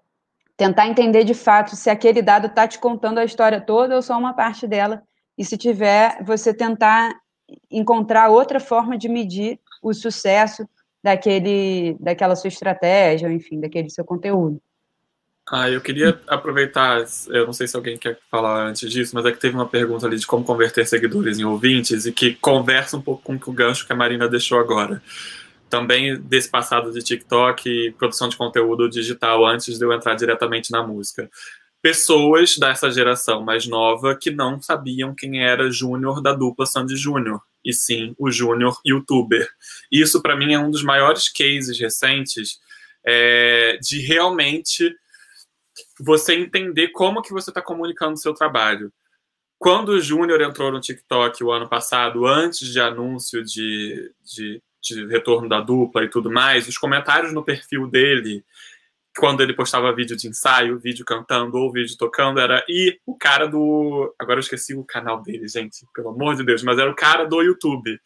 tentar 0.56 0.88
entender 0.88 1.24
de 1.24 1.34
fato 1.34 1.76
se 1.76 1.90
aquele 1.90 2.22
dado 2.22 2.46
está 2.46 2.68
te 2.68 2.78
contando 2.78 3.18
a 3.18 3.26
história 3.26 3.60
toda 3.60 3.96
ou 3.96 4.04
só 4.04 4.16
uma 4.20 4.36
parte 4.36 4.68
dela. 4.68 5.02
E 5.36 5.44
se 5.44 5.58
tiver, 5.58 6.24
você 6.24 6.54
tentar 6.54 7.23
encontrar 7.70 8.30
outra 8.30 8.60
forma 8.60 8.98
de 8.98 9.10
medir 9.10 9.60
o 9.82 9.94
sucesso 9.94 10.68
daquele, 11.04 11.98
daquela 12.00 12.36
sua 12.36 12.48
estratégia, 12.48 13.32
enfim, 13.32 13.60
daquele 13.60 13.90
seu 13.90 14.06
conteúdo. 14.06 14.62
Ah, 15.52 15.70
eu 15.70 15.82
queria 15.82 16.22
aproveitar, 16.28 17.04
eu 17.28 17.46
não 17.46 17.52
sei 17.52 17.68
se 17.68 17.76
alguém 17.76 17.98
quer 17.98 18.18
falar 18.32 18.66
antes 18.66 18.90
disso, 18.90 19.14
mas 19.14 19.26
é 19.26 19.32
que 19.32 19.40
teve 19.40 19.56
uma 19.56 19.68
pergunta 19.68 20.08
ali 20.08 20.18
de 20.18 20.26
como 20.26 20.46
converter 20.46 20.88
seguidores 20.88 21.38
em 21.38 21.44
ouvintes 21.44 22.06
e 22.06 22.14
que 22.14 22.36
conversa 22.36 22.96
um 22.96 23.02
pouco 23.02 23.22
com 23.24 23.52
o 23.52 23.54
gancho 23.54 23.86
que 23.86 23.92
a 23.92 23.96
Marina 23.96 24.30
deixou 24.30 24.58
agora. 24.58 25.04
Também 25.70 26.18
desse 26.18 26.50
passado 26.50 26.94
de 26.94 27.02
TikTok 27.02 27.70
e 27.70 27.92
produção 27.92 28.30
de 28.30 28.38
conteúdo 28.38 28.90
digital 28.90 29.46
antes 29.46 29.78
de 29.78 29.84
eu 29.84 29.92
entrar 29.92 30.16
diretamente 30.16 30.72
na 30.72 30.82
música. 30.82 31.30
Pessoas 31.84 32.58
dessa 32.58 32.90
geração 32.90 33.44
mais 33.44 33.68
nova 33.68 34.16
que 34.16 34.32
não 34.32 34.62
sabiam 34.62 35.14
quem 35.14 35.44
era 35.44 35.70
Júnior 35.70 36.22
da 36.22 36.32
dupla 36.32 36.66
Sandy 36.66 36.96
Júnior, 36.96 37.42
e 37.62 37.74
sim 37.74 38.16
o 38.18 38.32
Júnior 38.32 38.80
youtuber. 38.86 39.50
Isso, 39.92 40.22
para 40.22 40.34
mim, 40.34 40.54
é 40.54 40.58
um 40.58 40.72
dos 40.72 40.82
maiores 40.82 41.28
cases 41.28 41.78
recentes 41.78 42.62
é, 43.06 43.78
de 43.82 44.00
realmente 44.00 44.96
você 46.00 46.36
entender 46.36 46.88
como 46.94 47.22
que 47.22 47.34
você 47.34 47.50
está 47.50 47.62
comunicando 47.62 48.14
o 48.14 48.18
seu 48.18 48.34
trabalho. 48.34 48.90
Quando 49.60 49.90
o 49.90 50.00
Júnior 50.00 50.40
entrou 50.40 50.72
no 50.72 50.80
TikTok 50.80 51.44
o 51.44 51.52
ano 51.52 51.68
passado, 51.68 52.26
antes 52.26 52.70
de 52.70 52.80
anúncio 52.80 53.44
de, 53.44 54.10
de, 54.24 54.62
de 54.82 55.06
retorno 55.08 55.50
da 55.50 55.60
dupla 55.60 56.06
e 56.06 56.10
tudo 56.10 56.32
mais, 56.32 56.66
os 56.66 56.78
comentários 56.78 57.34
no 57.34 57.44
perfil 57.44 57.88
dele 57.88 58.42
quando 59.18 59.42
ele 59.42 59.54
postava 59.54 59.94
vídeo 59.94 60.18
de 60.18 60.28
ensaio, 60.28 60.80
vídeo 60.80 61.06
cantando 61.06 61.58
ou 61.58 61.72
vídeo 61.72 61.96
tocando, 61.98 62.40
era 62.40 62.64
e 62.68 63.00
o 63.06 63.16
cara 63.16 63.48
do. 63.48 64.14
Agora 64.20 64.38
eu 64.38 64.42
esqueci 64.42 64.74
o 64.76 64.84
canal 64.84 65.22
dele, 65.22 65.48
gente, 65.48 65.86
pelo 65.94 66.10
amor 66.10 66.36
de 66.36 66.44
Deus, 66.44 66.64
mas 66.64 66.80
era 66.80 66.90
o 66.90 66.96
cara 66.96 67.26
do 67.26 67.42
YouTube. 67.42 68.00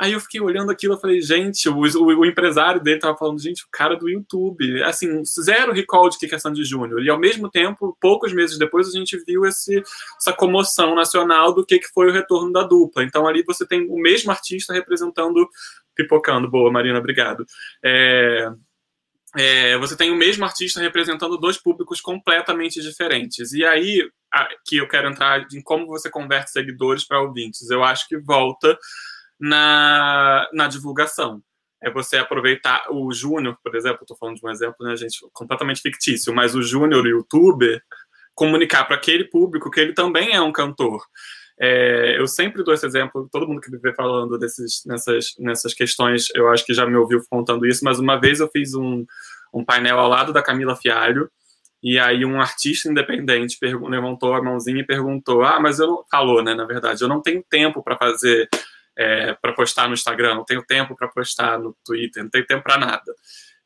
Aí 0.00 0.12
eu 0.12 0.20
fiquei 0.20 0.40
olhando 0.40 0.70
aquilo 0.70 0.94
e 0.94 1.00
falei, 1.00 1.20
gente, 1.20 1.68
o, 1.68 1.74
o, 1.74 2.18
o, 2.20 2.24
empresário 2.24 2.80
dele 2.80 3.00
tava 3.00 3.18
falando, 3.18 3.40
gente, 3.40 3.64
o 3.64 3.68
cara 3.68 3.96
do 3.96 4.08
YouTube. 4.08 4.80
Assim, 4.84 5.24
zero 5.24 5.72
recall 5.72 6.08
de 6.08 6.16
que 6.18 6.32
é 6.32 6.38
Sandy 6.38 6.64
Júnior. 6.64 7.02
E 7.02 7.10
ao 7.10 7.18
mesmo 7.18 7.50
tempo, 7.50 7.96
poucos 8.00 8.32
meses 8.32 8.56
depois, 8.56 8.86
a 8.86 8.92
gente 8.92 9.18
viu 9.26 9.44
esse, 9.44 9.82
essa 10.16 10.32
comoção 10.32 10.94
nacional 10.94 11.52
do 11.52 11.66
que, 11.66 11.80
que 11.80 11.88
foi 11.88 12.08
o 12.08 12.12
retorno 12.12 12.52
da 12.52 12.62
dupla. 12.62 13.02
Então 13.02 13.26
ali 13.26 13.42
você 13.42 13.66
tem 13.66 13.88
o 13.90 13.96
mesmo 13.96 14.30
artista 14.30 14.72
representando, 14.72 15.48
pipocando. 15.96 16.48
Boa, 16.48 16.70
Marina, 16.70 17.00
obrigado. 17.00 17.44
É, 17.84 18.52
é, 19.36 19.76
você 19.78 19.96
tem 19.96 20.10
o 20.10 20.16
mesmo 20.16 20.44
artista 20.44 20.80
representando 20.80 21.36
dois 21.36 21.58
públicos 21.58 22.00
completamente 22.00 22.80
diferentes. 22.80 23.52
E 23.52 23.64
aí 23.64 24.08
a, 24.32 24.48
que 24.66 24.76
eu 24.76 24.88
quero 24.88 25.08
entrar 25.08 25.46
em 25.52 25.62
como 25.62 25.86
você 25.86 26.10
converte 26.10 26.50
seguidores 26.50 27.06
para 27.06 27.20
ouvintes. 27.20 27.68
Eu 27.70 27.84
acho 27.84 28.06
que 28.08 28.18
volta 28.18 28.78
na, 29.38 30.48
na 30.52 30.66
divulgação. 30.66 31.42
É 31.82 31.90
você 31.90 32.16
aproveitar 32.16 32.86
o 32.90 33.12
Júnior, 33.12 33.56
por 33.62 33.76
exemplo, 33.76 34.00
estou 34.02 34.16
falando 34.16 34.36
de 34.36 34.44
um 34.44 34.50
exemplo, 34.50 34.76
né, 34.80 34.96
gente, 34.96 35.18
completamente 35.32 35.80
fictício, 35.80 36.34
mas 36.34 36.54
o 36.54 36.62
Júnior, 36.62 37.06
youtuber, 37.06 37.80
comunicar 38.34 38.84
para 38.84 38.96
aquele 38.96 39.24
público 39.24 39.70
que 39.70 39.80
ele 39.80 39.92
também 39.92 40.32
é 40.32 40.40
um 40.40 40.52
cantor. 40.52 41.04
É, 41.60 42.18
eu 42.18 42.26
sempre 42.26 42.62
dou 42.62 42.72
esse 42.72 42.86
exemplo, 42.86 43.28
todo 43.30 43.46
mundo 43.46 43.60
que 43.60 43.70
me 43.70 43.78
vê 43.78 43.92
falando 43.92 44.38
desses, 44.38 44.82
nessas, 44.86 45.34
nessas 45.38 45.74
questões, 45.74 46.28
eu 46.34 46.48
acho 46.48 46.64
que 46.64 46.72
já 46.72 46.86
me 46.86 46.96
ouviu 46.96 47.20
contando 47.28 47.66
isso, 47.66 47.84
mas 47.84 47.98
uma 47.98 48.16
vez 48.16 48.38
eu 48.40 48.48
fiz 48.48 48.74
um, 48.74 49.04
um 49.52 49.64
painel 49.64 49.98
ao 49.98 50.08
lado 50.08 50.32
da 50.32 50.42
Camila 50.42 50.76
Fialho, 50.76 51.28
e 51.82 51.98
aí 51.98 52.24
um 52.24 52.40
artista 52.40 52.88
independente 52.88 53.56
levantou 53.62 54.34
a 54.34 54.42
mãozinha 54.42 54.80
e 54.80 54.86
perguntou: 54.86 55.42
Ah, 55.44 55.60
mas 55.60 55.78
eu 55.78 55.86
não. 55.86 56.04
Falou, 56.10 56.42
né? 56.42 56.52
Na 56.52 56.64
verdade, 56.64 57.02
eu 57.02 57.08
não 57.08 57.22
tenho 57.22 57.44
tempo 57.48 57.84
para 57.84 57.96
fazer 57.96 58.48
é, 58.98 59.32
para 59.34 59.52
postar 59.52 59.86
no 59.86 59.94
Instagram, 59.94 60.34
não 60.34 60.44
tenho 60.44 60.64
tempo 60.64 60.96
para 60.96 61.06
postar 61.06 61.56
no 61.58 61.76
Twitter, 61.84 62.24
não 62.24 62.30
tenho 62.30 62.46
tempo 62.46 62.64
para 62.64 62.78
nada. 62.78 63.14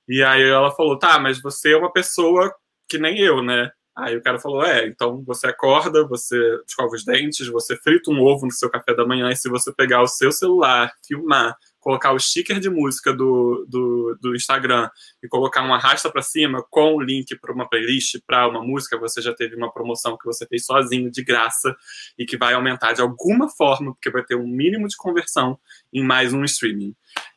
E 0.07 0.22
aí 0.22 0.43
ela 0.43 0.70
falou, 0.72 0.99
tá, 0.99 1.18
mas 1.18 1.40
você 1.40 1.72
é 1.72 1.76
uma 1.76 1.90
pessoa 1.90 2.55
que 2.86 2.99
nem 2.99 3.18
eu, 3.18 3.43
né? 3.43 3.70
Aí 3.95 4.16
o 4.16 4.22
cara 4.22 4.38
falou, 4.38 4.64
é, 4.64 4.86
então 4.86 5.22
você 5.22 5.47
acorda, 5.47 6.07
você 6.07 6.36
escova 6.66 6.95
os 6.95 7.05
dentes, 7.05 7.47
você 7.49 7.76
frita 7.76 8.11
um 8.11 8.22
ovo 8.22 8.47
no 8.47 8.53
seu 8.53 8.70
café 8.70 8.95
da 8.95 9.07
manhã, 9.07 9.30
e 9.30 9.36
se 9.36 9.51
você 9.51 9.72
pegar 9.72 10.03
o 10.03 10.07
seu 10.07 10.32
celular, 10.32 10.90
filmar, 11.07 11.55
colocar 11.78 12.12
o 12.12 12.18
sticker 12.18 12.59
de 12.59 12.70
música 12.70 13.12
do, 13.12 13.66
do, 13.68 14.16
do 14.20 14.34
Instagram 14.34 14.88
e 15.22 15.28
colocar 15.28 15.62
uma 15.62 15.76
arrasta 15.76 16.11
para 16.11 16.22
cima 16.22 16.64
com 16.70 16.95
o 16.95 17.03
link 17.03 17.36
para 17.38 17.53
uma 17.53 17.68
playlist, 17.68 18.18
para 18.26 18.49
uma 18.49 18.62
música, 18.62 18.97
você 18.97 19.20
já 19.20 19.34
teve 19.34 19.57
uma 19.57 19.70
promoção 19.70 20.16
que 20.16 20.24
você 20.24 20.47
fez 20.47 20.64
sozinho, 20.64 21.11
de 21.11 21.22
graça, 21.22 21.76
e 22.16 22.24
que 22.24 22.38
vai 22.38 22.55
aumentar 22.55 22.95
de 22.95 23.03
alguma 23.03 23.51
forma, 23.51 23.93
porque 23.93 24.11
vai 24.11 24.24
ter 24.24 24.36
um 24.36 24.47
mínimo 24.47 24.88
de 24.88 24.97
conversão 24.97 25.59
em 25.93 26.03
mais 26.03 26.32
um 26.32 26.45
streaming. 26.45 26.95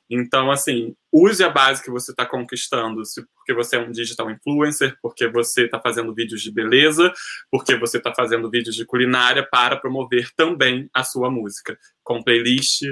Então, 0.09 0.51
assim, 0.51 0.95
use 1.11 1.43
a 1.43 1.49
base 1.49 1.83
que 1.83 1.89
você 1.89 2.11
está 2.11 2.25
conquistando, 2.25 3.01
porque 3.35 3.53
você 3.53 3.75
é 3.75 3.79
um 3.79 3.91
digital 3.91 4.29
influencer, 4.29 4.95
porque 5.01 5.27
você 5.27 5.65
está 5.65 5.79
fazendo 5.79 6.13
vídeos 6.13 6.41
de 6.41 6.51
beleza, 6.51 7.11
porque 7.49 7.75
você 7.75 7.97
está 7.97 8.13
fazendo 8.13 8.49
vídeos 8.49 8.75
de 8.75 8.85
culinária 8.85 9.47
para 9.49 9.77
promover 9.77 10.29
também 10.35 10.89
a 10.93 11.03
sua 11.03 11.29
música, 11.29 11.77
com 12.03 12.21
playlist, 12.21 12.83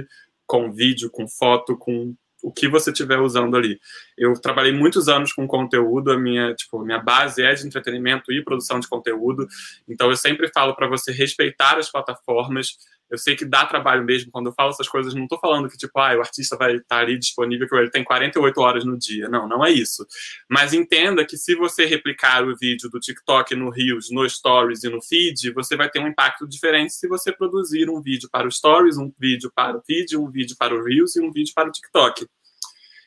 com 0.48 0.72
vídeo, 0.72 1.10
com 1.11 1.27
foto, 1.27 1.77
com 1.77 2.15
o 2.44 2.52
que 2.52 2.68
você 2.68 2.91
estiver 2.91 3.19
usando 3.19 3.56
ali. 3.56 3.80
Eu 4.18 4.34
trabalhei 4.34 4.73
muitos 4.73 5.07
anos 5.07 5.31
com 5.31 5.48
conteúdo, 5.48 6.11
a 6.11 6.19
minha, 6.19 6.53
tipo, 6.53 6.84
minha 6.84 6.99
base 6.99 7.41
é 7.41 7.53
de 7.53 7.65
entretenimento 7.65 8.34
e 8.34 8.44
produção 8.44 8.80
de 8.80 8.88
conteúdo, 8.88 9.48
então 9.88 10.10
eu 10.10 10.18
sempre 10.18 10.52
falo 10.53 10.76
para 10.76 10.88
você 10.88 11.11
respeitar 11.11 11.77
as 11.77 11.90
plataformas, 11.90 12.77
eu 13.14 13.18
sei 13.19 13.35
que 13.35 13.45
dá 13.45 13.64
trabalho 13.64 14.03
mesmo 14.03 14.31
quando 14.31 14.48
eu 14.48 14.53
falo 14.53 14.72
essas 14.72 14.90
coisas. 14.90 15.14
Não 15.14 15.26
estou 15.26 15.40
falando 15.40 15.69
que, 15.69 15.77
tipo, 15.77 15.99
ah, 15.99 16.18
o 16.18 16.22
artista 16.22 16.57
vai 16.57 16.77
estar 16.77 16.98
ali 16.98 17.19
disponível, 17.19 17.69
que 17.69 17.76
ele 17.76 17.91
tem 17.91 18.03
48 18.03 18.60
horas 18.60 18.84
no 18.84 18.98
dia. 18.98 19.30
Não, 19.30 19.48
não 19.48 19.64
é 19.64 19.69
isso. 19.69 20.03
Mas 20.49 20.73
entenda 20.73 21.23
que 21.23 21.38
se 21.38 21.53
você 21.53 21.85
replicar 21.85 22.44
o 22.44 22.57
vídeo 22.57 22.90
do 22.90 22.99
TikTok 22.99 23.56
no 23.56 23.69
Reels, 23.69 24.10
no 24.10 24.27
Stories 24.27 24.84
e 24.84 24.90
no 24.90 24.99
Feed, 24.99 25.53
você 25.53 25.77
vai 25.77 25.91
ter 25.91 25.99
um 25.99 26.07
impacto 26.07 26.48
diferente 26.48 26.91
se 26.91 27.07
você 27.07 27.31
produzir 27.31 27.88
um 27.88 28.02
vídeo 28.02 28.27
para 28.31 28.48
o 28.48 28.52
Stories, 28.52 28.98
um 28.98 29.14
vídeo 29.19 29.52
para 29.53 29.77
o 29.77 29.81
Feed, 29.84 30.18
um 30.18 30.31
vídeo 30.31 30.56
para 30.57 30.73
o 30.73 30.84
Reels 30.84 31.15
e 31.15 31.22
um 31.22 31.31
vídeo 31.31 31.53
para 31.53 31.69
o 31.69 31.72
TikTok. 31.72 32.26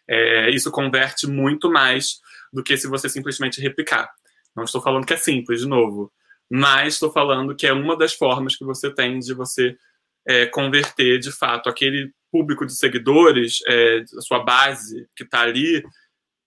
É, 0.08 0.50
isso 0.50 0.70
converte 0.70 1.26
muito 1.26 1.68
mais 1.68 2.20
do 2.52 2.62
que 2.62 2.76
se 2.76 2.86
você 2.86 3.08
simplesmente 3.08 3.60
replicar. 3.60 4.08
Não 4.54 4.62
estou 4.62 4.80
falando 4.80 5.04
que 5.04 5.14
é 5.14 5.16
simples, 5.16 5.62
de 5.62 5.66
novo 5.66 6.12
mas 6.50 6.94
estou 6.94 7.10
falando 7.10 7.54
que 7.54 7.66
é 7.66 7.72
uma 7.72 7.96
das 7.96 8.14
formas 8.14 8.56
que 8.56 8.64
você 8.64 8.90
tem 8.90 9.18
de 9.18 9.34
você 9.34 9.76
é, 10.26 10.46
converter 10.46 11.18
de 11.18 11.30
fato 11.30 11.68
aquele 11.68 12.10
público 12.30 12.66
de 12.66 12.76
seguidores, 12.76 13.60
é, 13.66 14.04
a 14.18 14.20
sua 14.20 14.40
base 14.40 15.06
que 15.16 15.24
está 15.24 15.42
ali, 15.42 15.82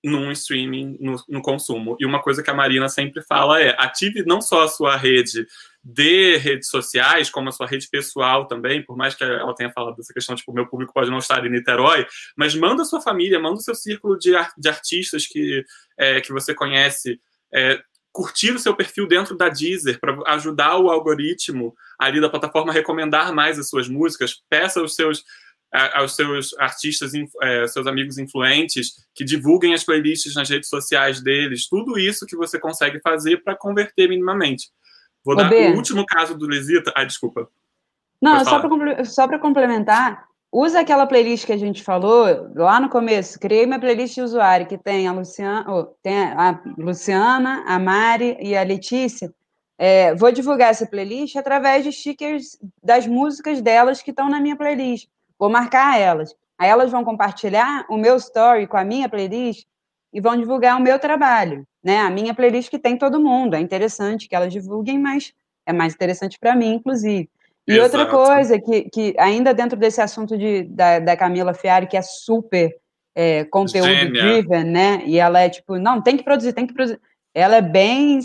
num 0.03 0.31
streaming, 0.31 0.97
no, 0.99 1.15
no, 1.27 1.41
consumo. 1.41 1.97
E 1.99 2.06
uma 2.06 2.22
coisa 2.22 2.41
que 2.41 2.49
a 2.49 2.53
Marina 2.53 2.88
sempre 2.88 3.22
fala 3.23 3.61
é: 3.61 3.76
ative 3.77 4.23
não 4.26 4.41
só 4.41 4.64
a 4.64 4.68
sua 4.68 4.95
rede 4.95 5.45
de 5.84 6.38
redes 6.38 6.69
sociais, 6.69 7.30
como 7.30 7.49
a 7.49 7.51
sua 7.51 7.68
rede 7.68 7.88
pessoal 7.89 8.47
também, 8.47 8.84
por 8.84 8.97
mais 8.97 9.15
que 9.15 9.23
ela 9.23 9.53
tenha 9.56 9.72
falado 9.72 9.95
dessa 9.95 10.14
questão, 10.14 10.35
tipo, 10.35 10.53
meu 10.53 10.68
público 10.68 10.93
pode 10.93 11.10
não 11.10 11.18
estar 11.18 11.45
em 11.45 11.49
Niterói, 11.49 12.06
mas 12.38 12.56
manda 12.56 12.84
a 12.84 12.85
sua 12.85 13.01
família, 13.01 13.39
manda 13.39 13.56
o 13.56 13.61
seu 13.61 13.76
círculo 13.76 14.18
de, 14.18 14.31
de 14.57 14.69
artistas 14.69 15.26
que, 15.26 15.64
é, 15.97 16.22
que 16.22 16.31
você 16.31 16.53
conhece, 16.53 17.19
é, 17.53 17.81
curtir 18.20 18.52
o 18.52 18.60
seu 18.60 18.76
perfil 18.76 19.08
dentro 19.08 19.34
da 19.38 19.48
Deezer 19.48 19.98
para 19.98 20.18
ajudar 20.34 20.78
o 20.78 20.90
algoritmo 20.90 21.74
ali 21.98 22.20
da 22.20 22.30
plataforma 22.30 22.70
a 22.70 22.74
recomendar 22.76 23.34
mais 23.34 23.58
as 23.58 23.70
suas 23.70 23.88
músicas, 23.88 24.44
peça 24.50 24.82
aos 24.82 24.94
seus 24.94 25.24
aos 25.94 26.16
seus 26.16 26.58
artistas, 26.58 27.12
é, 27.44 27.68
seus 27.68 27.86
amigos 27.86 28.18
influentes, 28.18 29.08
que 29.14 29.24
divulguem 29.24 29.76
as 29.76 29.84
playlists 29.84 30.34
nas 30.34 30.50
redes 30.50 30.68
sociais 30.68 31.22
deles, 31.22 31.70
tudo 31.70 31.98
isso 32.00 32.26
que 32.26 32.36
você 32.36 32.60
consegue 32.60 33.00
fazer 33.02 33.44
para 33.44 33.56
converter 33.56 34.10
minimamente. 34.10 34.70
Vou 35.24 35.36
dar 35.36 35.52
o 35.52 35.76
último 35.76 36.04
caso 36.08 36.36
do 36.36 36.50
Lisita. 36.50 36.91
Ah, 36.96 37.04
desculpa. 37.04 37.48
Não, 38.20 38.44
só 39.06 39.28
para 39.28 39.38
complementar, 39.38 40.28
usa 40.51 40.80
aquela 40.80 41.05
playlist 41.05 41.45
que 41.45 41.53
a 41.53 41.57
gente 41.57 41.84
falou 41.84 42.51
lá 42.55 42.80
no 42.80 42.89
começo. 42.89 43.39
Criei 43.39 43.65
minha 43.65 43.80
playlist 43.80 44.15
de 44.15 44.21
usuário 44.21 44.67
que 44.67 44.77
tem 44.77 45.07
a 45.07 45.11
Luciana, 45.11 45.71
oh, 45.71 45.84
tem 46.01 46.17
a 46.17 46.61
Luciana, 46.77 47.63
a 47.67 47.80
Mari 47.80 48.38
e 48.39 48.55
a 48.55 48.63
Letícia. 48.63 49.34
É, 49.77 50.13
vou 50.15 50.31
divulgar 50.31 50.71
essa 50.71 50.85
playlist 50.85 51.35
através 51.38 51.84
de 51.84 51.91
stickers 51.91 52.57
das 52.84 53.07
músicas 53.07 53.61
delas 53.61 54.01
que 54.01 54.11
estão 54.11 54.30
na 54.30 54.41
minha 54.41 54.57
playlist. 54.57 55.07
Vou 55.38 55.49
marcar 55.49 55.97
elas. 55.99 56.35
Aí 56.57 56.69
elas 56.69 56.91
vão 56.91 57.05
compartilhar 57.05 57.85
o 57.89 57.95
meu 57.95 58.17
story 58.17 58.67
com 58.67 58.76
a 58.76 58.84
minha 58.84 59.07
playlist 59.07 59.65
e 60.11 60.19
vão 60.19 60.35
divulgar 60.35 60.77
o 60.77 60.81
meu 60.81 60.99
trabalho, 60.99 61.65
né? 61.81 61.99
A 61.99 62.09
minha 62.09 62.34
playlist 62.34 62.69
que 62.69 62.77
tem 62.77 62.97
todo 62.97 63.21
mundo. 63.21 63.55
É 63.55 63.59
interessante 63.61 64.27
que 64.27 64.35
elas 64.35 64.51
divulguem, 64.51 64.99
mas 64.99 65.34
é 65.65 65.71
mais 65.71 65.93
interessante 65.93 66.38
para 66.38 66.55
mim, 66.55 66.73
inclusive. 66.73 67.30
E 67.70 67.78
Exato. 67.78 67.98
outra 67.98 68.06
coisa 68.06 68.60
que, 68.60 68.90
que 68.90 69.16
ainda 69.18 69.54
dentro 69.54 69.78
desse 69.78 70.02
assunto 70.02 70.36
de, 70.38 70.64
da, 70.64 71.00
da 71.00 71.16
Camila 71.16 71.54
Fiari, 71.54 71.88
que 71.88 71.96
é 71.96 72.02
super 72.02 72.76
é, 73.16 73.44
conteúdo 73.46 74.12
driven, 74.12 74.64
né? 74.64 75.04
E 75.06 75.20
ela 75.20 75.40
é 75.40 75.50
tipo, 75.50 75.78
não, 75.78 76.02
tem 76.02 76.18
que 76.18 76.24
produzir, 76.24 76.52
tem 76.54 76.66
que 76.66 76.74
produzir. 76.74 77.00
Ela 77.34 77.58
é 77.58 77.62
bem 77.62 78.16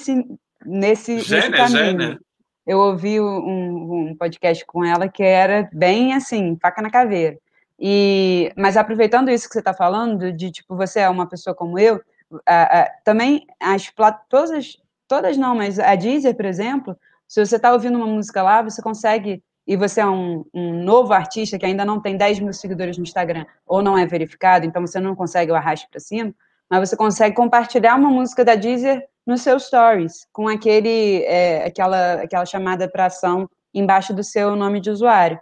nesse, 0.64 1.20
Gênia, 1.20 1.50
nesse 1.50 1.50
caminho. 1.50 2.00
Gênia 2.00 2.18
eu 2.66 2.78
ouvi 2.78 3.20
um, 3.20 4.08
um, 4.08 4.16
podcast 4.16 4.64
com 4.64 4.84
ela 4.84 5.08
que 5.08 5.22
era 5.22 5.68
bem 5.72 6.14
assim, 6.14 6.56
faca 6.60 6.80
na 6.80 6.90
caveira. 6.90 7.36
E, 7.78 8.52
mas 8.56 8.76
aproveitando 8.76 9.30
isso 9.30 9.46
que 9.46 9.52
você 9.52 9.58
está 9.58 9.74
falando, 9.74 10.32
de 10.32 10.50
tipo, 10.50 10.76
você 10.76 11.00
é 11.00 11.08
uma 11.08 11.28
pessoa 11.28 11.54
como 11.54 11.78
eu, 11.78 12.00
a, 12.46 12.80
a, 12.80 12.90
também 13.04 13.46
as 13.60 13.92
todas, 14.28 14.78
todas 15.06 15.36
não, 15.36 15.54
mas 15.54 15.78
a 15.78 15.94
Deezer, 15.94 16.34
por 16.34 16.46
exemplo, 16.46 16.96
se 17.34 17.44
você 17.44 17.56
está 17.56 17.72
ouvindo 17.72 17.96
uma 17.96 18.06
música 18.06 18.44
lá, 18.44 18.62
você 18.62 18.80
consegue, 18.80 19.42
e 19.66 19.76
você 19.76 20.00
é 20.00 20.06
um, 20.06 20.44
um, 20.54 20.84
novo 20.84 21.12
artista 21.12 21.58
que 21.58 21.66
ainda 21.66 21.84
não 21.84 22.00
tem 22.00 22.16
10 22.16 22.38
mil 22.38 22.52
seguidores 22.52 22.96
no 22.96 23.02
Instagram, 23.02 23.44
ou 23.66 23.82
não 23.82 23.98
é 23.98 24.06
verificado, 24.06 24.64
então 24.64 24.80
você 24.80 25.00
não 25.00 25.16
consegue 25.16 25.50
o 25.50 25.56
arraste 25.56 25.88
para 25.90 25.98
cima, 25.98 26.32
mas 26.70 26.88
você 26.88 26.96
consegue 26.96 27.34
compartilhar 27.34 27.96
uma 27.96 28.08
música 28.08 28.44
da 28.44 28.54
Deezer 28.54 29.04
nos 29.26 29.42
seus 29.42 29.64
stories, 29.64 30.28
com 30.32 30.46
aquele, 30.46 31.24
é, 31.24 31.64
aquela, 31.66 32.22
aquela 32.22 32.46
chamada 32.46 32.88
para 32.88 33.06
ação 33.06 33.50
embaixo 33.74 34.14
do 34.14 34.22
seu 34.22 34.54
nome 34.54 34.78
de 34.78 34.90
usuário. 34.90 35.36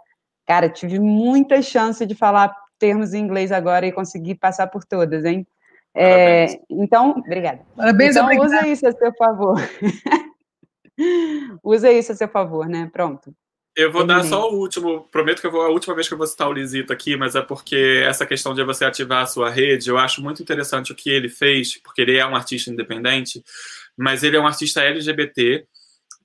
Cara, 0.47 0.69
tive 0.69 0.97
muita 0.99 1.61
chance 1.61 2.03
de 2.07 2.15
falar 2.15 2.55
termos 2.79 3.13
em 3.13 3.19
inglês 3.19 3.51
agora 3.51 3.85
e 3.85 3.91
conseguir 3.91 4.33
passar 4.33 4.65
por 4.65 4.83
todas, 4.83 5.25
hein? 5.25 5.45
É, 5.93 6.59
então, 6.67 7.11
obrigada. 7.11 7.59
Parabéns, 7.75 8.15
então, 8.15 8.27
usa 8.43 8.67
isso 8.67 8.87
a 8.87 8.91
seu 8.91 9.13
favor. 9.13 9.61
usa 11.63 11.91
isso 11.91 12.11
a 12.11 12.15
seu 12.15 12.27
favor, 12.27 12.67
né? 12.67 12.89
Pronto. 12.91 13.33
Eu 13.75 13.91
vou 13.91 14.05
dar 14.05 14.23
só 14.23 14.51
o 14.51 14.59
último, 14.59 15.07
prometo 15.11 15.41
que 15.41 15.47
eu 15.47 15.51
vou 15.51 15.63
a 15.63 15.69
última 15.69 15.95
vez 15.95 16.07
que 16.07 16.13
eu 16.13 16.17
vou 16.17 16.27
citar 16.27 16.47
o 16.47 16.53
Lisito 16.53 16.93
aqui, 16.93 17.17
mas 17.17 17.33
é 17.33 17.41
porque 17.41 18.03
essa 18.05 18.23
questão 18.23 18.53
de 18.53 18.63
você 18.63 18.85
ativar 18.85 19.23
a 19.23 19.25
sua 19.25 19.49
rede, 19.49 19.89
eu 19.89 19.97
acho 19.97 20.21
muito 20.21 20.43
interessante 20.43 20.91
o 20.91 20.95
que 20.95 21.09
ele 21.09 21.27
fez, 21.27 21.77
porque 21.81 22.01
ele 22.01 22.15
é 22.15 22.25
um 22.25 22.35
artista 22.35 22.69
independente, 22.69 23.43
mas 23.97 24.21
ele 24.23 24.37
é 24.37 24.39
um 24.39 24.45
artista 24.45 24.83
LGBT 24.83 25.65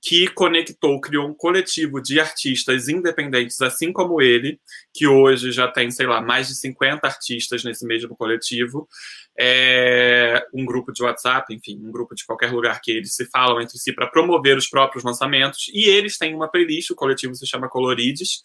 que 0.01 0.27
conectou, 0.29 0.99
criou 1.01 1.27
um 1.27 1.33
coletivo 1.33 2.01
de 2.01 2.19
artistas 2.19 2.87
independentes, 2.87 3.61
assim 3.61 3.91
como 3.91 4.21
ele, 4.21 4.59
que 4.93 5.07
hoje 5.07 5.51
já 5.51 5.67
tem, 5.67 5.91
sei 5.91 6.07
lá, 6.07 6.21
mais 6.21 6.47
de 6.47 6.55
50 6.55 7.05
artistas 7.05 7.63
nesse 7.63 7.85
mesmo 7.85 8.15
coletivo, 8.15 8.87
é 9.37 10.45
um 10.53 10.65
grupo 10.65 10.91
de 10.91 11.03
WhatsApp, 11.03 11.53
enfim, 11.53 11.79
um 11.81 11.91
grupo 11.91 12.15
de 12.15 12.25
qualquer 12.25 12.51
lugar 12.51 12.81
que 12.81 12.91
eles 12.91 13.13
se 13.13 13.25
falam 13.25 13.61
entre 13.61 13.77
si 13.77 13.93
para 13.93 14.07
promover 14.07 14.57
os 14.57 14.67
próprios 14.67 15.03
lançamentos, 15.03 15.69
e 15.73 15.89
eles 15.89 16.17
têm 16.17 16.35
uma 16.35 16.49
playlist, 16.49 16.89
o 16.91 16.95
coletivo 16.95 17.35
se 17.35 17.47
chama 17.47 17.69
Colorides, 17.69 18.41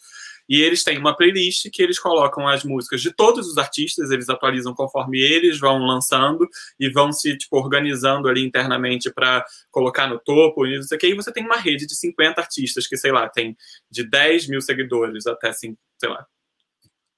e 0.48 0.62
eles 0.62 0.82
têm 0.82 0.98
uma 0.98 1.16
playlist 1.16 1.68
que 1.72 1.82
eles 1.82 1.98
colocam 1.98 2.46
as 2.46 2.64
músicas 2.64 3.00
de 3.00 3.12
todos 3.12 3.48
os 3.48 3.58
artistas, 3.58 4.10
eles 4.10 4.28
atualizam 4.28 4.74
conforme 4.74 5.20
eles 5.20 5.58
vão 5.58 5.78
lançando 5.78 6.48
e 6.78 6.90
vão 6.90 7.12
se 7.12 7.36
tipo, 7.36 7.56
organizando 7.56 8.28
ali 8.28 8.44
internamente 8.44 9.12
para 9.12 9.44
colocar 9.70 10.06
no 10.06 10.18
topo. 10.18 10.66
E, 10.66 10.78
isso 10.78 10.94
aqui. 10.94 11.08
e 11.08 11.14
você 11.14 11.32
tem 11.32 11.44
uma 11.44 11.56
rede 11.56 11.86
de 11.86 11.96
50 11.96 12.40
artistas 12.40 12.86
que, 12.86 12.96
sei 12.96 13.12
lá, 13.12 13.28
tem 13.28 13.56
de 13.90 14.08
10 14.08 14.48
mil 14.48 14.60
seguidores 14.60 15.26
até, 15.26 15.48
assim, 15.48 15.76
sei 15.98 16.08
lá, 16.08 16.26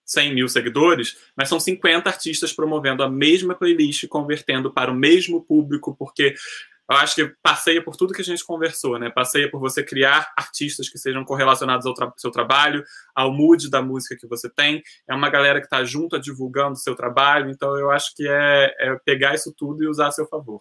100 0.04 0.34
mil 0.34 0.48
seguidores, 0.48 1.16
mas 1.36 1.48
são 1.48 1.58
50 1.58 2.08
artistas 2.08 2.52
promovendo 2.52 3.02
a 3.02 3.10
mesma 3.10 3.56
playlist, 3.56 4.06
convertendo 4.06 4.72
para 4.72 4.90
o 4.90 4.94
mesmo 4.94 5.44
público, 5.44 5.96
porque 5.98 6.34
eu 6.88 6.96
acho 6.96 7.14
que 7.16 7.34
passeia 7.42 7.82
por 7.82 7.96
tudo 7.96 8.14
que 8.14 8.22
a 8.22 8.24
gente 8.24 8.44
conversou, 8.44 8.98
né? 8.98 9.10
Passeia 9.10 9.50
por 9.50 9.58
você 9.58 9.82
criar 9.82 10.32
artistas 10.36 10.88
que 10.88 10.98
sejam 10.98 11.24
correlacionados 11.24 11.84
ao 11.84 11.94
tra 11.94 12.12
seu 12.16 12.30
trabalho, 12.30 12.84
ao 13.14 13.32
mood 13.32 13.68
da 13.68 13.82
música 13.82 14.16
que 14.16 14.26
você 14.26 14.48
tem. 14.48 14.82
É 15.08 15.14
uma 15.14 15.28
galera 15.28 15.60
que 15.60 15.66
está 15.66 15.84
junto 15.84 16.18
divulgando 16.20 16.72
o 16.72 16.76
seu 16.76 16.94
trabalho, 16.94 17.50
então 17.50 17.76
eu 17.76 17.90
acho 17.90 18.14
que 18.14 18.26
é, 18.28 18.74
é 18.78 18.96
pegar 19.04 19.34
isso 19.34 19.52
tudo 19.56 19.82
e 19.82 19.88
usar 19.88 20.08
a 20.08 20.12
seu 20.12 20.26
favor. 20.26 20.60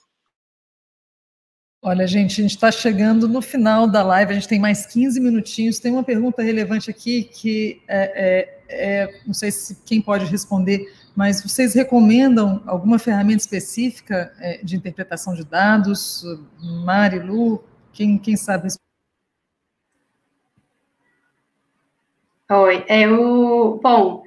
Olha, 1.88 2.07
gente, 2.07 2.41
a 2.41 2.41
gente 2.41 2.56
está 2.56 2.72
chegando 2.72 3.27
no 3.27 3.43
final 3.43 3.88
da 3.88 4.02
live, 4.02 4.31
a 4.31 4.34
gente 4.34 4.47
tem 4.47 4.60
mais 4.60 4.88
15 4.88 5.19
minutinhos. 5.19 5.77
Tem 5.77 5.91
uma 5.91 6.03
pergunta 6.03 6.41
relevante 6.41 6.89
aqui 6.89 7.26
que 7.26 7.80
é, 7.88 8.57
é, 8.68 9.03
é, 9.03 9.22
não 9.27 9.35
sei 9.35 9.52
se 9.52 9.76
quem 9.85 10.02
pode 10.02 10.26
responder, 10.26 10.91
mas 11.15 11.41
vocês 11.41 11.73
recomendam 11.73 12.61
alguma 12.67 12.99
ferramenta 12.99 13.41
específica 13.41 14.33
é, 14.39 14.57
de 14.63 14.75
interpretação 14.75 15.33
de 15.33 15.45
dados? 15.45 16.23
Mari, 16.83 17.19
Lu, 17.19 17.63
quem, 17.93 18.17
quem 18.17 18.35
sabe? 18.35 18.67
Oi, 22.51 22.85
eu, 22.87 23.79
bom, 23.81 24.23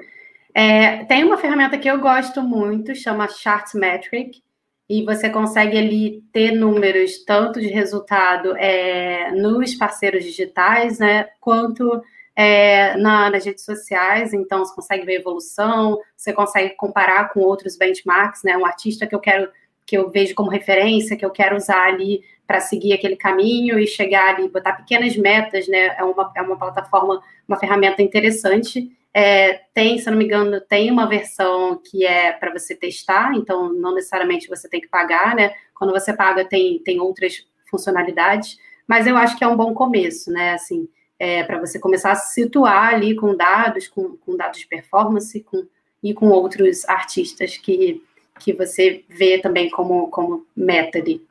é, 0.52 1.05
tem 1.05 1.23
uma 1.23 1.36
ferramenta 1.36 1.78
que 1.78 1.89
eu 1.89 2.01
gosto 2.01 2.43
muito, 2.43 2.94
chama 2.94 3.28
Chartmetric, 3.28 4.43
e 4.89 5.05
você 5.05 5.28
consegue 5.28 5.77
ali 5.77 6.23
ter 6.32 6.52
números 6.52 7.23
tanto 7.24 7.60
de 7.60 7.69
resultado 7.69 8.56
é, 8.56 9.31
nos 9.32 9.74
parceiros 9.74 10.24
digitais, 10.24 10.98
né, 10.98 11.28
quanto 11.40 12.02
é, 12.39 12.97
na, 12.97 13.28
nas 13.31 13.44
redes 13.44 13.65
sociais. 13.65 14.32
Então, 14.32 14.65
você 14.65 14.74
consegue 14.74 15.05
ver 15.05 15.20
evolução, 15.20 15.98
você 16.16 16.32
consegue 16.32 16.77
comparar 16.77 17.31
com 17.31 17.40
outros 17.40 17.77
benchmarks, 17.77 18.43
né, 18.44 18.56
um 18.56 18.65
artista 18.65 19.06
que 19.06 19.15
eu 19.15 19.20
quero 19.20 19.51
que 19.85 19.97
eu 19.97 20.10
vejo 20.10 20.35
como 20.35 20.51
referência, 20.51 21.16
que 21.16 21.24
eu 21.24 21.31
quero 21.31 21.56
usar 21.56 21.86
ali 21.86 22.20
para 22.47 22.60
seguir 22.60 22.93
aquele 22.93 23.16
caminho 23.16 23.78
e 23.78 23.86
chegar 23.86 24.35
ali, 24.35 24.47
botar 24.47 24.74
pequenas 24.74 25.16
metas, 25.16 25.66
né? 25.66 25.97
É 25.97 26.05
uma, 26.05 26.31
é 26.36 26.43
uma 26.43 26.59
plataforma, 26.59 27.23
uma 27.48 27.59
ferramenta 27.59 28.02
interessante 28.02 28.94
é, 29.15 29.62
tem, 29.74 29.98
se 29.98 30.09
não 30.10 30.16
me 30.16 30.24
engano, 30.24 30.60
tem 30.60 30.90
uma 30.90 31.09
versão 31.09 31.81
que 31.85 32.05
é 32.05 32.31
para 32.31 32.52
você 32.52 32.74
testar, 32.74 33.35
então 33.35 33.73
não 33.73 33.94
necessariamente 33.94 34.48
você 34.48 34.69
tem 34.69 34.81
que 34.81 34.89
pagar, 34.89 35.35
né? 35.35 35.55
Quando 35.74 35.93
você 35.93 36.12
paga, 36.12 36.44
tem, 36.44 36.78
tem 36.85 37.01
outras 37.01 37.44
funcionalidades, 37.70 38.56
mas 38.86 39.06
eu 39.06 39.16
acho 39.16 39.36
que 39.36 39.44
é 39.44 39.48
um 39.48 39.56
bom 39.56 39.74
começo, 39.74 40.31
né? 40.31 40.52
Assim, 40.52 40.89
é, 41.19 41.43
para 41.43 41.59
você 41.59 41.78
começar 41.78 42.12
a 42.12 42.15
se 42.15 42.35
situar 42.35 42.95
ali 42.95 43.16
com 43.16 43.36
dados, 43.36 43.89
com, 43.89 44.16
com 44.16 44.36
dados 44.36 44.61
de 44.61 44.66
performance 44.66 45.40
com, 45.40 45.66
e 46.03 46.15
com 46.15 46.28
outros 46.28 46.89
artistas 46.89 47.57
que, 47.57 48.03
que 48.39 48.53
você 48.53 49.05
vê 49.09 49.39
também 49.39 49.69
como, 49.70 50.09
como 50.09 50.47
meta 50.57 50.99
ali. 50.99 51.27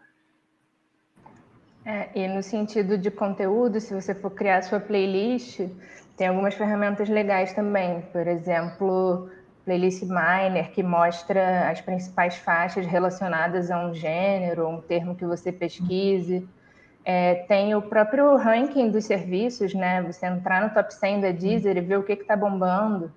É, 1.86 2.10
e 2.14 2.28
no 2.28 2.44
sentido 2.44 2.98
de 2.98 3.10
conteúdo, 3.10 3.80
se 3.80 3.94
você 3.94 4.14
for 4.14 4.32
criar 4.32 4.62
sua 4.62 4.80
playlist, 4.80 5.62
tem 6.18 6.28
algumas 6.28 6.54
ferramentas 6.54 7.08
legais 7.08 7.54
também, 7.54 8.02
por 8.12 8.28
exemplo, 8.28 9.30
Playlist 9.64 10.02
Miner, 10.04 10.72
que 10.72 10.82
mostra 10.84 11.70
as 11.70 11.80
principais 11.80 12.36
faixas 12.36 12.86
relacionadas 12.86 13.70
a 13.70 13.86
um 13.86 13.94
gênero, 13.94 14.68
um 14.68 14.82
termo 14.82 15.16
que 15.16 15.26
você 15.26 15.52
pesquise. 15.52 16.48
É, 17.10 17.36
tem 17.48 17.74
o 17.74 17.82
próprio 17.82 18.36
ranking 18.36 18.92
dos 18.92 19.06
serviços, 19.06 19.74
né? 19.74 20.02
Você 20.02 20.26
entrar 20.26 20.62
no 20.62 20.74
top 20.74 20.94
100 20.94 21.22
da 21.22 21.32
Deezer 21.32 21.78
e 21.78 21.80
ver 21.80 21.98
o 21.98 22.04
que 22.04 22.12
está 22.12 22.36
bombando, 22.36 23.10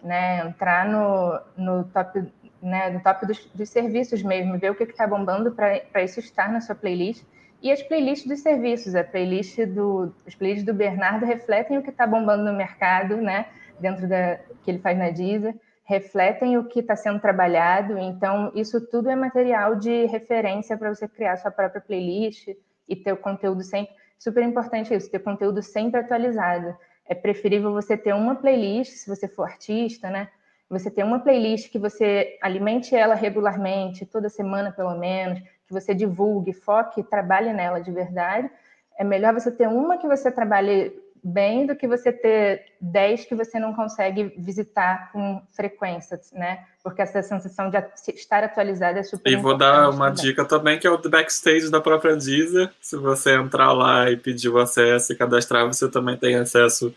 né? 0.00 0.46
Entrar 0.46 0.88
no, 0.88 1.40
no 1.56 1.82
top 1.86 2.24
né, 2.62 2.90
do 2.90 3.02
top 3.02 3.26
dos, 3.26 3.44
dos 3.46 3.68
serviços 3.68 4.22
mesmo, 4.22 4.56
ver 4.60 4.70
o 4.70 4.76
que 4.76 4.84
está 4.84 5.08
bombando 5.08 5.50
para 5.50 6.02
isso 6.04 6.20
estar 6.20 6.52
na 6.52 6.60
sua 6.60 6.76
playlist. 6.76 7.24
E 7.60 7.72
as 7.72 7.82
playlists 7.82 8.28
dos 8.28 8.38
serviços, 8.38 8.94
a 8.94 9.02
playlist 9.02 9.58
do, 9.66 10.14
as 10.24 10.36
playlists 10.36 10.64
do 10.64 10.72
Bernardo 10.72 11.26
refletem 11.26 11.78
o 11.78 11.82
que 11.82 11.90
está 11.90 12.06
bombando 12.06 12.44
no 12.44 12.52
mercado, 12.52 13.16
né, 13.16 13.46
dentro 13.80 14.06
da 14.06 14.38
que 14.62 14.70
ele 14.70 14.78
faz 14.78 14.96
na 14.96 15.10
Deezer, 15.10 15.56
refletem 15.84 16.56
o 16.58 16.68
que 16.68 16.78
está 16.78 16.94
sendo 16.94 17.18
trabalhado. 17.18 17.98
Então, 17.98 18.52
isso 18.54 18.80
tudo 18.80 19.10
é 19.10 19.16
material 19.16 19.74
de 19.74 20.06
referência 20.06 20.78
para 20.78 20.94
você 20.94 21.08
criar 21.08 21.36
sua 21.38 21.50
própria 21.50 21.80
playlist 21.80 22.46
e 22.88 22.96
ter 22.96 23.12
o 23.12 23.16
conteúdo 23.16 23.62
sempre. 23.62 23.94
Super 24.18 24.42
importante 24.42 24.94
isso, 24.94 25.10
ter 25.10 25.18
conteúdo 25.18 25.62
sempre 25.62 26.00
atualizado. 26.00 26.76
É 27.04 27.14
preferível 27.14 27.72
você 27.72 27.96
ter 27.96 28.14
uma 28.14 28.36
playlist, 28.36 28.92
se 28.92 29.08
você 29.08 29.26
for 29.26 29.44
artista, 29.44 30.08
né? 30.08 30.28
Você 30.70 30.90
ter 30.90 31.04
uma 31.04 31.20
playlist 31.20 31.70
que 31.70 31.78
você 31.78 32.38
alimente 32.40 32.94
ela 32.94 33.14
regularmente, 33.14 34.06
toda 34.06 34.28
semana 34.28 34.72
pelo 34.72 34.96
menos, 34.96 35.40
que 35.66 35.72
você 35.72 35.94
divulgue, 35.94 36.52
foque, 36.52 37.02
trabalhe 37.02 37.52
nela 37.52 37.80
de 37.80 37.90
verdade. 37.90 38.50
É 38.98 39.04
melhor 39.04 39.34
você 39.34 39.50
ter 39.50 39.68
uma 39.68 39.98
que 39.98 40.06
você 40.06 40.30
trabalhe 40.30 40.92
bem 41.22 41.66
do 41.66 41.76
que 41.76 41.86
você 41.86 42.12
ter 42.12 42.64
10 42.80 43.26
que 43.26 43.34
você 43.34 43.58
não 43.60 43.72
consegue 43.72 44.32
visitar 44.36 45.12
com 45.12 45.40
frequência, 45.52 46.20
né? 46.32 46.64
Porque 46.82 47.00
essa 47.00 47.22
sensação 47.22 47.70
de 47.70 47.76
estar 48.14 48.42
atualizada 48.42 48.98
é 48.98 49.02
super 49.02 49.30
E 49.30 49.36
vou 49.36 49.56
dar 49.56 49.90
uma 49.90 50.08
também. 50.08 50.24
dica 50.24 50.44
também, 50.44 50.78
que 50.78 50.86
é 50.86 50.90
o 50.90 50.98
backstage 50.98 51.70
da 51.70 51.80
própria 51.80 52.16
Deezer. 52.16 52.70
Se 52.80 52.96
você 52.96 53.36
entrar 53.36 53.72
lá 53.72 54.10
e 54.10 54.16
pedir 54.16 54.48
o 54.48 54.58
acesso 54.58 55.12
e 55.12 55.16
cadastrar, 55.16 55.66
você 55.66 55.88
também 55.88 56.16
tem 56.16 56.34
acesso, 56.34 56.92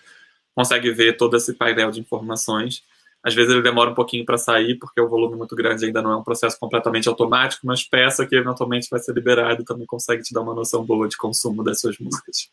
consegue 0.56 0.92
ver 0.92 1.18
todo 1.18 1.38
esse 1.38 1.54
painel 1.54 1.92
de 1.92 2.00
informações. 2.00 2.84
Às 3.24 3.34
vezes 3.34 3.52
ele 3.52 3.62
demora 3.62 3.92
um 3.92 3.96
pouquinho 3.96 4.26
para 4.26 4.38
sair, 4.38 4.76
porque 4.76 5.02
o 5.02 5.10
volume 5.10 5.36
muito 5.36 5.56
grande 5.56 5.86
ainda 5.86 6.02
não 6.02 6.12
é 6.12 6.16
um 6.16 6.24
processo 6.24 6.60
completamente 6.60 7.10
automático, 7.10 7.66
mas 7.66 7.84
peça 7.84 8.26
que 8.26 8.36
eventualmente 8.36 8.88
vai 8.90 9.00
ser 9.00 9.14
liberado 9.14 9.64
também 9.64 9.86
consegue 9.86 10.24
te 10.24 10.34
dar 10.34 10.42
uma 10.42 10.54
noção 10.54 10.84
boa 10.84 11.08
de 11.08 11.18
consumo 11.18 11.64
das 11.64 11.80
suas 11.80 11.98
músicas. 12.00 12.50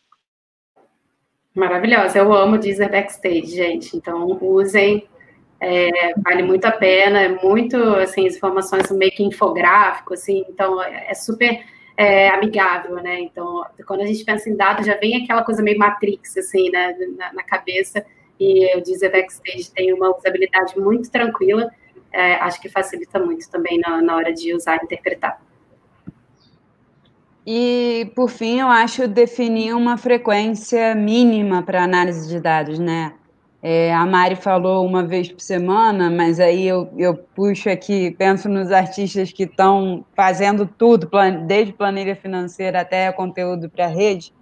Maravilhosa, 1.54 2.18
eu 2.18 2.32
amo 2.32 2.56
Deezer 2.56 2.90
Backstage, 2.90 3.46
gente. 3.46 3.96
Então 3.96 4.38
usem, 4.40 5.06
é, 5.60 6.14
vale 6.14 6.42
muito 6.42 6.64
a 6.64 6.72
pena, 6.72 7.22
é 7.22 7.28
muito, 7.28 7.76
assim, 7.76 8.26
as 8.26 8.36
informações 8.36 8.90
meio 8.90 9.12
que 9.12 9.22
infográfico, 9.22 10.14
assim, 10.14 10.44
então 10.48 10.82
é 10.82 11.12
super 11.14 11.62
é, 11.96 12.30
amigável, 12.30 12.96
né? 12.96 13.20
Então, 13.20 13.64
quando 13.86 14.00
a 14.00 14.06
gente 14.06 14.24
pensa 14.24 14.48
em 14.48 14.56
dados, 14.56 14.86
já 14.86 14.96
vem 14.96 15.22
aquela 15.22 15.44
coisa 15.44 15.62
meio 15.62 15.78
Matrix, 15.78 16.36
assim, 16.38 16.70
né, 16.70 16.96
na, 17.16 17.32
na 17.34 17.42
cabeça, 17.42 18.04
e 18.40 18.76
o 18.76 18.82
Deezer 18.82 19.12
Backstage 19.12 19.70
tem 19.70 19.92
uma 19.92 20.16
usabilidade 20.16 20.78
muito 20.78 21.10
tranquila, 21.10 21.70
é, 22.10 22.34
acho 22.36 22.60
que 22.60 22.68
facilita 22.68 23.18
muito 23.18 23.48
também 23.50 23.78
na, 23.78 24.00
na 24.02 24.16
hora 24.16 24.32
de 24.32 24.54
usar 24.54 24.80
e 24.80 24.84
interpretar. 24.84 25.40
E, 27.46 28.10
por 28.14 28.30
fim, 28.30 28.60
eu 28.60 28.68
acho 28.68 29.08
definir 29.08 29.74
uma 29.74 29.96
frequência 29.96 30.94
mínima 30.94 31.62
para 31.62 31.82
análise 31.82 32.28
de 32.28 32.38
dados, 32.38 32.78
né? 32.78 33.14
É, 33.64 33.94
a 33.94 34.04
Mari 34.04 34.34
falou 34.34 34.84
uma 34.84 35.04
vez 35.04 35.30
por 35.30 35.40
semana, 35.40 36.10
mas 36.10 36.40
aí 36.40 36.66
eu, 36.66 36.92
eu 36.98 37.14
puxo 37.14 37.68
aqui, 37.70 38.10
penso 38.10 38.48
nos 38.48 38.72
artistas 38.72 39.32
que 39.32 39.44
estão 39.44 40.04
fazendo 40.16 40.66
tudo, 40.66 41.08
desde 41.46 41.72
planilha 41.72 42.16
financeira 42.16 42.80
até 42.80 43.10
conteúdo 43.12 43.70
para 43.70 43.86
rede. 43.86 44.34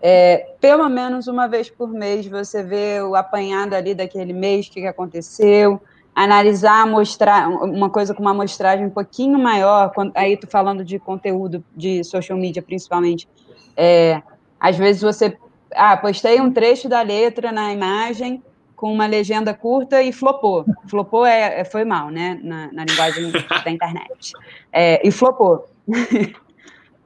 É, 0.00 0.54
pelo 0.60 0.88
menos 0.88 1.26
uma 1.26 1.46
vez 1.46 1.68
por 1.68 1.90
mês 1.90 2.26
você 2.26 2.62
vê 2.62 3.00
o 3.02 3.14
apanhado 3.14 3.74
ali 3.74 3.94
daquele 3.94 4.32
mês, 4.32 4.66
o 4.66 4.70
que, 4.70 4.80
que 4.80 4.86
aconteceu, 4.86 5.80
analisar, 6.14 6.86
mostrar 6.86 7.48
uma 7.48 7.90
coisa 7.90 8.14
com 8.14 8.22
uma 8.22 8.30
amostragem 8.30 8.86
um 8.86 8.90
pouquinho 8.90 9.38
maior, 9.38 9.92
aí 10.14 10.36
tu 10.36 10.46
falando 10.46 10.84
de 10.84 10.98
conteúdo 10.98 11.64
de 11.76 12.04
social 12.04 12.38
media 12.38 12.62
principalmente, 12.62 13.28
é, 13.76 14.22
às 14.60 14.76
vezes 14.76 15.02
você, 15.02 15.36
ah, 15.74 15.96
postei 15.96 16.40
um 16.40 16.52
trecho 16.52 16.88
da 16.88 17.02
letra 17.02 17.50
na 17.50 17.72
imagem 17.72 18.42
com 18.76 18.92
uma 18.92 19.06
legenda 19.06 19.52
curta 19.52 20.02
e 20.02 20.12
flopou. 20.12 20.64
Flopou 20.88 21.26
é, 21.26 21.60
é 21.60 21.64
foi 21.64 21.84
mal, 21.84 22.10
né, 22.10 22.38
na, 22.42 22.72
na 22.72 22.84
linguagem 22.84 23.32
da 23.32 23.70
internet. 23.70 24.32
É, 24.72 25.06
e 25.06 25.10
flopou. 25.10 25.66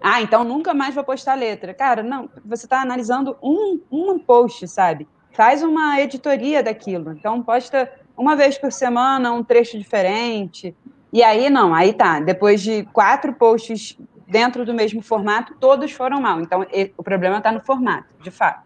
ah, 0.00 0.20
então 0.20 0.44
nunca 0.44 0.74
mais 0.74 0.94
vou 0.94 1.04
postar 1.04 1.34
letra. 1.34 1.72
Cara, 1.72 2.02
não, 2.02 2.28
você 2.44 2.66
está 2.66 2.82
analisando 2.82 3.36
um, 3.42 3.80
um 3.90 4.18
post, 4.18 4.68
sabe? 4.68 5.08
Faz 5.32 5.62
uma 5.62 6.00
editoria 6.00 6.62
daquilo. 6.62 7.12
Então, 7.12 7.42
posta 7.42 7.90
uma 8.18 8.34
vez 8.34 8.58
por 8.58 8.72
semana, 8.72 9.32
um 9.32 9.44
trecho 9.44 9.78
diferente. 9.78 10.74
E 11.12 11.22
aí, 11.22 11.48
não, 11.48 11.74
aí 11.74 11.92
tá. 11.92 12.20
Depois 12.20 12.60
de 12.60 12.82
quatro 12.92 13.32
posts 13.32 13.96
dentro 14.26 14.66
do 14.66 14.74
mesmo 14.74 15.00
formato, 15.00 15.54
todos 15.58 15.92
foram 15.92 16.20
mal. 16.20 16.40
Então, 16.40 16.66
o 16.96 17.02
problema 17.02 17.38
está 17.38 17.52
no 17.52 17.60
formato, 17.60 18.08
de 18.22 18.30
fato. 18.30 18.62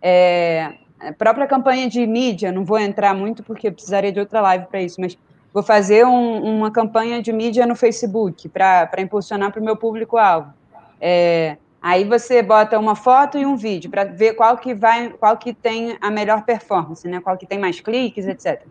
É, 0.00 0.74
a 1.00 1.12
própria 1.12 1.46
campanha 1.46 1.88
de 1.88 2.06
mídia, 2.06 2.52
não 2.52 2.64
vou 2.64 2.78
entrar 2.78 3.14
muito 3.14 3.42
porque 3.42 3.70
precisaria 3.70 4.12
de 4.12 4.20
outra 4.20 4.40
live 4.40 4.66
para 4.66 4.80
isso, 4.80 5.00
mas 5.00 5.18
vou 5.52 5.62
fazer 5.62 6.06
um, 6.06 6.58
uma 6.58 6.70
campanha 6.70 7.20
de 7.20 7.32
mídia 7.32 7.66
no 7.66 7.76
Facebook 7.76 8.48
para 8.48 8.88
impulsionar 8.98 9.52
para 9.52 9.60
o 9.60 9.64
meu 9.64 9.76
público-alvo. 9.76 10.54
É, 11.00 11.56
aí 11.80 12.04
você 12.04 12.40
bota 12.40 12.78
uma 12.78 12.94
foto 12.94 13.36
e 13.36 13.44
um 13.44 13.56
vídeo 13.56 13.90
para 13.90 14.04
ver 14.04 14.34
qual 14.34 14.56
que 14.56 14.72
vai, 14.74 15.10
qual 15.10 15.36
que 15.36 15.52
tem 15.52 15.98
a 16.00 16.10
melhor 16.10 16.42
performance, 16.44 17.06
né? 17.06 17.20
Qual 17.20 17.36
que 17.36 17.46
tem 17.46 17.58
mais 17.58 17.80
cliques, 17.80 18.26
etc. 18.26 18.64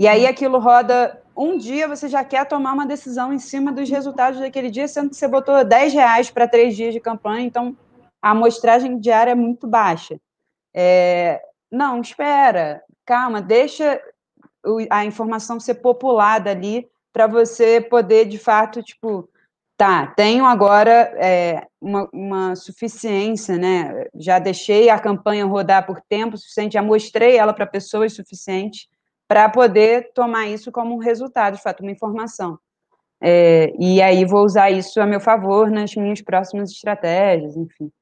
E 0.00 0.08
aí 0.08 0.26
aquilo 0.26 0.58
roda 0.58 1.22
um 1.36 1.58
dia, 1.58 1.86
você 1.86 2.08
já 2.08 2.24
quer 2.24 2.46
tomar 2.46 2.72
uma 2.72 2.86
decisão 2.86 3.34
em 3.34 3.38
cima 3.38 3.70
dos 3.70 3.90
resultados 3.90 4.40
daquele 4.40 4.70
dia, 4.70 4.88
sendo 4.88 5.10
que 5.10 5.16
você 5.16 5.28
botou 5.28 5.62
10 5.62 5.92
reais 5.92 6.30
para 6.30 6.48
três 6.48 6.74
dias 6.74 6.94
de 6.94 7.00
campanha, 7.00 7.44
então 7.44 7.76
a 8.22 8.30
amostragem 8.30 8.98
diária 8.98 9.32
é 9.32 9.34
muito 9.34 9.66
baixa. 9.66 10.18
É, 10.72 11.42
não, 11.70 12.00
espera, 12.00 12.82
calma, 13.04 13.42
deixa 13.42 14.00
a 14.88 15.04
informação 15.04 15.60
ser 15.60 15.74
populada 15.74 16.50
ali 16.50 16.88
para 17.12 17.26
você 17.26 17.78
poder, 17.78 18.24
de 18.24 18.38
fato, 18.38 18.82
tipo, 18.82 19.28
tá, 19.76 20.06
tenho 20.06 20.46
agora 20.46 21.12
é, 21.18 21.66
uma, 21.78 22.08
uma, 22.10 22.56
suficiência, 22.56 23.58
né? 23.58 24.06
Já 24.14 24.38
deixei 24.38 24.88
a 24.88 24.98
campanha 24.98 25.44
rodar 25.44 25.84
por 25.84 26.00
tempo 26.00 26.38
suficiente, 26.38 26.72
já 26.72 26.82
mostrei 26.82 27.36
ela 27.36 27.52
para 27.52 27.66
pessoas 27.66 28.14
suficientes 28.14 28.88
para 29.30 29.48
poder 29.48 30.10
tomar 30.12 30.48
isso 30.48 30.72
como 30.72 30.92
um 30.92 30.98
resultado, 30.98 31.54
de 31.54 31.62
fato, 31.62 31.84
uma 31.84 31.92
informação. 31.92 32.58
É, 33.22 33.72
e 33.78 34.02
aí 34.02 34.24
vou 34.24 34.44
usar 34.44 34.72
isso 34.72 35.00
a 35.00 35.06
meu 35.06 35.20
favor 35.20 35.70
nas 35.70 35.94
minhas 35.94 36.20
próximas 36.20 36.72
estratégias, 36.72 37.56
enfim. 37.56 37.92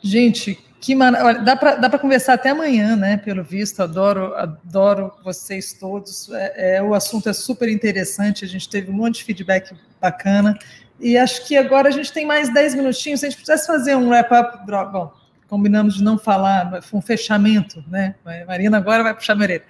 Gente, 0.00 0.54
que 0.80 0.94
maravilha. 0.94 1.44
Dá 1.44 1.54
para 1.54 1.74
dá 1.74 1.98
conversar 1.98 2.32
até 2.32 2.48
amanhã, 2.48 2.96
né? 2.96 3.18
Pelo 3.18 3.44
visto, 3.44 3.82
adoro, 3.82 4.34
adoro 4.34 5.12
vocês 5.22 5.74
todos. 5.74 6.30
É, 6.30 6.76
é, 6.76 6.82
o 6.82 6.94
assunto 6.94 7.28
é 7.28 7.34
super 7.34 7.68
interessante, 7.68 8.42
a 8.42 8.48
gente 8.48 8.70
teve 8.70 8.90
um 8.90 8.94
monte 8.94 9.16
de 9.16 9.24
feedback 9.24 9.76
bacana. 10.00 10.58
E 10.98 11.18
acho 11.18 11.46
que 11.46 11.58
agora 11.58 11.88
a 11.88 11.92
gente 11.92 12.10
tem 12.10 12.24
mais 12.24 12.50
10 12.54 12.74
minutinhos. 12.74 13.20
Se 13.20 13.26
a 13.26 13.28
gente 13.28 13.40
pudesse 13.40 13.66
fazer 13.66 13.96
um 13.96 14.08
wrap-up, 14.08 14.64
bom, 14.90 15.12
combinamos 15.48 15.94
de 15.94 16.04
não 16.04 16.18
falar, 16.18 16.82
foi 16.82 16.98
um 16.98 17.02
fechamento, 17.02 17.82
né? 17.88 18.14
A 18.24 18.44
Marina 18.44 18.76
agora 18.76 19.02
vai 19.02 19.14
puxar 19.14 19.34
a 19.36 19.40
orelha. 19.40 19.64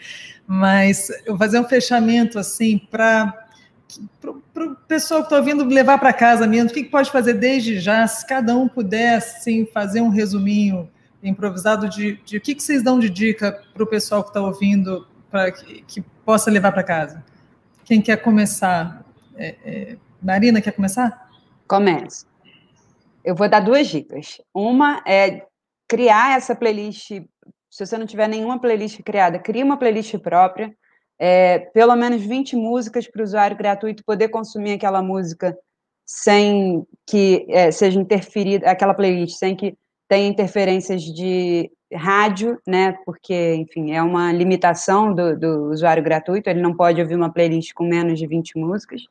Mas 0.47 1.09
eu 1.25 1.29
vou 1.29 1.39
fazer 1.39 1.61
um 1.61 1.65
fechamento 1.65 2.39
assim 2.39 2.79
para 2.79 3.33
o 4.27 4.75
pessoal 4.89 5.21
que 5.21 5.27
está 5.27 5.37
ouvindo 5.37 5.65
levar 5.65 5.99
para 5.99 6.13
casa 6.13 6.47
mesmo, 6.47 6.71
o 6.71 6.73
que, 6.73 6.83
que, 6.83 6.91
pode 6.91 7.11
fazer 7.11 7.35
desde 7.35 7.79
já, 7.79 8.07
se 8.07 8.27
cada 8.27 8.57
um 8.57 8.69
pudesse 8.69 9.39
assim, 9.39 9.67
fazer 9.67 10.01
um 10.01 10.09
resuminho 10.09 10.91
improvisado 11.23 11.89
de, 11.89 12.21
de 12.25 12.37
o 12.37 12.41
que, 12.41 12.55
que 12.55 12.63
vocês 12.63 12.83
dão 12.83 12.99
de 12.99 13.09
dica 13.09 13.63
para 13.73 13.83
o 13.83 13.87
pessoal 13.87 14.23
que 14.23 14.31
está 14.31 14.41
ouvindo 14.41 15.07
para 15.31 15.53
que, 15.53 15.83
que, 15.83 16.05
possa 16.25 16.51
levar 16.51 16.73
para 16.73 16.83
casa. 16.83 17.25
Quem 17.85 18.03
quer 18.03 18.19
começar? 18.19 19.03
É, 19.35 19.57
é, 19.65 19.97
Marina, 20.23 20.61
quer 20.61 20.73
começar? 20.73 21.31
Começa. 21.67 22.27
Eu 23.25 23.35
vou 23.35 23.49
dar 23.49 23.61
duas 23.61 23.87
dicas. 23.89 24.41
Uma 24.53 25.03
é 25.07 25.47
criar 25.89 26.37
essa 26.37 26.55
playlist. 26.55 27.09
Se 27.71 27.87
você 27.87 27.97
não 27.97 28.07
tiver 28.07 28.29
nenhuma 28.29 28.61
playlist 28.61 29.03
criada, 29.03 29.39
crie 29.39 29.63
uma 29.63 29.79
playlist 29.79 30.17
própria, 30.19 30.73
é, 31.19 31.59
pelo 31.59 31.97
menos 31.97 32.23
20 32.23 32.55
músicas 32.55 33.09
para 33.09 33.21
o 33.21 33.25
usuário 33.25 33.57
gratuito 33.57 34.05
poder 34.05 34.29
consumir 34.29 34.75
aquela 34.75 35.03
música 35.03 35.57
sem 36.07 36.87
que 37.07 37.45
é, 37.49 37.71
seja 37.71 38.01
interferida, 38.01 38.71
aquela 38.71 38.95
playlist, 38.95 39.37
sem 39.37 39.57
que 39.57 39.77
tenha 40.09 40.29
interferências 40.29 41.03
de 41.03 41.71
rádio, 41.93 42.59
né? 42.67 42.93
Porque, 43.05 43.55
enfim, 43.57 43.93
é 43.93 44.03
uma 44.03 44.33
limitação 44.33 45.15
do, 45.15 45.39
do, 45.39 45.71
usuário 45.71 46.03
gratuito, 46.03 46.49
ele 46.49 46.63
não 46.63 46.75
pode 46.75 47.01
ouvir 47.01 47.15
uma 47.15 47.33
playlist 47.33 47.73
com 47.75 47.85
menos 47.85 48.19
de 48.19 48.27
20 48.27 48.59
músicas. 48.59 49.03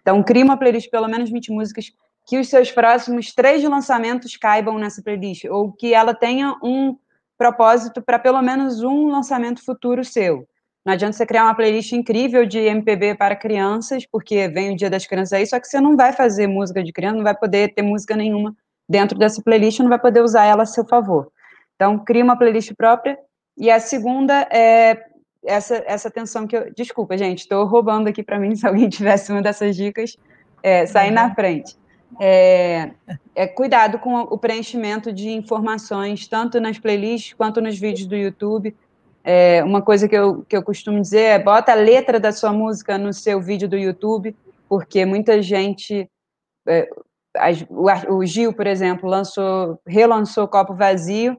Então, 0.00 0.22
crie 0.22 0.42
uma 0.42 0.56
playlist 0.56 0.90
pelo 0.90 1.08
menos 1.08 1.30
20 1.30 1.52
músicas 1.52 1.92
que 2.28 2.38
os 2.38 2.48
seus 2.48 2.70
próximos 2.70 3.34
três 3.34 3.64
lançamentos 3.64 4.36
caibam 4.36 4.78
nessa 4.78 5.02
playlist, 5.02 5.46
ou 5.46 5.72
que 5.72 5.94
ela 5.94 6.12
tenha 6.12 6.54
um 6.62 6.94
propósito 7.38 8.02
para 8.02 8.18
pelo 8.18 8.42
menos 8.42 8.82
um 8.82 9.06
lançamento 9.08 9.64
futuro 9.64 10.04
seu. 10.04 10.46
Não 10.84 10.92
adianta 10.92 11.14
você 11.14 11.24
criar 11.24 11.44
uma 11.44 11.54
playlist 11.54 11.92
incrível 11.92 12.44
de 12.44 12.58
MPB 12.58 13.14
para 13.14 13.34
crianças, 13.34 14.04
porque 14.04 14.46
vem 14.46 14.74
o 14.74 14.76
Dia 14.76 14.90
das 14.90 15.06
Crianças 15.06 15.32
aí, 15.32 15.46
só 15.46 15.58
que 15.58 15.66
você 15.66 15.80
não 15.80 15.96
vai 15.96 16.12
fazer 16.12 16.46
música 16.46 16.84
de 16.84 16.92
criança, 16.92 17.16
não 17.16 17.24
vai 17.24 17.34
poder 17.34 17.72
ter 17.72 17.80
música 17.80 18.14
nenhuma 18.14 18.54
dentro 18.86 19.18
dessa 19.18 19.42
playlist, 19.42 19.80
não 19.80 19.88
vai 19.88 19.98
poder 19.98 20.22
usar 20.22 20.44
ela 20.44 20.64
a 20.64 20.66
seu 20.66 20.84
favor. 20.84 21.32
Então, 21.76 21.98
cria 21.98 22.22
uma 22.22 22.36
playlist 22.36 22.74
própria. 22.76 23.18
E 23.56 23.70
a 23.70 23.80
segunda 23.80 24.46
é 24.52 25.02
essa, 25.46 25.82
essa 25.86 26.08
atenção 26.08 26.46
que 26.46 26.56
eu. 26.56 26.72
Desculpa, 26.74 27.16
gente, 27.16 27.40
estou 27.40 27.64
roubando 27.64 28.08
aqui 28.08 28.22
para 28.22 28.38
mim, 28.38 28.54
se 28.56 28.66
alguém 28.66 28.88
tivesse 28.88 29.32
uma 29.32 29.40
dessas 29.40 29.74
dicas, 29.74 30.14
é, 30.62 30.84
sair 30.84 31.10
na 31.10 31.34
frente. 31.34 31.76
É, 32.18 32.90
é, 33.34 33.46
cuidado 33.46 33.98
com 33.98 34.14
o 34.14 34.38
preenchimento 34.38 35.12
de 35.12 35.30
informações, 35.30 36.26
tanto 36.26 36.60
nas 36.60 36.78
playlists 36.78 37.34
quanto 37.34 37.60
nos 37.60 37.78
vídeos 37.78 38.06
do 38.06 38.16
YouTube. 38.16 38.74
É, 39.22 39.62
uma 39.62 39.82
coisa 39.82 40.08
que 40.08 40.16
eu, 40.16 40.42
que 40.42 40.56
eu 40.56 40.62
costumo 40.62 41.00
dizer 41.00 41.20
é 41.20 41.38
bota 41.38 41.72
a 41.72 41.74
letra 41.74 42.18
da 42.18 42.32
sua 42.32 42.52
música 42.52 42.96
no 42.96 43.12
seu 43.12 43.40
vídeo 43.40 43.68
do 43.68 43.76
YouTube, 43.76 44.34
porque 44.68 45.04
muita 45.04 45.42
gente. 45.42 46.08
É, 46.66 46.88
o, 47.68 48.16
o 48.16 48.24
Gil, 48.24 48.52
por 48.52 48.66
exemplo, 48.66 49.08
lançou, 49.08 49.78
relançou 49.86 50.48
Copo 50.48 50.74
Vazio, 50.74 51.38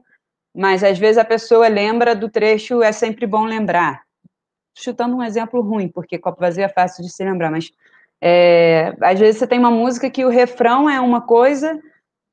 mas 0.54 0.84
às 0.84 0.98
vezes 0.98 1.18
a 1.18 1.24
pessoa 1.24 1.68
lembra 1.68 2.14
do 2.14 2.28
trecho, 2.28 2.82
é 2.82 2.92
sempre 2.92 3.26
bom 3.26 3.44
lembrar. 3.44 4.02
Chutando 4.74 5.16
um 5.16 5.22
exemplo 5.22 5.60
ruim, 5.60 5.88
porque 5.88 6.16
Copo 6.16 6.40
Vazio 6.40 6.64
é 6.64 6.68
fácil 6.68 7.04
de 7.04 7.12
se 7.12 7.24
lembrar, 7.24 7.50
mas 7.50 7.70
é, 8.22 8.94
às 9.00 9.18
vezes 9.18 9.38
você 9.38 9.46
tem 9.46 9.58
uma 9.58 9.70
música 9.70 10.10
que 10.10 10.24
o 10.24 10.28
refrão 10.28 10.88
é 10.88 11.00
uma 11.00 11.22
coisa, 11.22 11.80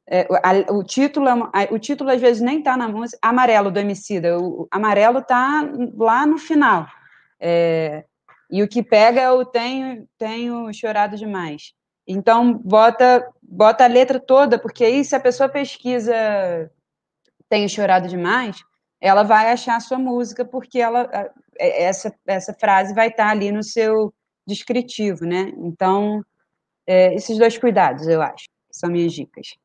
é, 0.10 0.28
a, 0.44 0.74
o, 0.74 0.84
título, 0.84 1.28
é 1.28 1.68
o 1.72 1.80
título 1.80 2.10
às 2.10 2.22
vezes 2.22 2.42
nem 2.42 2.60
está 2.60 2.78
na 2.78 2.88
música, 2.88 3.20
Amarelo 3.22 3.72
do 3.72 3.80
Emicida, 3.80 4.38
o 4.40 4.68
amarelo 4.72 5.20
está 5.20 5.70
lá 5.98 6.26
no 6.26 6.38
final. 6.38 6.88
É, 7.40 8.06
e 8.50 8.64
o 8.64 8.68
que 8.68 8.82
pega 8.82 9.22
é 9.22 9.32
o 9.32 9.46
tenho, 9.46 10.08
tenho 10.18 10.74
chorado 10.74 11.18
demais. 11.18 11.74
Então, 12.08 12.54
bota, 12.54 13.28
bota 13.42 13.84
a 13.84 13.88
letra 13.88 14.20
toda, 14.20 14.58
porque 14.58 14.86
aí 14.86 15.04
se 15.04 15.14
a 15.14 15.20
pessoa 15.20 15.50
pesquisa 15.50 16.16
tenho 17.50 17.68
chorado 17.68 18.08
demais, 18.08 18.64
ela 19.00 19.24
vai 19.24 19.52
achar 19.52 19.76
a 19.76 19.82
sua 19.82 20.00
música, 20.00 20.46
porque 20.46 20.80
ela, 20.80 21.10
é, 21.60 21.84
essa, 21.84 22.14
essa 22.26 22.54
frase 22.54 22.94
vai 22.94 23.10
estar 23.10 23.26
tá 23.26 23.32
ali 23.32 23.52
no 23.52 23.62
seu 23.62 24.14
descritivo, 24.48 25.26
né? 25.26 25.52
Então, 25.58 26.24
é, 26.86 27.14
esses 27.14 27.38
dois 27.38 27.58
cuidados, 27.58 28.08
eu 28.08 28.22
acho, 28.22 28.46
são 28.72 28.90
minhas 28.90 29.14
dicas. 29.14 29.56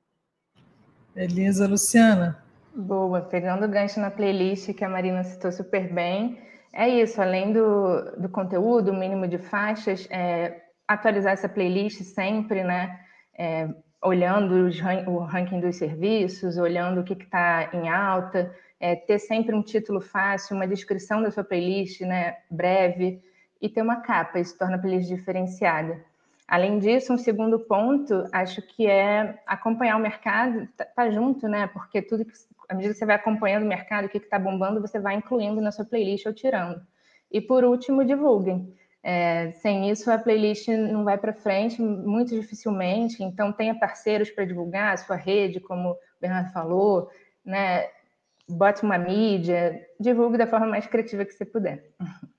Beleza, 1.15 1.69
Luciana. 1.69 2.43
Boa, 2.75 3.21
pegando 3.21 3.67
o 3.67 3.69
gancho 3.69 4.01
na 4.01 4.11
playlist 4.11 4.73
que 4.73 4.85
a 4.85 4.89
Marina 4.89 5.23
citou 5.23 5.53
super 5.53 5.93
bem, 5.93 6.39
é 6.73 6.89
isso, 6.89 7.21
além 7.21 7.53
do, 7.53 8.17
do 8.19 8.29
conteúdo, 8.31 8.91
o 8.91 8.99
mínimo 8.99 9.29
de 9.29 9.37
faixas, 9.37 10.09
é, 10.11 10.63
atualizar 10.89 11.35
essa 11.35 11.49
playlist 11.49 12.01
sempre, 12.03 12.65
né? 12.65 12.99
É, 13.39 13.69
olhando 14.03 14.67
os, 14.67 14.81
o 15.07 15.19
ranking 15.19 15.61
dos 15.61 15.77
serviços, 15.77 16.57
olhando 16.57 17.03
o 17.03 17.05
que 17.05 17.13
está 17.13 17.71
em 17.75 17.89
alta, 17.89 18.53
é, 18.81 18.97
ter 18.97 19.19
sempre 19.19 19.55
um 19.55 19.63
título 19.63 20.01
fácil, 20.01 20.57
uma 20.57 20.67
descrição 20.67 21.23
da 21.23 21.31
sua 21.31 21.45
playlist, 21.45 22.01
né? 22.01 22.39
Breve, 22.51 23.23
e 23.63 23.69
ter 23.69 23.81
uma 23.81 24.01
capa, 24.01 24.41
isso 24.41 24.59
torna 24.59 24.75
a 24.75 24.79
playlist 24.79 25.09
diferenciada. 25.09 26.05
Além 26.49 26.81
disso, 26.81 27.13
um 27.13 27.17
segundo 27.17 27.61
ponto, 27.61 28.29
acho 28.33 28.61
que 28.61 28.87
é 28.87 29.41
acompanhar 29.47 29.97
o 29.97 30.01
mercado, 30.01 30.69
tá, 30.77 30.85
tá 30.85 31.11
junto, 31.11 31.49
né? 31.49 31.69
Porque 31.69 32.03
tudo 32.03 32.25
que, 32.25 32.33
à 32.69 32.75
medida 32.75 32.93
que 32.93 32.99
você 32.99 33.07
vai 33.07 33.15
acompanhando 33.15 33.63
o 33.63 33.69
mercado, 33.69 34.07
o 34.07 34.09
que 34.09 34.19
está 34.19 34.39
bombando, 34.39 34.81
você 34.81 34.99
vai 34.99 35.15
incluindo 35.15 35.61
na 35.61 35.71
sua 35.71 35.85
playlist 35.85 36.27
ou 36.27 36.35
tirando. 36.35 36.83
E 37.31 37.41
por 37.41 37.65
último, 37.65 38.05
divulguem. 38.05 38.75
É, 39.05 39.53
sem 39.53 39.91
isso, 39.91 40.11
a 40.11 40.19
playlist 40.19 40.69
não 40.69 41.05
vai 41.05 41.17
para 41.17 41.33
frente, 41.33 41.81
muito 41.81 42.35
dificilmente. 42.35 43.23
Então, 43.23 43.53
tenha 43.53 43.75
parceiros 43.79 44.31
para 44.31 44.45
divulgar 44.45 44.93
a 44.93 44.97
sua 44.97 45.17
rede, 45.17 45.61
como 45.61 45.93
o 45.93 45.97
Bernardo 46.21 46.53
falou, 46.53 47.09
né? 47.45 47.89
Bote 48.49 48.83
uma 48.83 48.99
mídia, 48.99 49.81
divulgue 49.99 50.37
da 50.37 50.47
forma 50.47 50.67
mais 50.67 50.87
criativa 50.87 51.25
que 51.25 51.33
você 51.33 51.45
puder. 51.45 51.93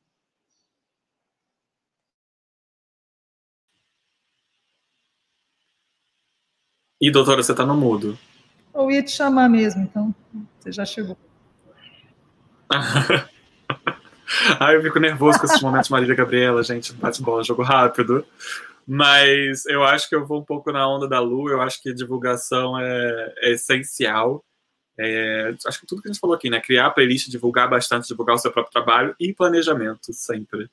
E, 7.03 7.11
doutora, 7.11 7.43
você 7.43 7.51
está 7.51 7.65
no 7.65 7.75
mudo. 7.75 8.17
Eu 8.73 8.89
ia 8.89 9.03
te 9.03 9.11
chamar 9.11 9.49
mesmo, 9.49 9.81
então 9.81 10.15
você 10.57 10.71
já 10.71 10.85
chegou. 10.85 11.17
ah, 14.57 14.71
eu 14.71 14.81
fico 14.81 15.01
nervoso 15.01 15.37
com 15.37 15.45
esses 15.45 15.61
momentos 15.61 15.89
Marília 15.89 16.15
Gabriela, 16.15 16.63
gente, 16.63 16.93
bate 16.93 17.21
bola, 17.21 17.43
jogo 17.43 17.61
rápido. 17.61 18.25
Mas 18.87 19.65
eu 19.65 19.83
acho 19.83 20.07
que 20.07 20.15
eu 20.15 20.25
vou 20.25 20.39
um 20.39 20.45
pouco 20.45 20.71
na 20.71 20.87
onda 20.87 21.05
da 21.05 21.19
Lu, 21.19 21.49
eu 21.49 21.61
acho 21.61 21.81
que 21.81 21.93
divulgação 21.93 22.79
é, 22.79 23.33
é 23.39 23.51
essencial. 23.51 24.41
É, 24.97 25.53
acho 25.67 25.81
que 25.81 25.85
tudo 25.85 26.01
que 26.01 26.07
a 26.07 26.11
gente 26.13 26.21
falou 26.21 26.37
aqui, 26.37 26.49
né? 26.49 26.61
Criar 26.61 26.91
playlist, 26.91 27.29
divulgar 27.29 27.69
bastante, 27.69 28.07
divulgar 28.07 28.37
o 28.37 28.39
seu 28.39 28.49
próprio 28.49 28.71
trabalho 28.71 29.13
e 29.19 29.33
planejamento, 29.33 30.13
sempre. 30.13 30.69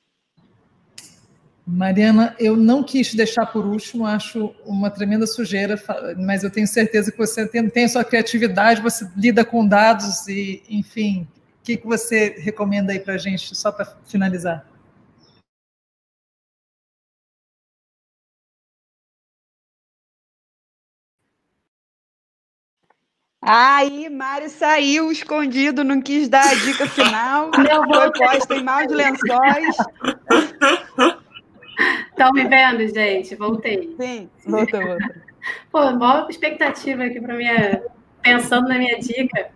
Mariana, 1.65 2.35
eu 2.39 2.57
não 2.57 2.83
quis 2.83 3.13
deixar 3.13 3.45
por 3.45 3.65
último, 3.65 4.05
acho 4.05 4.53
uma 4.65 4.89
tremenda 4.89 5.27
sujeira, 5.27 5.81
mas 6.17 6.43
eu 6.43 6.49
tenho 6.49 6.67
certeza 6.67 7.11
que 7.11 7.17
você 7.17 7.47
tem, 7.47 7.69
tem 7.69 7.85
a 7.85 7.89
sua 7.89 8.03
criatividade, 8.03 8.81
você 8.81 9.07
lida 9.15 9.45
com 9.45 9.67
dados 9.67 10.27
e, 10.27 10.63
enfim, 10.69 11.27
o 11.59 11.63
que, 11.63 11.77
que 11.77 11.85
você 11.85 12.35
recomenda 12.39 12.91
aí 12.91 12.99
para 12.99 13.13
a 13.13 13.17
gente, 13.17 13.55
só 13.55 13.71
para 13.71 13.85
finalizar? 14.05 14.65
Aí, 23.43 24.07
Mari 24.09 24.49
saiu 24.49 25.11
escondido, 25.11 25.83
não 25.83 25.99
quis 25.99 26.29
dar 26.29 26.47
a 26.47 26.53
dica 26.53 26.87
final, 26.87 27.49
foi 27.53 28.11
posta 28.11 28.55
em 28.55 28.63
maus 28.63 28.91
lençóis. 28.91 29.77
Estão 32.21 32.33
me 32.33 32.47
vendo, 32.47 32.87
gente? 32.87 33.33
Voltei. 33.33 33.95
Sim, 33.99 34.29
voltou, 34.45 34.79
voltou. 34.79 35.09
Pô, 35.71 35.91
maior 35.93 36.29
expectativa 36.29 37.05
aqui 37.05 37.19
para 37.19 37.33
minha. 37.33 37.81
Pensando 38.21 38.67
na 38.67 38.77
minha 38.77 38.99
dica. 38.99 39.49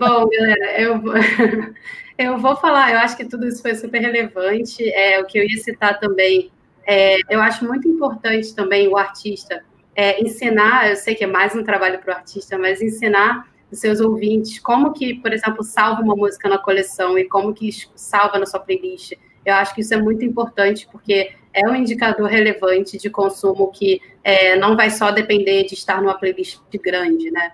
Bom, 0.00 0.26
galera, 0.26 0.80
eu, 0.80 1.02
eu 2.16 2.38
vou 2.38 2.56
falar, 2.56 2.92
eu 2.92 2.98
acho 2.98 3.14
que 3.14 3.26
tudo 3.26 3.46
isso 3.46 3.60
foi 3.60 3.74
super 3.74 4.00
relevante. 4.00 4.88
É, 4.88 5.20
o 5.20 5.26
que 5.26 5.38
eu 5.38 5.44
ia 5.44 5.58
citar 5.58 6.00
também, 6.00 6.50
é, 6.86 7.18
eu 7.28 7.42
acho 7.42 7.66
muito 7.66 7.86
importante 7.86 8.54
também 8.54 8.88
o 8.88 8.96
artista 8.96 9.62
é, 9.94 10.18
ensinar, 10.18 10.88
eu 10.88 10.96
sei 10.96 11.14
que 11.14 11.24
é 11.24 11.26
mais 11.26 11.54
um 11.54 11.62
trabalho 11.62 11.98
para 11.98 12.14
o 12.14 12.16
artista, 12.16 12.56
mas 12.56 12.80
ensinar 12.80 13.46
os 13.70 13.80
seus 13.80 14.00
ouvintes 14.00 14.58
como 14.58 14.94
que, 14.94 15.12
por 15.16 15.30
exemplo, 15.30 15.62
salva 15.62 16.00
uma 16.00 16.16
música 16.16 16.48
na 16.48 16.56
coleção 16.56 17.18
e 17.18 17.28
como 17.28 17.52
que 17.52 17.68
salva 17.94 18.38
na 18.38 18.46
sua 18.46 18.60
playlist. 18.60 19.12
Eu 19.44 19.56
acho 19.56 19.74
que 19.74 19.82
isso 19.82 19.92
é 19.92 20.00
muito 20.00 20.24
importante, 20.24 20.88
porque 20.90 21.32
é 21.52 21.68
um 21.68 21.74
indicador 21.74 22.28
relevante 22.28 22.98
de 22.98 23.10
consumo 23.10 23.70
que 23.70 24.00
é, 24.22 24.56
não 24.56 24.76
vai 24.76 24.90
só 24.90 25.10
depender 25.10 25.64
de 25.64 25.74
estar 25.74 26.00
numa 26.00 26.18
playlist 26.18 26.60
grande, 26.82 27.30
né? 27.30 27.50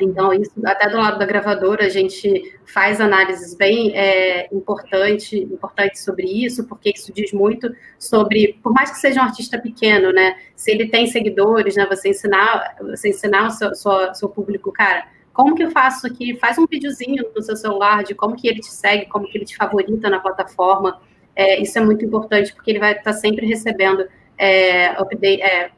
Então, 0.00 0.32
isso, 0.32 0.52
até 0.64 0.88
do 0.88 0.96
lado 0.96 1.18
da 1.18 1.24
gravadora, 1.24 1.86
a 1.86 1.88
gente 1.88 2.58
faz 2.66 3.00
análises 3.00 3.54
bem 3.54 3.96
é, 3.96 4.48
importante, 4.52 5.38
importantes 5.38 6.02
sobre 6.02 6.26
isso, 6.26 6.66
porque 6.66 6.90
isso 6.90 7.12
diz 7.12 7.32
muito 7.32 7.72
sobre, 7.96 8.58
por 8.62 8.72
mais 8.72 8.90
que 8.90 8.98
seja 8.98 9.20
um 9.20 9.24
artista 9.24 9.56
pequeno, 9.56 10.12
né? 10.12 10.36
Se 10.56 10.72
ele 10.72 10.88
tem 10.88 11.06
seguidores, 11.06 11.76
né? 11.76 11.86
Você 11.88 12.08
ensinar, 12.08 12.76
você 12.80 13.10
ensinar 13.10 13.46
o 13.46 13.50
seu, 13.50 13.74
seu, 13.74 14.14
seu 14.14 14.28
público, 14.28 14.72
cara, 14.72 15.06
como 15.32 15.54
que 15.54 15.62
eu 15.62 15.70
faço 15.70 16.06
aqui? 16.06 16.36
Faz 16.38 16.58
um 16.58 16.66
videozinho 16.66 17.24
no 17.34 17.42
seu 17.42 17.56
celular 17.56 18.02
de 18.02 18.14
como 18.14 18.36
que 18.36 18.48
ele 18.48 18.60
te 18.60 18.72
segue, 18.72 19.06
como 19.06 19.28
que 19.28 19.38
ele 19.38 19.44
te 19.44 19.56
favorita 19.56 20.10
na 20.10 20.18
plataforma. 20.18 21.00
É, 21.36 21.60
isso 21.60 21.78
é 21.78 21.82
muito 21.82 22.04
importante, 22.04 22.52
porque 22.52 22.70
ele 22.70 22.78
vai 22.78 22.92
estar 22.92 23.12
sempre 23.12 23.46
recebendo 23.46 24.06
é, 24.38 24.88
update, 25.00 25.42
é, 25.42 25.70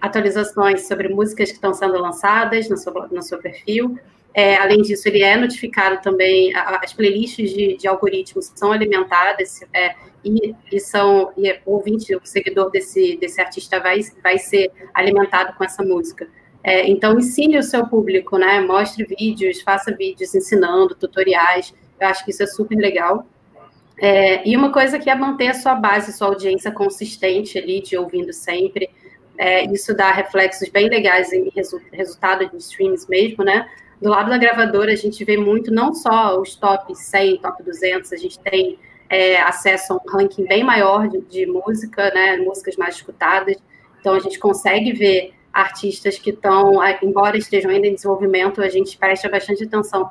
atualizações 0.00 0.86
sobre 0.86 1.08
músicas 1.08 1.50
que 1.50 1.56
estão 1.56 1.74
sendo 1.74 1.98
lançadas 1.98 2.68
no 2.68 2.76
seu, 2.76 2.92
no 3.10 3.22
seu 3.22 3.38
perfil. 3.38 3.98
É, 4.32 4.56
além 4.56 4.80
disso, 4.82 5.08
ele 5.08 5.22
é 5.22 5.36
notificado 5.36 6.00
também, 6.02 6.54
as 6.54 6.92
playlists 6.92 7.50
de, 7.50 7.76
de 7.76 7.88
algoritmos 7.88 8.52
são 8.54 8.70
alimentadas 8.70 9.60
é, 9.72 9.94
e, 10.24 10.54
e, 10.72 10.78
são, 10.78 11.32
e 11.36 11.50
o 11.66 11.74
ouvinte, 11.74 12.14
o 12.14 12.20
seguidor 12.24 12.70
desse, 12.70 13.16
desse 13.16 13.40
artista 13.40 13.80
vai, 13.80 14.00
vai 14.22 14.38
ser 14.38 14.70
alimentado 14.94 15.56
com 15.56 15.64
essa 15.64 15.82
música. 15.82 16.28
É, 16.62 16.86
então, 16.88 17.18
ensine 17.18 17.58
o 17.58 17.62
seu 17.62 17.86
público, 17.86 18.38
né? 18.38 18.60
Mostre 18.60 19.04
vídeos, 19.04 19.62
faça 19.62 19.92
vídeos 19.92 20.34
ensinando, 20.34 20.94
tutoriais. 20.94 21.74
Eu 21.98 22.08
acho 22.08 22.24
que 22.24 22.30
isso 22.30 22.42
é 22.42 22.46
super 22.46 22.76
legal. 22.76 23.26
É, 24.00 24.48
e 24.48 24.56
uma 24.56 24.72
coisa 24.72 24.98
que 24.98 25.10
é 25.10 25.14
manter 25.14 25.48
a 25.48 25.54
sua 25.54 25.74
base, 25.74 26.12
sua 26.12 26.28
audiência 26.28 26.72
consistente 26.72 27.58
ali, 27.58 27.82
de 27.82 27.98
ouvindo 27.98 28.32
sempre. 28.32 28.88
É, 29.36 29.64
isso 29.66 29.94
dá 29.94 30.10
reflexos 30.10 30.70
bem 30.70 30.88
legais 30.88 31.32
em 31.32 31.50
resu 31.54 31.80
resultado 31.92 32.48
de 32.48 32.56
streams 32.56 33.06
mesmo, 33.08 33.44
né? 33.44 33.68
Do 34.00 34.08
lado 34.08 34.30
da 34.30 34.38
gravadora, 34.38 34.90
a 34.92 34.96
gente 34.96 35.22
vê 35.24 35.36
muito, 35.36 35.70
não 35.70 35.92
só 35.92 36.40
os 36.40 36.56
top 36.56 36.94
100, 36.94 37.38
top 37.42 37.62
200, 37.62 38.12
a 38.12 38.16
gente 38.16 38.38
tem 38.38 38.78
é, 39.10 39.38
acesso 39.42 39.92
a 39.92 39.96
um 39.96 40.00
ranking 40.10 40.46
bem 40.46 40.64
maior 40.64 41.06
de, 41.06 41.20
de 41.20 41.44
música, 41.44 42.10
né, 42.14 42.38
músicas 42.38 42.76
mais 42.76 42.94
escutadas. 42.94 43.56
Então, 44.00 44.14
a 44.14 44.20
gente 44.20 44.38
consegue 44.38 44.92
ver 44.92 45.34
artistas 45.52 46.18
que 46.18 46.30
estão, 46.30 46.74
embora 47.02 47.36
estejam 47.36 47.70
ainda 47.70 47.86
em 47.86 47.94
desenvolvimento, 47.94 48.62
a 48.62 48.68
gente 48.70 48.96
presta 48.96 49.28
bastante 49.28 49.64
atenção 49.64 50.10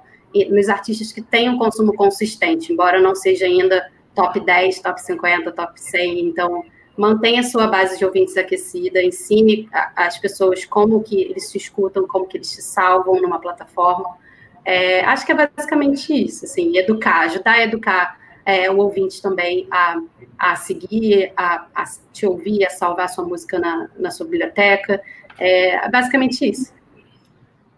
nos 0.49 0.69
artistas 0.69 1.11
que 1.11 1.22
têm 1.22 1.49
um 1.49 1.57
consumo 1.57 1.93
consistente, 1.93 2.72
embora 2.72 2.99
não 2.99 3.15
seja 3.15 3.45
ainda 3.45 3.89
top 4.14 4.39
10, 4.39 4.80
top 4.81 5.01
50, 5.01 5.51
top 5.51 5.80
100. 5.80 6.19
Então, 6.27 6.64
mantenha 6.97 7.39
a 7.39 7.43
sua 7.43 7.68
base 7.68 7.97
de 7.97 8.06
ouvintes 8.06 8.35
aquecida, 8.38 9.01
ensine 9.01 9.69
as 9.95 10.18
pessoas 10.18 10.65
como 10.65 11.01
que 11.01 11.22
eles 11.22 11.49
se 11.49 11.57
escutam, 11.57 12.07
como 12.07 12.27
que 12.27 12.38
eles 12.38 12.47
se 12.47 12.61
salvam 12.61 13.22
numa 13.22 13.39
plataforma. 13.39 14.18
É, 14.65 15.01
acho 15.06 15.26
que 15.26 15.31
é 15.31 15.35
basicamente 15.35 16.14
isso, 16.14 16.45
assim, 16.45 16.77
educar, 16.77 17.22
ajudar 17.22 17.53
a 17.53 17.64
educar 17.64 18.19
é, 18.45 18.69
o 18.69 18.77
ouvinte 18.77 19.22
também 19.22 19.68
a, 19.72 20.01
a 20.38 20.56
seguir, 20.56 21.31
a, 21.38 21.65
a 21.73 21.84
te 22.11 22.26
ouvir, 22.26 22.65
a 22.65 22.69
salvar 22.69 23.10
sua 23.10 23.23
música 23.23 23.57
na, 23.57 23.89
na 23.97 24.11
sua 24.11 24.26
biblioteca. 24.26 25.01
É 25.39 25.89
basicamente 25.89 26.49
isso. 26.49 26.73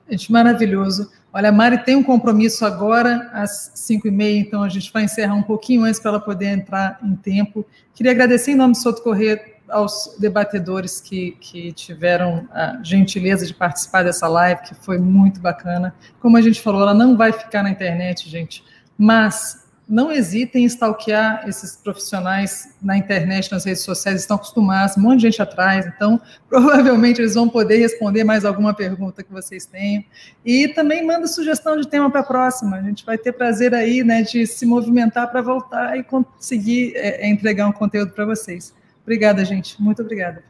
Gente, 0.09 0.31
maravilhoso. 0.31 1.11
Olha, 1.33 1.49
a 1.49 1.51
Mari 1.51 1.83
tem 1.85 1.95
um 1.95 2.03
compromisso 2.03 2.65
agora, 2.65 3.29
às 3.31 3.71
5 3.75 4.07
e 4.07 4.11
meia, 4.11 4.39
então 4.39 4.61
a 4.63 4.69
gente 4.69 4.91
vai 4.91 5.05
encerrar 5.05 5.33
um 5.33 5.43
pouquinho 5.43 5.83
antes 5.83 5.99
para 5.99 6.11
ela 6.11 6.19
poder 6.19 6.47
entrar 6.47 6.99
em 7.01 7.15
tempo. 7.15 7.65
Queria 7.95 8.11
agradecer 8.11 8.51
em 8.51 8.55
nome 8.55 8.73
do 8.73 8.77
Soto 8.77 9.01
Corrêa 9.01 9.41
aos 9.69 10.17
debatedores 10.19 10.99
que, 10.99 11.31
que 11.39 11.71
tiveram 11.71 12.47
a 12.51 12.79
gentileza 12.83 13.45
de 13.45 13.53
participar 13.53 14.03
dessa 14.03 14.27
live, 14.27 14.61
que 14.61 14.75
foi 14.75 14.97
muito 14.97 15.39
bacana. 15.39 15.95
Como 16.19 16.35
a 16.35 16.41
gente 16.41 16.61
falou, 16.61 16.81
ela 16.81 16.93
não 16.93 17.15
vai 17.15 17.31
ficar 17.31 17.63
na 17.63 17.69
internet, 17.69 18.29
gente, 18.29 18.63
mas 18.97 19.60
não 19.91 20.09
hesitem 20.09 20.63
em 20.63 20.65
stalkear 20.65 21.43
esses 21.49 21.75
profissionais 21.75 22.73
na 22.81 22.97
internet, 22.97 23.51
nas 23.51 23.65
redes 23.65 23.83
sociais, 23.83 24.21
estão 24.21 24.37
acostumados, 24.37 24.95
um 24.95 25.01
monte 25.01 25.17
de 25.17 25.23
gente 25.23 25.41
atrás, 25.41 25.85
então 25.85 26.19
provavelmente 26.47 27.19
eles 27.19 27.35
vão 27.35 27.49
poder 27.49 27.77
responder 27.77 28.23
mais 28.23 28.45
alguma 28.45 28.73
pergunta 28.73 29.21
que 29.21 29.31
vocês 29.31 29.65
tenham. 29.65 30.01
E 30.45 30.69
também 30.69 31.05
manda 31.05 31.27
sugestão 31.27 31.77
de 31.77 31.85
tema 31.89 32.09
para 32.09 32.21
a 32.21 32.23
próxima, 32.23 32.77
a 32.77 32.81
gente 32.81 33.05
vai 33.05 33.17
ter 33.17 33.33
prazer 33.33 33.75
aí 33.75 34.01
né, 34.01 34.21
de 34.21 34.47
se 34.47 34.65
movimentar 34.65 35.29
para 35.29 35.41
voltar 35.41 35.97
e 35.97 36.03
conseguir 36.03 36.93
é, 36.95 37.25
é, 37.25 37.29
entregar 37.29 37.67
um 37.67 37.73
conteúdo 37.73 38.13
para 38.13 38.25
vocês. 38.25 38.73
Obrigada, 39.03 39.43
gente, 39.43 39.81
muito 39.81 40.01
obrigada. 40.01 40.41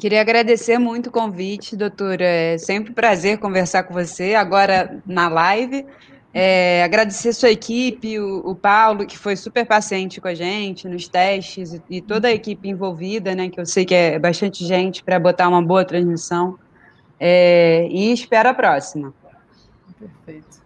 Queria 0.00 0.20
agradecer 0.20 0.78
muito 0.78 1.08
o 1.08 1.12
convite, 1.12 1.76
doutora. 1.76 2.24
É 2.24 2.58
sempre 2.58 2.90
um 2.90 2.94
prazer 2.94 3.38
conversar 3.38 3.84
com 3.84 3.94
você, 3.94 4.34
agora 4.34 5.00
na 5.06 5.28
live. 5.28 5.86
É, 6.32 6.84
agradecer 6.84 7.32
sua 7.32 7.50
equipe, 7.50 8.18
o, 8.20 8.50
o, 8.50 8.54
Paulo, 8.54 9.04
que 9.04 9.18
foi 9.18 9.34
super 9.34 9.66
paciente 9.66 10.20
com 10.20 10.28
a 10.28 10.34
gente 10.34 10.86
nos 10.88 11.08
testes, 11.08 11.74
e, 11.74 11.82
e, 11.90 12.00
toda 12.00 12.28
a 12.28 12.32
equipe 12.32 12.68
envolvida, 12.68 13.34
né, 13.34 13.48
que 13.48 13.58
eu 13.58 13.66
sei 13.66 13.84
que 13.84 13.94
é 13.94 14.16
bastante 14.16 14.64
gente 14.64 15.02
para 15.02 15.18
botar 15.18 15.48
uma 15.48 15.60
boa 15.60 15.84
transmissão. 15.84 16.56
É, 17.18 17.88
e 17.90 18.12
espero 18.12 18.48
a 18.48 18.54
próxima. 18.54 19.12
Perfeito. 19.98 20.60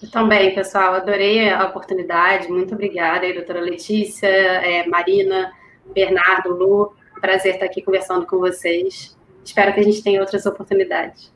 Eu 0.00 0.10
também, 0.10 0.54
pessoal, 0.54 0.94
adorei 0.94 1.50
a 1.50 1.66
oportunidade. 1.66 2.48
Muito 2.48 2.74
obrigada, 2.74 3.26
aí, 3.26 3.34
doutora 3.34 3.60
Letícia, 3.60 4.28
é, 4.28 4.86
Marina, 4.86 5.52
Bernardo, 5.92 6.50
Lu. 6.50 6.94
Prazer 7.20 7.54
estar 7.54 7.66
aqui 7.66 7.82
conversando 7.82 8.26
com 8.26 8.38
vocês. 8.38 9.16
Espero 9.44 9.74
que 9.74 9.80
a 9.80 9.82
gente 9.82 10.02
tenha 10.02 10.20
outras 10.20 10.46
oportunidades. 10.46 11.32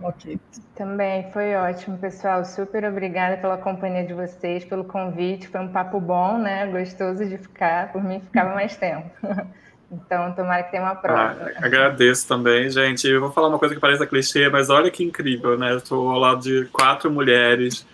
Ok. 0.00 0.38
Também 0.74 1.30
foi 1.32 1.54
ótimo, 1.54 1.96
pessoal. 1.98 2.44
Super 2.44 2.84
obrigada 2.84 3.36
pela 3.36 3.56
companhia 3.56 4.04
de 4.04 4.12
vocês, 4.12 4.64
pelo 4.64 4.84
convite. 4.84 5.46
Foi 5.46 5.60
um 5.60 5.68
papo 5.68 6.00
bom, 6.00 6.36
né? 6.38 6.66
Gostoso 6.66 7.24
de 7.24 7.38
ficar. 7.38 7.92
Por 7.92 8.02
mim, 8.02 8.20
ficava 8.20 8.54
mais 8.54 8.76
tempo. 8.76 9.10
Então, 9.92 10.32
tomara 10.32 10.64
que 10.64 10.72
tenha 10.72 10.82
uma 10.82 10.96
prova. 10.96 11.52
Ah, 11.54 11.64
agradeço 11.66 12.26
também, 12.26 12.68
gente. 12.68 13.06
Eu 13.06 13.20
vou 13.20 13.30
falar 13.30 13.46
uma 13.46 13.60
coisa 13.60 13.76
que 13.76 13.80
parece 13.80 14.04
clichê, 14.06 14.48
mas 14.48 14.68
olha 14.68 14.90
que 14.90 15.04
incrível, 15.04 15.56
né? 15.56 15.76
Estou 15.76 16.10
ao 16.10 16.18
lado 16.18 16.42
de 16.42 16.64
quatro 16.72 17.08
mulheres 17.10 17.86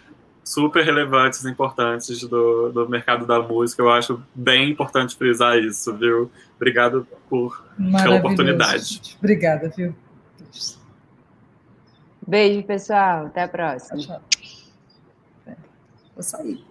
super 0.42 0.82
relevantes, 0.82 1.44
importantes 1.44 2.22
do, 2.22 2.70
do 2.70 2.88
mercado 2.88 3.26
da 3.26 3.40
música. 3.40 3.82
Eu 3.82 3.90
acho 3.90 4.22
bem 4.34 4.70
importante 4.70 5.14
frisar 5.16 5.58
isso, 5.58 5.94
viu? 5.94 6.30
Obrigado 6.56 7.06
por 7.28 7.62
pela 8.02 8.16
oportunidade. 8.16 9.16
Obrigada, 9.18 9.68
viu? 9.68 9.94
Beijo, 12.30 12.64
pessoal. 12.64 13.26
Até 13.26 13.42
a 13.42 13.48
próxima. 13.48 13.98
Tchau. 13.98 14.22
Vou 16.14 16.22
sair. 16.22 16.64